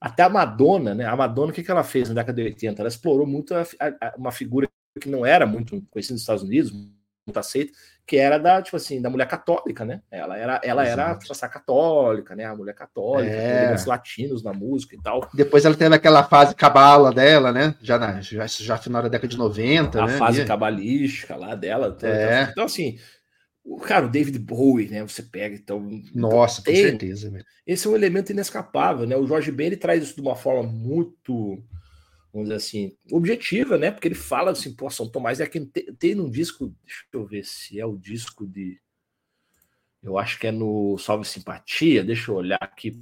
Até 0.00 0.22
a 0.22 0.28
Madonna, 0.28 0.94
né? 0.94 1.06
A 1.06 1.16
Madonna, 1.16 1.50
o 1.50 1.54
que, 1.54 1.62
que 1.62 1.70
ela 1.70 1.82
fez 1.82 2.08
na 2.08 2.14
década 2.16 2.40
de 2.40 2.48
80? 2.48 2.82
Ela 2.82 2.88
explorou 2.88 3.26
muito 3.26 3.54
a- 3.54 3.62
a- 3.80 4.14
uma 4.16 4.30
figura 4.30 4.68
que 4.98 5.08
não 5.08 5.24
era 5.24 5.46
muito 5.46 5.82
conhecida 5.90 6.14
nos 6.14 6.22
Estados 6.22 6.42
Unidos, 6.42 6.72
muito 6.72 7.38
aceita, 7.38 7.72
que 8.06 8.16
era 8.16 8.38
da, 8.38 8.62
tipo 8.62 8.74
assim, 8.76 9.02
da 9.02 9.10
mulher 9.10 9.28
católica, 9.28 9.84
né? 9.84 10.00
Ela 10.10 10.38
era, 10.38 10.60
ela 10.64 10.86
era 10.86 11.14
tipo, 11.14 11.30
essa 11.30 11.46
católica, 11.46 12.34
né? 12.34 12.44
A 12.46 12.56
mulher 12.56 12.74
católica, 12.74 13.30
É. 13.34 13.36
com 13.52 13.58
elementos 13.58 13.84
latinos 13.84 14.42
na 14.42 14.52
música 14.54 14.96
e 14.96 15.02
tal. 15.02 15.28
Depois 15.34 15.64
ela 15.66 15.74
teve 15.74 15.94
aquela 15.94 16.24
fase 16.24 16.54
cabala 16.54 17.12
dela, 17.12 17.52
né? 17.52 17.74
Já, 17.82 17.98
na, 17.98 18.20
já, 18.22 18.46
já 18.46 18.78
final 18.78 19.02
da 19.02 19.08
década 19.08 19.28
de 19.28 19.36
90, 19.36 20.02
a 20.02 20.06
né? 20.06 20.16
fase 20.16 20.40
E- 20.40 20.46
cabalística 20.46 21.36
lá 21.36 21.54
dela. 21.54 21.92
toda- 21.92 22.08
É. 22.08 22.48
Então, 22.50 22.64
assim, 22.64 22.98
o 23.62 23.76
cara, 23.78 24.06
o 24.06 24.10
David 24.10 24.38
Bowie, 24.38 24.88
né? 24.88 25.02
Você 25.02 25.22
pega, 25.22 25.54
então. 25.54 25.86
Nossa, 26.14 26.62
com 26.62 26.70
tem- 26.72 26.76
certeza. 26.76 27.30
velho. 27.30 27.44
esse 27.66 27.86
é 27.86 27.90
um 27.90 27.94
elemento 27.94 28.32
inescapável, 28.32 29.06
né? 29.06 29.14
O 29.18 29.26
Jorge 29.26 29.52
Ben 29.52 29.66
ele 29.66 29.76
traz 29.76 30.02
isso 30.02 30.14
de 30.14 30.22
uma 30.22 30.34
forma 30.34 30.62
muito, 30.62 31.62
vamos 32.38 32.50
dizer 32.50 32.56
assim, 32.56 32.96
objetiva, 33.12 33.76
né? 33.76 33.90
Porque 33.90 34.08
ele 34.08 34.14
fala 34.14 34.50
assim, 34.50 34.74
pô, 34.74 34.88
São 34.88 35.08
Tomás 35.08 35.40
é 35.40 35.46
quem 35.46 35.66
tem, 35.66 35.92
tem 35.94 36.14
num 36.14 36.30
disco, 36.30 36.74
deixa 36.84 37.04
eu 37.12 37.26
ver 37.26 37.44
se 37.44 37.78
é 37.78 37.86
o 37.86 37.96
disco 37.96 38.46
de. 38.46 38.80
Eu 40.02 40.16
acho 40.16 40.38
que 40.38 40.46
é 40.46 40.52
no 40.52 40.96
Salve 40.96 41.24
Simpatia, 41.24 42.04
deixa 42.04 42.30
eu 42.30 42.36
olhar 42.36 42.58
aqui. 42.60 42.96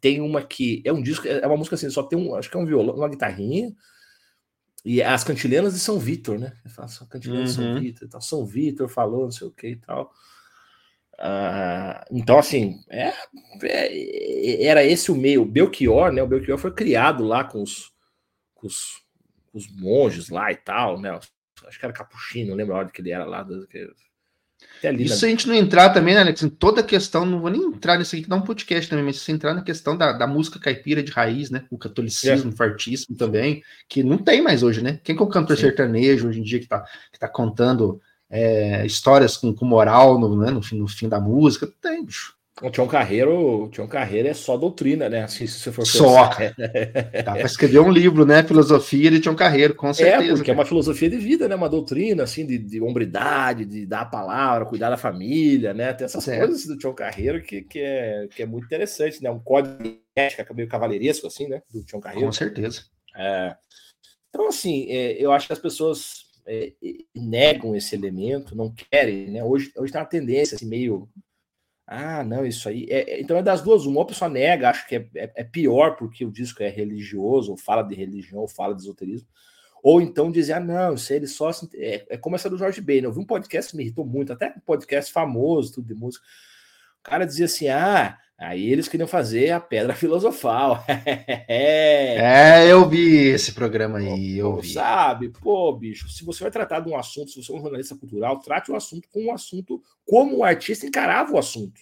Tem 0.00 0.20
uma 0.20 0.42
que 0.42 0.82
é 0.84 0.92
um 0.92 1.00
disco, 1.00 1.28
é 1.28 1.46
uma 1.46 1.56
música 1.56 1.76
assim, 1.76 1.88
só 1.88 2.02
tem 2.02 2.18
um, 2.18 2.34
acho 2.34 2.50
que 2.50 2.56
é 2.56 2.60
um 2.60 2.66
violão, 2.66 2.96
uma 2.96 3.08
guitarrinha, 3.08 3.72
e 4.84 5.00
as 5.00 5.22
cantilenas 5.22 5.74
de 5.74 5.78
São 5.78 5.98
Vitor, 5.98 6.38
né? 6.38 6.52
São 6.88 7.06
cantilenas 7.06 7.56
uhum. 7.56 7.64
de 7.64 7.72
São 7.72 7.80
Vitor, 7.80 8.08
então, 8.08 8.20
São 8.20 8.44
Vitor 8.44 8.88
falou, 8.88 9.24
não 9.24 9.30
sei 9.30 9.46
o 9.46 9.52
que 9.52 9.68
e 9.68 9.76
tal. 9.76 10.12
Uh, 11.14 12.02
então, 12.10 12.36
assim, 12.36 12.80
é, 12.90 13.12
é, 13.62 14.64
era 14.64 14.84
esse 14.84 15.12
o 15.12 15.14
meio. 15.14 15.42
O 15.42 15.46
Belchior, 15.46 16.10
né? 16.12 16.20
O 16.20 16.26
Belchior 16.26 16.58
foi 16.58 16.72
criado 16.72 17.22
lá 17.22 17.44
com 17.44 17.62
os, 17.62 17.92
com 18.62 18.68
os, 18.68 19.02
com 19.50 19.58
os 19.58 19.68
monges 19.68 20.28
lá 20.28 20.52
e 20.52 20.56
tal, 20.56 21.00
né? 21.00 21.10
Acho 21.66 21.78
que 21.78 21.84
era 21.84 21.92
capuchinho, 21.92 22.48
não 22.48 22.54
lembro 22.54 22.74
a 22.74 22.78
ordem 22.78 22.92
que 22.92 23.02
ele 23.02 23.10
era 23.10 23.24
lá. 23.24 23.44
Que, 23.68 24.86
ali, 24.86 25.04
Isso 25.04 25.22
né? 25.22 25.26
a 25.26 25.30
gente 25.30 25.48
não 25.48 25.54
entrar 25.54 25.90
também, 25.90 26.14
né, 26.14 26.20
Alex? 26.20 26.42
Em 26.42 26.48
toda 26.48 26.80
a 26.80 26.84
questão, 26.84 27.26
não 27.26 27.40
vou 27.40 27.50
nem 27.50 27.60
entrar 27.60 27.98
nisso 27.98 28.14
aqui, 28.14 28.22
que 28.22 28.30
dá 28.30 28.36
um 28.36 28.42
podcast 28.42 28.88
também, 28.88 29.04
mas 29.04 29.18
se 29.18 29.32
entrar 29.32 29.52
na 29.52 29.62
questão 29.62 29.96
da, 29.96 30.12
da 30.12 30.26
música 30.26 30.60
caipira 30.60 31.02
de 31.02 31.10
raiz, 31.10 31.50
né? 31.50 31.66
O 31.70 31.76
catolicismo, 31.76 32.50
é. 32.50 32.54
o 32.54 32.56
fartismo 32.56 33.16
também, 33.16 33.62
que 33.88 34.04
não 34.04 34.16
tem 34.16 34.40
mais 34.40 34.62
hoje, 34.62 34.80
né? 34.80 35.00
Quem 35.02 35.16
que 35.16 35.22
é 35.22 35.24
o 35.24 35.28
cantor 35.28 35.56
Sim. 35.56 35.62
sertanejo 35.62 36.28
hoje 36.28 36.40
em 36.40 36.44
dia 36.44 36.60
que 36.60 36.68
tá, 36.68 36.84
que 37.12 37.18
tá 37.18 37.28
contando 37.28 38.00
é, 38.30 38.86
histórias 38.86 39.36
com, 39.36 39.52
com 39.52 39.64
moral 39.64 40.18
no, 40.18 40.36
né, 40.36 40.50
no, 40.50 40.62
fim, 40.62 40.78
no 40.78 40.86
fim 40.86 41.08
da 41.08 41.20
música. 41.20 41.68
Tem, 41.80 42.04
bicho. 42.04 42.36
O 42.62 42.70
Tião 42.70 42.86
Carreiro, 42.86 43.64
o 43.64 43.68
Tião 43.68 43.86
Carreiro 43.88 44.28
é 44.28 44.34
só 44.34 44.56
doutrina, 44.56 45.08
né? 45.08 45.24
Assim, 45.24 45.46
se 45.46 45.58
você 45.58 45.72
for 45.72 45.86
só. 45.86 46.30
Dá 47.24 47.32
para 47.32 47.42
escrever 47.42 47.80
um 47.80 47.90
livro, 47.90 48.24
né? 48.24 48.42
Filosofia 48.42 49.10
de 49.10 49.20
Tião 49.20 49.34
Carreiro, 49.34 49.74
com 49.74 49.88
é, 49.88 49.94
certeza. 49.94 50.32
É, 50.32 50.36
porque 50.36 50.50
é 50.50 50.54
uma 50.54 50.64
filosofia 50.64 51.10
de 51.10 51.16
vida, 51.16 51.48
né? 51.48 51.54
Uma 51.54 51.68
doutrina, 51.68 52.22
assim, 52.22 52.46
de, 52.46 52.58
de 52.58 52.80
hombridade, 52.80 53.64
de 53.64 53.84
dar 53.84 54.02
a 54.02 54.06
palavra, 54.06 54.66
cuidar 54.66 54.90
da 54.90 54.96
família, 54.96 55.74
né? 55.74 55.92
Tem 55.92 56.04
essas 56.04 56.22
certo. 56.22 56.46
coisas 56.46 56.66
do 56.66 56.78
Tião 56.78 56.94
Carreiro 56.94 57.42
que, 57.42 57.62
que, 57.62 57.80
é, 57.80 58.28
que 58.34 58.42
é 58.42 58.46
muito 58.46 58.66
interessante, 58.66 59.22
né? 59.22 59.30
Um 59.30 59.40
código 59.40 59.82
de 59.82 59.98
ética 60.14 60.54
meio 60.54 60.68
cavaleiresco, 60.68 61.26
assim, 61.26 61.48
né? 61.48 61.62
Do 61.72 61.84
Tião 61.84 62.00
Carreiro. 62.00 62.26
Com 62.26 62.32
certeza. 62.32 62.84
É. 63.16 63.56
Então, 64.28 64.48
assim, 64.48 64.86
é, 64.88 65.12
eu 65.22 65.30
acho 65.30 65.46
que 65.46 65.52
as 65.52 65.58
pessoas 65.58 66.32
é, 66.46 66.72
negam 67.14 67.76
esse 67.76 67.94
elemento, 67.94 68.56
não 68.56 68.72
querem, 68.72 69.30
né? 69.30 69.44
Hoje, 69.44 69.72
hoje 69.76 69.92
tem 69.92 70.00
uma 70.00 70.06
tendência 70.06 70.56
assim, 70.56 70.66
meio. 70.66 71.08
Ah, 71.86 72.22
não, 72.22 72.46
isso 72.46 72.68
aí. 72.68 72.86
É, 72.88 73.14
é 73.14 73.20
então 73.20 73.36
é 73.36 73.42
das 73.42 73.62
duas, 73.62 73.86
uma, 73.86 74.02
a 74.02 74.06
pessoa 74.06 74.28
nega, 74.30 74.70
acho 74.70 74.86
que 74.86 74.96
é, 74.96 75.08
é, 75.14 75.32
é, 75.36 75.44
pior 75.44 75.96
porque 75.96 76.24
o 76.24 76.30
disco 76.30 76.62
é 76.62 76.68
religioso, 76.68 77.50
ou 77.50 77.56
fala 77.56 77.82
de 77.82 77.94
religião, 77.94 78.40
ou 78.40 78.48
fala 78.48 78.74
de 78.74 78.82
esoterismo. 78.82 79.28
Ou 79.82 80.00
então 80.00 80.30
dizer, 80.30 80.54
ah, 80.54 80.60
não, 80.60 80.96
aí 80.96 81.16
ele 81.16 81.26
só. 81.26 81.50
É, 81.74 82.06
é 82.10 82.16
como 82.16 82.36
essa 82.36 82.48
do 82.48 82.56
Jorge 82.56 82.80
Ben. 82.80 83.00
Né? 83.02 83.08
Eu 83.08 83.12
vi 83.12 83.18
um 83.18 83.26
podcast 83.26 83.72
que 83.72 83.76
me 83.76 83.82
irritou 83.82 84.04
muito, 84.06 84.32
até 84.32 84.54
um 84.56 84.60
podcast 84.60 85.12
famoso, 85.12 85.74
tudo 85.74 85.88
de 85.88 85.94
música. 85.94 86.24
O 87.00 87.02
cara 87.02 87.24
dizia 87.26 87.46
assim: 87.46 87.68
ah, 87.68 88.16
Aí 88.42 88.72
eles 88.72 88.88
queriam 88.88 89.06
fazer 89.06 89.50
a 89.50 89.60
pedra 89.60 89.94
filosofal. 89.96 90.84
é, 91.48 92.66
eu 92.70 92.88
vi 92.88 93.28
esse 93.28 93.52
programa 93.52 93.98
aí, 93.98 94.38
eu 94.38 94.56
vi. 94.56 94.72
Sabe, 94.72 95.28
pô, 95.28 95.72
bicho, 95.72 96.08
se 96.08 96.24
você 96.24 96.42
vai 96.42 96.50
tratar 96.50 96.80
de 96.80 96.88
um 96.88 96.96
assunto, 96.96 97.30
se 97.30 97.42
você 97.42 97.52
é 97.52 97.54
um 97.54 97.62
jornalista 97.62 97.94
cultural, 97.96 98.40
trate 98.40 98.70
o 98.70 98.76
assunto 98.76 99.08
com 99.12 99.26
o 99.26 99.32
assunto 99.32 99.80
como 100.04 100.38
o 100.38 100.44
artista 100.44 100.86
encarava 100.86 101.32
o 101.32 101.38
assunto. 101.38 101.80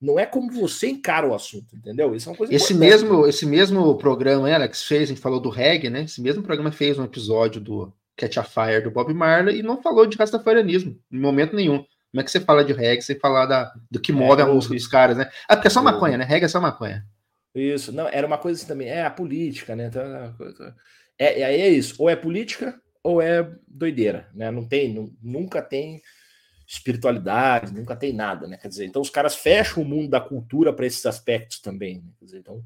Não 0.00 0.18
é 0.18 0.24
como 0.24 0.50
você 0.50 0.88
encara 0.88 1.26
o 1.26 1.34
assunto, 1.34 1.76
entendeu? 1.76 2.14
Isso 2.14 2.28
é 2.28 2.32
uma 2.32 2.38
coisa 2.38 2.54
esse 2.54 2.72
mesmo, 2.72 3.26
esse 3.26 3.44
mesmo 3.44 3.96
programa, 3.96 4.48
Alex, 4.48 4.84
fez, 4.84 5.02
a 5.02 5.06
gente 5.06 5.20
falou 5.20 5.40
do 5.40 5.50
reggae, 5.50 5.90
né? 5.90 6.02
Esse 6.02 6.22
mesmo 6.22 6.42
programa 6.42 6.70
fez 6.70 6.98
um 6.98 7.04
episódio 7.04 7.60
do 7.60 7.92
Catch 8.16 8.38
a 8.38 8.44
Fire 8.44 8.82
do 8.82 8.90
Bob 8.90 9.12
Marley 9.12 9.58
e 9.58 9.62
não 9.62 9.82
falou 9.82 10.06
de 10.06 10.16
rastafarianismo 10.16 10.96
em 11.10 11.18
momento 11.18 11.54
nenhum. 11.54 11.84
Como 12.10 12.20
é 12.20 12.24
que 12.24 12.30
você 12.30 12.40
fala 12.40 12.64
de 12.64 12.72
reggae 12.72 13.02
sem 13.02 13.18
falar 13.18 13.46
da, 13.46 13.72
do 13.90 14.00
que 14.00 14.12
move 14.12 14.40
é, 14.40 14.44
a 14.44 14.48
música 14.48 14.74
dos 14.74 14.86
caras, 14.86 15.16
né? 15.16 15.30
Ah, 15.48 15.56
porque 15.56 15.68
é 15.68 15.70
só 15.70 15.82
maconha, 15.82 16.16
né? 16.16 16.24
Reggae 16.24 16.46
é 16.46 16.48
só 16.48 16.60
maconha. 16.60 17.04
Isso, 17.54 17.92
não, 17.92 18.08
era 18.08 18.26
uma 18.26 18.38
coisa 18.38 18.58
assim 18.58 18.68
também, 18.68 18.88
é 18.88 19.04
a 19.04 19.10
política, 19.10 19.74
né? 19.74 19.86
Então, 19.86 20.02
é, 21.18 21.42
é, 21.42 21.60
é 21.60 21.68
isso, 21.68 21.96
ou 21.98 22.08
é 22.08 22.16
política 22.16 22.80
ou 23.02 23.20
é 23.20 23.50
doideira, 23.66 24.28
né? 24.34 24.50
Não 24.50 24.64
tem, 24.64 24.92
não, 24.92 25.10
nunca 25.22 25.62
tem 25.62 26.02
espiritualidade, 26.66 27.72
nunca 27.72 27.96
tem 27.96 28.12
nada, 28.12 28.46
né? 28.46 28.58
Quer 28.58 28.68
dizer, 28.68 28.84
então 28.84 29.00
os 29.00 29.10
caras 29.10 29.34
fecham 29.34 29.82
o 29.82 29.86
mundo 29.86 30.10
da 30.10 30.20
cultura 30.20 30.72
para 30.72 30.86
esses 30.86 31.04
aspectos 31.06 31.60
também. 31.60 31.96
Né? 31.96 32.10
Quer 32.18 32.24
dizer, 32.26 32.38
então 32.38 32.62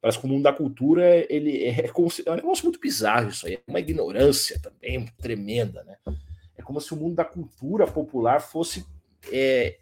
parece 0.00 0.18
que 0.18 0.26
o 0.26 0.28
mundo 0.28 0.42
da 0.42 0.52
cultura 0.52 1.26
ele 1.32 1.64
é, 1.64 1.90
se, 2.10 2.22
é 2.26 2.30
um 2.30 2.36
negócio 2.36 2.64
muito 2.64 2.78
bizarro 2.78 3.30
isso 3.30 3.46
aí, 3.46 3.54
é 3.54 3.60
uma 3.66 3.80
ignorância 3.80 4.60
também 4.60 5.06
tremenda, 5.18 5.82
né? 5.84 5.96
Como 6.66 6.80
se 6.80 6.92
o 6.92 6.96
mundo 6.96 7.14
da 7.14 7.24
cultura 7.24 7.86
popular 7.86 8.40
fosse 8.40 8.84
é, 9.32 9.78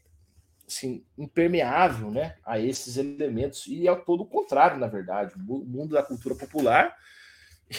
assim, 0.69 1.05
impermeável 1.17 2.11
né, 2.11 2.37
a 2.45 2.59
esses 2.59 2.97
elementos. 2.97 3.67
E 3.67 3.89
é 3.89 3.95
todo 3.95 4.23
o 4.23 4.27
contrário, 4.27 4.79
na 4.79 4.87
verdade. 4.87 5.35
O 5.49 5.65
mundo 5.65 5.95
da 5.95 6.03
cultura 6.03 6.35
popular 6.35 6.95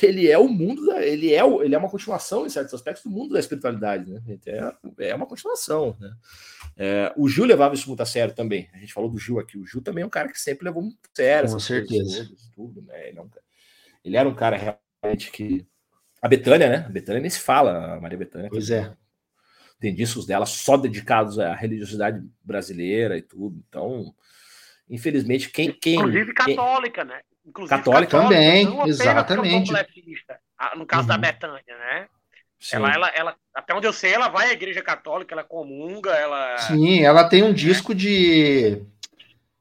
ele 0.01 0.30
é 0.30 0.38
o 0.38 0.47
mundo 0.47 0.86
da, 0.86 1.06
ele 1.06 1.34
é 1.34 1.41
ele 1.64 1.76
é 1.76 1.78
uma 1.78 1.89
continuação 1.89 2.45
em 2.45 2.49
certos 2.49 2.74
aspectos 2.74 3.03
do 3.03 3.10
mundo 3.10 3.34
da 3.34 3.39
espiritualidade 3.39 4.12
né 4.12 4.22
é, 4.97 5.10
é 5.10 5.16
uma 5.16 5.28
continuação 5.28 5.95
né? 5.99 6.16
É, 6.76 7.14
o 7.16 7.30
Gil 7.30 7.45
levava 7.45 7.76
isso 7.76 7.88
muito 7.88 8.01
a 8.01 8.06
sério 8.06 8.34
também 8.34 8.68
a 8.74 8.78
gente 8.78 8.93
falou 8.93 9.10
do 9.10 9.20
Gil 9.20 9.39
aqui 9.39 9.58
o 9.58 9.66
Gil 9.66 9.82
também 9.82 10.03
é 10.03 10.08
um 10.08 10.10
cara 10.10 10.30
que 10.30 10.39
sempre 10.39 10.66
levou 10.66 10.82
muito 10.82 10.97
a 10.97 11.16
sério 11.16 11.51
com 11.51 11.60
certeza 11.60 12.26
todas, 12.26 12.49
tudo, 12.53 12.82
né? 12.82 13.10
ele, 13.10 13.20
é 13.20 13.22
um, 13.22 13.30
ele, 14.03 14.18
era 14.18 14.28
um 14.28 14.36
cara 14.36 14.58
realmente 15.01 15.32
que 15.32 15.66
a 16.26 16.28
Betânia 16.28 16.69
né 16.69 16.86
a 16.86 16.89
Betânia 16.89 17.21
nem 17.21 17.30
se 17.30 17.39
fala 17.39 17.95
a 17.95 18.01
Maria 18.01 18.17
Betânia 18.17 18.49
pois 18.49 18.69
é 18.69 18.91
tem 19.80 19.93
discos 19.93 20.26
dela 20.26 20.45
só 20.45 20.78
dedicados 20.78 21.38
à 21.39 21.53
religiosidade 21.53 22.19
brasileira 22.43 23.17
e 23.17 23.21
tudo. 23.21 23.63
Então, 23.67 24.13
infelizmente, 24.89 25.49
quem. 25.49 25.71
quem 25.71 25.95
Inclusive 25.95 26.34
católica, 26.34 27.05
quem... 27.05 27.13
né? 27.13 27.21
Inclusive 27.45 27.78
católica, 27.78 28.11
católica 28.11 28.36
também, 28.36 28.88
exatamente. 28.88 29.71
Ah, 30.57 30.76
no 30.76 30.86
caso 30.86 31.03
uhum. 31.03 31.07
da 31.09 31.17
Betânia, 31.17 31.63
né? 31.67 32.07
Ela, 32.71 32.93
ela, 32.93 33.09
ela, 33.09 33.36
até 33.53 33.76
onde 33.76 33.86
eu 33.86 33.93
sei, 33.93 34.13
ela 34.13 34.30
vai 34.30 34.47
à 34.47 34.53
igreja 34.53 34.82
católica, 34.82 35.36
ela 35.36 35.43
comunga, 35.43 36.11
ela. 36.11 36.57
Sim, 36.59 37.03
ela 37.03 37.30
tem 37.30 37.43
um 37.43 37.49
é. 37.49 37.53
disco 37.53 37.93
de. 37.93 38.82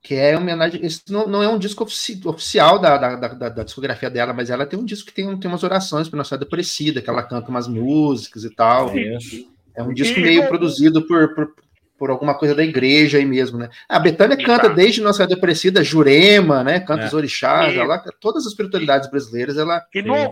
Que 0.05 0.17
é 0.17 0.37
homenagem. 0.37 0.85
Esse 0.85 1.01
não, 1.09 1.27
não 1.27 1.43
é 1.43 1.49
um 1.49 1.59
disco 1.59 1.83
ofici 1.83 2.21
oficial 2.27 2.79
da, 2.79 2.99
da, 2.99 3.17
da, 3.17 3.49
da, 3.49 3.65
discografia 3.65 4.11
dela, 4.11 4.35
mas 4.35 4.51
ela 4.51 4.67
tem 4.67 4.79
um 4.79 4.85
disco 4.85 5.07
que 5.07 5.15
tem, 5.15 5.41
tem 5.41 5.51
umas 5.51 5.65
orações 5.65 6.11
para 6.11 6.19
Nossa 6.19 6.29
Senhora 6.29 6.45
Aparecida, 6.45 7.01
que 7.01 7.09
ela 7.09 7.23
canta 7.23 7.49
umas 7.49 7.67
músicas 7.67 8.45
e 8.45 8.55
tal. 8.55 8.95
Isso. 8.95 9.51
É 9.75 9.83
um 9.83 9.95
disco 9.95 10.21
meio 10.21 10.47
produzido 10.47 11.07
por, 11.07 11.35
por, 11.35 11.55
por, 11.99 12.11
alguma 12.11 12.37
coisa 12.37 12.55
da 12.55 12.63
igreja 12.63 13.17
aí 13.17 13.25
mesmo, 13.25 13.57
né? 13.57 13.71
A 13.89 13.99
Betânia 13.99 14.37
canta 14.37 14.69
desde 14.69 15.01
Nossa 15.01 15.27
Depressida, 15.27 15.83
Jurema, 15.83 16.63
né? 16.63 16.81
Canta 16.81 17.05
é. 17.05 17.07
os 17.07 17.15
orixás, 17.15 17.75
ela, 17.75 17.99
todas 18.21 18.45
as 18.45 18.51
espiritualidades 18.53 19.11
brasileiras, 19.11 19.57
ela, 19.57 19.83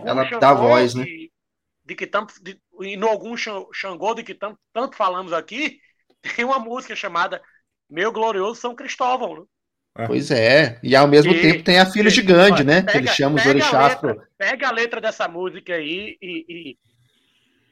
ela 0.05 0.39
dá 0.39 0.53
voz, 0.53 0.93
né? 0.93 1.03
De 1.83 1.95
que 1.95 2.05
tanto, 2.05 2.35
de, 2.43 2.59
e 2.81 2.95
no 2.95 3.07
algum 3.07 3.35
Xangô 3.35 4.13
de 4.13 4.21
que 4.21 4.35
tanto, 4.35 4.59
tanto 4.71 4.95
falamos 4.95 5.33
aqui, 5.33 5.79
tem 6.35 6.45
uma 6.45 6.59
música 6.59 6.95
chamada 6.95 7.41
Meu 7.89 8.11
Glorioso 8.11 8.61
São 8.61 8.75
Cristóvão, 8.75 9.39
né? 9.39 9.43
Pois 10.07 10.31
é, 10.31 10.79
e 10.81 10.95
ao 10.95 11.07
mesmo 11.07 11.31
e, 11.33 11.41
tempo 11.41 11.63
tem 11.63 11.79
a 11.79 11.85
Filha 11.85 12.09
Gigante, 12.09 12.63
né? 12.63 12.81
Pega, 12.81 12.91
que 12.91 12.97
ele 12.97 13.07
chama 13.07 13.35
os 13.35 13.45
orixás. 13.45 13.93
Letra. 14.01 14.27
Pega 14.37 14.67
a 14.67 14.71
letra 14.71 14.99
dessa 14.99 15.27
música 15.27 15.75
aí 15.75 16.17
e, 16.19 16.45
e 16.49 16.77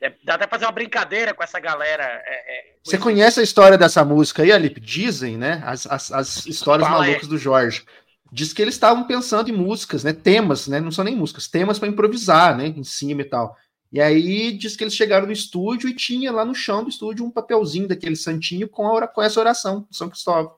é, 0.01 0.13
dá 0.23 0.35
até 0.35 0.47
fazer 0.47 0.65
uma 0.65 0.71
brincadeira 0.71 1.33
com 1.33 1.43
essa 1.43 1.59
galera. 1.59 2.03
É, 2.03 2.59
é, 2.59 2.75
Você 2.83 2.97
conhece 2.99 3.39
a 3.39 3.43
história 3.43 3.77
dessa 3.77 4.05
música 4.05 4.43
aí, 4.43 4.51
Alip? 4.51 4.79
Dizem, 4.79 5.35
né? 5.35 5.63
As, 5.65 5.87
as, 5.87 6.11
as 6.11 6.45
histórias 6.45 6.87
Fala 6.87 7.05
malucas 7.05 7.27
do 7.27 7.39
Jorge. 7.39 7.83
Diz 8.31 8.53
que 8.53 8.61
eles 8.61 8.75
estavam 8.75 9.05
pensando 9.05 9.49
em 9.49 9.53
músicas, 9.53 10.03
né? 10.03 10.13
Temas, 10.13 10.67
né? 10.67 10.79
Não 10.79 10.91
são 10.91 11.03
nem 11.03 11.15
músicas, 11.15 11.47
temas 11.47 11.79
para 11.79 11.89
improvisar, 11.89 12.55
né? 12.55 12.67
Em 12.67 12.83
cima 12.83 13.21
e 13.21 13.25
tal. 13.25 13.57
E 13.91 13.99
aí 13.99 14.51
diz 14.53 14.75
que 14.75 14.83
eles 14.83 14.95
chegaram 14.95 15.25
no 15.25 15.33
estúdio 15.33 15.89
e 15.89 15.95
tinha 15.95 16.31
lá 16.31 16.45
no 16.45 16.55
chão 16.55 16.83
do 16.83 16.89
estúdio 16.89 17.25
um 17.25 17.31
papelzinho 17.31 17.87
daquele 17.87 18.15
santinho 18.15 18.69
com, 18.69 18.95
a, 18.95 19.07
com 19.07 19.21
essa 19.21 19.39
oração, 19.39 19.87
São 19.91 20.09
Cristóvão. 20.09 20.53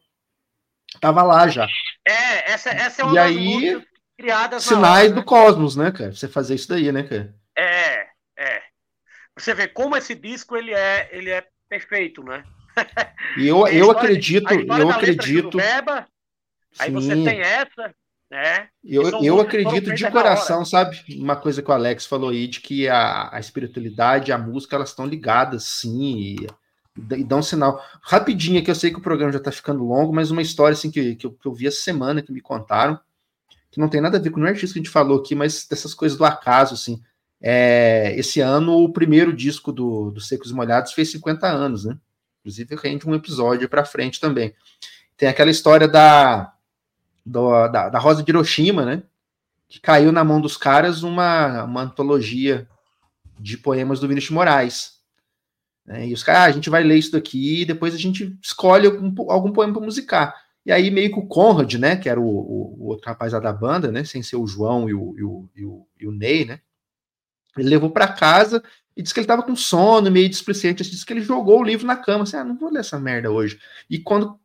Tava 1.04 1.24
lá 1.24 1.47
já. 1.47 1.68
É, 2.08 2.51
essa, 2.51 2.70
essa 2.70 3.01
é 3.01 3.06
uma 3.06 3.14
e 3.14 3.20
aí, 3.20 3.86
criadas 4.18 4.64
Sinais 4.64 5.06
hora, 5.06 5.10
né? 5.10 5.16
do 5.16 5.24
cosmos, 5.24 5.76
né, 5.76 5.91
cara? 5.91 6.12
Você 6.12 6.28
fazer 6.28 6.56
isso 6.56 6.70
daí, 6.70 6.91
né, 6.91 7.04
cara? 7.04 7.36
É, 7.58 8.14
você 9.38 9.54
vê 9.54 9.68
como 9.68 9.97
esse 9.97 10.14
disco 10.14 10.56
ele 10.56 10.74
é, 10.74 11.10
ele 11.12 11.30
é 11.30 11.45
perfeito, 11.68 12.24
né? 12.24 12.43
E 13.38 13.47
eu, 13.47 13.66
eu 13.68 13.91
acredito, 13.91 14.51
eu 14.54 14.89
acredito. 14.89 15.58
Beba, 15.58 16.08
aí 16.80 16.91
você 16.91 17.16
tem 17.24 17.41
essa, 17.41 17.93
né? 18.30 18.70
Eu, 18.84 19.24
eu 19.24 19.41
acredito 19.41 19.93
de 19.93 20.10
coração, 20.12 20.64
sabe? 20.64 21.04
Uma 21.18 21.36
coisa 21.36 21.62
que 21.62 21.70
o 21.70 21.74
Alex 21.74 22.06
falou 22.06 22.30
aí, 22.30 22.47
de 22.47 22.60
que 22.60 22.88
a, 22.88 23.36
a 23.36 23.39
espiritualidade 23.39 24.30
e 24.30 24.34
a 24.34 24.38
música 24.38 24.76
elas 24.76 24.89
estão 24.89 25.06
ligadas, 25.06 25.64
sim, 25.64 26.18
e, 26.18 26.47
e 26.96 27.24
dão 27.24 27.39
um 27.39 27.44
sinal. 27.44 27.84
Rapidinho, 28.02 28.64
que 28.64 28.70
eu 28.70 28.76
sei 28.76 28.91
que 28.91 28.98
o 28.98 29.02
programa 29.02 29.32
já 29.32 29.39
está 29.39 29.52
ficando 29.52 29.84
longo, 29.84 30.14
mas 30.14 30.32
uma 30.32 30.41
história 30.41 30.74
assim 30.74 30.91
que, 30.91 31.16
que, 31.16 31.26
eu, 31.26 31.32
que 31.32 31.48
eu 31.48 31.54
vi 31.54 31.68
essa 31.68 31.82
semana, 31.82 32.22
que 32.22 32.32
me 32.32 32.41
contaram, 32.41 33.00
que 33.72 33.80
não 33.80 33.89
tem 33.89 34.00
nada 34.00 34.18
a 34.18 34.22
ver 34.22 34.30
com 34.30 34.39
o 34.39 34.46
artista 34.46 34.74
que 34.74 34.80
a 34.80 34.84
gente 34.84 34.91
falou 34.91 35.20
aqui, 35.20 35.34
mas 35.34 35.66
dessas 35.68 35.94
coisas 35.94 36.18
do 36.18 36.26
acaso, 36.26 36.76
assim. 36.76 37.02
É, 37.41 38.14
esse 38.18 38.39
ano, 38.39 38.78
o 38.78 38.94
primeiro 38.94 39.34
disco 39.34 39.72
do, 39.72 40.12
do 40.12 40.22
Secos 40.22 40.52
e 40.52 40.54
Molhados 40.54 40.94
fez 40.94 41.12
50 41.12 41.48
anos, 41.48 41.84
né? 41.84 41.98
Inclusive, 42.39 42.76
rende 42.76 43.08
um 43.08 43.16
episódio 43.16 43.68
para 43.68 43.84
frente 43.84 44.20
também. 44.20 44.54
Tem 45.18 45.28
aquela 45.28 45.50
história 45.50 45.88
da, 45.88 46.54
do, 47.26 47.68
da, 47.68 47.89
da 47.89 48.00
Rosa 48.00 48.22
de 48.22 48.32
Hiroshima, 48.32 48.86
né? 48.86 49.04
Que 49.68 49.80
caiu 49.80 50.12
na 50.12 50.24
mão 50.24 50.39
dos 50.39 50.56
caras 50.56 51.04
uma, 51.04 51.64
uma 51.64 51.82
antologia 51.82 52.68
de 53.39 53.58
poemas 53.58 54.00
do 54.00 54.08
Vinícius 54.08 54.32
Moraes. 54.32 54.93
Né? 55.86 56.08
E 56.08 56.14
os 56.14 56.24
caras, 56.24 56.42
ah, 56.42 56.46
a 56.46 56.52
gente 56.52 56.70
vai 56.70 56.84
ler 56.84 56.98
isso 56.98 57.12
daqui 57.12 57.62
e 57.62 57.66
depois 57.66 57.94
a 57.94 57.98
gente 57.98 58.38
escolhe 58.42 58.88
algum, 58.88 59.32
algum 59.32 59.52
poema 59.52 59.74
para 59.74 59.82
musicar. 59.82 60.36
E 60.66 60.72
aí, 60.72 60.90
meio 60.90 61.12
que 61.12 61.20
o 61.20 61.28
Conrad, 61.28 61.74
né, 61.76 61.98
que 61.98 62.08
era 62.08 62.20
o, 62.20 62.26
o, 62.26 62.78
o 62.80 62.86
outro 62.88 63.08
rapaz 63.08 63.34
lá 63.34 63.40
da 63.40 63.52
banda, 63.52 63.92
né, 63.92 64.04
sem 64.06 64.24
ser 64.24 64.38
o 64.38 64.48
João 64.48 64.90
e 64.90 64.94
o, 64.94 65.14
e 65.18 65.24
o, 65.24 65.50
e 65.56 65.66
o, 65.66 65.88
e 66.00 66.08
o 66.08 66.12
Ney, 66.12 66.46
né, 66.46 66.62
ele 67.58 67.70
levou 67.70 67.90
para 67.90 68.08
casa 68.08 68.64
e 68.96 69.02
disse 69.02 69.14
que 69.14 69.20
ele 69.20 69.26
estava 69.26 69.44
com 69.44 69.56
sono, 69.56 70.10
meio 70.10 70.30
displicente, 70.30 70.84
disse 70.84 71.06
que 71.06 71.14
ele 71.14 71.22
jogou 71.22 71.60
o 71.60 71.64
livro 71.64 71.86
na 71.86 71.98
cama, 71.98 72.24
assim, 72.24 72.38
ah, 72.38 72.44
não 72.44 72.58
vou 72.58 72.72
ler 72.72 72.80
essa 72.80 73.00
merda 73.00 73.30
hoje. 73.30 73.60
E 73.90 74.00
quando 74.00 74.40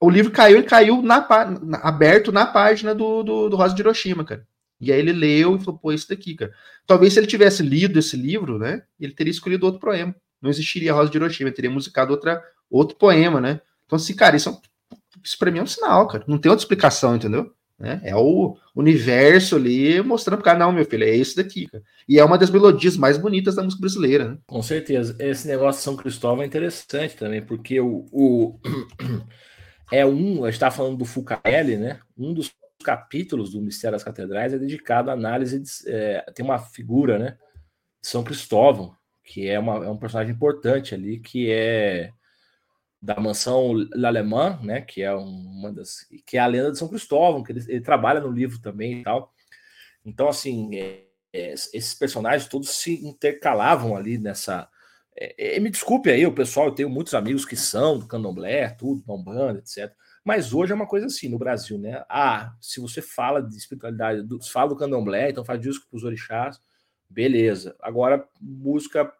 o 0.00 0.10
livro 0.10 0.30
caiu, 0.30 0.58
ele 0.58 0.66
caiu 0.66 1.02
na, 1.02 1.26
na, 1.62 1.78
aberto 1.78 2.30
na 2.30 2.46
página 2.46 2.94
do, 2.94 3.22
do, 3.22 3.48
do 3.48 3.56
Rosa 3.56 3.74
de 3.74 3.80
Hiroshima, 3.80 4.24
cara. 4.24 4.46
E 4.80 4.92
aí 4.92 4.98
ele 4.98 5.12
leu 5.12 5.56
e 5.56 5.60
falou, 5.60 5.78
pô, 5.78 5.92
isso 5.92 6.08
daqui, 6.08 6.34
cara. 6.34 6.52
Talvez 6.86 7.14
se 7.14 7.20
ele 7.20 7.26
tivesse 7.26 7.62
lido 7.62 7.98
esse 7.98 8.16
livro, 8.16 8.58
né, 8.58 8.82
ele 9.00 9.14
teria 9.14 9.30
escolhido 9.30 9.64
outro 9.64 9.80
poema. 9.80 10.14
Não 10.44 10.50
existiria 10.50 10.92
Rosa 10.92 11.10
de 11.10 11.16
Hiroshima, 11.16 11.50
teria 11.50 11.70
musicado 11.70 12.12
outra, 12.12 12.44
outro 12.70 12.98
poema, 12.98 13.40
né. 13.40 13.62
Então, 13.86 13.96
assim, 13.96 14.14
cara, 14.14 14.36
isso, 14.36 14.50
é 14.50 14.96
isso 15.24 15.38
pra 15.38 15.50
mim 15.50 15.60
é 15.60 15.62
um 15.62 15.66
sinal, 15.66 16.06
cara. 16.06 16.22
Não 16.28 16.36
tem 16.36 16.50
outra 16.50 16.62
explicação, 16.62 17.16
entendeu? 17.16 17.50
Né? 17.78 17.98
É 18.04 18.14
o 18.14 18.58
universo 18.76 19.56
ali 19.56 20.02
mostrando 20.02 20.36
pro 20.36 20.44
cara, 20.44 20.58
não, 20.58 20.70
meu 20.70 20.84
filho, 20.84 21.02
é 21.02 21.16
esse 21.16 21.34
daqui, 21.34 21.66
cara. 21.66 21.82
E 22.06 22.18
é 22.18 22.24
uma 22.24 22.36
das 22.36 22.50
melodias 22.50 22.98
mais 22.98 23.16
bonitas 23.16 23.54
da 23.54 23.62
música 23.62 23.80
brasileira, 23.80 24.28
né? 24.28 24.38
Com 24.46 24.62
certeza. 24.62 25.16
Esse 25.18 25.48
negócio 25.48 25.78
de 25.78 25.84
São 25.84 25.96
Cristóvão 25.96 26.42
é 26.42 26.46
interessante 26.46 27.16
também, 27.16 27.40
porque 27.40 27.80
o, 27.80 28.06
o 28.12 28.60
é 29.90 30.04
um, 30.04 30.44
a 30.44 30.50
gente 30.50 30.60
tá 30.60 30.70
falando 30.70 30.98
do 30.98 31.06
Fucaelli, 31.06 31.78
né? 31.78 32.00
Um 32.18 32.34
dos 32.34 32.52
capítulos 32.84 33.50
do 33.50 33.62
Mistério 33.62 33.96
das 33.96 34.04
Catedrais 34.04 34.52
é 34.52 34.58
dedicado 34.58 35.10
à 35.10 35.14
análise, 35.14 35.58
de, 35.58 35.70
é, 35.86 36.20
tem 36.34 36.44
uma 36.44 36.58
figura, 36.58 37.18
né? 37.18 37.38
São 38.02 38.22
Cristóvão, 38.22 38.94
que 39.24 39.48
é, 39.48 39.58
uma, 39.58 39.84
é 39.84 39.88
um 39.88 39.96
personagem 39.96 40.34
importante 40.34 40.94
ali, 40.94 41.18
que 41.18 41.50
é 41.50 42.12
da 43.00 43.20
mansão 43.20 43.72
L'Allemand, 43.94 44.60
né, 44.62 44.80
que 44.80 45.02
é 45.02 45.12
uma 45.14 45.72
das 45.72 46.06
que 46.26 46.38
é 46.38 46.40
a 46.40 46.46
lenda 46.46 46.72
de 46.72 46.78
São 46.78 46.88
Cristóvão, 46.88 47.42
que 47.42 47.52
ele, 47.52 47.64
ele 47.68 47.80
trabalha 47.80 48.20
no 48.20 48.30
livro 48.30 48.58
também 48.60 49.00
e 49.00 49.02
tal. 49.02 49.32
Então, 50.04 50.28
assim, 50.28 50.76
é, 50.76 51.04
é, 51.32 51.52
esses 51.52 51.94
personagens 51.94 52.48
todos 52.48 52.70
se 52.70 53.04
intercalavam 53.04 53.96
ali 53.96 54.18
nessa. 54.18 54.68
É, 55.16 55.56
é, 55.56 55.60
me 55.60 55.70
desculpe 55.70 56.10
aí, 56.10 56.26
o 56.26 56.34
pessoal, 56.34 56.68
eu 56.68 56.74
tenho 56.74 56.90
muitos 56.90 57.14
amigos 57.14 57.44
que 57.44 57.56
são 57.56 57.98
do 57.98 58.06
candomblé, 58.06 58.70
tudo, 58.70 59.02
da 59.06 59.14
Umbanda, 59.14 59.58
etc. 59.58 59.92
Mas 60.24 60.54
hoje 60.54 60.72
é 60.72 60.74
uma 60.74 60.86
coisa 60.86 61.06
assim 61.06 61.28
no 61.28 61.38
Brasil, 61.38 61.78
né? 61.78 62.04
Ah, 62.08 62.54
se 62.60 62.80
você 62.80 63.02
fala 63.02 63.42
de 63.42 63.56
espiritualidade, 63.56 64.22
do, 64.22 64.42
fala 64.42 64.70
do 64.70 64.76
candomblé, 64.76 65.30
então 65.30 65.44
faz 65.44 65.60
disco 65.60 65.86
para 65.88 65.96
os 65.96 66.04
orixás, 66.04 66.58
beleza. 67.14 67.76
Agora, 67.80 68.26
música 68.40 69.10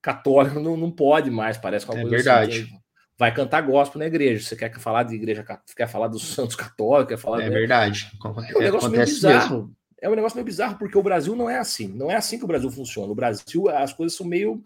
católica 0.00 0.58
não, 0.58 0.76
não 0.76 0.90
pode 0.90 1.30
mais, 1.30 1.58
parece 1.58 1.84
uma 1.84 1.98
é 1.98 2.00
coisa 2.00 2.16
verdade. 2.16 2.60
Assim, 2.60 2.80
vai 3.18 3.34
cantar 3.34 3.60
gospel 3.60 3.98
na 3.98 4.06
igreja. 4.06 4.44
Você 4.44 4.56
quer 4.56 4.72
falar 4.78 5.02
de 5.02 5.14
igreja, 5.14 5.44
quer 5.76 5.88
falar 5.88 6.08
dos 6.08 6.22
santos 6.34 6.56
católicos, 6.56 7.14
quer 7.14 7.20
falar. 7.20 7.42
É 7.42 7.48
de... 7.48 7.50
verdade. 7.50 8.10
É 8.48 8.56
um 8.56 8.60
negócio 8.60 8.90
meio 8.90 9.04
bizarro. 9.04 9.56
Mesmo. 9.56 9.76
É 10.00 10.08
um 10.08 10.14
negócio 10.14 10.36
meio 10.36 10.44
bizarro, 10.44 10.78
porque 10.78 10.96
o 10.96 11.02
Brasil 11.02 11.34
não 11.34 11.48
é 11.48 11.58
assim. 11.58 11.88
Não 11.88 12.10
é 12.10 12.16
assim 12.16 12.38
que 12.38 12.44
o 12.44 12.48
Brasil 12.48 12.70
funciona. 12.70 13.10
O 13.10 13.14
Brasil, 13.14 13.68
as 13.68 13.92
coisas 13.92 14.16
são 14.16 14.26
meio 14.26 14.62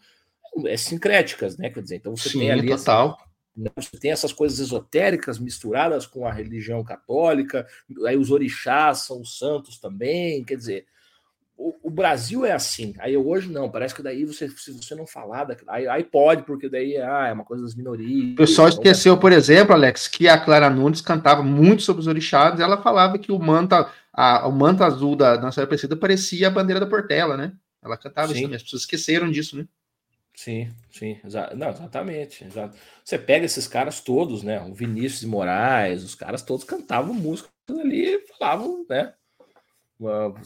é, 0.66 0.76
sincréticas, 0.76 1.56
né? 1.56 1.70
Quer 1.70 1.82
dizer, 1.82 1.96
então 1.96 2.16
você 2.16 2.28
Sim, 2.28 2.40
tem 2.40 2.50
ali. 2.50 2.68
Total. 2.68 3.16
Né, 3.56 3.70
você 3.74 3.98
tem 3.98 4.10
essas 4.10 4.32
coisas 4.32 4.58
esotéricas 4.58 5.38
misturadas 5.38 6.06
com 6.06 6.26
a 6.26 6.32
religião 6.32 6.82
católica, 6.84 7.66
aí 8.06 8.16
os 8.16 8.30
orixás 8.30 9.00
são 9.00 9.20
os 9.20 9.38
santos 9.38 9.78
também, 9.78 10.44
quer 10.44 10.56
dizer, 10.56 10.86
o, 11.60 11.76
o, 11.82 11.90
Brasil 11.90 12.46
é 12.46 12.52
assim. 12.52 12.94
Aí 12.98 13.14
hoje 13.14 13.50
não, 13.50 13.70
parece 13.70 13.94
que 13.94 14.02
daí 14.02 14.24
você, 14.24 14.48
se 14.48 14.72
você 14.72 14.94
não 14.94 15.06
falar, 15.06 15.46
aí, 15.68 15.86
aí 15.86 16.02
pode, 16.02 16.42
porque 16.44 16.70
daí 16.70 16.96
ah, 16.96 17.26
é 17.28 17.32
uma 17.34 17.44
coisa 17.44 17.62
das 17.62 17.74
minorias. 17.74 18.32
O 18.32 18.36
pessoal 18.36 18.68
então, 18.68 18.78
esqueceu, 18.78 19.18
por 19.18 19.30
exemplo, 19.30 19.74
Alex, 19.74 20.08
que 20.08 20.26
a 20.26 20.38
Clara 20.38 20.70
Nunes 20.70 21.02
cantava 21.02 21.42
muito 21.42 21.82
sobre 21.82 22.00
os 22.00 22.06
orixás, 22.06 22.58
ela 22.58 22.80
falava 22.82 23.18
que 23.18 23.30
o 23.30 23.38
manto, 23.38 23.74
a, 24.10 24.48
o 24.48 24.52
manto 24.52 24.82
azul 24.82 25.14
da 25.14 25.38
Nossa 25.38 25.62
Aparecida 25.62 25.94
parecia 25.94 26.48
a 26.48 26.50
bandeira 26.50 26.80
da 26.80 26.86
Portela, 26.86 27.36
né? 27.36 27.52
Ela 27.82 27.98
cantava 27.98 28.32
sim. 28.32 28.44
assim, 28.44 28.54
as 28.54 28.62
pessoas 28.62 28.82
esqueceram 28.82 29.30
disso, 29.30 29.58
né? 29.58 29.66
Sim, 30.34 30.70
sim, 30.90 31.20
exa 31.22 31.52
não, 31.54 31.68
exatamente, 31.68 32.44
exato. 32.44 32.74
Você 33.04 33.18
pega 33.18 33.44
esses 33.44 33.68
caras 33.68 34.00
todos, 34.00 34.42
né? 34.42 34.58
O 34.62 34.72
Vinícius 34.72 35.20
de 35.20 35.26
Moraes, 35.26 36.02
os 36.02 36.14
caras 36.14 36.40
todos 36.40 36.64
cantavam 36.64 37.12
música 37.12 37.50
ali, 37.68 38.18
falavam, 38.38 38.86
né? 38.88 39.12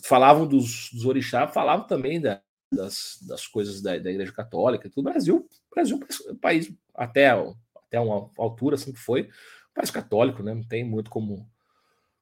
Falavam 0.02 0.46
dos, 0.46 0.90
dos 0.92 1.04
orixás, 1.04 1.52
falavam 1.52 1.86
também 1.86 2.20
da, 2.20 2.40
das, 2.72 3.18
das 3.22 3.46
coisas 3.46 3.80
da, 3.80 3.96
da 3.98 4.10
Igreja 4.10 4.32
Católica. 4.32 4.90
Tudo 4.90 5.10
Brasil, 5.10 5.48
Brasil 5.74 6.00
é 6.28 6.34
país 6.34 6.72
até, 6.94 7.30
até 7.76 8.00
uma 8.00 8.30
altura 8.38 8.76
sempre 8.76 9.00
foi 9.00 9.22
um 9.22 9.74
país 9.74 9.90
católico, 9.90 10.42
né? 10.42 10.54
Não 10.54 10.64
tem 10.64 10.84
muito 10.84 11.10
como 11.10 11.48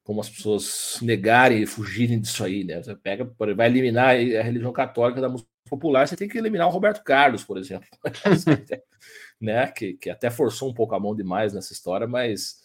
como 0.04 0.20
as 0.20 0.28
pessoas 0.28 0.98
negarem 1.00 1.62
e 1.62 1.66
fugirem 1.66 2.20
disso 2.20 2.42
aí, 2.42 2.64
né? 2.64 2.82
Você 2.82 2.94
pega, 2.94 3.24
vai 3.56 3.68
eliminar 3.68 4.16
a 4.16 4.42
religião 4.42 4.72
católica 4.72 5.20
da 5.20 5.28
música 5.28 5.48
popular, 5.68 6.06
você 6.06 6.16
tem 6.16 6.28
que 6.28 6.36
eliminar 6.36 6.66
o 6.66 6.70
Roberto 6.70 7.04
Carlos, 7.04 7.44
por 7.44 7.56
exemplo, 7.56 7.88
né? 9.40 9.68
Que, 9.68 9.94
que 9.94 10.10
até 10.10 10.28
forçou 10.28 10.68
um 10.70 10.74
pouco 10.74 10.94
a 10.94 11.00
mão 11.00 11.14
demais 11.14 11.52
nessa 11.52 11.72
história, 11.72 12.06
mas 12.06 12.61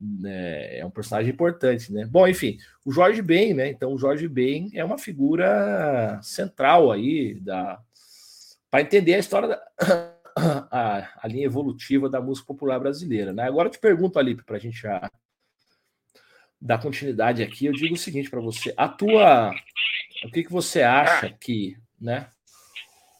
né, 0.00 0.78
é 0.78 0.86
um 0.86 0.90
personagem 0.90 1.30
importante, 1.30 1.92
né? 1.92 2.06
Bom, 2.06 2.26
enfim, 2.26 2.58
o 2.84 2.90
Jorge 2.90 3.20
Ben, 3.20 3.52
né? 3.52 3.68
Então, 3.68 3.92
o 3.92 3.98
Jorge 3.98 4.26
Ben 4.26 4.70
é 4.72 4.82
uma 4.82 4.96
figura 4.96 6.18
central 6.22 6.90
aí 6.90 7.34
da 7.40 7.80
para 8.70 8.82
entender 8.82 9.14
a 9.14 9.18
história 9.18 9.48
da 9.48 9.62
a, 10.70 11.08
a, 11.22 11.28
linha 11.28 11.44
evolutiva 11.44 12.08
da 12.08 12.20
música 12.20 12.46
popular 12.46 12.78
brasileira, 12.78 13.32
né? 13.32 13.42
Agora 13.42 13.68
eu 13.68 13.72
te 13.72 13.78
pergunto 13.78 14.18
ali 14.18 14.34
para 14.34 14.56
a 14.56 14.60
gente 14.60 14.80
já 14.80 15.10
dar 16.60 16.80
continuidade 16.80 17.42
aqui, 17.42 17.66
eu 17.66 17.72
digo 17.72 17.94
o 17.94 17.98
seguinte 17.98 18.30
para 18.30 18.40
você: 18.40 18.72
a 18.76 18.88
tua, 18.88 19.52
o 20.24 20.30
que 20.30 20.44
que 20.44 20.52
você 20.52 20.82
acha 20.82 21.30
que, 21.30 21.76
né? 22.00 22.28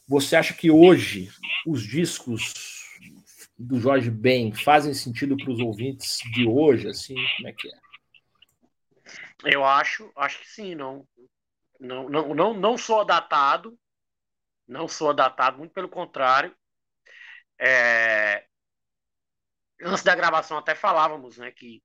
Você 0.09 0.35
acha 0.35 0.55
que 0.55 0.70
hoje 0.70 1.31
os 1.66 1.82
discos 1.82 2.80
do 3.62 3.78
Jorge 3.78 4.11
Ben 4.11 4.55
fazem 4.55 4.95
sentido 4.95 5.37
para 5.37 5.51
os 5.51 5.61
ouvintes 5.61 6.19
de 6.32 6.49
hoje, 6.49 6.89
assim, 6.89 7.15
como 7.37 7.49
é 7.49 7.53
que 7.53 7.69
é? 7.69 7.78
Eu 9.45 9.62
acho, 9.66 10.11
acho 10.16 10.41
que 10.41 10.49
sim, 10.49 10.74
não, 10.74 11.07
não, 11.78 12.09
não, 12.09 12.55
não, 12.55 12.78
sou 12.78 13.05
datado, 13.05 13.78
não 14.66 14.89
sou 14.89 15.12
datado, 15.12 15.59
muito 15.59 15.74
pelo 15.74 15.91
contrário. 15.91 16.57
É, 17.59 18.47
antes 19.82 20.03
da 20.03 20.16
gravação 20.16 20.57
até 20.57 20.74
falávamos, 20.74 21.37
né, 21.37 21.51
que 21.51 21.82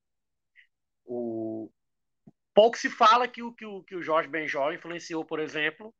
o 1.03 1.69
pouco 2.53 2.77
se 2.77 2.89
fala 2.89 3.27
que 3.27 3.43
o 3.43 3.53
que 3.53 3.65
o, 3.65 3.83
que 3.83 3.95
o 3.97 4.01
Jorge 4.01 4.29
Benjol 4.29 4.73
influenciou, 4.73 5.25
por 5.25 5.41
exemplo, 5.41 5.93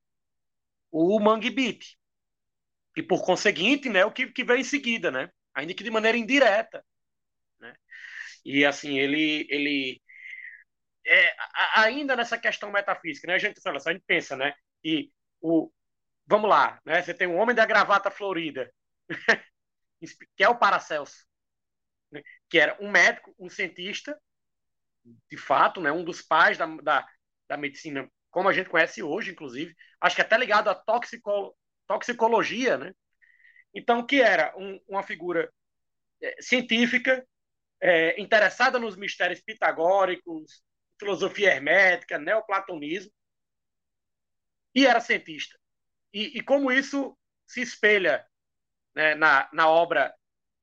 o 0.90 1.20
Mangue 1.20 1.50
Beat. 1.50 1.98
E 2.96 3.04
por 3.04 3.26
conseguinte, 3.26 3.90
né, 3.90 4.06
o 4.06 4.12
que, 4.12 4.28
que 4.32 4.46
veio 4.46 4.62
em 4.62 4.64
seguida, 4.64 5.12
né? 5.12 5.30
Ainda 5.56 5.74
que 5.74 5.84
de 5.84 5.90
maneira 5.90 6.18
indireta. 6.18 6.86
Né? 7.60 7.74
E 8.44 8.66
assim, 8.66 9.00
ele, 9.00 9.48
ele 9.50 10.02
é, 11.08 11.36
ainda 11.76 12.16
nessa 12.16 12.38
questão 12.38 12.72
metafísica, 12.72 13.28
né? 13.28 13.36
A 13.36 13.38
gente, 13.38 13.60
a 13.66 13.92
gente 13.92 14.04
pensa, 14.06 14.36
né? 14.36 14.54
E 14.84 15.12
o, 15.42 15.72
vamos 16.28 16.50
lá, 16.50 16.80
né? 16.86 17.02
Você 17.02 17.14
tem 17.14 17.28
um 17.28 17.38
homem 17.38 17.56
da 17.56 17.66
gravata 17.66 18.12
florida, 18.12 18.72
que 20.36 20.44
é 20.44 20.50
o 20.50 20.58
Paracelso, 20.58 21.26
né? 22.12 22.22
que 22.50 22.60
era 22.60 22.78
um 22.82 22.92
médico, 22.92 23.34
um 23.40 23.50
cientista, 23.50 24.20
de 25.30 25.38
fato, 25.38 25.80
né? 25.80 25.92
Um 25.92 26.04
dos 26.04 26.22
pais 26.22 26.58
da, 26.58 26.66
da, 26.66 27.08
da 27.48 27.58
medicina, 27.58 28.10
como 28.32 28.50
a 28.50 28.54
gente 28.54 28.70
conhece 28.70 29.02
hoje, 29.04 29.32
inclusive, 29.32 29.76
acho 30.02 30.16
que 30.16 30.22
até 30.22 30.38
ligado 30.38 30.70
à 30.70 30.76
toxicolo, 30.76 31.56
toxicologia, 31.88 32.78
né? 32.78 32.94
Então, 33.76 34.06
que 34.06 34.22
era 34.22 34.58
um, 34.58 34.80
uma 34.88 35.04
figura 35.04 35.54
é, 36.22 36.42
científica, 36.42 37.28
é, 37.82 38.20
interessada 38.20 38.80
nos 38.80 38.96
mistérios 38.96 39.42
pitagóricos, 39.42 40.64
filosofia 40.98 41.52
hermética, 41.52 42.18
neoplatonismo, 42.18 43.12
e 44.74 44.88
era 44.88 45.02
cientista. 45.02 45.60
E, 46.14 46.38
e 46.38 46.42
como 46.42 46.72
isso 46.72 47.18
se 47.46 47.62
espelha 47.62 48.26
né, 48.96 49.14
na, 49.16 49.50
na, 49.52 49.70
obra 49.70 50.16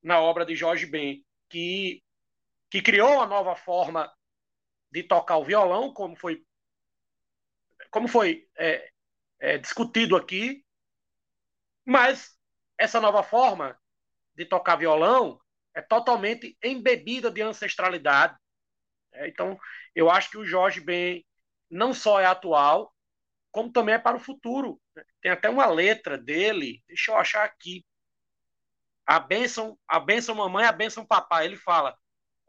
na 0.03 0.19
obra 0.19 0.45
de 0.47 0.57
Jorge 0.57 0.87
Ben, 0.87 1.25
que, 1.49 2.03
que 2.71 2.81
criou 2.81 3.13
uma 3.17 3.27
nova 3.27 3.55
forma 3.55 4.13
de 4.91 5.03
tocar 5.03 5.37
o 5.37 5.45
violão, 5.45 5.93
como 5.93 6.17
foi, 6.17 6.45
como 7.91 8.09
foi 8.09 8.49
é, 8.57 8.91
é, 9.39 9.59
discutido 9.59 10.17
aqui, 10.17 10.65
mas 11.85 12.37
essa 12.83 13.01
nova 13.01 13.23
forma 13.23 13.79
de 14.35 14.45
tocar 14.45 14.75
violão 14.75 15.41
é 15.73 15.81
totalmente 15.81 16.57
embebida 16.63 17.31
de 17.31 17.41
ancestralidade. 17.41 18.37
É, 19.13 19.29
então, 19.29 19.57
eu 19.95 20.11
acho 20.11 20.31
que 20.31 20.37
o 20.39 20.45
Jorge 20.45 20.81
Ben 20.81 21.25
não 21.71 21.95
só 21.95 22.21
é 22.21 22.27
atual, 22.27 22.93
como 23.53 23.71
também 23.71 23.95
é 23.95 23.99
para 23.99 24.17
o 24.17 24.21
futuro. 24.21 24.81
Tem 25.21 25.31
até 25.31 25.49
uma 25.49 25.67
letra 25.67 26.19
dele, 26.19 26.83
deixa 26.89 27.13
eu 27.13 27.17
achar 27.17 27.45
aqui. 27.45 27.87
A 29.07 29.21
bênção, 29.21 29.79
a 29.87 30.01
bênção 30.01 30.35
mamãe, 30.35 30.67
a 30.67 30.73
bênção 30.73 31.07
papai. 31.07 31.47
Ele 31.47 31.57
fala: 31.57 31.97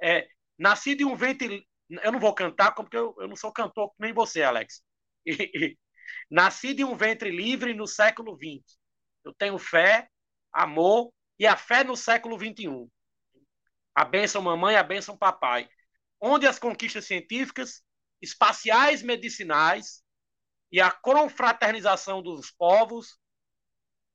é, 0.01 0.27
nasci 0.57 0.95
de 0.95 1.05
um 1.05 1.15
ventre. 1.15 1.68
Eu 1.89 2.11
não 2.11 2.19
vou 2.19 2.34
cantar, 2.34 2.72
porque 2.72 2.97
eu, 2.97 3.15
eu 3.19 3.27
não 3.27 3.35
sou 3.35 3.51
cantor 3.51 3.93
nem 3.99 4.11
você, 4.14 4.41
Alex. 4.41 4.84
Nasci 6.30 6.73
de 6.73 6.84
um 6.84 6.95
ventre 6.95 7.30
livre 7.30 7.73
no 7.73 7.85
século 7.85 8.35
XX. 8.35 8.77
Eu 9.23 9.34
tenho 9.34 9.57
fé, 9.57 10.07
amor 10.53 11.11
e 11.39 11.47
a 11.47 11.57
fé 11.57 11.84
no 11.84 11.97
século 11.97 12.38
XXI. 12.38 12.88
A 13.95 14.05
bênção 14.05 14.41
mamãe, 14.41 14.75
a 14.75 14.84
bênção 14.84 15.17
papai. 15.17 15.67
Onde 16.19 16.47
as 16.47 16.59
conquistas 16.59 17.05
científicas, 17.05 17.84
espaciais, 18.21 19.01
medicinais 19.01 20.03
e 20.71 20.80
a 20.80 20.89
confraternização 20.89 22.21
dos 22.21 22.49
povos 22.51 23.19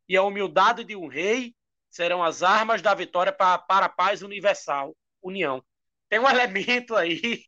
e 0.09 0.17
a 0.17 0.23
humildade 0.23 0.85
de 0.85 0.97
um 0.97 1.07
rei 1.07 1.55
serão 1.91 2.23
as 2.23 2.43
armas 2.43 2.81
da 2.81 2.95
vitória 2.95 3.33
para, 3.33 3.59
para 3.59 3.87
a 3.87 3.91
paz 3.91 4.23
universal, 4.23 4.97
união. 5.23 5.63
Tem 6.09 6.19
um 6.19 6.29
elemento 6.29 6.97
aí, 6.97 7.45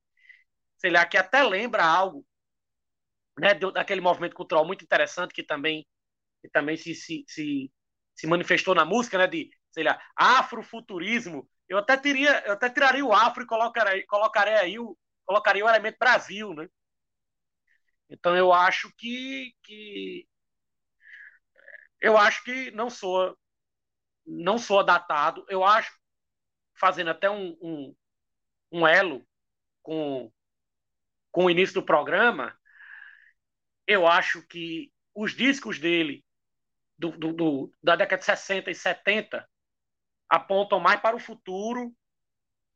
sei 0.77 0.91
lá, 0.91 1.07
que 1.07 1.17
até 1.17 1.43
lembra 1.43 1.85
algo, 1.85 2.27
né, 3.39 3.55
daquele 3.55 4.01
movimento 4.01 4.37
cultural 4.37 4.67
muito 4.67 4.85
interessante 4.85 5.33
que 5.33 5.43
também, 5.43 5.87
que 6.43 6.49
também 6.51 6.77
se, 6.77 6.95
se, 6.95 7.25
se, 7.27 7.73
se 8.21 8.27
manifestou 8.27 8.75
na 8.75 8.85
música, 8.85 9.17
né, 9.17 9.27
de, 9.27 9.51
sei 9.73 9.83
lá, 9.83 9.99
afrofuturismo. 10.15 11.49
Eu 11.67 11.79
até, 11.79 11.97
teria, 11.97 12.45
eu 12.47 12.53
até 12.53 12.69
tiraria 12.69 13.05
o 13.05 13.15
afro 13.15 13.43
e 13.43 13.47
colocaria, 13.47 14.07
colocaria 14.07 14.61
aí 14.61 14.79
o, 14.79 14.95
colocaria 15.25 15.65
o 15.65 15.69
elemento 15.69 15.97
Brasil, 15.99 16.53
né? 16.53 16.69
Então 18.11 18.37
eu 18.37 18.53
acho 18.53 18.93
que, 18.99 19.55
que 19.63 20.29
eu 21.99 22.19
acho 22.19 22.45
que 22.45 22.71
não 22.73 22.91
sou 22.91 23.35
não 24.27 24.59
sou 24.59 24.85
datado. 24.85 25.47
Eu 25.49 25.65
acho, 25.65 25.91
fazendo 26.75 27.11
até 27.11 27.31
um, 27.31 27.57
um, 27.63 27.97
um 28.71 28.87
elo 28.87 29.27
com, 29.83 30.31
com 31.33 31.47
o 31.47 31.51
início 31.51 31.75
do 31.75 31.87
programa, 31.87 32.55
eu 33.87 34.07
acho 34.07 34.47
que 34.47 34.93
os 35.15 35.35
discos 35.35 35.79
dele, 35.79 36.23
do, 37.01 37.11
do, 37.13 37.33
do, 37.33 37.75
da 37.83 37.97
década 37.97 38.21
de 38.21 38.27
60 38.27 38.71
e 38.71 38.75
70, 38.75 39.49
apontam 40.29 40.79
mais 40.79 41.01
para 41.01 41.17
o 41.17 41.21
futuro 41.21 41.95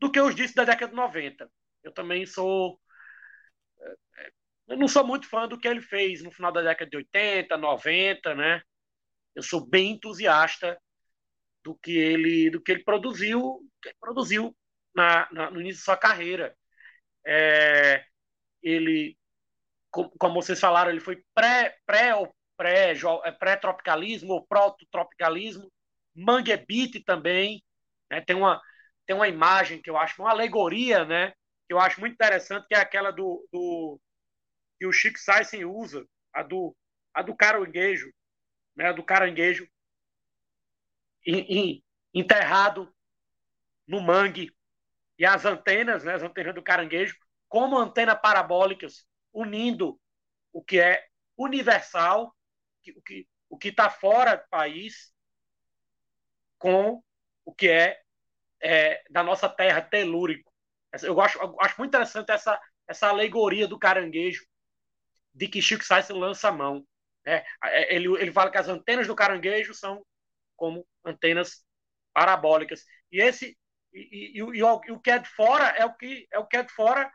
do 0.01 0.10
que 0.10 0.18
os 0.20 0.34
discos 0.34 0.55
da 0.55 0.64
década 0.64 0.90
de 0.90 0.96
90. 0.96 1.51
Eu 1.82 1.92
também 1.92 2.24
sou. 2.24 2.80
Eh, 4.16 4.32
eu 4.68 4.78
não 4.78 4.88
sou 4.88 5.06
muito 5.06 5.28
fã 5.28 5.46
do 5.46 5.59
que 5.59 5.68
ele 5.68 5.82
fez 5.82 6.22
no 6.22 6.32
final 6.32 6.51
da 6.51 6.62
década 6.62 6.90
de 6.90 6.96
80, 6.96 7.56
90, 7.59 8.34
né? 8.34 8.62
Eu 9.34 9.42
sou 9.42 9.66
bem 9.66 9.92
entusiasta 9.92 10.80
do 11.62 11.74
que 11.76 11.92
ele 11.92 12.51
do 12.51 12.62
que 12.62 12.72
ele 12.72 12.84
produziu 12.84 13.60
que 13.82 13.90
ele 13.90 13.96
produziu 14.01 14.56
na, 14.94 15.28
na, 15.32 15.51
no 15.51 15.60
início 15.60 15.78
de 15.80 15.84
sua 15.84 15.96
carreira 15.96 16.56
é, 17.26 18.05
ele 18.62 19.18
como 19.90 20.42
vocês 20.42 20.60
falaram 20.60 20.90
ele 20.90 21.01
foi 21.01 21.24
pré 21.34 21.78
pré 21.86 22.14
ou 22.14 22.34
pré 22.56 22.93
é, 23.24 23.32
pré 23.32 23.56
tropicalismo 23.56 24.32
ou 24.35 24.47
proto 24.47 24.86
tropicalismo 24.90 25.70
mangue 26.14 26.56
beat 26.56 27.05
também 27.05 27.62
né? 28.10 28.20
tem 28.20 28.36
uma 28.36 28.60
tem 29.06 29.14
uma 29.14 29.28
imagem 29.28 29.81
que 29.82 29.90
eu 29.90 29.97
acho 29.97 30.22
uma 30.22 30.31
alegoria 30.31 31.05
né 31.05 31.31
que 31.66 31.72
eu 31.72 31.78
acho 31.78 32.01
muito 32.01 32.14
interessante 32.14 32.66
que 32.68 32.74
é 32.74 32.78
aquela 32.78 33.10
do, 33.10 33.47
do 33.52 34.01
que 34.78 34.86
o 34.86 34.93
Chico 34.93 35.18
Saisen 35.18 35.64
usa 35.64 36.06
a 36.32 36.43
do 36.43 36.76
a 37.12 37.22
do 37.22 37.35
caranguejo 37.35 38.12
né 38.76 38.93
do 38.93 39.02
caranguejo 39.02 39.68
enterrado 42.12 42.93
no 43.86 44.01
mangue. 44.01 44.55
E 45.18 45.24
as 45.24 45.44
antenas, 45.44 46.05
né, 46.05 46.14
as 46.14 46.22
antenas 46.22 46.55
do 46.55 46.62
caranguejo, 46.62 47.16
como 47.48 47.78
antenas 47.78 48.18
parabólicas, 48.20 49.06
unindo 49.32 49.98
o 50.52 50.62
que 50.62 50.78
é 50.78 51.05
universal, 51.36 52.35
o 52.93 53.02
que 53.02 53.27
o 53.48 53.59
que 53.59 53.69
está 53.69 53.89
fora 53.89 54.36
do 54.36 54.48
país, 54.48 55.12
com 56.59 57.02
o 57.44 57.55
que 57.55 57.69
é, 57.69 58.01
é, 58.61 59.05
da 59.11 59.23
nossa 59.23 59.48
terra 59.48 59.81
telúrico. 59.81 60.52
Eu 61.02 61.20
acho, 61.20 61.39
eu 61.39 61.56
acho 61.61 61.74
muito 61.78 61.90
interessante 61.90 62.31
essa, 62.31 62.61
essa 62.89 63.09
alegoria 63.09 63.69
do 63.69 63.78
caranguejo, 63.78 64.44
de 65.32 65.47
que 65.48 65.62
Chico 65.62 65.85
Sainz 65.85 66.09
lança 66.09 66.48
a 66.48 66.52
mão. 66.52 66.86
É, 67.27 67.44
é, 67.65 67.94
ele, 67.94 68.09
ele 68.20 68.32
fala 68.32 68.51
que 68.51 68.59
as 68.59 68.69
antenas 68.69 69.06
do 69.06 69.15
caranguejo 69.15 69.74
são 69.74 70.05
como 70.56 70.86
antenas 71.05 71.65
parabólicas. 72.12 72.85
E 73.11 73.20
esse 73.20 73.56
e, 73.93 74.32
e, 74.35 74.39
e, 74.39 74.43
o, 74.43 74.55
e, 74.55 74.90
o, 74.93 75.01
que 75.01 75.11
é 75.11 75.19
de 75.19 75.28
fora 75.28 75.66
é 75.77 75.85
o 75.85 75.94
que 75.94 76.27
é 76.32 76.39
o 76.39 76.47
que 76.47 76.56
é 76.56 76.62
de 76.62 76.73
fora 76.73 77.11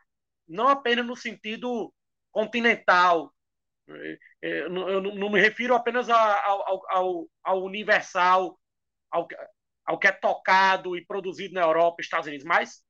não 0.48 0.68
apenas 0.68 1.06
no 1.06 1.16
sentido 1.16 1.94
continental. 2.32 3.34
É, 3.96 4.20
é, 4.42 4.62
eu 4.64 4.70
não, 4.70 5.30
me 5.30 5.40
refiro 5.40 5.76
apenas 5.76 6.10
ao, 6.10 6.88
ao, 6.90 7.30
ao 7.44 7.64
universal, 7.64 8.60
ao, 9.12 9.28
ao 9.86 10.00
que 10.00 10.08
é 10.08 10.12
tocado 10.12 10.96
e 10.98 11.06
produzido 11.06 11.54
na 11.54 11.62
Europa, 11.62 12.02
Estados 12.02 12.28
Unidos, 12.28 12.46
mas 12.46 12.84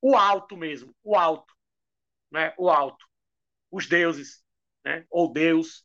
o 0.00 0.16
alto 0.16 0.56
mesmo, 0.56 0.94
o 1.02 1.16
alto, 1.16 1.52
né? 2.30 2.54
O 2.58 2.70
alto, 2.70 3.04
os 3.70 3.86
deuses, 3.86 4.42
né? 4.84 5.04
Ou 5.10 5.32
Deus. 5.32 5.84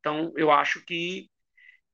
Então, 0.00 0.32
eu 0.36 0.50
acho 0.50 0.84
que 0.84 1.30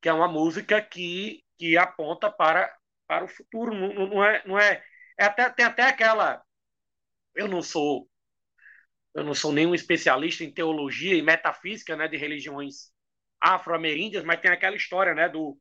que 0.01 0.09
é 0.09 0.13
uma 0.13 0.29
música 0.29 0.81
que, 0.81 1.43
que 1.59 1.77
aponta 1.77 2.31
para, 2.31 2.73
para 3.09 3.25
o 3.25 3.29
futuro. 3.29 3.75
Não, 3.75 4.07
não 4.09 4.25
é, 4.25 4.43
não 4.47 4.59
é, 4.59 4.81
é 5.19 5.25
até, 5.25 5.51
tem 5.51 5.65
até 5.67 5.83
aquela. 5.83 6.43
Eu 7.35 7.49
não 7.49 7.61
sou 7.63 8.09
eu 9.17 9.25
não 9.25 9.35
sou 9.35 9.51
nenhum 9.51 9.75
especialista 9.75 10.45
em 10.45 10.53
teologia 10.53 11.15
e 11.15 11.23
metafísica 11.23 11.97
né, 11.97 12.07
de 12.07 12.19
religiões 12.19 12.93
afro-ameríndias, 13.41 14.23
mas 14.23 14.41
tem 14.43 14.51
aquela 14.51 14.77
história 14.77 15.15
né, 15.15 15.27
do, 15.27 15.59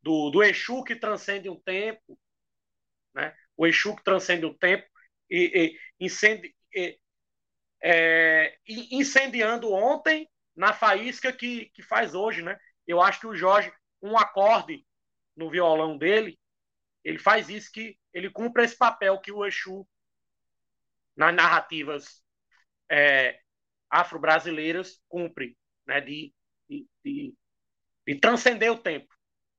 do, 0.00 0.30
do 0.30 0.40
Exu 0.40 0.84
que 0.84 0.94
transcende 0.94 1.50
um 1.50 1.60
tempo, 1.60 2.16
né? 3.12 3.34
o 3.56 3.66
Exu 3.66 3.96
que 3.96 4.04
transcende 4.04 4.46
um 4.46 4.56
tempo 4.56 4.86
e, 5.28 5.76
e, 5.98 6.04
incendi, 6.06 6.54
e 6.72 6.96
é, 7.82 8.56
incendiando 8.68 9.72
ontem 9.72 10.30
na 10.54 10.72
faísca 10.72 11.32
que, 11.32 11.66
que 11.70 11.82
faz 11.82 12.14
hoje, 12.14 12.40
né? 12.40 12.56
Eu 12.86 13.02
acho 13.02 13.18
que 13.20 13.26
o 13.26 13.34
Jorge, 13.34 13.72
um 14.00 14.16
acorde 14.16 14.86
no 15.36 15.50
violão 15.50 15.98
dele, 15.98 16.38
ele 17.02 17.18
faz 17.18 17.48
isso 17.48 17.70
que 17.72 17.98
ele 18.12 18.30
cumpre 18.30 18.64
esse 18.64 18.76
papel 18.76 19.20
que 19.20 19.32
o 19.32 19.44
Exu 19.44 19.86
nas 21.16 21.34
narrativas 21.34 22.24
é, 22.90 23.38
afro-brasileiras 23.90 25.00
cumpre, 25.08 25.56
né, 25.86 26.00
de, 26.00 26.32
de, 26.68 26.86
de, 27.04 27.34
de, 28.06 28.14
transcender 28.16 28.70
o 28.70 28.78
tempo. 28.78 29.08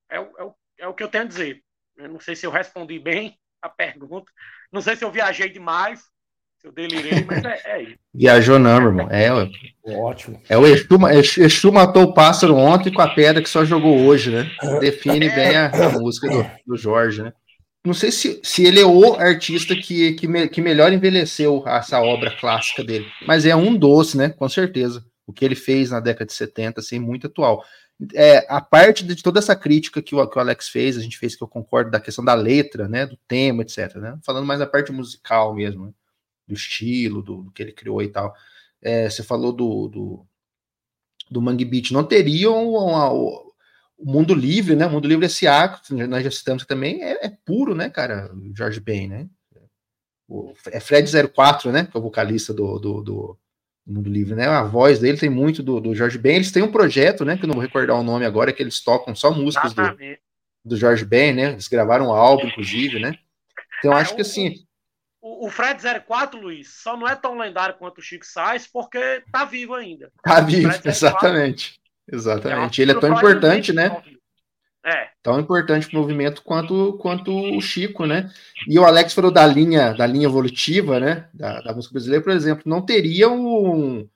É, 0.09 0.19
o, 0.19 0.23
é, 0.37 0.43
o, 0.43 0.55
é 0.79 0.87
o 0.87 0.93
que 0.93 1.03
eu 1.03 1.09
tenho 1.09 1.23
a 1.23 1.27
dizer. 1.27 1.63
Eu 1.95 2.09
não 2.09 2.19
sei 2.19 2.35
se 2.35 2.45
eu 2.45 2.51
respondi 2.51 2.99
bem 2.99 3.37
a 3.61 3.69
pergunta, 3.69 4.31
não 4.71 4.81
sei 4.81 4.95
se 4.95 5.03
eu 5.03 5.11
viajei 5.11 5.49
demais, 5.49 6.01
eu 6.63 6.71
delirei, 6.71 7.23
mas 7.23 7.43
é, 7.45 7.61
é 7.65 7.83
isso. 7.83 7.99
Viajou 8.13 8.59
não, 8.59 8.79
meu 8.79 8.89
irmão. 8.89 9.07
É, 9.09 9.31
ótimo. 9.95 10.41
É 10.49 10.57
o 10.57 10.65
Exu, 10.65 10.87
Exu 11.37 11.71
matou 11.71 12.03
o 12.03 12.13
pássaro 12.13 12.55
ontem 12.55 12.91
com 12.91 13.01
a 13.01 13.13
pedra 13.13 13.41
que 13.41 13.49
só 13.49 13.63
jogou 13.63 13.99
hoje, 14.05 14.31
né? 14.31 14.51
Define 14.79 15.29
bem 15.29 15.55
a, 15.55 15.67
a 15.67 15.89
música 15.91 16.27
do, 16.27 16.45
do, 16.65 16.77
Jorge, 16.77 17.23
né? 17.23 17.33
Não 17.87 17.93
sei 17.93 18.11
se, 18.11 18.39
se 18.43 18.65
ele 18.65 18.79
é 18.79 18.85
o 18.85 19.15
artista 19.15 19.75
que, 19.75 20.13
que, 20.13 20.27
me, 20.27 20.47
que 20.47 20.61
melhor 20.61 20.91
envelheceu 20.91 21.63
essa 21.65 21.99
obra 22.01 22.35
clássica 22.37 22.83
dele, 22.83 23.07
mas 23.25 23.45
é 23.45 23.55
um 23.55 23.75
doce, 23.75 24.17
né? 24.17 24.29
Com 24.29 24.47
certeza. 24.49 25.05
O 25.25 25.33
que 25.33 25.43
ele 25.43 25.55
fez 25.55 25.89
na 25.91 25.99
década 25.99 26.25
de 26.25 26.33
70, 26.33 26.79
assim, 26.79 26.99
muito 26.99 27.27
atual. 27.27 27.63
É, 28.13 28.45
a 28.49 28.61
parte 28.61 29.03
de 29.03 29.15
toda 29.23 29.39
essa 29.39 29.55
crítica 29.55 30.01
que 30.01 30.15
o, 30.15 30.27
que 30.27 30.37
o 30.37 30.41
Alex 30.41 30.69
fez, 30.69 30.97
a 30.97 31.01
gente 31.01 31.17
fez 31.17 31.35
que 31.35 31.43
eu 31.43 31.47
concordo 31.47 31.89
da 31.89 31.99
questão 31.99 32.23
da 32.23 32.33
letra, 32.33 32.87
né? 32.87 33.05
Do 33.05 33.17
tema, 33.27 33.63
etc. 33.63 33.95
Né? 33.95 34.17
Falando 34.23 34.45
mais 34.45 34.59
da 34.59 34.67
parte 34.67 34.91
musical 34.91 35.55
mesmo. 35.55 35.87
Né? 35.87 35.91
do 36.47 36.53
estilo, 36.53 37.21
do, 37.21 37.43
do, 37.43 37.51
que 37.51 37.61
ele 37.61 37.73
criou 37.73 38.01
e 38.01 38.07
tal. 38.07 38.33
É, 38.81 39.09
você 39.09 39.21
falou 39.21 39.51
do, 39.51 39.87
do, 39.89 40.25
do 41.29 41.41
Mangue 41.41 41.65
Beat, 41.65 41.91
não 41.91 42.03
teria 42.03 42.49
uma, 42.49 43.11
o 43.97 44.11
Mundo 44.11 44.33
Livre, 44.33 44.75
né? 44.75 44.85
O 44.85 44.91
Mundo 44.91 45.07
Livre 45.07 45.25
S.A., 45.25 45.81
nós 46.07 46.23
já 46.23 46.31
citamos 46.31 46.65
também, 46.65 47.03
é, 47.03 47.25
é, 47.25 47.37
puro, 47.45 47.73
né, 47.73 47.89
cara? 47.89 48.31
George 48.55 48.79
Ben, 48.79 49.07
né? 49.07 49.27
o 50.27 50.53
é 50.71 50.79
Fred 50.79 51.09
04, 51.33 51.71
né? 51.71 51.87
Que 51.89 51.95
é 51.95 51.99
o 51.99 52.03
vocalista 52.03 52.53
do, 52.53 52.77
do, 52.77 53.01
do 53.01 53.39
Mundo 53.85 54.09
Livre, 54.09 54.35
né? 54.35 54.47
A 54.47 54.63
voz 54.63 54.99
dele 54.99 55.17
tem 55.17 55.29
muito 55.29 55.63
do, 55.63 55.79
do 55.79 55.95
Jorge 55.95 56.17
Ben. 56.17 56.35
Eles 56.35 56.51
têm 56.51 56.63
um 56.63 56.71
projeto, 56.71 57.23
né? 57.23 57.37
Que 57.37 57.45
eu 57.45 57.47
não 57.47 57.55
vou 57.55 57.63
recordar 57.63 57.97
o 57.97 58.03
nome 58.03 58.25
agora, 58.25 58.51
que 58.51 58.61
eles 58.61 58.81
tocam 58.81 59.15
só 59.15 59.31
músicas 59.31 59.73
do, 59.73 59.83
do 60.65 60.75
Jorge 60.75 61.05
Ben, 61.05 61.33
né? 61.33 61.51
Eles 61.51 61.67
gravaram 61.67 62.07
um 62.07 62.11
álbum, 62.11 62.47
inclusive, 62.47 62.99
né? 62.99 63.17
Então, 63.79 63.93
é, 63.93 64.01
acho 64.01 64.15
que 64.15 64.21
assim. 64.21 64.65
O, 65.21 65.47
o 65.47 65.49
Fred 65.49 65.81
04, 66.05 66.39
Luiz, 66.39 66.73
só 66.81 66.97
não 66.97 67.07
é 67.07 67.15
tão 67.15 67.37
lendário 67.37 67.75
quanto 67.75 67.99
o 67.99 68.01
Chico 68.01 68.25
Sainz, 68.25 68.67
porque 68.67 69.23
tá 69.31 69.45
vivo 69.45 69.73
ainda. 69.73 70.11
Tá 70.21 70.41
vivo, 70.41 70.69
exatamente. 70.83 71.79
Exatamente. 72.11 72.81
É 72.81 72.83
Ele 72.83 72.91
é 72.91 72.99
tão 72.99 73.13
importante, 73.13 73.73
né? 73.73 74.01
É. 74.85 75.09
Tão 75.21 75.39
importante 75.39 75.87
para 75.87 75.97
o 75.97 76.01
movimento 76.01 76.41
quanto, 76.41 76.97
quanto 77.01 77.35
o 77.35 77.59
Chico, 77.59 78.05
né? 78.05 78.31
E 78.65 78.79
o 78.79 78.85
Alex 78.85 79.13
falou 79.13 79.29
da 79.29 79.45
linha, 79.45 79.91
da 79.91 80.07
linha 80.07 80.27
evolutiva, 80.27 80.99
né? 80.99 81.27
Da, 81.33 81.61
da 81.61 81.73
música 81.73 81.91
brasileira, 81.91 82.23
por 82.23 82.31
exemplo, 82.31 82.63
não 82.65 82.81
teria 82.81 83.29
um 83.29 84.07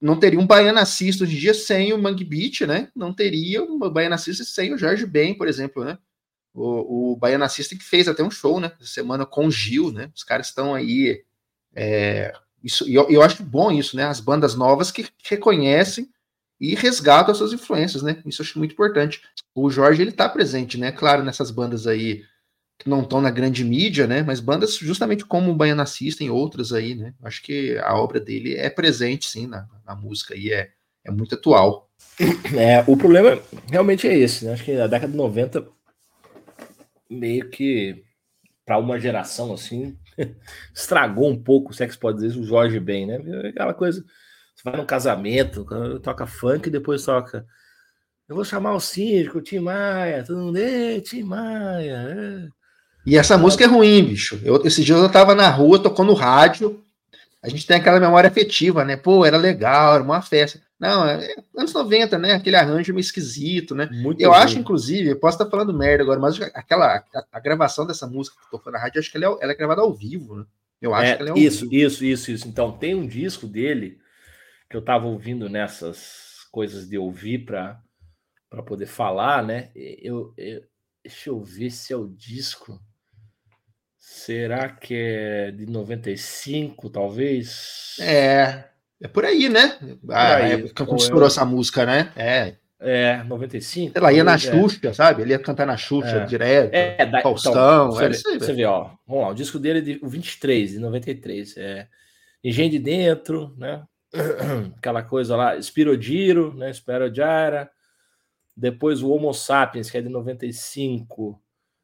não 0.00 0.18
teria 0.18 0.40
um 0.40 0.46
Baiana 0.46 0.80
Assist 0.80 1.22
hoje 1.22 1.36
em 1.36 1.38
dia 1.38 1.54
sem 1.54 1.92
o 1.92 1.98
Mangue 1.98 2.24
Beat, 2.24 2.62
né? 2.62 2.88
Não 2.96 3.14
teria 3.14 3.62
um 3.62 3.78
Baiana 3.78 4.16
Assist 4.16 4.44
sem 4.46 4.74
o 4.74 4.78
Jorge 4.78 5.06
Ben, 5.06 5.32
por 5.32 5.46
exemplo, 5.46 5.84
né? 5.84 5.96
O, 6.52 7.12
o 7.12 7.16
Baiana 7.16 7.44
Assist 7.44 7.76
que 7.76 7.84
fez 7.84 8.08
até 8.08 8.24
um 8.24 8.30
show, 8.30 8.58
né? 8.58 8.72
Semana 8.80 9.24
com 9.24 9.46
o 9.46 9.50
Gil, 9.50 9.92
né? 9.92 10.10
Os 10.12 10.24
caras 10.24 10.48
estão 10.48 10.74
aí. 10.74 11.22
É, 11.72 12.34
isso, 12.64 12.84
eu, 12.90 13.08
eu 13.08 13.22
acho 13.22 13.44
bom 13.44 13.70
isso, 13.70 13.96
né? 13.96 14.04
As 14.04 14.18
bandas 14.18 14.56
novas 14.56 14.90
que 14.90 15.06
reconhecem 15.22 16.10
e 16.62 16.76
resgatam 16.76 17.32
as 17.32 17.38
suas 17.38 17.52
influências, 17.52 18.04
né? 18.04 18.22
Isso 18.24 18.40
eu 18.40 18.46
acho 18.46 18.56
muito 18.56 18.70
importante. 18.70 19.20
O 19.52 19.68
Jorge, 19.68 20.00
ele 20.00 20.12
tá 20.12 20.28
presente, 20.28 20.78
né? 20.78 20.92
Claro, 20.92 21.24
nessas 21.24 21.50
bandas 21.50 21.88
aí 21.88 22.22
que 22.78 22.88
não 22.88 23.02
estão 23.02 23.20
na 23.20 23.30
grande 23.32 23.64
mídia, 23.64 24.06
né? 24.06 24.22
Mas 24.22 24.38
bandas 24.38 24.76
justamente 24.76 25.24
como 25.24 25.50
o 25.50 25.56
Baiana 25.56 25.84
System 25.84 26.28
e 26.28 26.30
outras 26.30 26.72
aí, 26.72 26.94
né? 26.94 27.14
Acho 27.20 27.42
que 27.42 27.76
a 27.78 27.96
obra 27.96 28.20
dele 28.20 28.54
é 28.54 28.70
presente, 28.70 29.28
sim, 29.28 29.48
na, 29.48 29.68
na 29.84 29.96
música 29.96 30.36
e 30.36 30.52
é, 30.52 30.70
é 31.04 31.10
muito 31.10 31.34
atual. 31.34 31.90
É, 32.56 32.84
o 32.86 32.96
problema 32.96 33.42
realmente 33.68 34.06
é 34.06 34.16
esse, 34.16 34.44
né? 34.44 34.52
Acho 34.52 34.64
que 34.64 34.72
a 34.72 34.86
década 34.86 35.10
de 35.10 35.18
90 35.18 35.66
meio 37.10 37.50
que 37.50 38.04
para 38.64 38.78
uma 38.78 39.00
geração 39.00 39.52
assim 39.52 39.98
estragou 40.72 41.28
um 41.28 41.42
pouco, 41.42 41.74
se 41.74 41.82
é 41.82 41.86
que 41.88 41.92
se 41.92 41.98
pode 41.98 42.20
dizer, 42.20 42.38
o 42.38 42.44
Jorge 42.44 42.78
bem, 42.78 43.04
né? 43.04 43.16
Aquela 43.48 43.74
coisa 43.74 44.04
você 44.62 44.70
vai 44.70 44.76
num 44.76 44.86
casamento, 44.86 45.66
toca 46.02 46.26
funk 46.26 46.68
e 46.68 46.72
depois 46.72 47.04
toca. 47.04 47.44
Eu 48.28 48.36
vou 48.36 48.44
chamar 48.44 48.74
o 48.74 48.80
síndico, 48.80 49.38
o 49.38 49.42
Tim 49.42 49.58
Maia, 49.58 50.24
todo 50.24 50.38
mundo, 50.38 50.56
ei, 50.56 51.00
Tim 51.00 51.24
Maia. 51.24 52.06
É. 52.08 52.48
E 53.04 53.16
essa 53.18 53.36
música 53.36 53.64
é 53.64 53.66
ruim, 53.66 54.04
bicho. 54.04 54.40
Eu, 54.44 54.64
esses 54.64 54.84
dias 54.84 54.98
eu 54.98 55.10
tava 55.10 55.34
na 55.34 55.48
rua, 55.50 55.82
tocou 55.82 56.04
no 56.04 56.14
rádio. 56.14 56.80
A 57.42 57.48
gente 57.48 57.66
tem 57.66 57.76
aquela 57.76 57.98
memória 57.98 58.28
afetiva, 58.30 58.84
né? 58.84 58.96
Pô, 58.96 59.26
era 59.26 59.36
legal, 59.36 59.94
era 59.94 60.04
uma 60.04 60.22
festa. 60.22 60.60
Não, 60.78 61.04
é 61.04 61.34
anos 61.56 61.72
90, 61.72 62.16
né? 62.18 62.32
Aquele 62.32 62.54
arranjo 62.54 62.94
meio 62.94 63.00
esquisito, 63.00 63.74
né? 63.74 63.88
Muito 63.90 64.20
eu 64.20 64.32
acho, 64.32 64.58
inclusive, 64.58 65.10
eu 65.10 65.18
posso 65.18 65.36
estar 65.36 65.50
falando 65.50 65.74
merda 65.74 66.04
agora, 66.04 66.20
mas 66.20 66.40
aquela 66.54 67.04
a, 67.12 67.24
a 67.32 67.40
gravação 67.40 67.84
dessa 67.84 68.06
música 68.06 68.36
que 68.40 68.50
tocou 68.50 68.72
na 68.72 68.78
rádio, 68.78 69.00
acho 69.00 69.10
que 69.10 69.16
ela 69.16 69.26
é, 69.26 69.36
ela 69.42 69.52
é 69.52 69.56
gravada 69.56 69.80
ao 69.80 69.92
vivo, 69.92 70.36
né? 70.36 70.44
Eu 70.80 70.94
acho 70.94 71.10
é, 71.10 71.16
que 71.16 71.22
ela 71.22 71.30
é 71.30 71.32
ao 71.32 71.38
isso, 71.38 71.68
vivo. 71.68 71.74
Isso, 71.74 72.04
isso, 72.04 72.30
isso. 72.30 72.48
Então, 72.48 72.70
tem 72.70 72.94
um 72.94 73.06
disco 73.06 73.46
dele 73.48 73.98
que 74.72 74.76
eu 74.76 74.80
estava 74.80 75.06
ouvindo 75.06 75.50
nessas 75.50 76.46
coisas 76.50 76.88
de 76.88 76.96
ouvir 76.96 77.44
para 77.44 77.78
poder 78.66 78.86
falar, 78.86 79.44
né? 79.44 79.68
Eu, 79.74 80.32
eu, 80.38 80.62
deixa 81.04 81.28
eu 81.28 81.42
ver 81.42 81.70
se 81.70 81.92
é 81.92 81.96
o 81.96 82.08
disco. 82.08 82.80
Será 83.98 84.70
que 84.70 84.94
é 84.94 85.50
de 85.50 85.66
95, 85.66 86.88
talvez? 86.88 87.96
É, 88.00 88.64
é 88.98 89.08
por 89.08 89.26
aí, 89.26 89.50
né? 89.50 89.78
Por 90.00 90.14
ah, 90.14 90.36
aí. 90.36 90.52
É, 90.52 90.68
quando 90.70 90.96
estourou 90.96 91.24
eu... 91.24 91.26
essa 91.26 91.44
música, 91.44 91.84
né? 91.84 92.10
É. 92.16 92.56
É, 92.80 93.22
95. 93.24 93.96
Ela 93.96 94.12
ia 94.12 94.24
na 94.24 94.34
é. 94.34 94.38
Xuxa, 94.38 94.92
sabe? 94.94 95.22
Ele 95.22 95.32
ia 95.32 95.38
cantar 95.38 95.66
na 95.66 95.76
Xuxa 95.76 96.16
é. 96.16 96.24
direto. 96.24 96.74
É, 96.74 97.06
da, 97.06 97.20
Faustão. 97.20 97.52
Então, 97.52 97.90
você, 97.92 98.08
vê, 98.08 98.38
você 98.38 98.52
vê, 98.54 98.64
ó. 98.64 98.90
Vamos 99.06 99.22
lá, 99.22 99.28
o 99.28 99.34
disco 99.34 99.58
dele 99.58 99.78
é 99.80 99.82
de 99.82 100.00
23, 100.02 100.70
de 100.72 100.78
93. 100.78 101.56
É 101.58 101.86
Engenho 102.42 102.70
de 102.70 102.78
Dentro, 102.80 103.54
né? 103.56 103.84
aquela 104.76 105.02
coisa 105.02 105.36
lá, 105.36 105.60
Spirodiro, 105.60 106.54
né? 106.54 106.72
Spirodjara. 106.72 107.70
Depois 108.56 109.02
o 109.02 109.10
Homo 109.10 109.32
Sapiens, 109.32 109.90
que 109.90 109.96
é 109.96 110.02
de 110.02 110.08
95. 110.08 111.40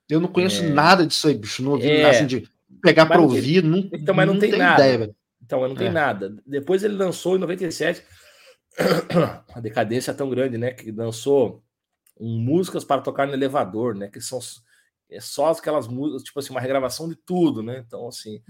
Eu 0.09 0.21
não 0.21 0.29
conheço 0.29 0.63
é... 0.65 0.69
nada 0.69 1.07
disso 1.07 1.29
aí, 1.29 1.35
bicho. 1.35 1.63
Não 1.63 1.73
ouvi 1.73 1.89
é... 1.89 2.03
nada 2.03 2.17
assim 2.17 2.27
de 2.27 2.49
pegar 2.83 3.07
para 3.07 3.21
ouvir. 3.21 3.63
Não, 3.63 3.79
então, 3.93 4.15
mas 4.15 4.27
não, 4.27 4.35
não 4.35 4.41
tem, 4.41 4.51
tem, 4.51 4.59
nada. 4.59 4.87
Ideia, 4.87 5.15
então, 5.43 5.67
não 5.67 5.75
tem 5.75 5.89
é. 5.89 5.93
nada. 5.93 6.37
Depois 6.47 6.85
ele 6.85 6.95
lançou 6.95 7.37
em 7.37 7.41
97 7.41 8.05
a 9.55 9.61
decadência 9.61 10.11
é 10.11 10.15
tão 10.15 10.29
grande, 10.29 10.59
né? 10.59 10.73
Que 10.73 10.93
lançou 10.93 11.65
um, 12.19 12.39
músicas 12.39 12.85
para 12.85 13.01
tocar 13.01 13.27
no 13.27 13.33
elevador, 13.33 13.95
né? 13.95 14.09
Que 14.09 14.21
são 14.21 14.39
é 15.11 15.21
só 15.21 15.51
aquelas 15.51 15.89
músicas, 15.89 16.23
tipo 16.23 16.39
assim, 16.39 16.51
uma 16.51 16.61
regravação 16.61 17.09
de 17.09 17.17
tudo, 17.17 17.63
né? 17.63 17.83
Então, 17.87 18.07
assim, 18.07 18.43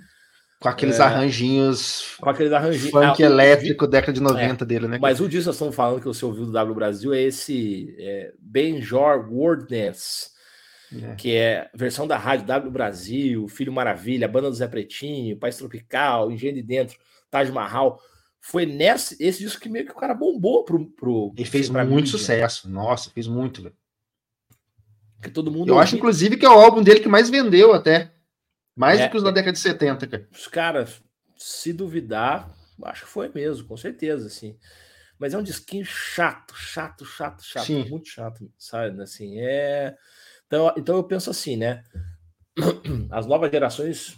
com 0.60 0.68
aqueles 0.68 0.98
é, 0.98 1.02
arranjinhos. 1.02 2.16
Com 2.20 2.30
aqueles 2.30 2.52
arranjinhos. 2.52 2.90
Funk 2.90 3.22
ah, 3.22 3.26
elétrico, 3.26 3.84
vi... 3.84 3.90
década 3.92 4.12
de 4.12 4.20
90 4.20 4.64
é, 4.64 4.66
dele, 4.66 4.88
né? 4.88 4.98
Mas 5.00 5.20
o 5.20 5.28
disco 5.28 5.50
que 5.50 5.54
estamos 5.54 5.74
falando 5.74 6.00
que 6.00 6.06
você 6.06 6.24
ouviu 6.24 6.46
do 6.46 6.52
W 6.52 6.74
Brasil 6.74 7.14
é 7.14 7.22
esse 7.22 7.94
é, 7.98 8.32
Benjor 8.40 9.66
Dance, 9.66 10.30
é. 10.92 11.14
que 11.14 11.36
é 11.36 11.70
versão 11.74 12.08
da 12.08 12.18
rádio 12.18 12.46
W 12.46 12.72
Brasil, 12.72 13.46
Filho 13.46 13.72
Maravilha, 13.72 14.26
Banda 14.26 14.50
do 14.50 14.56
Zé 14.56 14.66
Pretinho, 14.66 15.38
País 15.38 15.56
Tropical, 15.56 16.32
Engenho 16.32 16.54
de 16.54 16.62
Dentro, 16.62 16.98
Taj 17.30 17.52
Mahal. 17.52 18.00
Foi 18.40 18.66
nesse 18.66 19.16
esse 19.20 19.40
disco 19.40 19.60
que 19.60 19.68
meio 19.68 19.84
que 19.84 19.92
o 19.92 19.96
cara 19.96 20.14
bombou 20.14 20.64
pro. 20.64 20.86
pro 20.90 21.32
Ele 21.36 21.48
fez 21.48 21.68
muito 21.68 21.88
mídia. 21.88 22.10
sucesso. 22.10 22.68
Nossa, 22.68 23.10
fez 23.10 23.28
muito, 23.28 23.62
velho. 23.62 23.74
Que 25.22 25.30
todo 25.30 25.50
mundo. 25.50 25.68
Eu 25.68 25.78
acho, 25.78 25.96
inclusive, 25.96 26.36
que 26.36 26.46
é 26.46 26.48
o 26.48 26.60
álbum 26.60 26.82
dele 26.82 27.00
que 27.00 27.08
mais 27.08 27.28
vendeu 27.30 27.72
até. 27.72 28.12
Mais 28.78 29.00
é, 29.00 29.06
do 29.06 29.10
que 29.10 29.16
os 29.16 29.24
da 29.24 29.32
década 29.32 29.52
de 29.52 29.58
70, 29.58 30.06
cara. 30.06 30.28
Os 30.30 30.46
caras, 30.46 31.02
se 31.36 31.72
duvidar, 31.72 32.54
acho 32.84 33.04
que 33.04 33.10
foi 33.10 33.28
mesmo, 33.28 33.66
com 33.66 33.76
certeza, 33.76 34.28
assim. 34.28 34.56
Mas 35.18 35.34
é 35.34 35.38
um 35.38 35.42
disquinho 35.42 35.84
chato, 35.84 36.54
chato, 36.54 37.04
chato, 37.04 37.42
chato, 37.42 37.66
Sim. 37.66 37.88
muito 37.88 38.08
chato, 38.08 38.48
sabe? 38.56 39.02
Assim, 39.02 39.40
é. 39.40 39.96
Então, 40.46 40.72
então 40.76 40.96
eu 40.96 41.02
penso 41.02 41.28
assim, 41.28 41.56
né? 41.56 41.82
As 43.10 43.26
novas 43.26 43.50
gerações, 43.50 44.16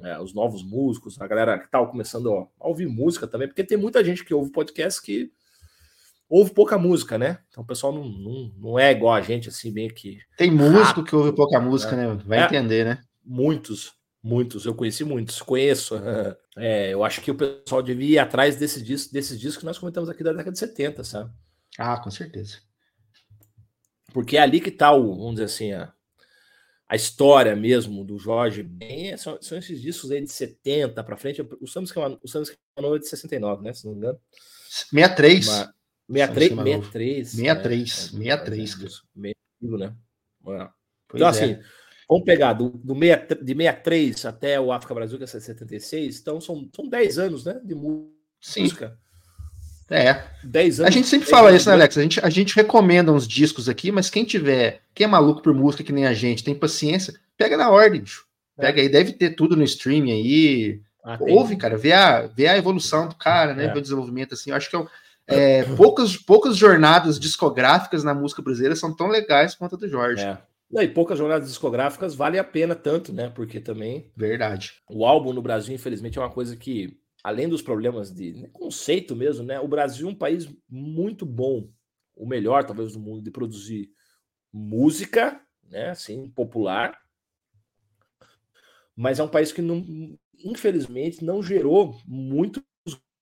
é, 0.00 0.18
os 0.18 0.34
novos 0.34 0.64
músicos, 0.64 1.20
a 1.20 1.26
galera 1.28 1.56
que 1.56 1.70
tá 1.70 1.84
começando 1.86 2.26
ó, 2.26 2.48
a 2.58 2.66
ouvir 2.66 2.88
música 2.88 3.28
também, 3.28 3.46
porque 3.46 3.62
tem 3.62 3.78
muita 3.78 4.02
gente 4.04 4.24
que 4.24 4.34
ouve 4.34 4.50
podcast 4.50 5.00
que 5.00 5.30
ouve 6.28 6.52
pouca 6.52 6.76
música, 6.76 7.16
né? 7.16 7.38
Então 7.48 7.62
o 7.62 7.66
pessoal 7.66 7.92
não, 7.92 8.04
não, 8.04 8.52
não 8.56 8.78
é 8.78 8.90
igual 8.90 9.14
a 9.14 9.20
gente, 9.20 9.48
assim, 9.48 9.72
bem 9.72 9.88
que. 9.88 10.18
Tem 10.36 10.50
músico 10.50 11.04
que 11.04 11.14
ouve 11.14 11.32
pouca 11.32 11.60
música, 11.60 11.94
né? 11.94 12.08
né? 12.08 12.22
Vai 12.26 12.38
é, 12.38 12.44
entender, 12.44 12.84
né? 12.84 13.02
Muitos, 13.24 13.99
Muitos, 14.22 14.66
eu 14.66 14.74
conheci 14.74 15.02
muitos, 15.02 15.40
conheço. 15.40 15.94
É, 16.56 16.92
eu 16.92 17.02
acho 17.02 17.22
que 17.22 17.30
o 17.30 17.34
pessoal 17.34 17.82
devia 17.82 18.16
ir 18.16 18.18
atrás 18.18 18.56
desse 18.56 18.82
disco, 18.82 19.12
desses 19.12 19.38
discos 19.38 19.58
que 19.58 19.64
nós 19.64 19.78
comentamos 19.78 20.10
aqui 20.10 20.22
da 20.22 20.32
década 20.32 20.52
de 20.52 20.58
70, 20.58 21.04
sabe? 21.04 21.30
Ah, 21.78 21.98
com 21.98 22.10
certeza. 22.10 22.58
Porque 24.12 24.36
é 24.36 24.40
ali 24.40 24.60
que 24.60 24.68
está 24.68 24.92
o, 24.92 25.16
vamos 25.16 25.32
dizer 25.32 25.44
assim, 25.44 25.72
a, 25.72 25.92
a 26.88 26.96
história 26.96 27.54
mesmo 27.56 28.04
do 28.04 28.18
Jorge 28.18 28.62
Ben, 28.62 29.16
são, 29.16 29.40
são 29.40 29.56
esses 29.56 29.80
discos 29.80 30.10
aí 30.10 30.20
de 30.20 30.30
70 30.30 31.02
para 31.02 31.16
frente. 31.16 31.40
O 31.60 31.66
Samus 31.66 31.92
que 31.92 31.98
é 31.98 32.98
de 32.98 33.08
69, 33.08 33.62
né? 33.62 33.72
Se 33.72 33.84
não 33.84 33.92
me 33.92 33.98
engano. 33.98 34.18
63. 34.68 35.48
Uma, 35.48 35.74
63, 36.08 36.48
63. 36.48 37.30
63, 37.30 37.90
63. 37.90 38.70
63, 38.70 39.80
né? 39.80 39.96
Então, 41.14 41.28
é. 41.28 41.62
Vamos 42.10 42.24
pegar 42.24 42.54
do, 42.54 42.70
do 42.70 42.92
meia, 42.92 43.24
de 43.40 43.54
63 43.54 44.26
até 44.26 44.60
o 44.60 44.72
África 44.72 44.92
Brasil, 44.92 45.16
que 45.16 45.22
é 45.22 45.28
76, 45.28 46.18
então 46.18 46.40
são, 46.40 46.68
são 46.74 46.88
10 46.88 47.18
anos 47.20 47.44
né, 47.44 47.60
de 47.62 47.72
música. 47.72 48.08
Sim. 48.40 48.68
É. 49.88 50.24
10 50.42 50.80
anos. 50.80 50.88
A 50.88 50.92
gente 50.92 51.06
sempre 51.06 51.28
fala 51.28 51.54
isso, 51.54 51.68
né, 51.68 51.76
Alex? 51.76 51.96
A 51.96 52.02
gente, 52.02 52.20
a 52.20 52.28
gente 52.28 52.56
recomenda 52.56 53.12
uns 53.12 53.28
discos 53.28 53.68
aqui, 53.68 53.92
mas 53.92 54.10
quem 54.10 54.24
tiver, 54.24 54.80
quem 54.92 55.04
é 55.04 55.08
maluco 55.08 55.40
por 55.40 55.54
música 55.54 55.84
que 55.84 55.92
nem 55.92 56.04
a 56.04 56.12
gente, 56.12 56.42
tem 56.42 56.52
paciência, 56.52 57.14
pega 57.38 57.56
na 57.56 57.70
ordem, 57.70 58.00
bicho. 58.00 58.26
É. 58.58 58.62
Pega 58.62 58.80
é. 58.80 58.82
aí, 58.82 58.88
deve 58.88 59.12
ter 59.12 59.36
tudo 59.36 59.56
no 59.56 59.62
streaming 59.62 60.10
aí. 60.10 60.80
Ah, 61.04 61.16
Ouve, 61.20 61.54
cara, 61.54 61.78
vê 61.78 61.92
a, 61.92 62.26
vê 62.26 62.48
a 62.48 62.58
evolução 62.58 63.06
do 63.06 63.14
cara, 63.14 63.54
né? 63.54 63.66
É. 63.66 63.72
Vê 63.72 63.78
o 63.78 63.82
desenvolvimento 63.82 64.34
assim. 64.34 64.50
Eu 64.50 64.56
acho 64.56 64.68
que 64.68 64.76
é, 65.28 65.58
é, 65.58 65.62
poucas, 65.76 66.16
poucas 66.16 66.56
jornadas 66.56 67.20
discográficas 67.20 68.02
na 68.02 68.12
música 68.12 68.42
brasileira 68.42 68.74
são 68.74 68.92
tão 68.92 69.06
legais 69.06 69.54
quanto 69.54 69.76
a 69.76 69.78
do 69.78 69.88
Jorge. 69.88 70.24
É. 70.24 70.36
E 70.72 70.88
poucas 70.88 71.18
jornadas 71.18 71.48
discográficas 71.48 72.14
vale 72.14 72.38
a 72.38 72.44
pena 72.44 72.76
tanto, 72.76 73.12
né? 73.12 73.28
Porque 73.28 73.60
também. 73.60 74.10
Verdade. 74.16 74.74
O 74.88 75.04
álbum 75.04 75.32
no 75.32 75.42
Brasil, 75.42 75.74
infelizmente, 75.74 76.18
é 76.18 76.20
uma 76.20 76.30
coisa 76.30 76.56
que, 76.56 76.96
além 77.24 77.48
dos 77.48 77.60
problemas 77.60 78.12
de 78.12 78.34
né, 78.34 78.48
conceito 78.52 79.16
mesmo, 79.16 79.44
né? 79.44 79.58
O 79.58 79.66
Brasil 79.66 80.08
é 80.08 80.10
um 80.12 80.14
país 80.14 80.48
muito 80.68 81.26
bom, 81.26 81.68
o 82.16 82.26
melhor, 82.26 82.64
talvez, 82.64 82.92
do 82.92 83.00
mundo, 83.00 83.22
de 83.22 83.30
produzir 83.30 83.90
música, 84.52 85.40
né? 85.68 85.90
Assim, 85.90 86.28
popular. 86.30 86.96
Mas 88.94 89.18
é 89.18 89.24
um 89.24 89.28
país 89.28 89.50
que 89.50 89.62
não, 89.62 89.84
infelizmente, 90.44 91.24
não 91.24 91.42
gerou 91.42 91.98
muitos 92.06 92.62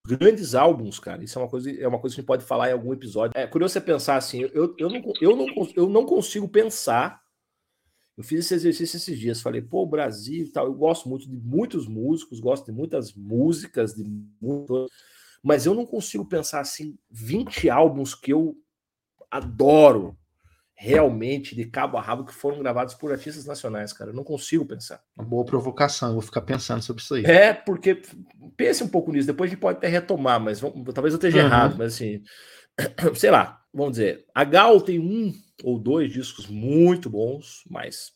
grandes 0.06 0.54
álbuns, 0.54 0.98
cara. 0.98 1.22
Isso 1.22 1.38
é 1.38 1.42
uma 1.42 1.48
coisa, 1.48 1.70
é 1.70 1.86
uma 1.86 1.98
coisa 1.98 2.14
que 2.14 2.20
a 2.20 2.22
gente 2.22 2.26
pode 2.26 2.44
falar 2.44 2.70
em 2.70 2.72
algum 2.72 2.92
episódio. 2.92 3.32
É 3.36 3.46
curioso 3.46 3.74
você 3.74 3.80
pensar 3.80 4.16
assim, 4.16 4.40
eu, 4.52 4.74
eu, 4.78 4.88
não, 4.88 5.02
eu, 5.20 5.36
não, 5.36 5.46
eu 5.76 5.88
não 5.88 6.06
consigo 6.06 6.48
pensar. 6.48 7.20
Eu 8.18 8.24
fiz 8.24 8.40
esse 8.40 8.54
exercício 8.54 8.96
esses 8.96 9.16
dias, 9.16 9.40
falei, 9.40 9.62
pô, 9.62 9.86
Brasil 9.86 10.44
e 10.44 10.50
tal, 10.50 10.66
eu 10.66 10.74
gosto 10.74 11.08
muito 11.08 11.30
de 11.30 11.36
muitos 11.36 11.86
músicos, 11.86 12.40
gosto 12.40 12.66
de 12.66 12.72
muitas 12.72 13.14
músicas, 13.14 13.94
de 13.94 14.02
muito, 14.42 14.88
mas 15.40 15.66
eu 15.66 15.72
não 15.72 15.86
consigo 15.86 16.24
pensar 16.24 16.58
assim 16.58 16.98
20 17.12 17.70
álbuns 17.70 18.16
que 18.16 18.32
eu 18.32 18.56
adoro 19.30 20.18
realmente 20.74 21.54
de 21.54 21.64
cabo 21.64 21.96
a 21.96 22.00
rabo 22.00 22.24
que 22.24 22.34
foram 22.34 22.58
gravados 22.58 22.94
por 22.94 23.12
artistas 23.12 23.44
nacionais, 23.44 23.92
cara. 23.92 24.10
Eu 24.10 24.14
não 24.14 24.24
consigo 24.24 24.66
pensar. 24.66 25.00
Uma 25.16 25.24
boa 25.24 25.44
provocação, 25.44 26.12
vou 26.12 26.22
ficar 26.22 26.42
pensando 26.42 26.82
sobre 26.82 27.02
isso 27.02 27.14
aí. 27.14 27.24
É, 27.24 27.54
porque 27.54 28.02
pense 28.56 28.82
um 28.82 28.88
pouco 28.88 29.12
nisso, 29.12 29.28
depois 29.28 29.48
a 29.48 29.52
gente 29.52 29.60
pode 29.60 29.78
até 29.78 29.86
retomar, 29.86 30.40
mas 30.40 30.58
vamos, 30.58 30.92
talvez 30.92 31.14
eu 31.14 31.18
esteja 31.18 31.38
uhum. 31.38 31.46
errado, 31.46 31.76
mas 31.78 31.94
assim, 31.94 32.20
sei 33.14 33.30
lá, 33.30 33.60
vamos 33.78 33.92
dizer, 33.92 34.26
a 34.34 34.44
Gal 34.44 34.80
tem 34.80 34.98
um 34.98 35.32
ou 35.62 35.78
dois 35.78 36.12
discos 36.12 36.46
muito 36.46 37.08
bons, 37.08 37.62
mas 37.70 38.12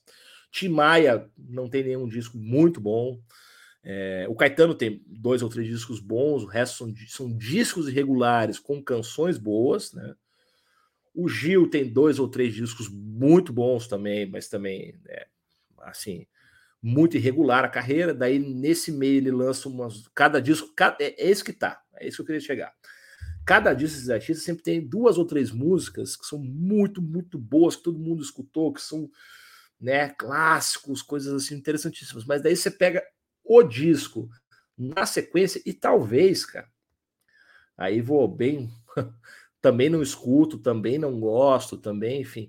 Tim 0.51 0.69
Maia 0.69 1.31
não 1.39 1.69
tem 1.69 1.85
nenhum 1.85 2.09
disco 2.09 2.37
muito 2.37 2.81
bom. 2.81 3.21
É, 3.85 4.27
o 4.29 4.35
Caetano 4.35 4.75
tem 4.75 5.03
dois 5.07 5.43
ou 5.43 5.49
três 5.49 5.67
discos 5.67 5.99
bons, 6.01 6.43
o 6.43 6.47
resto 6.47 6.77
são, 6.79 6.95
são 7.09 7.37
discos 7.37 7.89
irregulares 7.89 8.59
com 8.59 8.83
canções 8.83 9.39
boas, 9.39 9.93
né? 9.93 10.15
O 11.15 11.29
Gil 11.29 11.69
tem 11.69 11.93
dois 11.93 12.19
ou 12.19 12.29
três 12.29 12.55
discos 12.55 12.89
muito 12.89 13.53
bons 13.53 13.87
também, 13.87 14.29
mas 14.29 14.49
também, 14.49 14.99
é, 15.09 15.27
assim, 15.83 16.27
muito 16.83 17.17
irregular 17.17 17.65
a 17.65 17.69
carreira. 17.69 18.15
Daí, 18.15 18.39
nesse 18.39 18.91
meio, 18.91 19.19
ele 19.19 19.31
lança 19.31 19.69
umas. 19.69 20.09
Cada 20.15 20.41
disco. 20.41 20.73
Cada, 20.75 20.97
é, 21.01 21.15
é 21.19 21.31
isso 21.31 21.45
que 21.45 21.53
tá. 21.53 21.81
É 21.97 22.09
isso 22.09 22.17
que 22.17 22.23
eu 22.23 22.27
queria 22.27 22.41
chegar. 22.41 22.73
Cada 23.45 23.75
disco 23.75 23.97
desses 23.97 24.11
artistas 24.11 24.45
sempre 24.45 24.63
tem 24.63 24.87
duas 24.87 25.19
ou 25.19 25.27
três 25.27 25.51
músicas 25.51 26.17
que 26.17 26.27
são 26.27 26.39
muito, 26.39 27.03
muito 27.03 27.39
boas, 27.39 27.77
que 27.77 27.83
todo 27.83 27.99
mundo 27.99 28.23
escutou, 28.23 28.73
que 28.73 28.81
são 28.81 29.11
né, 29.81 30.11
clássicos, 30.11 31.03
coisas 31.03 31.33
assim 31.33 31.57
interessantíssimas. 31.57 32.25
Mas 32.25 32.43
daí 32.43 32.55
você 32.55 32.71
pega 32.71 33.03
o 33.45 33.63
disco 33.63 34.29
na 34.79 35.05
sequência 35.05 35.61
e 35.67 35.73
talvez, 35.73 36.47
cara. 36.47 36.69
Aí 37.77 38.01
vou 38.01 38.29
bem 38.29 38.71
também 39.61 39.89
não 39.91 40.03
escuto, 40.03 40.59
também 40.59 40.99
não 40.99 41.19
gosto, 41.19 41.77
também, 41.77 42.21
enfim. 42.21 42.49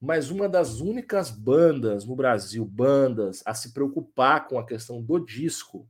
Mas 0.00 0.30
uma 0.30 0.48
das 0.48 0.80
únicas 0.80 1.30
bandas 1.30 2.06
no 2.06 2.16
Brasil, 2.16 2.64
bandas, 2.64 3.42
a 3.44 3.54
se 3.54 3.72
preocupar 3.74 4.48
com 4.48 4.58
a 4.58 4.66
questão 4.66 5.02
do 5.02 5.18
disco, 5.18 5.86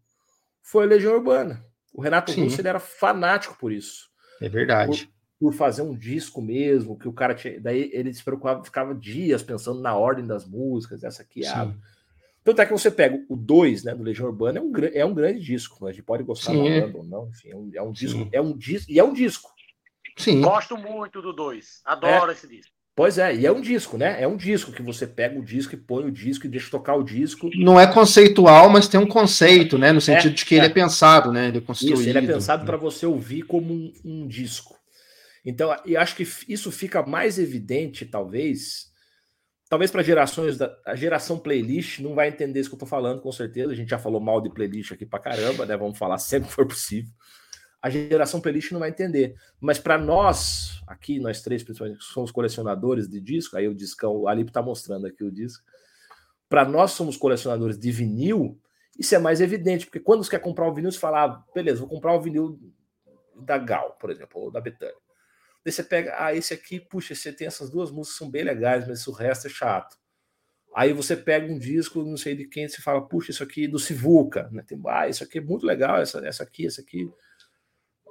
foi 0.62 0.84
a 0.84 0.88
Legião 0.88 1.14
Urbana. 1.14 1.64
O 1.92 2.00
Renato 2.00 2.32
Sim. 2.32 2.44
Russo 2.44 2.60
ele 2.60 2.68
era 2.68 2.80
fanático 2.80 3.56
por 3.58 3.72
isso. 3.72 4.09
É 4.40 4.48
verdade. 4.48 5.06
Por, 5.38 5.52
por, 5.52 5.56
fazer 5.56 5.82
um 5.82 5.94
disco 5.94 6.40
mesmo, 6.40 6.98
que 6.98 7.08
o 7.08 7.12
cara 7.12 7.34
tinha. 7.34 7.60
Daí 7.60 7.90
ele 7.92 8.12
se 8.12 8.22
preocupava, 8.22 8.64
ficava 8.64 8.94
dias 8.94 9.42
pensando 9.42 9.80
na 9.80 9.94
ordem 9.96 10.26
das 10.26 10.46
músicas, 10.46 11.04
essa 11.04 11.22
aqui, 11.22 11.46
a. 11.46 11.72
Tanto 12.42 12.62
é 12.62 12.66
que 12.66 12.72
você 12.72 12.90
pega 12.90 13.22
o 13.28 13.36
2, 13.36 13.84
né, 13.84 13.94
do 13.94 14.02
Legião 14.02 14.26
Urbana, 14.26 14.58
é 14.58 14.62
um, 14.62 14.72
é 14.94 15.04
um 15.04 15.14
grande 15.14 15.40
disco. 15.40 15.86
A 15.86 15.92
gente 15.92 16.02
pode 16.02 16.22
gostar 16.22 16.52
da 16.52 16.58
banda 16.58 16.96
ou 16.96 17.04
não, 17.04 17.28
enfim, 17.28 17.50
é 17.50 17.56
um, 17.56 17.70
é 17.74 17.82
um 17.82 17.92
disco, 17.92 18.28
é 18.32 18.40
um 18.40 18.56
disco, 18.56 18.90
e 18.90 18.98
é 18.98 19.04
um 19.04 19.12
disco. 19.12 19.50
Sim. 20.16 20.40
Gosto 20.40 20.76
muito 20.76 21.20
do 21.20 21.32
2. 21.34 21.82
Adoro 21.84 22.30
é. 22.30 22.34
esse 22.34 22.48
disco. 22.48 22.72
Pois 22.94 23.18
é, 23.18 23.34
e 23.34 23.46
é 23.46 23.52
um 23.52 23.60
disco, 23.60 23.96
né? 23.96 24.20
É 24.20 24.26
um 24.26 24.36
disco 24.36 24.72
que 24.72 24.82
você 24.82 25.06
pega 25.06 25.38
o 25.38 25.44
disco 25.44 25.74
e 25.74 25.78
põe 25.78 26.04
o 26.04 26.10
disco 26.10 26.46
e 26.46 26.50
deixa 26.50 26.70
tocar 26.70 26.96
o 26.96 27.02
disco. 27.02 27.48
Não 27.54 27.78
é 27.78 27.86
conceitual, 27.86 28.68
mas 28.68 28.88
tem 28.88 29.00
um 29.00 29.06
conceito, 29.06 29.78
né? 29.78 29.92
No 29.92 30.00
sentido 30.00 30.32
é, 30.32 30.34
de 30.34 30.44
que 30.44 30.54
é. 30.54 30.58
ele 30.58 30.66
é 30.66 30.70
pensado, 30.70 31.32
né? 31.32 31.48
Ele 31.48 31.58
é 31.58 31.60
construído. 31.60 32.00
Isso, 32.00 32.08
ele 32.08 32.18
é 32.18 32.22
pensado 32.22 32.64
para 32.66 32.76
você 32.76 33.06
ouvir 33.06 33.42
como 33.42 33.72
um, 33.72 33.92
um, 34.04 34.26
disco. 34.26 34.76
Então, 35.44 35.74
eu 35.86 36.00
acho 36.00 36.16
que 36.16 36.28
isso 36.48 36.70
fica 36.70 37.02
mais 37.06 37.38
evidente, 37.38 38.04
talvez, 38.04 38.88
talvez 39.68 39.90
para 39.90 40.02
gerações 40.02 40.58
da 40.58 40.70
a 40.84 40.94
geração 40.94 41.38
playlist 41.38 42.00
não 42.00 42.14
vai 42.14 42.28
entender 42.28 42.60
isso 42.60 42.68
que 42.68 42.74
eu 42.74 42.80
tô 42.80 42.86
falando, 42.86 43.22
com 43.22 43.32
certeza. 43.32 43.72
A 43.72 43.76
gente 43.76 43.88
já 43.88 43.98
falou 43.98 44.20
mal 44.20 44.42
de 44.42 44.52
playlist 44.52 44.92
aqui 44.92 45.06
para 45.06 45.20
caramba, 45.20 45.64
né? 45.64 45.76
Vamos 45.76 45.96
falar 45.96 46.18
sempre 46.18 46.48
que 46.48 46.54
for 46.54 46.66
possível 46.66 47.10
a 47.82 47.88
geração 47.88 48.40
playlist 48.40 48.72
não 48.72 48.80
vai 48.80 48.90
entender. 48.90 49.34
Mas 49.60 49.78
para 49.78 49.96
nós, 49.96 50.80
aqui, 50.86 51.18
nós 51.18 51.42
três, 51.42 51.62
principalmente, 51.62 52.02
somos 52.04 52.30
colecionadores 52.30 53.08
de 53.08 53.20
disco, 53.20 53.56
aí 53.56 53.68
o 53.68 53.74
discão, 53.74 54.16
o 54.16 54.28
Alip 54.28 54.50
está 54.50 54.62
mostrando 54.62 55.06
aqui 55.06 55.24
o 55.24 55.30
disco. 55.30 55.64
Para 56.48 56.64
nós 56.64 56.92
somos 56.92 57.16
colecionadores 57.16 57.78
de 57.78 57.90
vinil, 57.90 58.60
isso 58.98 59.14
é 59.14 59.18
mais 59.18 59.40
evidente, 59.40 59.86
porque 59.86 60.00
quando 60.00 60.24
você 60.24 60.30
quer 60.30 60.40
comprar 60.40 60.68
um 60.68 60.74
vinil, 60.74 60.92
você 60.92 60.98
fala, 60.98 61.24
ah, 61.24 61.44
beleza, 61.54 61.80
vou 61.80 61.88
comprar 61.88 62.14
um 62.14 62.20
vinil 62.20 62.60
da 63.36 63.56
Gal, 63.56 63.96
por 64.00 64.10
exemplo, 64.10 64.40
ou 64.40 64.50
da 64.50 64.60
Betânia. 64.60 64.94
Daí 65.64 65.72
você 65.72 65.82
pega, 65.82 66.14
ah, 66.18 66.34
esse 66.34 66.52
aqui, 66.52 66.80
puxa, 66.80 67.14
você 67.14 67.32
tem 67.32 67.46
essas 67.46 67.70
duas 67.70 67.90
músicas 67.90 68.18
são 68.18 68.30
bem 68.30 68.44
legais, 68.44 68.86
mas 68.86 69.06
o 69.06 69.12
resto 69.12 69.46
é 69.46 69.50
chato. 69.50 69.96
Aí 70.74 70.92
você 70.92 71.16
pega 71.16 71.52
um 71.52 71.58
disco, 71.58 72.02
não 72.04 72.16
sei 72.16 72.34
de 72.34 72.46
quem, 72.46 72.68
você 72.68 72.80
fala, 72.80 73.06
puxa, 73.06 73.30
isso 73.30 73.42
aqui 73.42 73.66
do 73.66 73.78
Sivuca, 73.78 74.48
né? 74.52 74.62
Tem, 74.66 74.80
ah, 74.86 75.08
isso 75.08 75.24
aqui 75.24 75.38
é 75.38 75.40
muito 75.40 75.66
legal, 75.66 76.00
essa, 76.00 76.24
essa 76.26 76.42
aqui, 76.42 76.66
essa 76.66 76.80
aqui. 76.80 77.10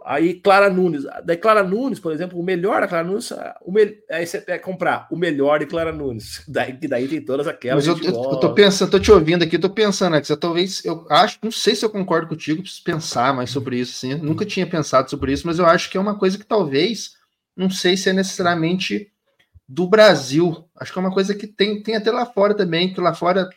Aí 0.05 0.33
Clara 0.35 0.69
Nunes, 0.69 1.03
da 1.23 1.35
Clara 1.35 1.63
Nunes, 1.63 1.99
por 1.99 2.11
exemplo, 2.11 2.39
o 2.39 2.43
melhor 2.43 2.81
da 2.81 2.87
Clara 2.87 3.07
Nunes, 3.07 3.31
o 3.61 3.71
me... 3.71 3.97
aí 4.09 4.25
você 4.25 4.41
quer 4.41 4.59
comprar 4.59 5.07
o 5.11 5.17
melhor 5.17 5.59
de 5.59 5.65
Clara 5.65 5.91
Nunes. 5.91 6.43
Daí, 6.47 6.73
daí 6.73 7.07
tem 7.07 7.21
todas 7.21 7.47
aquelas. 7.47 7.85
Mas 7.85 7.99
eu, 8.01 8.11
eu, 8.11 8.23
eu, 8.31 8.37
tô 8.37 8.53
pensando, 8.53 8.91
tô 8.91 8.99
te 8.99 9.11
ouvindo 9.11 9.43
aqui, 9.43 9.57
tô 9.57 9.69
pensando, 9.69 10.13
Alex, 10.13 10.29
talvez, 10.39 10.83
eu 10.83 11.05
acho, 11.09 11.37
não 11.43 11.51
sei 11.51 11.75
se 11.75 11.85
eu 11.85 11.89
concordo 11.89 12.27
contigo, 12.27 12.61
preciso 12.61 12.83
pensar 12.83 13.33
mais 13.33 13.49
sobre 13.49 13.77
isso, 13.77 13.93
assim. 13.93 14.15
nunca 14.15 14.45
tinha 14.45 14.65
pensado 14.65 15.09
sobre 15.09 15.31
isso, 15.31 15.45
mas 15.45 15.59
eu 15.59 15.65
acho 15.65 15.89
que 15.89 15.97
é 15.97 16.01
uma 16.01 16.17
coisa 16.17 16.37
que 16.37 16.45
talvez, 16.45 17.13
não 17.55 17.69
sei 17.69 17.95
se 17.95 18.09
é 18.09 18.13
necessariamente 18.13 19.11
do 19.67 19.87
Brasil. 19.87 20.67
Acho 20.75 20.91
que 20.91 20.97
é 20.97 21.01
uma 21.01 21.13
coisa 21.13 21.35
que 21.35 21.45
tem, 21.45 21.83
tem 21.83 21.95
até 21.95 22.11
lá 22.11 22.25
fora 22.25 22.55
também, 22.55 22.91
que 22.91 22.99
lá 22.99 23.13
fora 23.13 23.47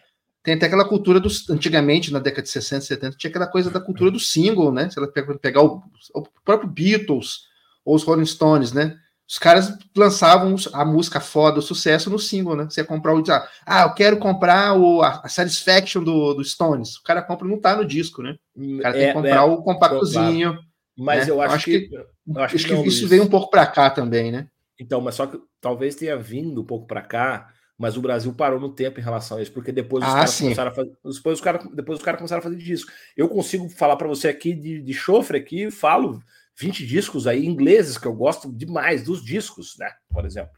tem 0.43 0.55
até 0.55 0.67
aquela 0.67 0.85
cultura 0.85 1.21
dos. 1.21 1.49
Antigamente, 1.49 2.13
na 2.13 2.19
década 2.19 2.43
de 2.43 2.49
60, 2.49 2.83
70, 2.83 3.17
tinha 3.17 3.31
aquela 3.31 3.47
coisa 3.47 3.71
da 3.71 3.81
cultura 3.81 4.11
do 4.11 4.19
single, 4.19 4.73
né? 4.73 4.91
Se 4.91 4.99
ela 4.99 5.09
pegar 5.39 5.63
o, 5.63 5.83
o 6.15 6.23
próprio 6.45 6.69
Beatles 6.69 7.43
ou 7.85 7.95
os 7.95 8.03
Rolling 8.03 8.27
Stones, 8.27 8.73
né? 8.73 8.97
Os 9.29 9.39
caras 9.39 9.79
lançavam 9.97 10.57
a 10.73 10.85
música 10.85 11.21
foda, 11.21 11.61
o 11.61 11.63
sucesso 11.63 12.11
no 12.11 12.19
single, 12.19 12.57
né? 12.57 12.65
Você 12.65 12.81
ia 12.81 12.87
comprar 12.87 13.15
o. 13.15 13.23
Ah, 13.65 13.83
eu 13.83 13.95
quero 13.95 14.19
comprar 14.19 14.77
o, 14.77 15.01
a, 15.01 15.27
Satisfaction 15.29 16.03
do, 16.03 16.35
do 16.35 16.45
Stones. 16.45 16.97
O 16.97 17.03
cara 17.03 17.23
compra 17.23 17.47
não 17.47 17.59
tá 17.59 17.77
no 17.77 17.85
disco, 17.85 18.21
né? 18.21 18.37
O 18.55 18.79
cara 18.81 18.97
é, 18.97 18.99
tem 18.99 19.09
que 19.09 19.15
comprar 19.15 19.37
é, 19.37 19.41
o 19.41 19.63
compactozinho. 19.63 20.59
Mas 20.99 21.27
né? 21.27 21.33
eu, 21.33 21.41
acho 21.41 21.53
eu 21.53 21.57
acho 21.57 21.65
que. 21.65 21.81
que 21.81 21.95
eu 21.95 22.05
acho, 22.43 22.57
acho 22.57 22.67
que, 22.67 22.83
que, 22.83 22.89
isso 22.89 23.09
veio 23.09 23.23
um 23.23 23.29
pouco 23.29 23.49
para 23.49 23.65
cá 23.65 23.89
também, 23.89 24.33
né? 24.33 24.49
Então, 24.79 25.01
mas 25.01 25.15
só 25.15 25.27
que 25.27 25.39
talvez 25.61 25.95
tenha 25.95 26.17
vindo 26.17 26.61
um 26.61 26.65
pouco 26.67 26.87
para 26.87 27.01
cá 27.01 27.49
mas 27.79 27.97
o 27.97 28.03
Brasil 28.03 28.33
parou 28.35 28.61
no 28.61 28.75
tempo 28.75 29.01
em 29.01 29.03
relação 29.03 29.39
a 29.39 29.43
isso, 29.43 29.53
porque 29.53 29.73
depois 29.73 30.05
os 30.05 30.11
ah, 30.11 30.15
caras 30.15 30.39
começaram 30.39 30.71
a 30.71 30.75
fazer, 30.75 30.91
depois 30.91 31.39
os 31.39 31.41
caras, 31.41 31.67
depois 31.73 31.99
os 31.99 32.05
caras 32.05 32.19
começaram 32.19 32.41
a 32.41 32.43
fazer 32.43 32.57
disco. 32.57 32.93
Eu 33.17 33.29
consigo 33.29 33.69
falar 33.69 33.97
para 33.97 34.09
você 34.09 34.29
aqui 34.29 34.55
de, 34.55 34.81
de 34.81 34.95
chofre 34.95 35.39
aqui, 35.39 35.71
falo 35.71 36.23
20 36.57 36.87
discos 36.87 37.27
aí 37.27 37.47
ingleses 37.47 37.99
que 37.99 38.07
eu 38.07 38.15
gosto 38.15 38.53
demais 38.53 39.03
dos 39.03 39.25
discos, 39.25 39.77
né? 39.79 39.91
Por 40.11 40.25
exemplo, 40.25 40.53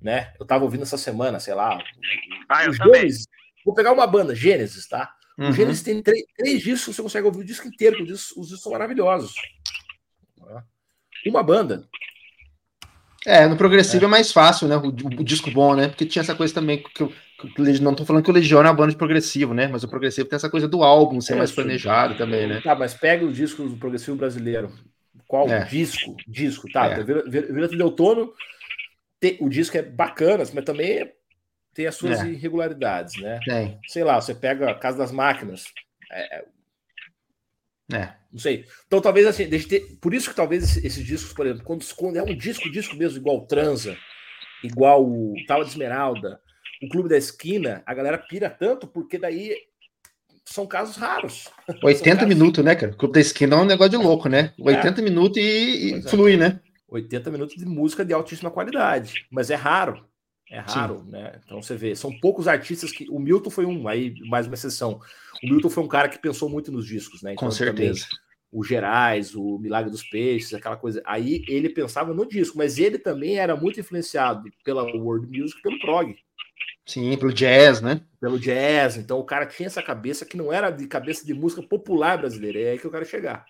né? 0.00 0.32
Eu 0.40 0.46
tava 0.46 0.64
ouvindo 0.64 0.82
essa 0.82 0.98
semana, 0.98 1.38
sei 1.38 1.54
lá, 1.54 1.78
ah, 2.48 2.64
eu 2.64 2.72
Gênesis, 2.72 3.26
vou 3.64 3.74
pegar 3.74 3.92
uma 3.92 4.06
banda, 4.06 4.34
Gênesis, 4.34 4.88
tá? 4.88 5.14
Uhum. 5.38 5.50
O 5.50 5.52
Gênesis 5.52 5.82
tem 5.82 6.02
três, 6.02 6.24
três, 6.36 6.62
discos, 6.62 6.96
você 6.96 7.02
consegue 7.02 7.26
ouvir 7.26 7.40
o 7.40 7.44
disco 7.44 7.68
inteiro, 7.68 8.02
os 8.02 8.08
discos, 8.08 8.36
os 8.36 8.46
discos 8.48 8.62
são 8.62 8.72
maravilhosos. 8.72 9.34
Uma 11.26 11.42
banda, 11.42 11.86
é, 13.26 13.46
no 13.46 13.56
progressivo 13.56 14.04
é, 14.04 14.06
é 14.06 14.10
mais 14.10 14.32
fácil, 14.32 14.66
né? 14.66 14.76
O, 14.76 14.88
o, 14.88 15.24
disco 15.24 15.50
bom, 15.50 15.74
né? 15.74 15.88
Porque 15.88 16.06
tinha 16.06 16.22
essa 16.22 16.34
coisa 16.34 16.54
também 16.54 16.82
que 16.82 17.02
eu, 17.02 17.12
não 17.80 17.94
tô 17.94 18.04
falando 18.04 18.22
que 18.22 18.30
o 18.30 18.34
Legião 18.34 18.60
é 18.60 18.64
uma 18.64 18.74
banda 18.74 18.92
de 18.92 18.96
progressivo, 18.96 19.52
né? 19.52 19.68
Mas 19.68 19.84
o 19.84 19.88
progressivo 19.88 20.28
tem 20.28 20.36
essa 20.36 20.48
coisa 20.48 20.66
do 20.66 20.82
álbum 20.82 21.20
ser 21.20 21.34
é, 21.34 21.36
mais 21.36 21.52
planejado 21.52 22.16
também, 22.16 22.46
né? 22.46 22.60
Tá, 22.62 22.74
mas 22.74 22.94
pega 22.94 23.24
os 23.24 23.36
discos 23.36 23.70
do 23.70 23.76
progressivo 23.76 24.16
brasileiro. 24.16 24.72
Qual 25.26 25.48
é. 25.48 25.64
disco? 25.64 26.16
Disco, 26.26 26.66
tá. 26.72 26.86
É. 26.86 27.02
De 27.02 27.82
Outono, 27.82 28.32
tem, 29.20 29.36
o 29.40 29.48
disco 29.48 29.76
é 29.76 29.82
bacana, 29.82 30.42
mas 30.54 30.64
também 30.64 31.10
tem 31.74 31.86
as 31.86 31.94
suas 31.94 32.20
é. 32.20 32.26
irregularidades, 32.26 33.20
né? 33.20 33.38
Tem. 33.44 33.78
Sei 33.86 34.02
lá, 34.02 34.20
você 34.20 34.34
pega 34.34 34.70
a 34.70 34.74
Casa 34.74 34.96
das 34.96 35.12
Máquinas. 35.12 35.64
É, 37.92 37.96
é. 37.96 38.14
Não 38.32 38.38
sei. 38.38 38.64
Então, 38.86 39.00
talvez 39.00 39.26
assim, 39.26 39.48
ter... 39.48 39.98
por 40.00 40.14
isso 40.14 40.30
que 40.30 40.36
talvez 40.36 40.76
esses 40.76 41.04
discos, 41.04 41.32
por 41.32 41.46
exemplo, 41.46 41.64
quando, 41.64 41.84
quando 41.94 42.16
é 42.16 42.22
um 42.22 42.34
disco, 42.34 42.70
disco 42.70 42.96
mesmo, 42.96 43.18
igual 43.18 43.46
Transa, 43.46 43.96
igual 44.62 45.04
o 45.04 45.34
Tava 45.46 45.64
de 45.64 45.70
Esmeralda, 45.70 46.40
o 46.82 46.88
Clube 46.88 47.08
da 47.08 47.18
Esquina, 47.18 47.82
a 47.84 47.92
galera 47.92 48.18
pira 48.18 48.48
tanto, 48.48 48.86
porque 48.86 49.18
daí 49.18 49.54
são 50.44 50.66
casos 50.66 50.96
raros. 50.96 51.48
80 51.82 52.16
casos... 52.16 52.28
minutos, 52.28 52.64
né, 52.64 52.74
cara? 52.74 52.92
O 52.92 52.96
Clube 52.96 53.14
da 53.14 53.20
Esquina 53.20 53.56
é 53.56 53.58
um 53.58 53.64
negócio 53.64 53.90
de 53.90 53.96
louco, 53.96 54.28
né? 54.28 54.52
80 54.58 55.00
é. 55.00 55.04
minutos 55.04 55.36
e, 55.38 55.40
e 55.42 55.94
é. 55.94 56.02
flui, 56.02 56.36
né? 56.36 56.60
80 56.88 57.30
minutos 57.30 57.56
de 57.56 57.64
música 57.64 58.04
de 58.04 58.12
altíssima 58.12 58.50
qualidade, 58.50 59.26
mas 59.30 59.50
é 59.50 59.54
raro. 59.54 60.04
É 60.50 60.58
raro, 60.58 61.02
Sim. 61.04 61.12
né? 61.12 61.40
Então 61.44 61.62
você 61.62 61.76
vê, 61.76 61.94
são 61.94 62.12
poucos 62.18 62.48
artistas 62.48 62.90
que. 62.90 63.08
O 63.08 63.20
Milton 63.20 63.50
foi 63.50 63.64
um, 63.64 63.86
aí 63.86 64.14
mais 64.26 64.46
uma 64.46 64.54
exceção. 64.54 65.00
O 65.42 65.46
Milton 65.46 65.70
foi 65.70 65.84
um 65.84 65.88
cara 65.88 66.08
que 66.08 66.18
pensou 66.18 66.48
muito 66.48 66.72
nos 66.72 66.86
discos, 66.86 67.22
né? 67.22 67.32
Então, 67.32 67.46
Com 67.46 67.52
certeza. 67.52 68.02
Também, 68.02 68.18
o 68.52 68.64
Gerais, 68.64 69.34
o 69.36 69.58
Milagre 69.58 69.92
dos 69.92 70.02
Peixes, 70.02 70.52
aquela 70.52 70.76
coisa. 70.76 71.00
Aí 71.06 71.44
ele 71.46 71.68
pensava 71.68 72.12
no 72.12 72.26
disco, 72.26 72.58
mas 72.58 72.78
ele 72.78 72.98
também 72.98 73.38
era 73.38 73.54
muito 73.54 73.78
influenciado 73.78 74.42
pela 74.64 74.82
world 74.82 75.26
music, 75.26 75.62
pelo 75.62 75.78
prog. 75.78 76.16
Sim, 76.84 77.16
pelo 77.16 77.32
jazz, 77.32 77.80
né? 77.80 78.00
Pelo 78.20 78.40
jazz. 78.40 78.96
Então 78.96 79.20
o 79.20 79.24
cara 79.24 79.46
tinha 79.46 79.68
essa 79.68 79.80
cabeça 79.80 80.26
que 80.26 80.36
não 80.36 80.52
era 80.52 80.70
de 80.70 80.88
cabeça 80.88 81.24
de 81.24 81.32
música 81.32 81.62
popular 81.62 82.18
brasileira. 82.18 82.58
É 82.58 82.70
aí 82.72 82.78
que 82.78 82.84
eu 82.84 82.90
quero 82.90 83.06
chegar. 83.06 83.46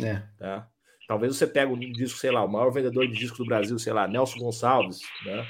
É. 0.00 0.22
Tá? 0.38 0.68
Talvez 1.08 1.36
você 1.36 1.46
pegue 1.46 1.72
um 1.72 1.78
disco, 1.78 2.18
sei 2.18 2.30
lá, 2.30 2.44
o 2.44 2.48
maior 2.48 2.70
vendedor 2.70 3.06
de 3.08 3.14
disco 3.14 3.38
do 3.38 3.46
Brasil, 3.46 3.76
sei 3.78 3.92
lá, 3.92 4.06
Nelson 4.06 4.38
Gonçalves, 4.38 5.00
né? 5.26 5.44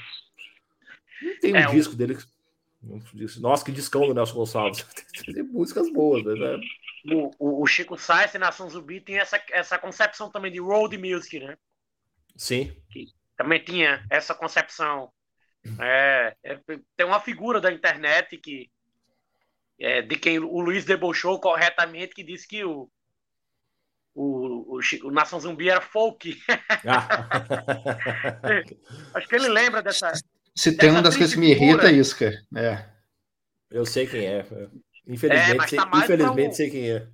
Tem 1.41 1.53
um 1.53 1.57
é, 1.57 1.65
disco 1.67 1.93
um... 1.93 1.97
dele. 1.97 2.17
Nossa, 3.39 3.65
que 3.65 3.71
discão 3.71 4.07
do 4.07 4.13
Nelson 4.13 4.35
Gonçalves. 4.35 4.85
tem 5.25 5.43
músicas 5.43 5.91
boas, 5.91 6.23
né? 6.23 6.59
o, 7.13 7.31
o, 7.39 7.63
o 7.63 7.67
Chico 7.67 7.97
Sainz 7.97 8.33
e 8.33 8.37
Nação 8.37 8.69
Zumbi 8.69 9.01
tem 9.01 9.17
essa, 9.17 9.41
essa 9.51 9.77
concepção 9.77 10.29
também 10.29 10.51
de 10.51 10.59
road 10.59 10.97
music, 10.97 11.39
né? 11.39 11.57
Sim. 12.35 12.75
Que 12.91 13.07
também 13.37 13.63
tinha 13.63 14.05
essa 14.09 14.33
concepção. 14.33 15.11
É, 15.79 16.35
é, 16.43 16.59
tem 16.95 17.05
uma 17.05 17.19
figura 17.19 17.59
da 17.59 17.71
internet 17.71 18.37
que 18.37 18.69
é, 19.79 20.01
de 20.01 20.15
quem 20.15 20.39
o 20.39 20.59
Luiz 20.59 20.85
debochou 20.85 21.39
corretamente 21.39 22.13
que 22.13 22.23
disse 22.23 22.47
que 22.47 22.63
o, 22.63 22.89
o, 24.13 24.77
o, 24.77 24.79
o 25.03 25.11
Nação 25.11 25.39
Zumbi 25.39 25.69
era 25.69 25.81
folk. 25.81 26.41
Ah. 26.87 27.27
Acho 29.15 29.27
que 29.27 29.35
ele 29.35 29.49
lembra 29.49 29.81
dessa. 29.81 30.11
Se 30.55 30.75
tem 30.75 30.89
uma 30.89 31.01
das 31.01 31.17
coisas 31.17 31.33
que 31.33 31.39
me 31.39 31.51
irrita 31.51 31.89
é 31.89 31.93
isso, 31.93 32.17
cara. 32.17 32.35
É. 32.55 32.85
Eu 33.69 33.85
sei 33.85 34.07
quem 34.07 34.25
é. 34.25 34.45
Infelizmente, 35.07 35.63
é, 35.63 35.67
sei, 35.67 35.79
tá 35.79 35.91
infelizmente 35.93 36.49
um, 36.49 36.53
sei 36.53 36.69
quem 36.69 36.91
é. 36.91 37.07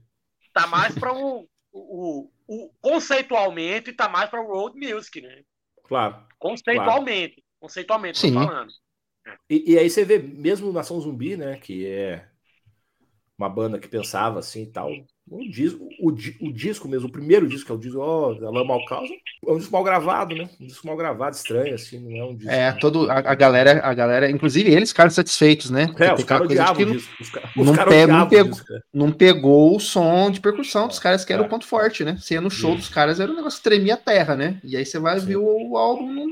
Tá 0.54 0.68
mais 0.68 0.94
para 0.94 1.14
o, 1.14 1.48
o, 1.72 2.30
o, 2.48 2.72
conceitualmente 2.80 3.94
tá 3.94 4.08
mais 4.08 4.30
para 4.30 4.42
o 4.42 4.48
road 4.48 4.78
music, 4.78 5.22
né? 5.22 5.42
Claro. 5.84 6.24
Conceitualmente. 6.38 7.36
Claro. 7.36 7.48
Conceitualmente, 7.60 8.20
Sim. 8.20 8.34
falando. 8.34 8.72
E, 9.50 9.74
e, 9.74 9.78
aí 9.78 9.90
você 9.90 10.04
vê 10.04 10.18
mesmo 10.20 10.72
Nação 10.72 11.00
Zumbi, 11.00 11.38
né? 11.38 11.58
Que 11.58 11.86
é 11.88 12.28
uma 13.38 13.50
banda 13.50 13.80
que 13.80 13.88
pensava 13.88 14.40
assim 14.40 14.64
e 14.64 14.72
tal. 14.72 14.90
O 15.32 15.50
disco, 15.50 15.88
o, 15.98 16.10
o 16.10 16.52
disco 16.52 16.90
mesmo, 16.90 17.08
o 17.08 17.12
primeiro 17.12 17.48
disco, 17.48 17.68
que 17.68 17.72
é 17.72 17.76
o 17.76 17.78
disco, 17.78 18.00
ó, 18.00 18.34
oh, 18.34 18.48
Alô 18.48 18.66
Mal 18.66 18.84
Causa, 18.84 19.14
é 19.14 19.50
um 19.50 19.58
disco 19.58 19.72
mal 19.72 19.82
gravado, 19.82 20.36
né? 20.36 20.50
Um 20.60 20.68
disco 20.68 20.86
mal 20.86 20.98
gravado, 20.98 21.34
estranho, 21.34 21.74
assim, 21.74 22.00
não 22.00 22.18
é 22.18 22.26
um 22.26 22.36
disco. 22.36 22.52
É, 22.52 22.70
todo, 22.74 23.10
a, 23.10 23.20
a 23.20 23.34
galera, 23.34 23.80
a 23.82 23.94
galera, 23.94 24.30
inclusive 24.30 24.70
eles 24.70 24.90
ficaram 24.90 25.10
satisfeitos, 25.10 25.72
né? 25.72 25.88
é, 25.98 26.14
os 26.14 26.26
caras 26.26 26.48
odiavam 26.48 26.84
o 26.84 26.92
disco. 26.92 27.14
Os, 27.22 27.30
os 27.56 27.66
não, 27.66 27.74
pe 27.74 28.06
não, 28.06 28.28
pegou, 28.28 28.60
não 28.94 29.12
pegou 29.14 29.76
o 29.78 29.80
som 29.80 30.30
de 30.30 30.42
percussão 30.42 30.90
dos 30.90 31.00
é, 31.00 31.02
caras, 31.02 31.24
que 31.24 31.32
era 31.32 31.42
é. 31.42 31.46
o 31.46 31.50
ponto 31.50 31.66
forte, 31.66 32.04
né? 32.04 32.18
Você 32.20 32.34
ia 32.34 32.42
no 32.42 32.52
show 32.52 32.72
Isso. 32.72 32.80
dos 32.80 32.90
caras, 32.90 33.22
era 33.22 33.32
um 33.32 33.36
negócio 33.36 33.60
que 33.60 33.64
tremia 33.64 33.94
a 33.94 33.98
terra, 33.98 34.36
né? 34.36 34.60
E 34.66 34.76
aí 34.76 34.86
você 34.86 35.00
vai 35.00 35.18
Sim. 35.18 35.28
ver 35.28 35.38
o, 35.38 35.70
o 35.70 35.78
álbum, 35.78 36.12
não... 36.12 36.28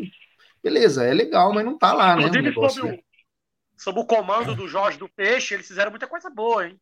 beleza, 0.61 1.05
é 1.05 1.13
legal, 1.13 1.53
mas 1.53 1.63
não 1.63 1.77
tá 1.77 1.93
lá, 1.93 2.17
né? 2.17 2.23
Inclusive, 2.23 2.53
sob, 2.69 2.91
o, 2.91 2.99
sob 3.77 3.99
o 4.01 4.05
comando 4.05 4.53
do 4.53 4.67
Jorge 4.67 4.99
do 4.99 5.07
Peixe, 5.07 5.53
eles 5.53 5.69
fizeram 5.69 5.89
muita 5.89 6.05
coisa 6.05 6.29
boa, 6.29 6.67
hein? 6.67 6.77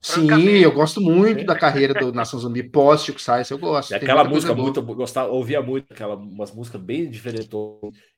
Sim, 0.00 0.58
eu 0.58 0.72
gosto 0.72 1.00
muito 1.00 1.44
da 1.44 1.58
carreira 1.58 1.92
do 1.94 2.12
Nação 2.14 2.38
Zumbi 2.38 2.62
pós 2.62 3.04
Chico 3.04 3.20
Sainz, 3.20 3.50
eu 3.50 3.58
gosto. 3.58 3.90
E 3.90 3.94
aquela 3.94 4.22
música 4.24 4.54
muito, 4.54 4.80
gostava, 4.82 5.30
ouvia 5.30 5.60
muito, 5.60 5.92
aquela, 5.92 6.14
umas 6.14 6.52
músicas 6.52 6.80
bem 6.80 7.10
diferentes. 7.10 7.48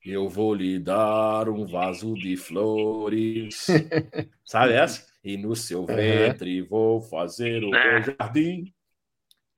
Eu 0.05 0.29
vou 0.29 0.55
lhe 0.55 0.79
dar 0.79 1.49
um 1.49 1.67
vaso 1.67 2.15
de 2.15 2.37
flores. 2.37 3.67
Sabe 4.45 4.75
essa? 4.75 5.07
E 5.25 5.37
no 5.37 5.57
seu 5.57 5.87
ventre 5.87 6.63
vou 6.63 7.01
fazer 7.01 7.65
o 7.65 7.71
meu 7.71 8.03
jardim 8.03 8.73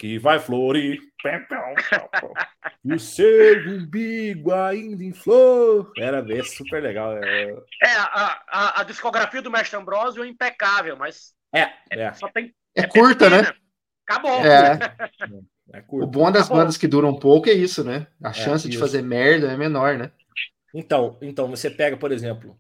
que 0.01 0.19
vai 0.19 0.39
florir. 0.39 0.99
e 2.83 2.95
o 2.95 2.99
seu 2.99 3.59
umbigo 3.69 4.51
ainda 4.51 5.05
em 5.05 5.13
flor. 5.13 5.93
Era 5.99 6.23
bem 6.23 6.43
super 6.43 6.83
legal. 6.83 7.19
É, 7.23 7.51
é 7.83 7.93
a, 7.97 8.43
a, 8.49 8.81
a 8.81 8.85
discografia 8.85 9.43
do 9.43 9.51
Mestre 9.51 9.77
Ambrosio 9.77 10.25
é 10.25 10.27
impecável, 10.27 10.97
mas 10.97 11.35
é, 11.53 11.63
é. 11.91 12.01
é. 12.03 12.13
Só 12.15 12.29
tem, 12.29 12.55
é, 12.75 12.83
é 12.83 12.87
curta, 12.87 13.29
né? 13.29 13.53
Acabou. 14.07 14.45
É. 14.45 14.79
é 15.73 15.85
o 15.89 16.07
bom 16.07 16.31
das 16.31 16.47
Acabou. 16.47 16.59
bandas 16.59 16.77
que 16.77 16.89
duram 16.89 17.15
pouco 17.15 17.49
é 17.49 17.53
isso, 17.53 17.85
né? 17.85 18.07
A 18.23 18.31
é, 18.31 18.33
chance 18.33 18.69
de 18.69 18.79
fazer 18.79 19.03
merda 19.03 19.53
é 19.53 19.57
menor, 19.57 19.97
né? 19.97 20.11
Então, 20.75 21.19
então 21.21 21.49
você 21.49 21.69
pega, 21.69 21.97
por 21.97 22.13
exemplo, 22.13 22.57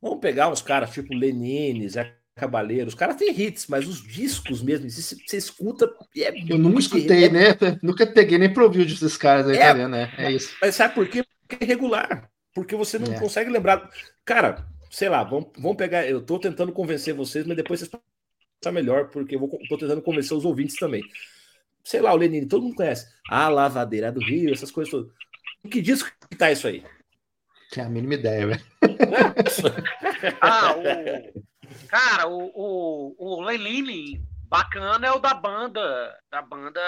vamos 0.00 0.20
pegar 0.20 0.48
uns 0.48 0.62
caras 0.62 0.90
tipo 0.90 1.14
Lenine, 1.14 1.88
Zé 1.88 2.14
Cabaleiro, 2.36 2.88
os 2.88 2.94
caras 2.94 3.16
têm 3.16 3.30
hits, 3.30 3.66
mas 3.68 3.86
os 3.86 4.02
discos 4.02 4.60
mesmo, 4.60 4.90
você, 4.90 5.14
você 5.14 5.36
escuta. 5.36 5.88
É 6.16 6.34
eu 6.48 6.58
nunca 6.58 6.80
escutei, 6.80 7.28
né? 7.30 7.56
Nunca 7.82 8.06
peguei 8.06 8.38
nem 8.38 8.52
pro 8.52 8.64
ouvir 8.64 8.86
desses 8.86 9.16
caras 9.16 9.46
aí, 9.46 9.56
é, 9.56 9.60
tá 9.60 9.72
vendo, 9.72 9.90
né? 9.90 10.12
É 10.18 10.32
isso. 10.32 10.56
Mas 10.60 10.74
sabe 10.74 10.94
por 10.94 11.06
quê? 11.06 11.24
Porque 11.46 11.64
é 11.64 11.66
regular. 11.66 12.28
Porque 12.52 12.74
você 12.74 12.98
não 12.98 13.12
consegue 13.14 13.50
lembrar. 13.50 13.88
Cara, 14.24 14.66
sei 14.90 15.08
lá, 15.08 15.22
vamos, 15.22 15.50
vamos 15.56 15.76
pegar. 15.76 16.06
Eu 16.06 16.20
tô 16.20 16.38
tentando 16.38 16.72
convencer 16.72 17.14
vocês, 17.14 17.46
mas 17.46 17.56
depois 17.56 17.80
vocês 17.80 17.90
Tá 18.64 18.72
melhor, 18.72 19.08
porque 19.10 19.34
eu 19.34 19.40
vou, 19.40 19.50
tô 19.68 19.76
tentando 19.76 20.00
convencer 20.00 20.34
os 20.34 20.44
ouvintes 20.44 20.76
também. 20.76 21.02
Sei 21.84 22.00
lá, 22.00 22.14
o 22.14 22.16
Lenine, 22.16 22.46
todo 22.46 22.62
mundo 22.62 22.76
conhece. 22.76 23.06
A 23.28 23.48
lavadeira 23.48 24.10
do 24.10 24.20
Rio, 24.20 24.52
essas 24.52 24.70
coisas 24.70 24.90
todas. 24.90 25.12
Que 25.70 25.82
disco 25.82 26.10
que 26.30 26.36
tá 26.36 26.50
isso 26.50 26.66
aí? 26.66 26.82
Tem 27.70 27.84
a 27.84 27.88
mínima 27.90 28.14
ideia, 28.14 28.46
velho. 28.46 28.64
ah, 30.40 30.74
o... 30.76 31.88
Cara, 31.88 32.26
o, 32.26 32.50
o, 32.54 33.14
o 33.18 33.42
Lenine 33.42 34.22
bacana 34.48 35.06
é 35.06 35.12
o 35.12 35.18
da 35.18 35.34
banda, 35.34 36.18
da 36.30 36.40
banda 36.40 36.80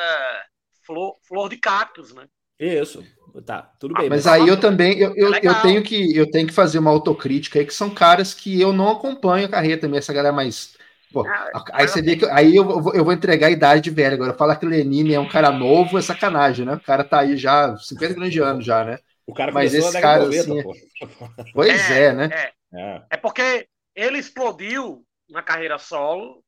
Flor, 0.83 1.17
Flor 1.29 1.51
de 1.51 1.59
Cactus, 1.59 2.15
né? 2.15 2.27
Isso, 2.59 3.05
tá, 3.45 3.71
tudo 3.79 3.93
bem. 3.93 4.09
mas, 4.09 4.25
mas 4.25 4.27
aí 4.27 4.49
eu 4.49 4.59
também, 4.59 4.99
eu, 4.99 5.15
eu, 5.15 5.35
eu, 5.35 5.61
tenho 5.61 5.83
que, 5.83 6.17
eu 6.17 6.31
tenho 6.31 6.47
que 6.47 6.55
fazer 6.55 6.79
uma 6.79 6.91
autocrítica 6.91 7.59
aí, 7.59 7.67
que 7.67 7.75
são 7.75 7.91
caras 7.91 8.33
que 8.33 8.59
eu 8.59 8.73
não 8.73 8.89
acompanho 8.89 9.45
a 9.45 9.51
carreira 9.51 9.79
também, 9.79 9.99
essa 9.99 10.13
galera 10.13 10.35
mais 10.35 10.75
Pô, 11.17 11.25
aí 11.73 11.89
você 11.89 12.03
vê 12.03 12.15
que 12.15 12.27
aí 12.27 12.55
eu 12.55 12.65
vou, 12.65 12.95
eu 12.95 13.03
vou 13.03 13.13
entregar 13.13 13.47
a 13.47 13.51
idade 13.51 13.81
de 13.81 13.91
velho 13.91 14.17
agora. 14.17 14.35
Falar 14.35 14.57
que 14.57 14.67
o 14.67 14.69
Lenine 14.69 15.15
é 15.15 15.21
um 15.21 15.29
cara 15.29 15.51
novo 15.51 15.97
é 15.97 16.03
sacanagem, 16.03 16.67
né? 16.67 16.75
O 16.75 16.81
cara 16.81 17.03
tá 17.03 17.21
aí 17.21 17.39
já 17.39 17.75
50 17.75 18.15
grandes 18.15 18.43
anos 18.43 18.67
já, 18.67 18.85
né? 18.85 18.99
O 19.27 19.33
cara 19.33 19.51
Mas 19.51 19.73
esse 19.73 19.99
cara 19.99 20.25
90, 20.25 20.41
assim, 20.41 21.53
Pois 21.55 21.91
é, 21.91 22.05
é 22.05 22.13
né? 22.13 22.29
É. 22.31 22.53
é. 22.75 23.03
é 23.13 23.17
porque 23.17 23.67
ele 23.95 24.19
explodiu 24.19 25.07
na 25.31 25.43
carreira 25.43 25.79
solo 25.79 26.45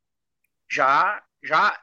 já 0.70 1.22
já 1.42 1.80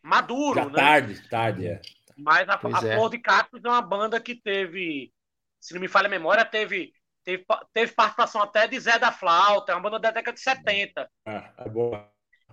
maduro, 0.00 0.54
já 0.54 0.66
né? 0.66 0.72
Tarde, 0.72 1.28
tarde, 1.28 1.66
é. 1.66 1.80
Mas 2.16 2.48
a, 2.48 2.54
a 2.54 2.86
é. 2.86 2.94
Flor 2.94 3.10
de 3.10 3.18
Cactus 3.18 3.64
é 3.64 3.68
uma 3.68 3.82
banda 3.82 4.20
que 4.20 4.36
teve, 4.36 5.12
se 5.58 5.74
não 5.74 5.80
me 5.80 5.88
falha 5.88 6.06
a 6.06 6.10
memória, 6.10 6.44
teve 6.44 6.92
Teve, 7.22 7.44
teve 7.72 7.92
participação 7.92 8.42
até 8.42 8.66
de 8.66 8.80
Zé 8.80 8.98
da 8.98 9.12
Flauta, 9.12 9.72
é 9.72 9.74
uma 9.74 9.82
banda 9.82 9.98
da 9.98 10.10
década 10.10 10.34
de 10.34 10.40
70. 10.40 11.08
Ah, 11.26 11.52
é 11.58 11.68
boa. 11.68 12.10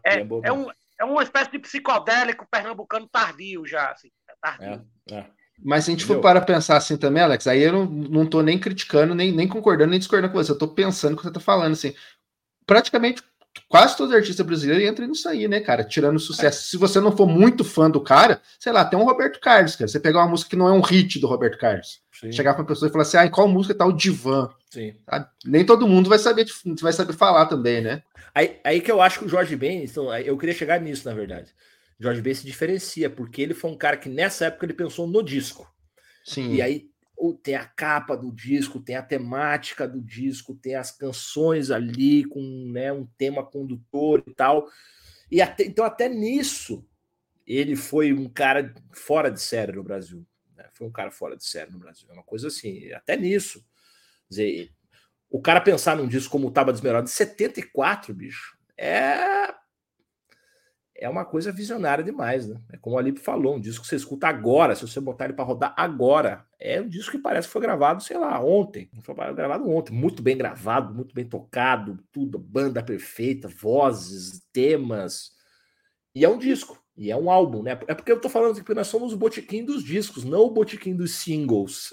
É, 0.08 0.50
é, 0.50 0.54
um, 0.54 0.68
é 1.00 1.06
uma 1.06 1.24
espécie 1.24 1.52
de 1.52 1.60
psicodélico 1.60 2.48
pernambucano 2.50 3.08
tardio 3.08 3.66
já, 3.66 3.92
assim. 3.92 4.10
É 4.30 4.34
tardio. 4.42 4.86
É, 5.12 5.16
é. 5.16 5.26
Mas 5.64 5.86
se 5.86 5.92
a 5.92 5.94
gente 5.94 6.06
for 6.06 6.22
para 6.22 6.40
pensar 6.40 6.78
assim 6.78 6.98
também, 6.98 7.24
Alex, 7.24 7.48
aí 7.48 7.64
eu 7.64 7.74
não, 7.74 7.86
não 7.86 8.26
tô 8.28 8.42
nem 8.42 8.60
criticando, 8.60 9.16
nem, 9.16 9.32
nem 9.32 9.48
concordando, 9.48 9.90
nem 9.90 10.00
discordando 10.00 10.32
com 10.32 10.38
você. 10.38 10.52
Eu 10.52 10.58
tô 10.58 10.68
pensando 10.68 11.14
o 11.14 11.18
que 11.18 11.24
você 11.24 11.32
tá 11.32 11.40
falando, 11.40 11.74
assim. 11.74 11.96
Praticamente 12.66 13.24
quase 13.68 13.98
todos 13.98 14.12
os 14.12 14.18
artistas 14.18 14.46
brasileiros 14.46 14.88
entram 14.88 15.08
nisso 15.08 15.28
aí, 15.28 15.48
né, 15.48 15.60
cara? 15.60 15.84
Tirando 15.84 16.20
sucesso. 16.20 16.60
É. 16.60 16.62
Se 16.70 16.78
você 16.78 17.00
não 17.00 17.16
for 17.16 17.28
muito 17.28 17.64
fã 17.64 17.90
do 17.90 18.00
cara, 18.00 18.42
sei 18.60 18.72
lá, 18.72 18.86
tem 18.86 19.00
um 19.00 19.04
Roberto 19.04 19.40
Carlos, 19.40 19.76
cara. 19.76 19.88
Você 19.88 20.00
pegar 20.00 20.20
uma 20.20 20.30
música 20.30 20.50
que 20.50 20.56
não 20.56 20.68
é 20.68 20.72
um 20.72 20.82
hit 20.82 21.20
do 21.20 21.28
Roberto 21.28 21.58
Carlos. 21.58 22.02
Sim. 22.12 22.32
Chegar 22.32 22.54
pra 22.54 22.62
uma 22.62 22.68
pessoa 22.68 22.90
e 22.90 22.92
falar 22.92 23.04
assim, 23.04 23.18
ah, 23.18 23.26
em 23.26 23.32
qual 23.32 23.48
música 23.48 23.74
tá 23.74 23.86
o 23.86 23.92
Divan? 23.92 24.50
Sim. 24.70 24.94
Nem 25.46 25.66
todo 25.66 25.88
mundo 25.88 26.10
vai 26.10 26.20
saber, 26.20 26.46
vai 26.82 26.94
saber 26.94 27.14
falar 27.14 27.46
também, 27.48 27.82
né? 27.82 28.04
Aí, 28.38 28.59
aí 28.64 28.81
que 28.81 28.91
eu 28.91 29.01
acho 29.01 29.18
que 29.18 29.26
o 29.26 29.27
Jorge 29.27 29.55
Ben, 29.55 29.84
então, 29.84 30.15
eu 30.15 30.38
queria 30.38 30.53
chegar 30.53 30.80
nisso, 30.80 31.09
na 31.09 31.15
verdade. 31.15 31.51
O 31.99 32.03
Jorge 32.03 32.22
Ben 32.22 32.35
se 32.35 32.45
diferencia, 32.45 33.09
porque 33.09 33.41
ele 33.41 33.55
foi 33.55 33.72
um 33.72 33.76
cara 33.76 33.97
que 33.97 34.07
nessa 34.07 34.45
época 34.45 34.68
ele 34.68 34.76
pensou 34.76 35.07
no 35.07 35.23
disco. 35.23 35.68
Sim. 36.23 36.53
E 36.53 36.61
aí 36.61 36.91
tem 37.41 37.55
a 37.55 37.65
capa 37.65 38.15
do 38.15 38.31
disco, 38.31 38.80
tem 38.80 38.95
a 38.95 39.01
temática 39.01 39.88
do 39.88 39.99
disco, 39.99 40.53
tem 40.53 40.76
as 40.76 40.91
canções 40.91 41.72
ali 41.72 42.26
com 42.26 42.39
né, 42.72 42.93
um 42.93 43.07
tema 43.18 43.43
condutor 43.43 44.23
e 44.27 44.34
tal. 44.35 44.69
E 45.31 45.41
até, 45.41 45.64
então, 45.64 45.84
até 45.84 46.07
nisso, 46.07 46.88
ele 47.43 47.76
foi 47.76 48.14
um 48.14 48.30
cara 48.30 48.72
fora 48.93 49.31
de 49.31 49.41
série 49.41 49.72
no 49.72 49.84
Brasil. 49.84 50.23
Né? 50.55 50.69
Foi 50.73 50.85
um 50.85 50.91
cara 50.91 51.09
fora 51.09 51.35
de 51.35 51.43
série 51.43 51.72
no 51.72 51.80
Brasil. 51.80 52.07
É 52.11 52.14
uma 52.14 52.23
coisa 52.23 52.49
assim, 52.49 52.91
até 52.93 53.18
nisso. 53.18 53.65
Quer 54.27 54.30
dizer, 54.30 54.72
o 55.30 55.41
cara 55.41 55.62
pensar 55.62 55.95
num 55.95 56.08
disco 56.08 56.32
como 56.32 56.48
o 56.48 56.52
Taba 56.52 56.72
Desmerado 56.72 57.06
de 57.06 57.12
74, 57.12 58.14
bicho, 58.14 58.58
é. 58.78 59.54
é 60.95 61.10
uma 61.10 61.26
coisa 61.26 61.52
visionária 61.52 62.04
demais, 62.04 62.48
né? 62.48 62.62
É 62.72 62.78
como 62.78 62.95
o 62.95 62.99
Alipe 62.99 63.20
falou, 63.20 63.56
um 63.56 63.60
disco 63.60 63.84
que 63.84 63.90
você 63.90 63.98
escuta 63.98 64.28
agora, 64.28 64.76
se 64.76 64.88
você 64.88 64.99
botar 65.02 65.26
ele 65.26 65.34
para 65.34 65.44
rodar 65.44 65.74
agora, 65.76 66.45
é 66.60 66.80
um 66.80 66.88
disco 66.88 67.12
que 67.12 67.20
parece 67.20 67.48
que 67.48 67.54
foi 67.54 67.62
gravado, 67.62 68.02
sei 68.02 68.18
lá, 68.18 68.40
ontem. 68.40 68.90
Foi 69.02 69.16
gravado 69.34 69.70
ontem, 69.70 69.94
muito 69.94 70.24
bem 70.24 70.38
gravado, 70.38 70.94
muito 70.94 71.14
bem 71.14 71.26
tocado, 71.26 71.99
tudo, 72.12 72.40
banda 72.40 72.82
perfeita, 72.82 73.48
vozes, 73.48 74.41
temas. 74.54 75.32
E 76.16 76.24
é 76.24 76.30
um 76.30 76.38
disco, 76.38 76.82
e 76.98 77.11
é 77.11 77.15
um 77.15 77.30
álbum, 77.30 77.61
né? 77.61 77.80
É 77.88 77.94
porque 77.94 78.11
eu 78.11 78.19
tô 78.19 78.28
falando 78.28 78.64
que 78.64 78.74
nós 78.74 78.88
somos 78.88 79.14
o 79.14 79.18
botiquim 79.18 79.64
dos 79.64 79.84
discos, 79.84 80.24
não 80.24 80.41
o 80.41 80.49
botiquim 80.49 80.95
dos 80.95 81.11
singles. 81.14 81.91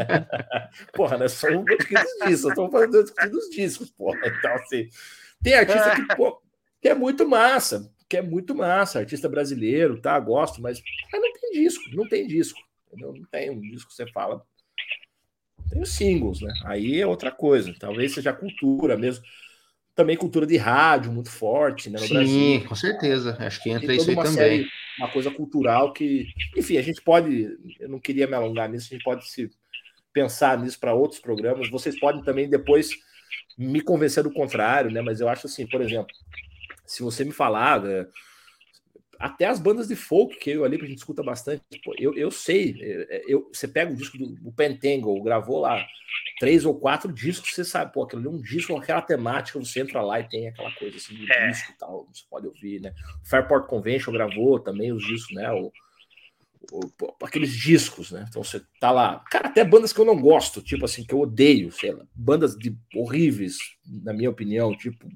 porra, 0.92 1.16
nós 1.16 1.32
somos 1.32 1.58
o 1.58 1.64
botiquim 1.64 1.94
dos 1.94 2.28
discos, 2.28 2.50
estamos 2.50 2.72
falando 2.72 3.04
do 3.04 3.30
dos 3.30 3.48
discos, 3.50 3.88
porra. 3.90 4.18
Então, 4.26 4.52
assim, 4.54 4.88
tem 5.40 5.54
artista 5.54 5.94
que, 5.94 6.16
pô, 6.16 6.42
que 6.82 6.88
é 6.88 6.94
muito 6.94 7.28
massa, 7.28 7.88
que 8.08 8.16
é 8.16 8.22
muito 8.22 8.52
massa, 8.52 8.98
artista 8.98 9.28
brasileiro, 9.28 10.00
tá? 10.00 10.18
Gosto, 10.18 10.60
mas, 10.60 10.82
mas 11.12 11.22
não 11.22 11.32
tem 11.32 11.52
disco, 11.52 11.84
não 11.94 12.08
tem 12.08 12.26
disco. 12.26 12.58
Entendeu? 12.88 13.12
Não 13.12 13.24
tem 13.30 13.50
um 13.50 13.60
disco 13.60 13.92
você 13.92 14.10
fala. 14.10 14.44
Tem 15.70 15.80
os 15.80 15.90
singles, 15.90 16.40
né? 16.40 16.52
Aí 16.64 17.00
é 17.00 17.06
outra 17.06 17.30
coisa. 17.30 17.72
Talvez 17.78 18.12
seja 18.12 18.32
cultura 18.32 18.96
mesmo. 18.96 19.24
Também 19.96 20.16
cultura 20.16 20.46
de 20.46 20.58
rádio 20.58 21.10
muito 21.10 21.30
forte, 21.30 21.88
né? 21.88 21.98
No 21.98 22.06
Sim, 22.06 22.14
Brasil. 22.14 22.68
com 22.68 22.74
certeza. 22.74 23.36
Acho 23.40 23.62
que 23.62 23.70
entra 23.70 23.94
isso 23.94 24.10
aí 24.10 24.14
também. 24.14 24.32
série, 24.32 24.68
uma 24.98 25.10
coisa 25.10 25.30
cultural 25.30 25.92
que, 25.92 26.28
enfim, 26.54 26.76
a 26.76 26.82
gente 26.82 27.00
pode. 27.02 27.48
Eu 27.80 27.88
não 27.88 27.98
queria 27.98 28.26
me 28.26 28.34
alongar 28.34 28.68
nisso, 28.68 28.88
a 28.90 28.94
gente 28.94 29.02
pode 29.04 29.26
se 29.26 29.50
pensar 30.12 30.58
nisso 30.58 30.78
para 30.78 30.94
outros 30.94 31.18
programas. 31.18 31.70
Vocês 31.70 31.98
podem 31.98 32.22
também 32.22 32.48
depois 32.48 32.90
me 33.56 33.80
convencer 33.80 34.22
do 34.22 34.30
contrário, 34.30 34.90
né? 34.90 35.00
Mas 35.00 35.20
eu 35.20 35.30
acho 35.30 35.46
assim, 35.46 35.66
por 35.66 35.80
exemplo, 35.80 36.14
se 36.84 37.02
você 37.02 37.24
me 37.24 37.32
falar, 37.32 37.82
né, 37.82 38.06
até 39.18 39.46
as 39.46 39.58
bandas 39.60 39.88
de 39.88 39.96
folk 39.96 40.36
que 40.38 40.50
eu 40.50 40.64
ali 40.64 40.76
a 40.80 40.86
gente 40.86 40.98
escuta 40.98 41.22
bastante, 41.22 41.62
pô, 41.84 41.94
eu, 41.98 42.14
eu 42.14 42.30
sei, 42.30 42.76
é, 42.80 43.24
eu, 43.26 43.48
você 43.52 43.66
pega 43.68 43.92
o 43.92 43.96
disco 43.96 44.16
do, 44.18 44.26
do 44.34 44.52
Pentangle, 44.52 45.22
gravou 45.22 45.60
lá 45.60 45.84
três 46.38 46.64
ou 46.64 46.78
quatro 46.78 47.12
discos, 47.12 47.54
você 47.54 47.64
sabe, 47.64 47.92
pô, 47.92 48.02
aquilo 48.02 48.20
ali 48.20 48.28
é 48.28 48.32
um 48.38 48.40
disco 48.42 48.72
com 48.74 48.78
aquela 48.80 49.00
temática, 49.02 49.58
você 49.58 49.80
entra 49.80 50.02
lá 50.02 50.20
e 50.20 50.28
tem 50.28 50.48
aquela 50.48 50.70
coisa 50.72 50.96
assim 50.96 51.14
de 51.14 51.32
É. 51.32 51.48
disco 51.48 51.72
e 51.72 51.78
tal, 51.78 52.08
você 52.12 52.24
pode 52.30 52.46
ouvir, 52.46 52.80
né? 52.80 52.92
Fairport 53.24 53.66
Convention 53.66 54.12
gravou 54.12 54.58
também 54.58 54.92
os 54.92 55.02
discos, 55.06 55.34
né? 55.34 55.50
O, 55.52 55.66
o- 55.66 55.72
aqueles 57.22 57.52
discos, 57.52 58.10
né? 58.10 58.24
Então 58.28 58.42
você 58.42 58.60
tá 58.80 58.90
lá. 58.90 59.24
Cara, 59.30 59.48
até 59.48 59.64
bandas 59.64 59.92
que 59.92 60.00
eu 60.00 60.04
não 60.04 60.20
gosto, 60.20 60.62
tipo 60.62 60.84
assim, 60.84 61.04
que 61.04 61.12
eu 61.14 61.20
odeio, 61.20 61.70
sei 61.72 61.92
lá, 61.92 62.04
bandas 62.14 62.56
de 62.56 62.76
horríveis, 62.94 63.56
na 64.02 64.12
minha 64.12 64.30
opinião, 64.30 64.76
tipo. 64.76 65.06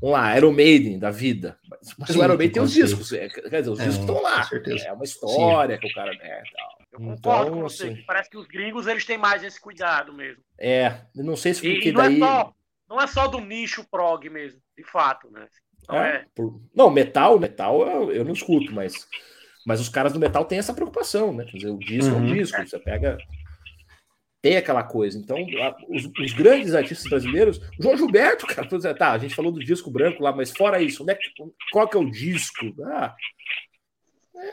Vamos 0.00 0.18
lá, 0.18 0.36
Iron 0.36 0.52
Maiden 0.52 0.98
da 0.98 1.10
vida. 1.10 1.58
Mas, 1.68 1.94
mas 1.98 2.10
Sim, 2.10 2.18
o 2.18 2.24
Iron 2.24 2.36
Maiden 2.36 2.50
tem 2.52 2.62
os 2.62 2.72
discos, 2.72 3.12
é, 3.12 3.28
quer 3.28 3.60
dizer, 3.60 3.70
os 3.70 3.80
É, 3.80 3.84
discos 3.86 4.00
estão 4.00 4.20
lá. 4.22 4.48
É 4.86 4.92
uma 4.92 5.04
história 5.04 5.78
que 5.78 5.86
o 5.86 5.94
cara 5.94 6.12
é 6.12 6.42
e 6.42 6.52
tal. 6.52 6.78
Eu 6.92 7.00
Então, 7.00 7.14
concordo 7.16 7.50
com 7.52 7.62
você, 7.62 7.84
assim- 7.86 7.96
que 7.96 8.02
parece 8.02 8.30
que 8.30 8.36
os 8.36 8.46
gringos 8.46 8.86
eles 8.86 9.04
têm 9.04 9.18
mais 9.18 9.42
esse 9.42 9.60
cuidado 9.60 10.12
mesmo. 10.12 10.42
É, 10.58 11.00
não 11.14 11.36
sei 11.36 11.54
se 11.54 11.60
porque 11.68 11.88
e 11.88 11.92
não, 11.92 12.00
daí. 12.02 12.16
é 12.16 12.18
só, 12.26 12.52
não 12.88 13.00
é 13.00 13.06
só 13.06 13.26
do 13.26 13.40
nicho 13.40 13.84
prog 13.90 14.28
mesmo, 14.28 14.60
de 14.76 14.84
fato, 14.84 15.30
né? 15.30 15.46
Não 15.88 15.96
É, 15.96 16.16
é. 16.16 16.26
por- 16.34 16.60
Não, 16.74 16.90
metal, 16.90 17.38
metal 17.38 17.80
eu, 17.86 18.12
eu 18.12 18.24
não 18.24 18.32
escuto, 18.32 18.72
mas, 18.72 19.06
mas 19.66 19.80
os 19.80 19.88
caras 19.88 20.12
do 20.12 20.18
metal 20.20 20.44
têm 20.44 20.58
essa 20.58 20.74
preocupação, 20.74 21.32
né? 21.32 21.44
Quer 21.44 21.56
dizer, 21.56 21.70
o 21.70 21.78
disco 21.78 22.14
é 22.14 22.18
um 22.18 22.20
Uhum. 22.22 22.34
disco, 22.34 22.66
você 22.66 22.78
pega. 22.78 23.18
Tem 24.42 24.56
aquela 24.58 24.82
coisa. 24.82 25.18
Então, 25.18 25.38
os, 25.88 26.04
os 26.20 26.32
grandes 26.34 26.74
artistas 26.74 27.06
brasileiros, 27.08 27.58
o 27.78 27.82
João 27.82 27.96
Gilberto, 27.96 28.46
cara, 28.46 28.68
por 28.68 28.76
exemplo, 28.76 28.98
tá, 28.98 29.12
a 29.12 29.18
gente 29.18 29.34
falou 29.34 29.50
do 29.50 29.58
disco 29.64 29.90
branco 29.90 30.22
lá, 30.22 30.32
mas 30.32 30.50
fora 30.50 30.82
isso, 30.82 31.02
onde 31.02 31.12
é 31.12 31.14
que- 31.14 31.30
qual 31.72 31.88
que 31.88 31.96
é 31.96 32.00
o 32.00 32.10
disco? 32.10 32.74
Ah, 32.84 33.16
é, 34.36 34.52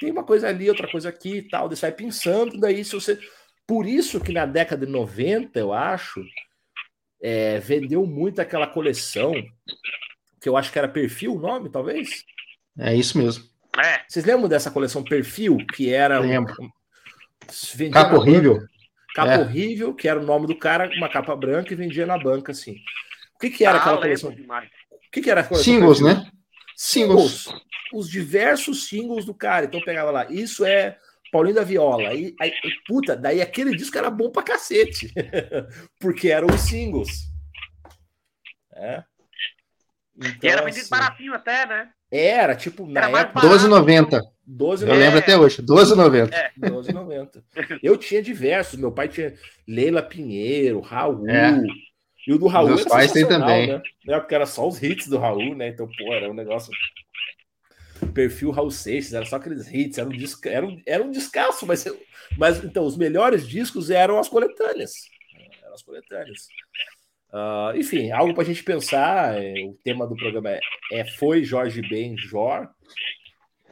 tem 0.00 0.12
uma 0.12 0.22
coisa 0.22 0.48
ali, 0.48 0.68
outra 0.68 0.88
coisa 0.88 1.08
aqui 1.08 1.38
e 1.38 1.42
tal, 1.48 1.68
você 1.68 1.80
vai 1.86 1.92
pensando, 1.92 2.56
daí 2.60 2.84
se 2.84 2.92
você. 2.94 3.18
Por 3.66 3.84
isso 3.86 4.20
que 4.20 4.32
na 4.32 4.46
década 4.46 4.86
de 4.86 4.92
90, 4.92 5.58
eu 5.58 5.72
acho, 5.72 6.24
é, 7.20 7.58
vendeu 7.58 8.06
muito 8.06 8.40
aquela 8.40 8.66
coleção, 8.68 9.32
que 10.40 10.48
eu 10.48 10.56
acho 10.56 10.70
que 10.72 10.78
era 10.78 10.88
perfil 10.88 11.34
o 11.34 11.40
nome, 11.40 11.68
talvez. 11.70 12.24
É 12.78 12.94
isso 12.94 13.18
mesmo. 13.18 13.44
É, 13.78 14.04
Vocês 14.08 14.24
lembram 14.24 14.48
dessa 14.48 14.70
coleção 14.70 15.02
perfil, 15.02 15.56
que 15.74 15.92
era. 15.92 16.20
um- 16.20 16.26
Lembro. 16.28 16.54
vendia 17.74 17.92
Capa 17.92 18.12
na 18.12 18.18
banca? 18.18 18.30
horrível. 18.30 18.58
Capa 19.14 19.32
É. 19.32 19.38
horrível, 19.40 19.94
que 19.94 20.08
era 20.08 20.20
o 20.20 20.24
nome 20.24 20.46
do 20.46 20.56
cara, 20.58 20.90
uma 20.96 21.08
capa 21.08 21.34
branca 21.36 21.72
e 21.72 21.76
vendia 21.76 22.06
na 22.06 22.18
banca, 22.18 22.52
assim. 22.52 22.76
O 23.34 23.38
que, 23.38 23.50
que 23.50 23.64
era 23.64 23.78
ah, 23.78 23.80
aquela 23.80 23.96
coleção? 23.98 24.30
demais. 24.32 24.68
O 24.90 25.10
que, 25.10 25.20
que 25.20 25.30
era 25.30 25.40
a 25.40 25.44
coleção? 25.44 25.64
Singles, 25.74 26.00
perfil? 26.00 26.22
né? 26.22 26.30
Singles. 26.76 27.48
Os 27.92 28.08
diversos 28.10 28.86
singles 28.88 29.24
do 29.24 29.34
cara. 29.34 29.66
Então 29.66 29.80
pegava 29.82 30.10
lá, 30.10 30.26
isso 30.30 30.64
é 30.64 30.96
Paulinho 31.30 31.54
da 31.56 31.64
Viola. 31.64 32.08
Aí, 32.10 32.34
aí, 32.40 32.52
puta, 32.86 33.14
daí 33.16 33.40
aquele 33.42 33.76
disco 33.76 33.96
era 33.98 34.10
bom 34.10 34.30
pra 34.30 34.42
cacete. 34.42 35.12
Porque 36.00 36.28
eram 36.30 36.48
os 36.54 36.60
singles. 36.62 37.30
É. 38.74 39.02
E 40.22 40.26
Então, 40.28 40.50
era 40.50 40.62
vendido 40.62 40.80
assim, 40.82 40.90
baratinho 40.90 41.34
até, 41.34 41.66
né? 41.66 41.90
Era, 42.14 42.54
tipo, 42.54 42.86
na 42.86 43.00
Era 43.08 43.20
época, 43.20 43.40
barato. 43.40 43.64
12,90. 43.66 44.20
12 44.46 44.86
Eu 44.86 44.92
É. 44.92 44.96
lembro 44.98 45.18
até 45.18 45.38
hoje. 45.38 45.62
12,90. 45.62 46.30
É. 46.34 46.50
12,90. 46.58 47.42
Eu 47.82 47.96
tinha 47.96 48.22
diversos. 48.22 48.78
Meu 48.78 48.92
pai 48.92 49.08
tinha 49.08 49.32
Leila 49.66 50.02
Pinheiro, 50.02 50.80
Raul. 50.80 51.26
É. 51.26 51.58
E 52.26 52.32
o 52.34 52.38
do 52.38 52.46
Raul 52.48 52.68
Meus 52.68 52.82
era 52.82 52.90
pais 52.90 53.12
têm 53.12 53.26
também. 53.26 53.68
Né? 53.68 53.82
É, 54.08 54.18
Porque 54.20 54.34
era 54.34 54.44
só 54.44 54.68
os 54.68 54.82
hits 54.82 55.08
do 55.08 55.16
Raul, 55.18 55.54
né? 55.56 55.68
Então, 55.68 55.88
pô, 55.88 56.12
era 56.12 56.30
um 56.30 56.34
negócio. 56.34 56.70
Perfil 58.12 58.50
Raul 58.50 58.70
Seixas, 58.70 59.14
era 59.14 59.24
só 59.24 59.36
aqueles 59.36 59.72
hits, 59.72 59.96
era 59.96 60.08
um, 60.08 60.12
disco, 60.12 60.46
era 60.46 60.66
um, 60.66 60.82
era 60.84 61.02
um 61.02 61.10
descasso, 61.10 61.64
mas, 61.64 61.86
mas 62.36 62.62
então, 62.62 62.84
os 62.84 62.96
melhores 62.96 63.46
discos 63.48 63.90
eram 63.90 64.18
as 64.18 64.28
coletâneas. 64.28 64.92
Eram 65.62 65.72
as 65.74 65.82
coletâneas. 65.82 66.48
Ah, 67.32 67.72
enfim, 67.74 68.10
algo 68.10 68.34
para 68.34 68.42
a 68.42 68.46
gente 68.46 68.62
pensar. 68.62 69.42
é, 69.42 69.64
o 69.64 69.74
tema 69.82 70.06
do 70.06 70.16
programa 70.16 70.50
é, 70.50 70.60
é 70.92 71.04
Foi 71.04 71.42
Jorge 71.42 71.80
Ben 71.82 72.16
Jor. 72.16 72.68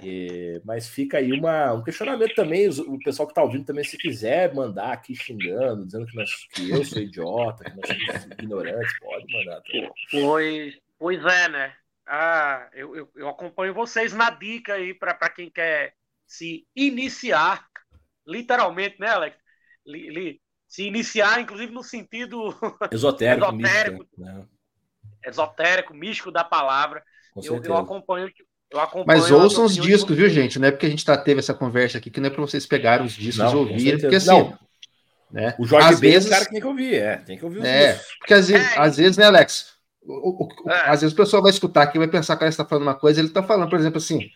É, 0.03 0.63
mas 0.65 0.89
fica 0.89 1.19
aí 1.19 1.31
uma, 1.31 1.75
um 1.75 1.85
questionamento 1.85 2.35
também. 2.35 2.67
O 2.69 2.99
pessoal 3.01 3.27
que 3.27 3.33
está 3.33 3.43
ouvindo 3.43 3.67
também, 3.67 3.85
se 3.85 3.99
quiser 3.99 4.55
mandar 4.55 4.93
aqui 4.93 5.15
xingando, 5.15 5.85
dizendo 5.85 6.07
que, 6.07 6.17
nós, 6.17 6.31
que 6.55 6.71
eu 6.71 6.83
sou 6.85 7.03
idiota, 7.03 7.65
que 7.65 7.77
nós 7.77 7.87
somos 7.87 8.25
ignorantes, 8.33 8.99
pode 8.99 9.33
mandar. 9.33 9.61
Também. 9.61 9.91
Pois, 10.11 10.79
pois 10.99 11.25
é, 11.25 11.49
né? 11.51 11.75
Ah, 12.07 12.69
eu, 12.73 12.97
eu, 12.97 13.11
eu 13.15 13.29
acompanho 13.29 13.75
vocês 13.75 14.15
na 14.15 14.31
dica 14.31 14.75
aí 14.75 14.95
para 14.95 15.29
quem 15.29 15.51
quer 15.51 15.93
se 16.27 16.67
iniciar, 16.75 17.67
literalmente, 18.27 18.99
né, 18.99 19.09
Alex? 19.09 19.37
Li- 19.87 20.11
li- 20.11 20.41
se 20.71 20.85
iniciar, 20.87 21.41
inclusive 21.41 21.73
no 21.73 21.83
sentido 21.83 22.55
Esotérico, 22.93 23.45
Esotérico. 23.51 23.53
místico, 23.57 24.07
né? 24.17 24.45
esotérico, 25.27 25.95
místico 25.95 26.31
da 26.31 26.45
palavra. 26.45 27.03
Eu, 27.37 27.63
eu 27.63 27.77
acompanho. 27.77 28.31
Eu 28.71 28.79
acompanho 28.81 29.07
Mas 29.07 29.25
as 29.25 29.31
ouçam 29.33 29.65
os 29.65 29.75
discos, 29.75 30.17
viu, 30.17 30.29
gente? 30.29 30.59
Não 30.61 30.69
é 30.69 30.71
porque 30.71 30.87
a 30.87 30.89
gente 30.89 31.05
tá, 31.05 31.17
teve 31.17 31.41
essa 31.41 31.53
conversa 31.53 31.99
aqui 31.99 32.09
que 32.09 32.21
não 32.21 32.29
é 32.29 32.31
para 32.31 32.41
vocês 32.41 32.65
pegarem 32.67 33.05
os 33.05 33.15
discos 33.15 33.53
e 33.53 33.57
ouvirem, 33.57 33.99
porque 33.99 34.15
assim, 34.15 34.29
Não. 34.29 34.57
né? 35.31 35.55
O 35.59 35.67
Jorge 35.67 35.89
Às 35.89 36.01
Ben 36.01 36.13
vezes- 36.13 36.27
é 36.27 36.29
o 36.29 36.33
cara 36.35 36.45
que 36.45 36.51
tem 36.53 36.61
que 36.61 36.67
ouvir, 36.69 36.95
é. 36.95 37.17
Tem 37.17 37.37
que 37.37 37.45
ouvir 37.45 37.59
os 37.59 37.65
É, 37.65 37.93
discos. 37.95 38.15
porque 38.21 38.35
às 38.35 38.49
vezes, 38.49 38.73
É. 38.73 38.79
às 38.79 38.97
vezes 38.97 39.17
né, 39.17 39.25
Alex? 39.25 39.75
O- 40.03 40.45
o- 40.45 40.49
o- 40.65 40.71
É. 40.71 40.89
Às 40.89 41.01
vezes 41.01 41.13
o 41.13 41.17
pessoal 41.17 41.43
vai 41.43 41.51
escutar 41.51 41.83
aqui 41.83 41.99
e 41.99 41.99
vai 41.99 42.09
pensar 42.09 42.37
que 42.37 42.45
ele 42.45 42.49
está 42.51 42.65
falando 42.65 42.85
uma 42.85 42.95
coisa, 42.95 43.21
ele 43.21 43.27
está 43.29 43.43
falando, 43.43 43.69
por 43.69 43.79
exemplo, 43.79 43.99
assim, 43.99 44.31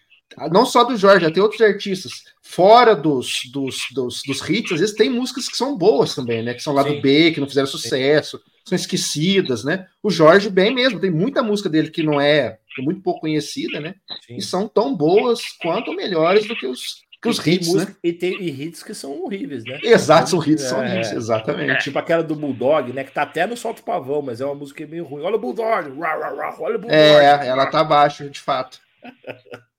não 0.51 0.67
só 0.67 0.85
do 0.85 0.97
Jorge, 0.97 1.31
tem 1.31 1.43
outros 1.43 1.61
artistas. 1.61 2.13
Fora 2.43 2.95
dos, 2.95 3.43
dos, 3.53 3.77
dos, 3.93 4.23
dos 4.27 4.49
hits, 4.49 4.73
às 4.73 4.81
vezes 4.81 4.95
tem 4.95 5.09
músicas 5.11 5.49
que 5.49 5.57
são 5.57 5.77
boas 5.77 6.15
também, 6.15 6.43
né? 6.43 6.55
Que 6.55 6.63
são 6.63 6.73
lá 6.75 6.83
Sim. 6.83 6.95
do 6.97 7.01
B, 7.01 7.31
que 7.33 7.41
não 7.41 7.49
fizeram 7.49 7.67
sucesso, 7.67 8.41
são 8.65 8.77
esquecidas, 8.77 9.65
né? 9.65 9.87
O 10.03 10.11
Jorge, 10.11 10.51
bem 10.51 10.75
mesmo, 10.75 11.01
tem 11.01 11.11
muita 11.11 11.43
música 11.43 11.69
dele 11.69 11.91
que 11.91 12.03
não 12.03 12.21
é, 12.21 12.59
é 12.79 12.83
muito 12.83 13.01
pouco 13.01 13.21
conhecida, 13.21 13.81
né? 13.81 13.95
Sim. 14.27 14.37
E 14.37 14.43
são 14.43 14.67
tão 14.69 14.95
boas 14.97 15.43
quanto 15.61 15.89
ou 15.91 15.97
melhores 15.97 16.47
do 16.47 16.57
que 16.57 16.67
os, 16.67 17.03
que 17.23 17.29
os 17.29 17.39
hits, 17.47 17.69
música- 17.69 17.93
né? 17.93 17.97
E 18.03 18.13
tem 18.13 18.41
e 18.43 18.51
hits 18.51 18.83
que 18.83 18.93
são 18.95 19.23
horríveis, 19.23 19.65
né? 19.65 19.79
Exato, 19.83 20.31
são 20.31 20.45
hits, 20.45 20.65
são 20.65 20.83
É. 20.83 20.99
hits, 21.01 21.13
exatamente. 21.13 21.85
Tipo 21.85 21.99
aquela 21.99 22.23
do 22.23 22.35
Bulldog, 22.35 22.93
né? 22.93 23.05
Que 23.05 23.13
tá 23.13 23.23
até 23.23 23.47
no 23.47 23.57
Solto 23.57 23.83
Pavão, 23.83 24.21
mas 24.21 24.41
é 24.41 24.45
uma 24.45 24.55
música 24.55 24.87
meio 24.87 25.05
ruim. 25.05 25.23
Olha 25.23 25.37
o 25.37 25.41
Bulldog! 25.41 25.99
Rá, 25.99 26.15
rá, 26.17 26.29
rá, 26.31 26.57
olha 26.61 26.77
o 26.77 26.79
Bulldog! 26.81 26.95
É, 26.95 27.47
ela 27.47 27.67
tá 27.67 27.81
abaixo, 27.81 28.29
de 28.29 28.41
fato. 28.41 28.79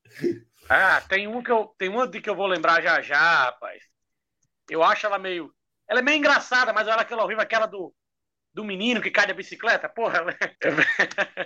Ah, 0.70 1.02
tem 1.02 1.28
uma 1.28 1.44
que 1.44 1.52
eu 1.52 1.74
tem 1.78 1.90
uma 1.90 2.08
de 2.08 2.20
que 2.22 2.30
eu 2.30 2.36
vou 2.36 2.48
lembrar 2.48 2.82
já 2.82 3.02
já, 3.02 3.46
rapaz. 3.46 3.84
Eu 4.70 4.84
acho 4.84 5.06
ela 5.06 5.20
meio, 5.20 5.54
ela 5.88 6.00
é 6.00 6.04
meio 6.04 6.18
engraçada, 6.18 6.74
mas 6.74 6.88
olha 6.88 7.02
aquela 7.02 7.24
horrível, 7.24 7.44
aquela 7.44 7.66
do 7.68 7.94
do 8.54 8.64
menino 8.64 9.02
que 9.02 9.12
cai 9.12 9.28
da 9.28 9.34
bicicleta, 9.34 9.90
porra. 9.90 10.20
ela 10.20 10.32
é- 10.42 11.46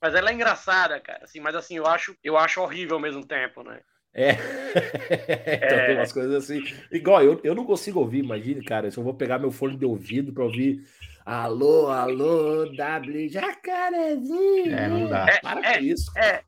mas 0.00 0.14
ela 0.14 0.30
é 0.30 0.34
engraçada, 0.34 0.98
cara. 1.00 1.24
Assim, 1.24 1.40
mas 1.40 1.54
assim, 1.54 1.76
eu 1.76 1.86
acho, 1.86 2.16
eu 2.24 2.36
acho 2.36 2.60
horrível 2.60 2.96
ao 2.96 3.00
mesmo 3.02 3.24
tempo, 3.26 3.62
né? 3.62 3.80
É. 4.14 4.32
então 5.56 5.86
tem 5.86 5.96
umas 5.96 6.12
coisas 6.12 6.34
assim. 6.34 6.62
Igual, 6.90 7.22
eu, 7.22 7.40
eu 7.44 7.54
não 7.54 7.64
consigo 7.64 8.00
ouvir, 8.00 8.18
imagine, 8.18 8.62
cara. 8.64 8.90
Se 8.90 8.98
eu 8.98 9.04
vou 9.04 9.14
pegar 9.14 9.38
meu 9.38 9.50
fone 9.50 9.76
de 9.76 9.84
ouvido 9.84 10.32
pra 10.32 10.44
ouvir. 10.44 10.84
Alô, 11.24 11.88
alô, 11.88 12.66
W 12.66 13.28
Jacarezinho. 13.28 14.74
É, 14.74 14.88
não 14.88 15.08
dá. 15.08 15.26
É, 15.28 15.40
Para 15.40 15.60
é, 15.64 15.78
com 15.78 15.84
isso. 15.84 16.18
É. 16.18 16.42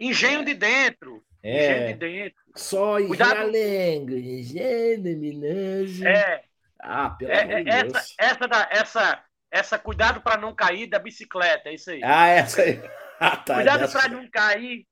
Engenho 0.00 0.44
de 0.44 0.54
dentro. 0.54 1.22
É. 1.42 1.64
Engenho 1.72 1.86
de 1.88 1.94
dentro. 1.94 2.42
Só 2.56 2.96
Cuidado. 3.06 3.50
Engenho 3.56 5.02
luminoso. 5.02 6.06
É, 6.06 6.42
Ah, 6.82 7.10
pelo 7.10 7.30
é, 7.30 7.42
amor 7.42 7.52
é, 7.58 7.62
de 7.62 7.68
essa, 7.70 7.82
Deus. 7.92 8.14
essa, 8.18 8.48
da, 8.48 8.68
essa, 8.72 9.24
essa, 9.52 9.78
cuidado 9.78 10.20
para 10.22 10.40
não 10.40 10.54
cair 10.54 10.86
da 10.88 10.98
bicicleta, 10.98 11.68
é 11.68 11.74
isso 11.74 11.90
aí. 11.90 12.00
Ah, 12.02 12.26
essa 12.28 12.62
aí. 12.62 12.80
Ah, 13.22 13.36
tá. 13.36 13.56
cuidado 13.56 13.80
dessa- 13.80 13.98
para 14.00 14.08
não 14.08 14.26
cair 14.30 14.86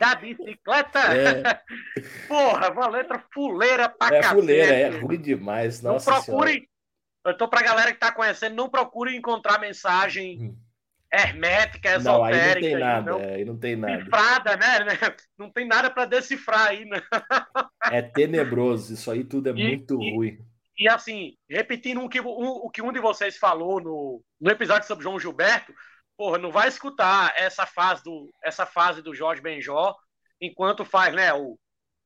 da 0.00 0.16
bicicleta. 0.16 0.98
É. 1.14 1.60
Porra, 2.26 2.72
uma 2.72 2.88
letra 2.88 3.22
fuleira 3.32 3.88
pra 3.88 4.08
É 4.08 4.20
cacete. 4.20 4.34
fuleira, 4.34 4.74
é 4.74 4.88
ruim 4.88 5.20
demais. 5.20 5.80
Não 5.80 5.92
Nossa 5.92 6.10
procurem. 6.12 6.68
Eu 7.24 7.36
tô 7.36 7.46
pra 7.48 7.62
galera 7.62 7.92
que 7.92 7.98
tá 8.00 8.10
conhecendo, 8.10 8.56
não 8.56 8.68
procurem 8.68 9.16
encontrar 9.16 9.60
mensagem 9.60 10.40
Hum. 10.42 10.56
Hermética, 11.12 11.98
Não, 11.98 12.22
aí 12.24 12.32
não 12.34 12.38
esotérica. 12.40 12.60
tem 12.60 12.74
aí, 12.74 12.80
nada. 12.80 13.16
Aí 13.16 13.44
não 13.44 13.58
tem 13.58 13.76
nada. 13.76 14.04
Cifrada, 14.04 14.56
né? 14.56 14.66
Não 15.38 15.50
tem 15.52 15.66
nada 15.66 15.90
pra 15.90 16.04
decifrar 16.04 16.68
aí, 16.68 16.84
né? 16.84 17.00
É 17.90 18.02
tenebroso. 18.02 18.92
Isso 18.92 19.10
aí 19.10 19.24
tudo 19.24 19.48
é 19.48 19.52
E- 19.52 19.68
muito 19.68 20.02
e- 20.02 20.14
ruim. 20.14 20.38
E 20.80 20.88
assim, 20.88 21.34
repetindo 21.50 22.00
um 22.00 22.08
que, 22.08 22.20
o 22.20 22.70
que 22.70 22.80
um 22.82 22.92
de 22.92 23.00
vocês 23.00 23.36
falou 23.36 23.80
no, 23.80 24.22
no 24.40 24.50
episódio 24.50 24.86
sobre 24.86 25.02
João 25.02 25.18
Gilberto, 25.18 25.72
porra, 26.16 26.38
não 26.38 26.52
vai 26.52 26.68
escutar 26.68 27.34
essa 27.36 27.66
fase 27.66 28.02
do, 28.04 28.28
essa 28.44 28.64
fase 28.64 29.02
do 29.02 29.12
Jorge 29.14 29.42
Benjó 29.42 29.94
enquanto 30.40 30.84
faz, 30.84 31.12
né, 31.14 31.32
o, 31.34 31.58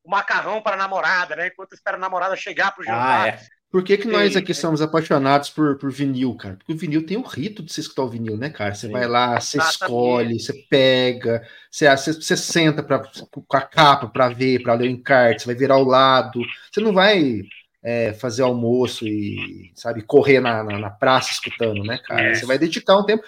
o 0.03 0.09
macarrão 0.09 0.59
para 0.61 0.75
namorada, 0.75 1.35
né? 1.35 1.47
Enquanto 1.47 1.73
espera 1.73 1.97
a 1.97 1.99
namorada 1.99 2.35
chegar 2.35 2.71
pro 2.73 2.83
Ah, 2.83 2.85
jantar. 2.85 3.27
é. 3.27 3.39
Por 3.73 3.83
que, 3.83 3.97
que 3.97 4.07
nós 4.07 4.35
aqui 4.35 4.53
somos 4.53 4.83
apaixonados 4.83 5.49
por, 5.49 5.79
por 5.79 5.91
vinil, 5.91 6.35
cara? 6.35 6.57
Porque 6.57 6.73
o 6.73 6.77
vinil 6.77 7.07
tem 7.07 7.17
o 7.17 7.23
rito 7.23 7.63
de 7.63 7.73
você 7.73 7.81
escutar 7.81 8.03
o 8.03 8.07
vinil, 8.07 8.37
né, 8.37 8.51
cara? 8.51 8.75
Você 8.75 8.85
Sim. 8.85 8.93
vai 8.93 9.07
lá, 9.07 9.39
você 9.39 9.57
Exatamente. 9.57 9.81
escolhe, 9.81 10.39
você 10.39 10.53
pega, 10.69 11.41
você, 11.71 11.89
você, 11.89 12.13
você 12.13 12.37
senta 12.37 12.83
pra, 12.83 12.99
com 12.99 13.57
a 13.57 13.61
capa 13.61 14.07
para 14.07 14.29
ver, 14.29 14.61
para 14.61 14.75
ler 14.75 14.89
o 14.89 14.91
encarte, 14.91 15.41
você 15.41 15.47
vai 15.47 15.55
virar 15.55 15.73
ao 15.73 15.83
lado. 15.83 16.39
Você 16.71 16.81
não 16.81 16.93
vai 16.93 17.41
é, 17.81 18.13
fazer 18.13 18.43
almoço 18.43 19.07
e, 19.07 19.71
sabe, 19.73 20.03
correr 20.03 20.39
na, 20.39 20.63
na, 20.63 20.77
na 20.77 20.89
praça 20.91 21.31
escutando, 21.31 21.83
né, 21.83 21.97
cara? 21.97 22.35
Você 22.35 22.45
vai 22.45 22.59
dedicar 22.59 22.95
um 22.95 23.05
tempo. 23.07 23.23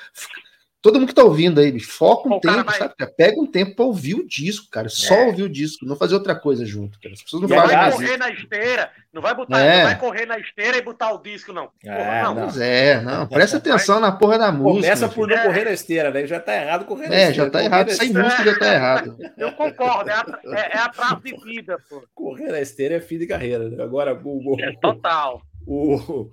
Todo 0.86 0.99
mundo 0.99 1.07
que 1.10 1.16
tá 1.16 1.24
ouvindo 1.24 1.60
aí, 1.60 1.72
bicho, 1.72 1.91
foca 1.91 2.30
um 2.30 2.34
O 2.34 2.40
tempo, 2.40 2.64
vai- 2.64 2.78
sabe? 2.78 2.94
cara? 2.95 3.12
Pega 3.18 3.41
um 3.41 3.48
tempo 3.48 3.76
pra 3.76 3.86
ouvir 3.86 4.14
o 4.14 4.28
disco, 4.28 4.70
cara. 4.70 4.88
Só 4.88 5.16
É. 5.16 5.26
ouvir 5.26 5.41
o 5.41 5.49
disco, 5.49 5.84
não 5.84 5.95
fazer 5.95 6.14
outra 6.14 6.36
coisa 6.36 6.64
junto, 6.64 6.99
cara. 6.99 7.14
As 7.16 7.24
pessoas 7.24 7.41
não 7.41 7.49
Não 7.49 7.57
fazem 7.57 7.76
vai 7.78 7.91
correr 7.91 8.06
isso. 8.10 8.18
na 8.20 8.30
esteira, 8.30 8.91
não 9.12 9.22
vai 9.22 9.34
botar, 9.34 9.60
É. 9.60 9.78
não 9.78 9.84
vai 9.86 9.98
correr 9.99 10.26
na 10.28 10.38
esteira 10.38 10.78
e 10.78 10.82
botar 10.82 11.12
o 11.14 11.18
disco, 11.18 11.52
não. 11.52 11.70
Porra, 11.82 11.95
É, 11.95 12.24
não. 12.24 12.36
Pois 12.36 12.57
é, 12.60 13.02
não. 13.02 13.28
Presta 13.28 13.57
atenção 13.57 13.99
na 13.99 14.12
porra 14.12 14.38
da 14.38 14.52
música. 14.52 14.84
Começa 14.84 15.10
por 15.10 15.28
não 15.28 15.38
correr 15.44 15.66
na 15.66 15.72
esteira, 15.72 16.12
né? 16.12 16.28
Já 16.28 16.40
tá 16.40 16.56
errado 16.56 16.86
correr 16.86 17.10
na 17.10 17.16
É, 17.16 17.22
esteira. 17.30 17.45
já 17.45 17.49
tá 17.49 17.64
errado. 17.64 17.90
Sem 17.91 18.14
música 18.14 18.44
já 18.44 18.60
tá 18.60 18.74
errado. 18.74 19.18
Eu 19.38 19.52
concordo, 19.53 20.10
é, 20.10 20.14
atra- 20.14 20.40
é, 20.45 20.76
é 20.76 20.78
atraso 20.78 21.22
de 21.24 21.36
vida, 21.44 21.78
pô. 21.90 22.03
Correr 22.14 22.52
na 22.52 22.62
esteira 22.62 22.95
é 22.95 22.99
fim 22.99 23.18
de 23.18 23.26
carreira. 23.26 23.68
né? 23.70 23.84
Agora, 23.84 24.14
o, 24.24 24.53
o- 24.53 24.62
É 24.62 24.72
total. 24.80 25.41
o- 25.66 26.30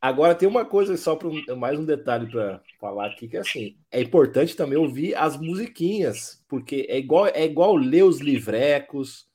agora 0.00 0.34
tem 0.34 0.48
uma 0.48 0.64
coisa 0.64 0.96
só 0.96 1.16
para 1.16 1.28
mais 1.56 1.78
um 1.78 1.84
detalhe 1.84 2.30
para 2.30 2.62
falar 2.80 3.06
aqui 3.08 3.28
que 3.28 3.36
é 3.36 3.40
assim, 3.40 3.76
é 3.90 4.00
importante 4.00 4.56
também 4.56 4.78
ouvir 4.78 5.14
as 5.14 5.36
musiquinhas, 5.36 6.42
porque 6.48 6.86
é 6.88 6.98
igual 6.98 7.26
é 7.26 7.44
igual 7.44 7.76
ler 7.76 8.04
os 8.04 8.20
livrecos, 8.20 9.28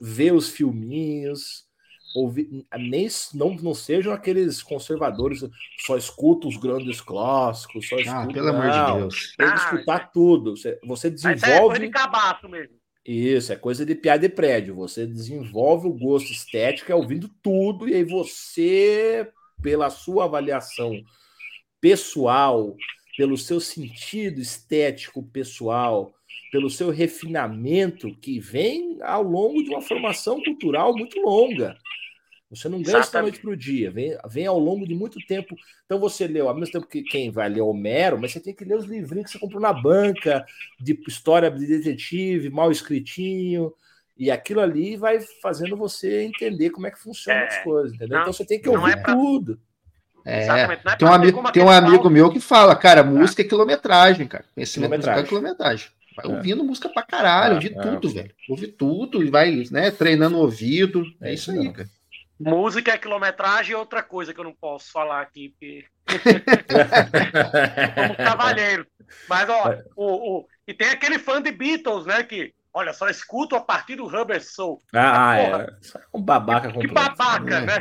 ver 0.00 0.32
os 0.32 0.48
filminhos, 0.50 1.66
ouvir 2.14 2.48
nem 2.78 3.08
não, 3.34 3.54
não 3.56 3.74
sejam 3.74 4.12
aqueles 4.12 4.62
conservadores 4.62 5.40
só 5.78 5.96
escuta 5.96 6.46
os 6.48 6.56
grandes 6.56 7.00
clássicos, 7.00 7.88
só 7.88 7.96
Ah, 8.06 8.26
escuta, 8.26 8.32
pelo 8.34 8.48
amor 8.50 8.70
de 8.70 8.80
não, 8.80 8.84
Deus. 8.84 9.34
Tem 9.36 9.50
que 9.52 9.58
Ah, 9.58 9.58
escutar 9.58 10.10
tudo. 10.12 10.56
Você, 10.56 10.78
você 10.84 11.10
Mas 11.22 11.40
isso 11.40 11.50
é 11.50 11.60
coisa 11.60 11.80
desenvolve 11.80 11.86
de 11.86 11.88
cabaço 11.92 12.48
mesmo. 12.48 12.76
isso, 13.04 13.52
é 13.52 13.56
coisa 13.56 13.84
de 13.84 13.94
piada 13.94 14.28
de 14.28 14.34
prédio. 14.34 14.74
Você 14.76 15.06
desenvolve 15.06 15.88
o 15.88 15.92
gosto 15.92 16.30
estético 16.32 16.92
é 16.92 16.94
ouvindo 16.94 17.28
tudo, 17.42 17.88
e 17.88 17.94
aí 17.94 18.04
você, 18.04 19.28
pela 19.62 19.88
sua 19.90 20.24
avaliação 20.24 21.02
pessoal, 21.80 22.76
pelo 23.16 23.36
seu 23.36 23.60
sentido 23.60 24.40
estético 24.40 25.22
pessoal, 25.22 26.12
pelo 26.50 26.68
seu 26.68 26.90
refinamento, 26.90 28.14
que 28.16 28.38
vem 28.38 28.98
ao 29.02 29.22
longo 29.22 29.62
de 29.62 29.70
uma 29.70 29.80
formação 29.80 30.42
cultural 30.42 30.94
muito 30.94 31.20
longa. 31.20 31.76
Você 32.50 32.68
não 32.68 32.82
ganha 32.82 33.00
da 33.00 33.22
noite 33.22 33.40
para 33.40 33.50
o 33.50 33.56
dia, 33.56 33.90
vem, 33.90 34.14
vem 34.28 34.46
ao 34.46 34.58
longo 34.58 34.86
de 34.86 34.94
muito 34.94 35.18
tempo. 35.26 35.56
Então 35.86 35.98
você 35.98 36.26
leu, 36.26 36.48
ao 36.48 36.54
mesmo 36.54 36.72
tempo 36.72 36.86
que 36.86 37.02
quem 37.02 37.30
vai 37.30 37.48
ler 37.48 37.62
Homero, 37.62 38.20
mas 38.20 38.32
você 38.32 38.40
tem 38.40 38.54
que 38.54 38.64
ler 38.64 38.76
os 38.76 38.84
livrinhos 38.84 39.26
que 39.26 39.32
você 39.32 39.38
comprou 39.38 39.60
na 39.60 39.72
banca, 39.72 40.44
de 40.78 40.92
história 41.08 41.50
de 41.50 41.66
detetive, 41.66 42.50
mal 42.50 42.70
escritinho, 42.70 43.72
e 44.24 44.30
aquilo 44.30 44.60
ali 44.60 44.96
vai 44.96 45.18
fazendo 45.42 45.76
você 45.76 46.22
entender 46.22 46.70
como 46.70 46.86
é 46.86 46.90
que 46.90 46.98
funcionam 46.98 47.40
É, 47.42 47.46
as 47.48 47.58
coisas, 47.64 47.92
entendeu? 47.94 48.14
não- 48.16 48.20
então 48.22 48.32
você 48.32 48.44
tem 48.46 48.60
que 48.60 48.66
não 48.68 48.80
ouvir 48.80 48.92
é 48.92 48.96
pra- 48.96 49.14
tudo. 49.14 49.58
É, 50.24 50.42
Exatamente. 50.42 50.84
Não 50.84 50.92
é 50.92 50.96
tem 50.96 51.08
um, 51.08 51.12
amigo, 51.12 51.36
como 51.38 51.52
tem 51.52 51.62
um 51.64 51.68
amigo 51.68 52.08
meu 52.10 52.30
que 52.30 52.38
fala, 52.38 52.76
cara, 52.76 53.02
música 53.02 53.42
é 53.42 53.44
quilometragem, 53.44 54.26
cara. 54.28 54.44
Conhecimento 54.54 54.90
musical 54.96 55.18
é 55.18 55.22
Quilometragem. 55.24 55.88
quilometragem. 55.88 55.90
Vai 56.16 56.26
É. 56.26 56.28
ouvindo 56.36 56.62
música 56.62 56.88
pra 56.88 57.02
caralho, 57.02 57.52
É, 57.52 57.54
ouvir 57.56 57.76
é. 57.76 57.80
tudo, 57.82 58.08
velho. 58.10 58.34
Ouvir 58.48 58.68
tudo 58.68 59.24
e 59.24 59.30
vai, 59.30 59.64
né, 59.72 59.90
treinando 59.90 60.36
o 60.36 60.40
ouvido. 60.42 61.04
É, 61.20 61.30
É 61.30 61.34
isso 61.34 61.50
aí, 61.50 61.58
mesmo. 61.58 61.72
cara. 61.72 61.88
Música 62.38 62.92
é 62.92 62.98
quilometragem 62.98 63.72
e 63.72 63.74
outra 63.74 64.02
coisa 64.02 64.32
que 64.34 64.38
eu 64.38 64.44
não 64.44 64.54
posso 64.54 64.92
falar 64.92 65.20
aqui, 65.22 65.48
porque 65.58 65.84
somos 67.96 68.16
cavalheiros. 68.16 68.86
Mas, 69.28 69.48
ó, 69.48 69.72
É. 69.72 69.84
o, 69.96 70.38
o, 70.38 70.46
e 70.66 70.74
tem 70.74 70.88
aquele 70.88 71.18
fã 71.18 71.40
de 71.40 71.50
Beatles, 71.52 72.06
né, 72.06 72.22
que, 72.22 72.52
olha, 72.74 72.92
só 72.92 73.08
escuto 73.08 73.54
a 73.56 73.60
partir 73.60 73.96
do 73.96 74.06
Rubber 74.06 74.42
Soul. 74.44 74.80
Ah, 74.94 75.36
Porra. 75.38 75.62
é. 75.62 75.98
É 75.98 76.00
um 76.14 76.22
babaca 76.22 76.72
Que 76.72 76.86
babaca, 76.86 77.54
É, 77.56 77.60
né? 77.66 77.76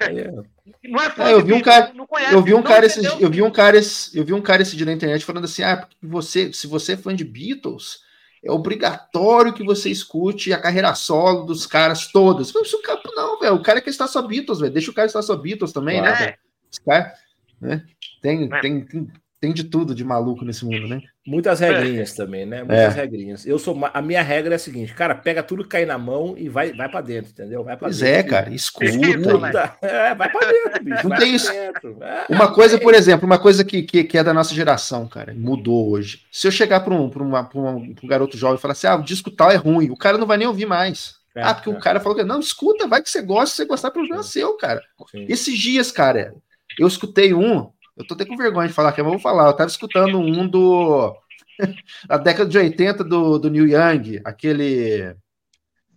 é, 0.00 0.04
é. 0.06 0.20
É- 0.20 0.88
Não 0.88 1.02
é 1.02 1.10
fã 1.10 1.24
eu 1.30 1.40
de 1.42 1.46
vi 1.46 1.52
um 1.54 1.60
cara- 1.60 1.92
não 1.94 2.06
Eu 2.30 2.42
vi 2.42 2.52
um 2.54 2.58
não 2.58 2.62
cara 2.62 2.86
esse, 2.86 3.04
eu 3.22 3.30
vi 3.30 3.42
um 3.42 3.50
cara 3.50 3.76
esse, 3.76 4.16
eu 4.18 4.24
vi 4.24 4.32
um 4.32 4.40
cara 4.42 4.62
esse 4.62 4.76
dia 4.76 4.86
na 4.86 4.92
internet 4.92 5.24
falando 5.24 5.44
assim: 5.44 5.62
"Ah, 5.62 5.76
porque 5.78 5.96
você, 6.02 6.52
se 6.52 6.66
você 6.66 6.92
é 6.92 6.96
fã 6.96 7.14
de 7.14 7.24
Beatles, 7.24 7.98
é 8.44 8.50
obrigatório 8.50 9.52
que 9.52 9.64
você 9.64 9.88
escute 9.90 10.52
a 10.52 10.60
carreira 10.60 10.94
solo 10.94 11.44
dos 11.44 11.66
caras 11.66 12.06
todos". 12.08 12.48
Eu 12.48 12.52
falei, 12.54 12.68
Isso 12.68 12.82
campo 12.82 13.10
não, 13.14 13.38
velho. 13.40 13.54
O 13.54 13.62
cara 13.62 13.80
quer 13.80 13.90
estar 13.90 14.06
só 14.08 14.22
Beatles, 14.22 14.60
velho. 14.60 14.72
Deixa 14.72 14.90
o 14.90 14.94
cara 14.94 15.06
estar 15.06 15.22
só 15.22 15.36
Beatles 15.36 15.72
também, 15.72 16.00
né? 16.00 16.08
Claro. 16.08 16.24
velho? 16.24 16.38
Os 16.72 16.78
caras, 16.78 17.12
né? 17.60 17.84
Tem, 18.22 18.44
É. 18.52 18.60
tem, 18.60 18.84
tem, 18.84 19.12
tem 19.40 19.52
de 19.52 19.64
tudo 19.64 19.94
de 19.94 20.02
maluco 20.02 20.42
nesse 20.44 20.64
mundo, 20.64 20.88
né? 20.88 21.00
Muitas 21.26 21.60
regrinhas 21.60 22.14
também, 22.14 22.46
né? 22.46 22.58
Muitas 22.58 22.96
É. 22.96 23.00
regrinhas. 23.00 23.46
Eu 23.46 23.58
sou 23.58 23.78
a 23.92 24.00
minha 24.00 24.22
regra 24.22 24.54
é 24.54 24.56
a 24.56 24.58
seguinte, 24.58 24.94
cara, 24.94 25.14
pega 25.14 25.42
tudo 25.42 25.62
que 25.64 25.68
cai 25.70 25.84
na 25.84 25.98
mão 25.98 26.34
e 26.38 26.48
vai, 26.48 26.72
vai 26.72 26.88
para 26.88 27.02
dentro, 27.02 27.30
entendeu? 27.30 27.62
Vai 27.62 27.76
para 27.76 27.88
Pois 27.88 27.98
dentro. 27.98 28.14
é, 28.14 28.22
cara. 28.22 28.54
Escuta. 28.54 28.86
Puta, 28.92 29.76
é, 29.82 30.14
vai 30.14 30.30
para 30.32 30.50
dentro, 30.50 30.84
bicho. 30.84 31.08
Não 31.08 31.16
tem 31.16 31.34
isso. 31.34 31.52
dentro. 31.52 31.98
É. 32.02 32.26
Uma 32.30 32.54
coisa, 32.54 32.78
por 32.78 32.94
exemplo, 32.94 33.26
uma 33.26 33.38
coisa 33.38 33.64
que, 33.64 33.82
que, 33.82 34.04
que 34.04 34.16
é 34.18 34.24
da 34.24 34.32
nossa 34.32 34.54
geração, 34.54 35.06
cara, 35.06 35.34
mudou 35.34 35.90
hoje. 35.90 36.22
Se 36.32 36.46
eu 36.46 36.50
chegar 36.50 36.80
para 36.80 36.94
um, 36.94 37.10
pra 37.10 37.22
uma, 37.22 37.44
pra 37.44 37.60
uma- 37.60 37.94
pra 37.94 38.04
um 38.04 38.08
garoto 38.08 38.38
jovem 38.38 38.56
e 38.56 38.60
falar 38.60 38.72
assim, 38.72 38.86
ah, 38.86 38.96
o 38.96 39.02
disco 39.04 39.30
tal 39.30 39.50
é 39.50 39.56
ruim, 39.56 39.90
o 39.90 39.96
cara 39.96 40.16
não 40.16 40.26
vai 40.26 40.38
nem 40.38 40.46
ouvir 40.46 40.66
mais. 40.66 41.16
É, 41.36 41.42
ah, 41.42 41.52
porque 41.54 41.68
é. 41.68 41.72
o 41.72 41.80
cara 41.80 42.00
falou 42.00 42.16
que 42.16 42.24
não, 42.24 42.38
escuta, 42.40 42.86
vai 42.86 43.02
que 43.02 43.10
você 43.10 43.20
gosta, 43.20 43.46
se 43.50 43.56
você 43.56 43.64
gostar, 43.66 43.90
problema 43.90 44.22
seu, 44.22 44.56
cara. 44.56 44.80
Sim. 45.10 45.26
Esses 45.28 45.58
dias, 45.58 45.90
cara, 45.90 46.32
eu 46.78 46.86
escutei 46.86 47.34
um, 47.34 47.70
eu 47.96 48.06
tô 48.06 48.14
até 48.14 48.24
com 48.24 48.36
vergonha 48.36 48.68
de 48.68 48.74
falar 48.74 48.90
aqui, 48.90 49.02
mas 49.02 49.12
eu 49.12 49.18
vou 49.18 49.22
falar, 49.22 49.48
eu 49.48 49.52
tava 49.56 49.68
escutando 49.70 50.18
um 50.18 50.46
do. 50.48 51.14
da 52.08 52.16
década 52.16 52.48
de 52.48 52.58
80 52.58 53.04
do, 53.04 53.38
do 53.38 53.50
Neil 53.50 53.68
Young, 53.68 54.20
aquele. 54.24 55.14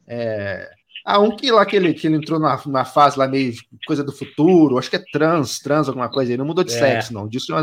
É, 0.07 0.69
ah, 1.09 1.19
um 1.19 1.33
que 1.35 1.49
lá 1.51 1.65
que 1.65 1.73
ele, 1.75 1.93
que 1.93 2.05
ele 2.05 2.17
entrou 2.17 2.37
na, 2.37 2.59
na 2.65 2.83
fase 2.83 3.17
lá 3.17 3.27
meio 3.29 3.53
coisa 3.85 4.03
do 4.03 4.11
futuro, 4.11 4.77
acho 4.77 4.89
que 4.89 4.97
é 4.97 5.03
trans, 5.09 5.57
trans, 5.59 5.87
alguma 5.87 6.09
coisa 6.09 6.33
aí, 6.33 6.37
não 6.37 6.43
mudou 6.45 6.65
de 6.65 6.73
É. 6.73 6.77
sexo, 6.77 7.13
não. 7.13 7.27
Disso, 7.29 7.53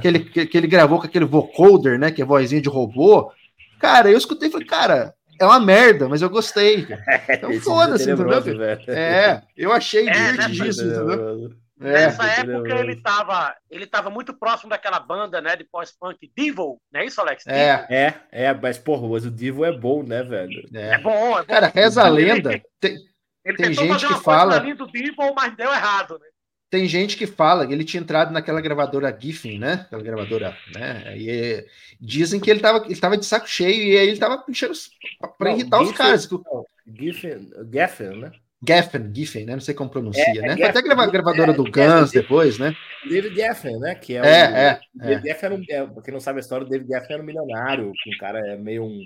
que, 0.00 0.06
ele, 0.06 0.20
que, 0.20 0.46
que 0.46 0.56
ele 0.56 0.68
gravou 0.68 1.00
com 1.00 1.06
aquele 1.06 1.24
vocoder, 1.24 1.98
né? 1.98 2.12
Que 2.12 2.22
é 2.22 2.24
vozinha 2.24 2.62
de 2.62 2.68
robô. 2.68 3.32
Cara, 3.80 4.08
eu 4.08 4.16
escutei 4.16 4.48
e 4.48 4.52
falei, 4.52 4.68
cara, 4.68 5.12
é 5.40 5.44
uma 5.44 5.58
merda, 5.58 6.08
mas 6.08 6.22
eu 6.22 6.30
gostei. 6.30 6.86
cara. 6.86 7.02
Então 7.28 7.52
foda-se, 7.60 8.08
é 8.08 8.12
entendeu? 8.14 8.40
É, 8.86 9.42
eu 9.56 9.72
achei 9.72 10.06
É, 10.08 10.30
divertidíssimo, 10.32 10.90
Tenebroso. 10.90 11.22
entendeu? 11.32 11.56
É. 11.84 11.92
Nessa 11.92 12.32
entendeu? 12.40 12.56
época 12.66 12.78
ele 12.80 12.96
tava, 12.96 13.54
ele 13.70 13.86
tava 13.86 14.10
muito 14.10 14.32
próximo 14.34 14.70
daquela 14.70 14.98
banda, 15.00 15.40
né, 15.40 15.56
de 15.56 15.64
pós-punk 15.64 16.30
Devil, 16.36 16.80
não 16.92 17.00
é 17.00 17.04
isso, 17.06 17.20
Alex? 17.20 17.46
É, 17.46 17.86
É, 17.90 18.14
é, 18.30 18.54
mas 18.54 18.78
porra, 18.78 19.08
mas 19.08 19.24
o 19.26 19.30
Divo 19.30 19.64
é 19.64 19.72
bom, 19.72 20.02
né, 20.02 20.22
velho? 20.22 20.68
É 20.74 20.94
é. 20.94 20.98
bom, 20.98 21.38
é 21.38 21.40
bom. 21.42 21.46
Cara, 21.46 21.66
reza 21.68 22.02
a 22.04 22.08
lenda. 22.08 22.50
Tem, 22.80 22.96
Ele 23.44 23.56
tem 23.56 23.66
tentou 23.70 23.84
gente 23.86 24.00
fazer 24.02 24.14
que 24.14 24.20
fala- 24.24 24.58
do 24.60 24.86
Devil, 24.86 25.34
mas 25.34 25.56
deu 25.56 25.72
errado, 25.72 26.18
né? 26.18 26.26
tem 26.70 26.88
gente 26.88 27.18
que 27.18 27.26
fala 27.26 27.66
que 27.66 27.72
ele 27.74 27.84
tinha 27.84 28.00
entrado 28.00 28.32
naquela 28.32 28.58
gravadora 28.58 29.14
Giffen, 29.20 29.58
né? 29.58 29.84
Aquela 29.86 30.02
gravadora, 30.02 30.56
né? 30.74 31.18
E 31.18 31.28
é, 31.30 31.66
dizem 32.00 32.40
que 32.40 32.50
ele 32.50 32.60
tava, 32.60 32.86
ele 32.86 32.98
tava 32.98 33.18
de 33.18 33.26
saco 33.26 33.46
cheio 33.46 33.74
e 33.92 33.98
aí 33.98 34.08
ele 34.08 34.18
tava 34.18 34.42
enchendo 34.48 34.72
os- 34.72 34.88
pra- 35.20 35.28
pra 35.28 35.50
Não, 35.50 35.58
irritar 35.58 35.82
os 35.82 35.88
Giffen- 35.88 35.98
caras. 36.06 36.30
não, 36.30 36.64
Giffen, 36.86 37.50
Geffen, 37.70 38.16
né? 38.20 38.32
Geffen, 38.66 39.12
Giffen, 39.14 39.44
né? 39.46 39.54
Não 39.54 39.60
sei 39.60 39.74
como 39.74 39.90
pronuncia, 39.90 40.22
É, 40.22 40.34
né? 40.34 40.48
Foi 40.48 40.56
Geffen. 40.56 40.70
até 40.70 40.82
grava, 40.82 41.10
gravadora 41.10 41.50
É, 41.50 41.54
do 41.54 41.64
Geffen. 41.66 41.88
Guns 42.00 42.10
depois, 42.12 42.58
né? 42.58 42.76
David 43.08 43.34
Geffen, 43.34 43.78
né? 43.80 43.94
Que 43.94 44.16
é, 44.16 44.18
É, 44.18 44.22
o, 44.22 44.26
é, 44.26 44.80
o 44.94 44.98
David 44.98 45.28
Geffen 45.28 45.46
era 45.46 45.54
um, 45.54 45.64
é, 45.68 45.86
pra 45.86 46.02
quem 46.02 46.12
não 46.14 46.20
sabe 46.20 46.38
a 46.38 46.40
história, 46.40 46.66
o 46.66 46.70
David 46.70 46.88
Geffen 46.88 47.14
era 47.14 47.22
um 47.22 47.26
milionário, 47.26 47.88
um 47.90 48.18
cara 48.18 48.38
é 48.52 48.56
meio 48.56 48.84
um. 48.84 49.00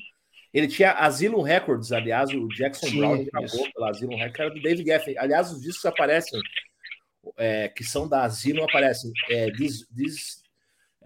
Ele 0.53 0.69
tinha 0.69 0.93
Asylum 0.93 1.43
Records, 1.43 1.93
aliás, 1.93 2.31
o 2.31 2.49
Jackson 2.49 2.87
Sim, 2.87 2.99
Brown 2.99 3.25
gravou 3.25 3.73
pela 3.73 3.91
Asylum 3.91 4.17
Records, 4.17 4.41
era 4.41 4.51
do 4.51 4.63
David 4.63 4.85
Geffen. 4.87 5.19
Aliás, 5.19 5.51
os 5.53 5.61
discos 5.61 5.85
aparecem, 5.87 6.41
é, 7.37 7.69
que 7.69 7.83
são 7.85 8.09
da 8.09 8.23
Asylum, 8.25 8.65
aparecem. 8.65 9.11
É, 9.31 9.51
this, 9.53 9.87
this 9.95 10.43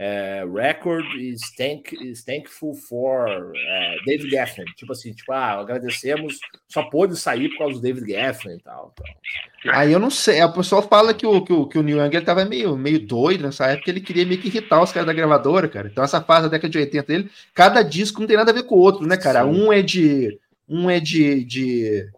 é, 0.03 0.47
record 0.51 1.05
is, 1.19 1.43
thank, 1.59 1.95
is 2.03 2.25
thankful 2.25 2.75
for 2.75 3.53
é, 3.55 3.97
David 4.07 4.31
Geffen. 4.31 4.65
Tipo 4.75 4.93
assim, 4.93 5.13
tipo, 5.13 5.31
ah, 5.31 5.61
agradecemos, 5.61 6.39
só 6.67 6.85
pôde 6.85 7.19
sair 7.19 7.51
por 7.51 7.59
causa 7.59 7.75
do 7.75 7.83
David 7.83 8.11
Geffen 8.11 8.57
e 8.57 8.61
tal. 8.61 8.95
tal. 8.97 9.75
Aí 9.75 9.93
eu 9.93 9.99
não 9.99 10.09
sei, 10.09 10.43
o 10.43 10.55
pessoal 10.55 10.81
fala 10.81 11.13
que 11.13 11.27
o, 11.27 11.45
que 11.45 11.53
o, 11.53 11.67
que 11.67 11.79
o 11.79 11.83
Neil 11.83 11.99
Young 11.99 12.17
ele 12.17 12.25
tava 12.25 12.47
meio, 12.47 12.75
meio 12.79 13.07
doido 13.07 13.43
nessa 13.43 13.67
época, 13.67 13.91
ele 13.91 14.01
queria 14.01 14.25
meio 14.25 14.41
que 14.41 14.49
irritar 14.49 14.83
os 14.83 14.91
caras 14.91 15.07
da 15.07 15.13
gravadora, 15.13 15.69
cara. 15.69 15.89
Então 15.89 16.03
essa 16.03 16.23
fase 16.23 16.45
da 16.45 16.53
década 16.53 16.71
de 16.71 16.79
80 16.79 17.07
dele, 17.07 17.31
cada 17.53 17.83
disco 17.83 18.21
não 18.21 18.27
tem 18.27 18.39
nada 18.39 18.53
a 18.53 18.55
ver 18.55 18.63
com 18.63 18.77
o 18.77 18.81
outro, 18.81 19.07
né, 19.07 19.19
cara? 19.19 19.43
Sim. 19.43 19.51
Um 19.51 19.71
é 19.71 19.83
de 19.83 20.41
um 20.67 20.89
é 20.89 20.99
de, 20.99 21.45
de 21.45 22.09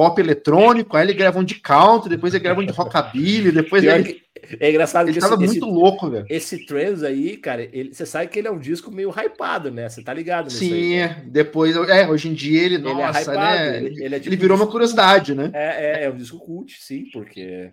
pop 0.00 0.18
eletrônico, 0.20 0.96
aí 0.96 1.04
ele 1.06 1.12
grava 1.12 1.38
um 1.38 1.44
de 1.44 1.56
country, 1.56 2.08
depois 2.08 2.32
ele 2.32 2.42
grava 2.42 2.60
um 2.60 2.64
de 2.64 2.72
rockabilly, 2.72 3.52
depois 3.52 3.82
Pior 3.82 3.98
ele, 3.98 4.22
é 4.58 4.70
engraçado 4.70 5.08
ele 5.08 5.14
que 5.14 5.20
tava 5.20 5.34
esse, 5.34 5.44
muito 5.44 5.66
esse, 5.66 5.74
louco, 5.74 6.08
velho. 6.10 6.26
esse 6.30 6.64
Trends 6.64 7.02
aí, 7.02 7.36
cara, 7.36 7.62
ele, 7.62 7.92
você 7.92 8.06
sabe 8.06 8.28
que 8.28 8.38
ele 8.38 8.48
é 8.48 8.50
um 8.50 8.58
disco 8.58 8.90
meio 8.90 9.10
hypado, 9.10 9.70
né? 9.70 9.88
Você 9.90 10.02
tá 10.02 10.14
ligado 10.14 10.50
Sim, 10.50 10.72
aí, 10.72 10.88
né? 10.96 11.02
é. 11.02 11.28
depois, 11.28 11.76
é, 11.76 12.08
hoje 12.08 12.28
em 12.28 12.32
dia 12.34 12.62
ele, 12.62 12.76
Ele 12.76 12.88
é 12.88 12.94
nossa, 12.94 13.20
hypado, 13.20 13.38
né? 13.40 13.76
ele- 13.76 13.86
Ele, 13.88 14.04
ele 14.04 14.14
é 14.14 14.18
ele 14.18 14.20
tipo 14.20 14.36
virou 14.40 14.56
um- 14.56 14.60
uma 14.62 14.70
curiosidade, 14.70 15.34
né? 15.34 15.50
É, 15.52 16.02
é, 16.02 16.04
é 16.04 16.10
um 16.10 16.16
disco 16.16 16.38
cult, 16.38 16.72
sim, 16.80 17.04
porque. 17.12 17.68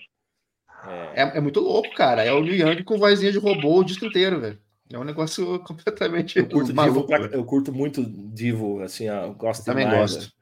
É, 0.86 1.24
É, 1.24 1.38
é 1.38 1.40
muito 1.42 1.60
louco, 1.60 1.94
cara. 1.96 2.24
É 2.24 2.32
o 2.34 2.42
Neil 2.42 2.68
Young 2.68 2.84
com 2.84 2.98
vozinha 2.98 3.32
de 3.32 3.38
robô 3.40 3.80
o 3.80 3.84
disco 3.86 4.06
inteiro, 4.06 4.40
velho. 4.42 4.60
É 4.92 4.98
um 4.98 5.04
negócio 5.04 5.60
completamente 5.66 6.38
eu, 6.40 6.46
curto 6.46 6.68
Divo 6.68 6.76
maluco. 6.76 7.08
velho. 7.08 7.30
eu 7.34 7.44
curto 7.46 7.74
muito 7.74 8.04
Divo, 8.06 8.82
assim, 8.82 9.06
eu 9.08 9.34
gosto 9.34 9.66
Também 9.66 9.86
demais, 9.88 10.14
gosto. 10.16 10.37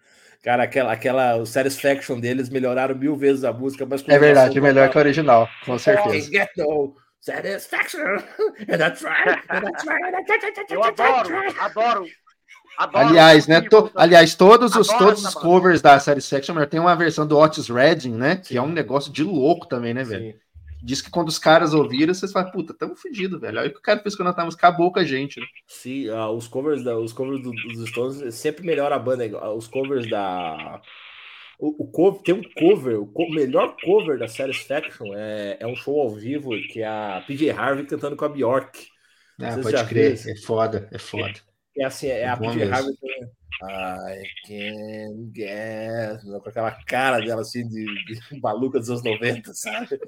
Cara, 0.45 0.61
aquela, 0.61 0.93
aquela 0.93 1.35
o 1.38 1.45
Satisfaction 1.47 2.19
deles 2.19 2.49
melhoraram 2.49 2.93
mil 2.95 3.15
vezes 3.15 3.43
a 3.43 3.51
música, 3.51 3.84
mas 3.84 4.03
com 4.03 4.11
É 4.11 4.19
verdade, 4.19 4.55
é 4.55 4.61
melhor 4.61 4.91
que 4.91 4.95
o 4.95 4.99
original, 5.01 5.49
com 5.65 5.76
certeza. 5.80 6.30
get 6.31 6.49
no 6.55 6.93
satisfaction. 7.19 7.99
And 8.69 8.77
that's 8.77 9.01
right. 9.01 9.41
And 9.49 9.61
that's 9.61 9.84
right. 9.84 10.13
Eu 10.69 10.84
adoro, 10.84 11.35
adoro. 11.59 12.05
adoro 12.77 13.07
Aliás, 13.07 13.47
né? 13.47 13.61
to- 13.61 13.63
tipo 13.63 13.89
também. 13.89 13.91
aliás, 13.95 14.35
todos 14.35 14.76
os, 14.76 14.88
Adoro 14.88 15.05
todos 15.05 15.26
os 15.26 15.34
banda. 15.34 15.47
covers 15.47 15.81
da 15.81 15.99
Satisfaction 15.99 16.63
tem 16.67 16.80
uma 16.80 16.95
versão 16.95 17.26
do 17.26 17.39
Otis 17.39 17.67
Redding, 17.67 18.13
né? 18.13 18.35
Que 18.35 18.55
é 18.55 18.61
um 18.61 18.69
negócio 18.69 19.11
de 19.11 19.23
louco 19.23 19.67
também, 19.67 19.95
né, 19.95 20.03
velho? 20.03 20.31
Sim. 20.34 20.39
Diz 20.86 21.02
que 21.02 21.10
quando 21.10 21.30
os 21.30 21.40
caras 21.40 21.74
ouviram, 21.74 22.14
vocês 22.14 22.32
falam, 22.32 22.52
puta, 22.52 22.72
tamo 22.74 22.95
fudido, 22.95 23.40
velho. 23.40 23.57
Olha 23.60 23.70
o 23.70 23.74
que 23.74 23.80
o 23.80 23.82
cara 23.82 23.99
fez 24.02 24.16
quando 24.16 24.28
nós 24.28 24.36
tava 24.36 24.49
acabou 24.49 24.91
com 24.94 24.99
a 24.99 25.03
gente, 25.03 25.40
né? 25.40 25.45
Sim, 25.68 26.10
ah, 26.10 26.30
os 26.30 26.48
covers, 26.48 26.84
da, 26.84 26.95
os 26.98 27.12
covers 27.12 27.41
do- 27.41 27.52
dos 27.52 27.90
Stones 27.90 28.36
sempre 28.36 28.64
melhora 28.64 28.95
a 28.95 28.99
banda. 28.99 29.26
igual- 29.26 29.57
Os 29.57 29.68
covers 29.68 30.07
da. 30.07 30.80
O, 31.57 31.86
o 31.86 31.88
cover, 31.91 32.22
tem 32.22 32.36
um 32.36 32.41
cover, 32.57 32.99
o 33.02 33.07
co- 33.07 33.30
melhor 33.30 33.76
cover 33.84 34.20
da 34.20 34.28
Satisfaction 34.28 35.07
é, 35.16 35.57
é 35.60 35.66
um 35.66 35.76
show 35.76 35.99
ao 36.02 36.10
vivo 36.12 36.49
que 36.72 36.82
é 36.82 36.86
a 36.88 37.24
PJ 37.26 37.49
Harvey 37.52 37.86
cantando 37.88 38.16
com 38.16 38.26
a 38.26 38.30
Bjork. 38.30 38.88
Ah, 39.41 39.57
pode 39.62 39.86
crer, 39.88 40.16
viram? 40.18 40.34
é 40.34 40.41
foda, 40.41 40.88
é 40.91 40.98
foda. 40.99 41.34
É 41.78 41.86
assim, 41.86 42.07
é 42.07 42.28
a 42.28 42.36
Bom 42.36 42.48
PJ 42.49 42.60
mesmo. 42.60 42.76
Harvey 42.76 42.94
cantando, 42.95 43.32
I 43.64 44.23
can 44.45 45.32
get 45.34 46.22
com 46.23 46.49
aquela 46.49 46.72
cara 46.84 47.19
dela 47.19 47.41
assim 47.41 47.68
de, 47.68 47.86
de 48.06 48.19
maluca 48.41 48.80
dos 48.80 48.90
anos 48.90 49.03
90, 49.03 49.53
sabe? 49.53 49.99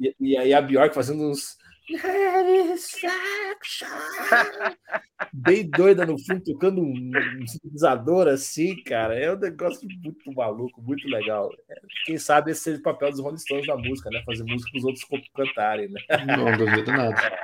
E, 0.00 0.14
e 0.20 0.36
aí 0.36 0.54
a 0.54 0.60
Bjork 0.60 0.94
fazendo 0.94 1.30
uns. 1.30 1.56
Bem 5.32 5.68
doida 5.68 6.06
no 6.06 6.16
fundo, 6.18 6.42
tocando 6.44 6.80
um 6.80 7.10
um 7.40 7.46
sintetizador 7.46 8.28
assim, 8.28 8.82
cara. 8.84 9.18
É 9.18 9.32
um 9.32 9.38
negócio 9.38 9.86
muito 10.02 10.32
maluco, 10.32 10.80
muito 10.80 11.06
legal. 11.08 11.50
É, 11.68 11.74
Quem 12.06 12.16
sabe 12.18 12.52
esse 12.52 12.62
seja 12.62 12.78
o 12.78 12.82
papel 12.82 13.10
dos 13.10 13.20
Rolling 13.20 13.38
Stones 13.38 13.66
na 13.66 13.76
música, 13.76 14.08
né? 14.10 14.22
Fazer 14.24 14.44
música 14.44 14.70
para 14.70 14.78
os 14.78 14.84
outros 14.84 15.04
cantarem, 15.34 15.88
né? 15.88 16.00
Não 16.26 16.56
duvido 16.56 16.92
nada. 16.92 17.38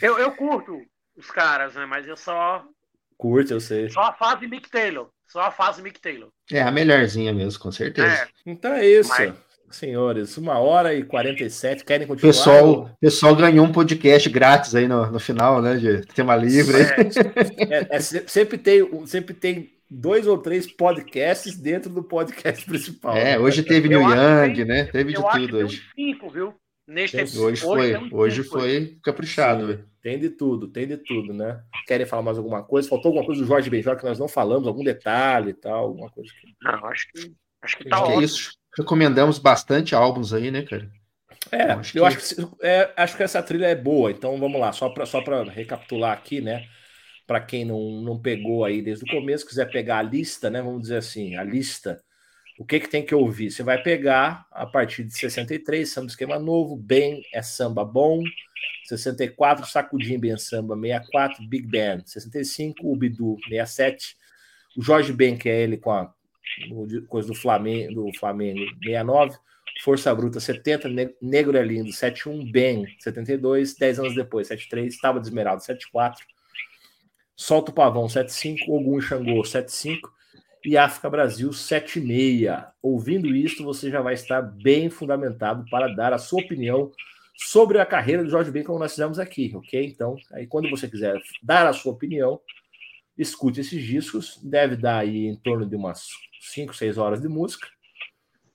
Eu, 0.00 0.18
eu 0.18 0.34
curto 0.36 0.80
os 1.16 1.30
caras, 1.30 1.74
né? 1.74 1.86
Mas 1.86 2.06
eu 2.06 2.16
só. 2.16 2.64
Curte, 3.20 3.52
eu 3.52 3.60
sei. 3.60 3.90
Só 3.90 4.00
a 4.00 4.12
fase 4.14 4.46
Mick 4.46 4.70
Taylor. 4.70 5.08
Só 5.28 5.40
a 5.42 5.50
fase 5.50 5.82
Mick 5.82 6.00
Taylor. 6.00 6.28
É 6.50 6.62
a 6.62 6.70
melhorzinha 6.70 7.32
mesmo, 7.34 7.60
com 7.60 7.70
certeza. 7.70 8.08
É. 8.08 8.26
Então 8.46 8.72
é 8.72 8.86
isso, 8.86 9.10
Mas- 9.10 9.34
senhores. 9.70 10.36
Uma 10.38 10.58
hora 10.58 10.94
e 10.94 11.04
47. 11.04 11.84
Querem 11.84 12.06
continuar? 12.06 12.32
pessoal, 12.32 12.90
pessoal 13.00 13.36
ganhou 13.36 13.64
um 13.66 13.70
podcast 13.72 14.28
grátis 14.30 14.74
aí 14.74 14.88
no, 14.88 15.06
no 15.10 15.20
final, 15.20 15.60
né? 15.62 15.76
De 15.76 16.00
tema 16.06 16.34
livre. 16.34 16.76
É, 16.80 17.76
É, 17.76 17.96
é, 17.96 18.00
se- 18.00 18.24
sempre, 18.26 18.56
tem, 18.58 19.06
sempre 19.06 19.34
tem 19.34 19.70
dois 19.88 20.26
ou 20.26 20.38
três 20.38 20.66
podcasts 20.70 21.56
dentro 21.56 21.90
do 21.90 22.02
podcast 22.02 22.64
principal. 22.66 23.16
É, 23.16 23.24
né? 23.24 23.38
hoje 23.38 23.62
teve 23.62 23.86
Eu 23.92 24.00
New 24.00 24.10
Young, 24.10 24.54
que 24.54 24.64
né? 24.64 24.84
Teve 24.86 25.12
de 25.12 25.18
eu 25.18 25.28
acho 25.28 25.38
que 25.38 25.46
tudo 25.46 25.56
tem 25.58 25.66
hoje. 25.66 25.76
uns 25.76 25.92
cinco, 25.94 26.30
viu? 26.30 26.54
Neste 26.86 27.16
Tem- 27.16 27.24
episódio. 27.24 27.68
Hoje 27.68 27.92
foi, 27.92 28.08
hoje 28.12 28.42
foi 28.44 28.98
caprichado, 29.02 29.72
Sim. 29.74 29.84
Tem 30.02 30.18
de 30.18 30.30
tudo, 30.30 30.66
tem 30.68 30.86
de 30.88 30.96
tudo, 30.96 31.34
né? 31.34 31.62
Querem 31.86 32.06
falar 32.06 32.22
mais 32.22 32.38
alguma 32.38 32.62
coisa? 32.64 32.88
Faltou 32.88 33.10
alguma 33.10 33.26
coisa 33.26 33.42
do 33.42 33.46
Jorge 33.46 33.68
Benjor 33.68 33.96
que 33.98 34.04
nós 34.04 34.18
não 34.18 34.26
falamos, 34.28 34.66
algum 34.66 34.82
detalhe 34.82 35.50
e 35.50 35.54
tal, 35.54 35.84
alguma 35.84 36.10
coisa 36.10 36.30
que. 36.32 36.54
Não, 36.62 36.86
acho 36.86 37.06
que, 37.12 37.34
acho 37.62 37.76
que 37.78 37.84
tá 37.88 37.96
Acho 37.96 38.04
que 38.04 38.10
é 38.10 38.14
ótimo. 38.14 38.22
isso. 38.22 38.52
Recomendamos 38.78 39.38
bastante 39.38 39.94
álbuns 39.94 40.32
aí, 40.32 40.50
né, 40.50 40.62
cara? 40.62 40.90
É, 41.52 41.64
Eu 41.72 41.78
acho 41.78 41.98
eu 41.98 42.02
que- 42.02 42.08
acho 42.08 42.34
que, 42.36 42.48
é, 42.66 42.92
acho 42.96 43.16
que 43.16 43.22
essa 43.22 43.42
trilha 43.42 43.66
é 43.66 43.74
boa, 43.74 44.10
então 44.10 44.38
vamos 44.38 44.58
lá, 44.60 44.72
só 44.72 44.88
para 44.88 45.04
só 45.04 45.20
pra 45.20 45.42
recapitular 45.44 46.12
aqui, 46.16 46.40
né? 46.40 46.64
Para 47.26 47.40
quem 47.40 47.64
não, 47.66 48.00
não 48.02 48.18
pegou 48.20 48.64
aí 48.64 48.80
desde 48.80 49.04
o 49.04 49.08
começo, 49.14 49.46
quiser 49.46 49.70
pegar 49.70 49.98
a 49.98 50.02
lista, 50.02 50.48
né? 50.48 50.62
Vamos 50.62 50.82
dizer 50.82 50.96
assim, 50.96 51.36
a 51.36 51.44
lista, 51.44 52.00
o 52.60 52.64
que, 52.66 52.78
que 52.78 52.88
tem 52.90 53.02
que 53.02 53.14
ouvir? 53.14 53.50
Você 53.50 53.62
vai 53.62 53.82
pegar 53.82 54.46
a 54.50 54.66
partir 54.66 55.02
de 55.02 55.16
63, 55.16 55.88
samba 55.88 56.08
esquema 56.08 56.38
novo, 56.38 56.76
bem 56.76 57.22
é 57.32 57.40
samba 57.40 57.82
bom, 57.86 58.22
64, 58.84 59.64
Sacudim 59.66 60.18
Bem 60.18 60.36
Samba, 60.36 60.76
64, 60.76 61.42
Big 61.48 61.66
Band, 61.66 62.02
65, 62.04 62.86
o 62.86 62.94
Bidu, 62.94 63.38
67, 63.48 64.14
o 64.76 64.82
Jorge 64.82 65.10
Ben, 65.10 65.38
que 65.38 65.48
é 65.48 65.62
ele 65.62 65.78
com 65.78 65.90
a 65.90 66.12
coisa 67.08 67.28
do 67.28 67.34
Flamengo, 67.34 67.94
do 67.94 68.18
Flamengo, 68.18 68.60
69, 68.84 69.38
Força 69.82 70.14
Bruta 70.14 70.38
70, 70.38 70.86
Ne- 70.90 71.14
Negro 71.22 71.56
é 71.56 71.62
Lindo 71.62 71.90
71, 71.90 72.52
Ben 72.52 72.84
72, 72.98 73.74
10 73.74 74.00
anos 74.00 74.14
depois 74.14 74.48
73, 74.48 74.98
Tábua 74.98 75.22
de 75.22 75.28
Esmeralda 75.28 75.62
74, 75.62 76.26
Solta 77.34 77.70
o 77.70 77.74
Pavão 77.74 78.06
75, 78.06 78.70
Ogum 78.70 78.98
e 78.98 79.02
Xangô 79.02 79.42
75 79.42 80.12
e 80.64 80.76
África 80.76 81.08
Brasil 81.10 81.52
76. 81.52 82.50
Ouvindo 82.82 83.28
isso, 83.34 83.64
você 83.64 83.90
já 83.90 84.00
vai 84.00 84.14
estar 84.14 84.42
bem 84.42 84.90
fundamentado 84.90 85.64
para 85.70 85.88
dar 85.94 86.12
a 86.12 86.18
sua 86.18 86.42
opinião 86.42 86.90
sobre 87.36 87.78
a 87.78 87.86
carreira 87.86 88.22
do 88.22 88.30
Jorge 88.30 88.50
Ben, 88.50 88.62
como 88.62 88.78
nós 88.78 88.92
fizemos 88.92 89.18
aqui, 89.18 89.50
ok? 89.54 89.86
Então, 89.86 90.16
aí 90.32 90.46
quando 90.46 90.68
você 90.68 90.88
quiser 90.88 91.18
dar 91.42 91.66
a 91.66 91.72
sua 91.72 91.92
opinião, 91.92 92.40
escute 93.16 93.60
esses 93.60 93.82
discos, 93.82 94.38
deve 94.42 94.76
dar 94.76 94.98
aí 94.98 95.26
em 95.26 95.36
torno 95.36 95.64
de 95.66 95.74
umas 95.74 96.08
5, 96.40 96.74
6 96.74 96.98
horas 96.98 97.20
de 97.20 97.28
música, 97.28 97.66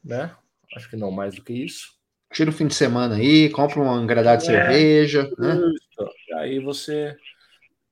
né? 0.03 0.36
Acho 0.76 0.90
que 0.90 0.95
não 0.95 1.10
mais 1.11 1.36
do 1.36 1.44
que 1.44 1.53
isso. 1.53 1.95
Tira 2.32 2.49
o 2.49 2.53
fim 2.53 2.68
de 2.68 2.76
semana 2.76 3.15
aí, 3.15 3.49
compra 3.49 3.80
um 3.80 4.03
engradado 4.03 4.44
de 4.44 4.52
É. 4.52 4.53
cerveja, 4.53 5.32
né? 5.38 5.60
Aí 6.36 6.60
você 6.60 7.15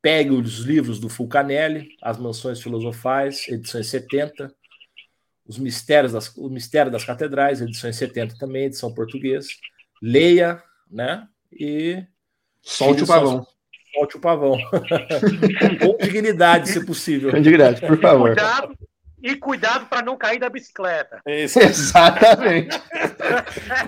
pega 0.04 0.34
os 0.34 0.60
livros 0.60 1.00
do 1.00 1.08
Fulcanelli, 1.08 1.88
As 2.02 2.20
Mansões 2.20 2.62
Filosofais, 2.62 3.48
edições 3.48 3.88
70, 3.88 4.54
Os 5.48 5.58
Mistérios 5.58 6.12
das, 6.12 6.36
o 6.36 6.50
Mistério 6.50 6.92
das 6.92 7.06
Catedrais, 7.06 7.62
edições 7.62 7.96
70 7.96 8.38
também, 8.38 8.66
edição 8.66 8.94
portuguesa. 8.94 9.48
Leia, 10.02 10.62
né? 10.92 11.26
E 11.50 12.04
Solte 12.62 13.04
o 13.04 13.08
pavão. 13.08 13.48
solte 13.94 14.18
o 14.18 14.20
pavão. 14.20 14.58
Com 15.80 15.98
dignidade, 16.06 16.70
se 16.70 16.86
possível. 16.86 17.32
Com 17.32 17.42
dignidade, 17.42 17.80
por 17.80 17.98
favor. 18.00 18.36
Cuidado, 18.36 18.78
e 19.24 19.38
cuidado 19.38 19.86
para 19.86 20.02
não 20.02 20.18
cair 20.18 20.38
da 20.38 20.50
bicicleta. 20.50 21.22
Isso. 21.26 21.58
Exatamente. 21.60 22.78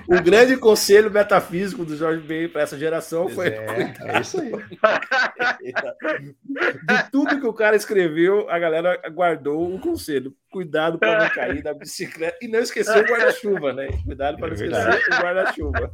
O 0.08 0.22
grande 0.22 0.56
conselho 0.56 1.10
metafísico 1.10 1.84
do 1.84 1.94
Jorge 1.96 2.20
Ben 2.26 2.48
para 2.48 2.62
essa 2.62 2.76
geração 2.78 3.28
foi 3.28 3.48
É, 3.48 3.94
é 4.16 4.20
isso 4.20 4.40
aí. 4.40 4.50
de 6.40 7.10
tudo 7.12 7.38
que 7.38 7.46
o 7.46 7.52
cara 7.52 7.76
escreveu, 7.76 8.48
a 8.48 8.58
galera 8.58 8.98
guardou 9.10 9.74
o 9.74 9.78
conselho. 9.78 10.34
Cuidado 10.50 10.98
para 10.98 11.18
não 11.18 11.28
cair 11.30 11.62
da 11.62 11.74
bicicleta. 11.74 12.38
E 12.40 12.48
não 12.48 12.60
esquecer 12.60 13.04
o 13.04 13.08
guarda-chuva, 13.08 13.72
né? 13.74 13.88
Cuidado 14.04 14.38
para 14.38 14.48
não 14.48 14.56
É 14.56 14.66
esquecer 14.66 15.12
o 15.12 15.22
guarda-chuva. 15.22 15.92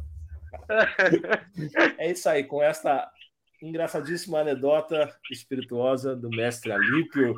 É 1.97 2.11
isso 2.11 2.29
aí, 2.29 2.45
com 2.45 2.63
esta 2.63 3.09
engraçadíssima 3.63 4.41
anedota 4.41 5.09
espirituosa 5.31 6.15
do 6.15 6.29
mestre 6.29 6.71
Alípio, 6.71 7.33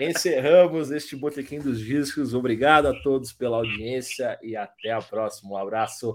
encerramos 0.00 0.90
este 0.90 1.14
Botequim 1.14 1.60
dos 1.60 1.78
Discos. 1.78 2.32
Obrigado 2.32 2.86
a 2.86 3.02
todos 3.02 3.32
pela 3.32 3.58
audiência 3.58 4.38
e 4.42 4.56
até 4.56 4.90
a 4.90 5.02
próxima. 5.02 5.52
Um 5.52 5.56
abraço. 5.56 6.12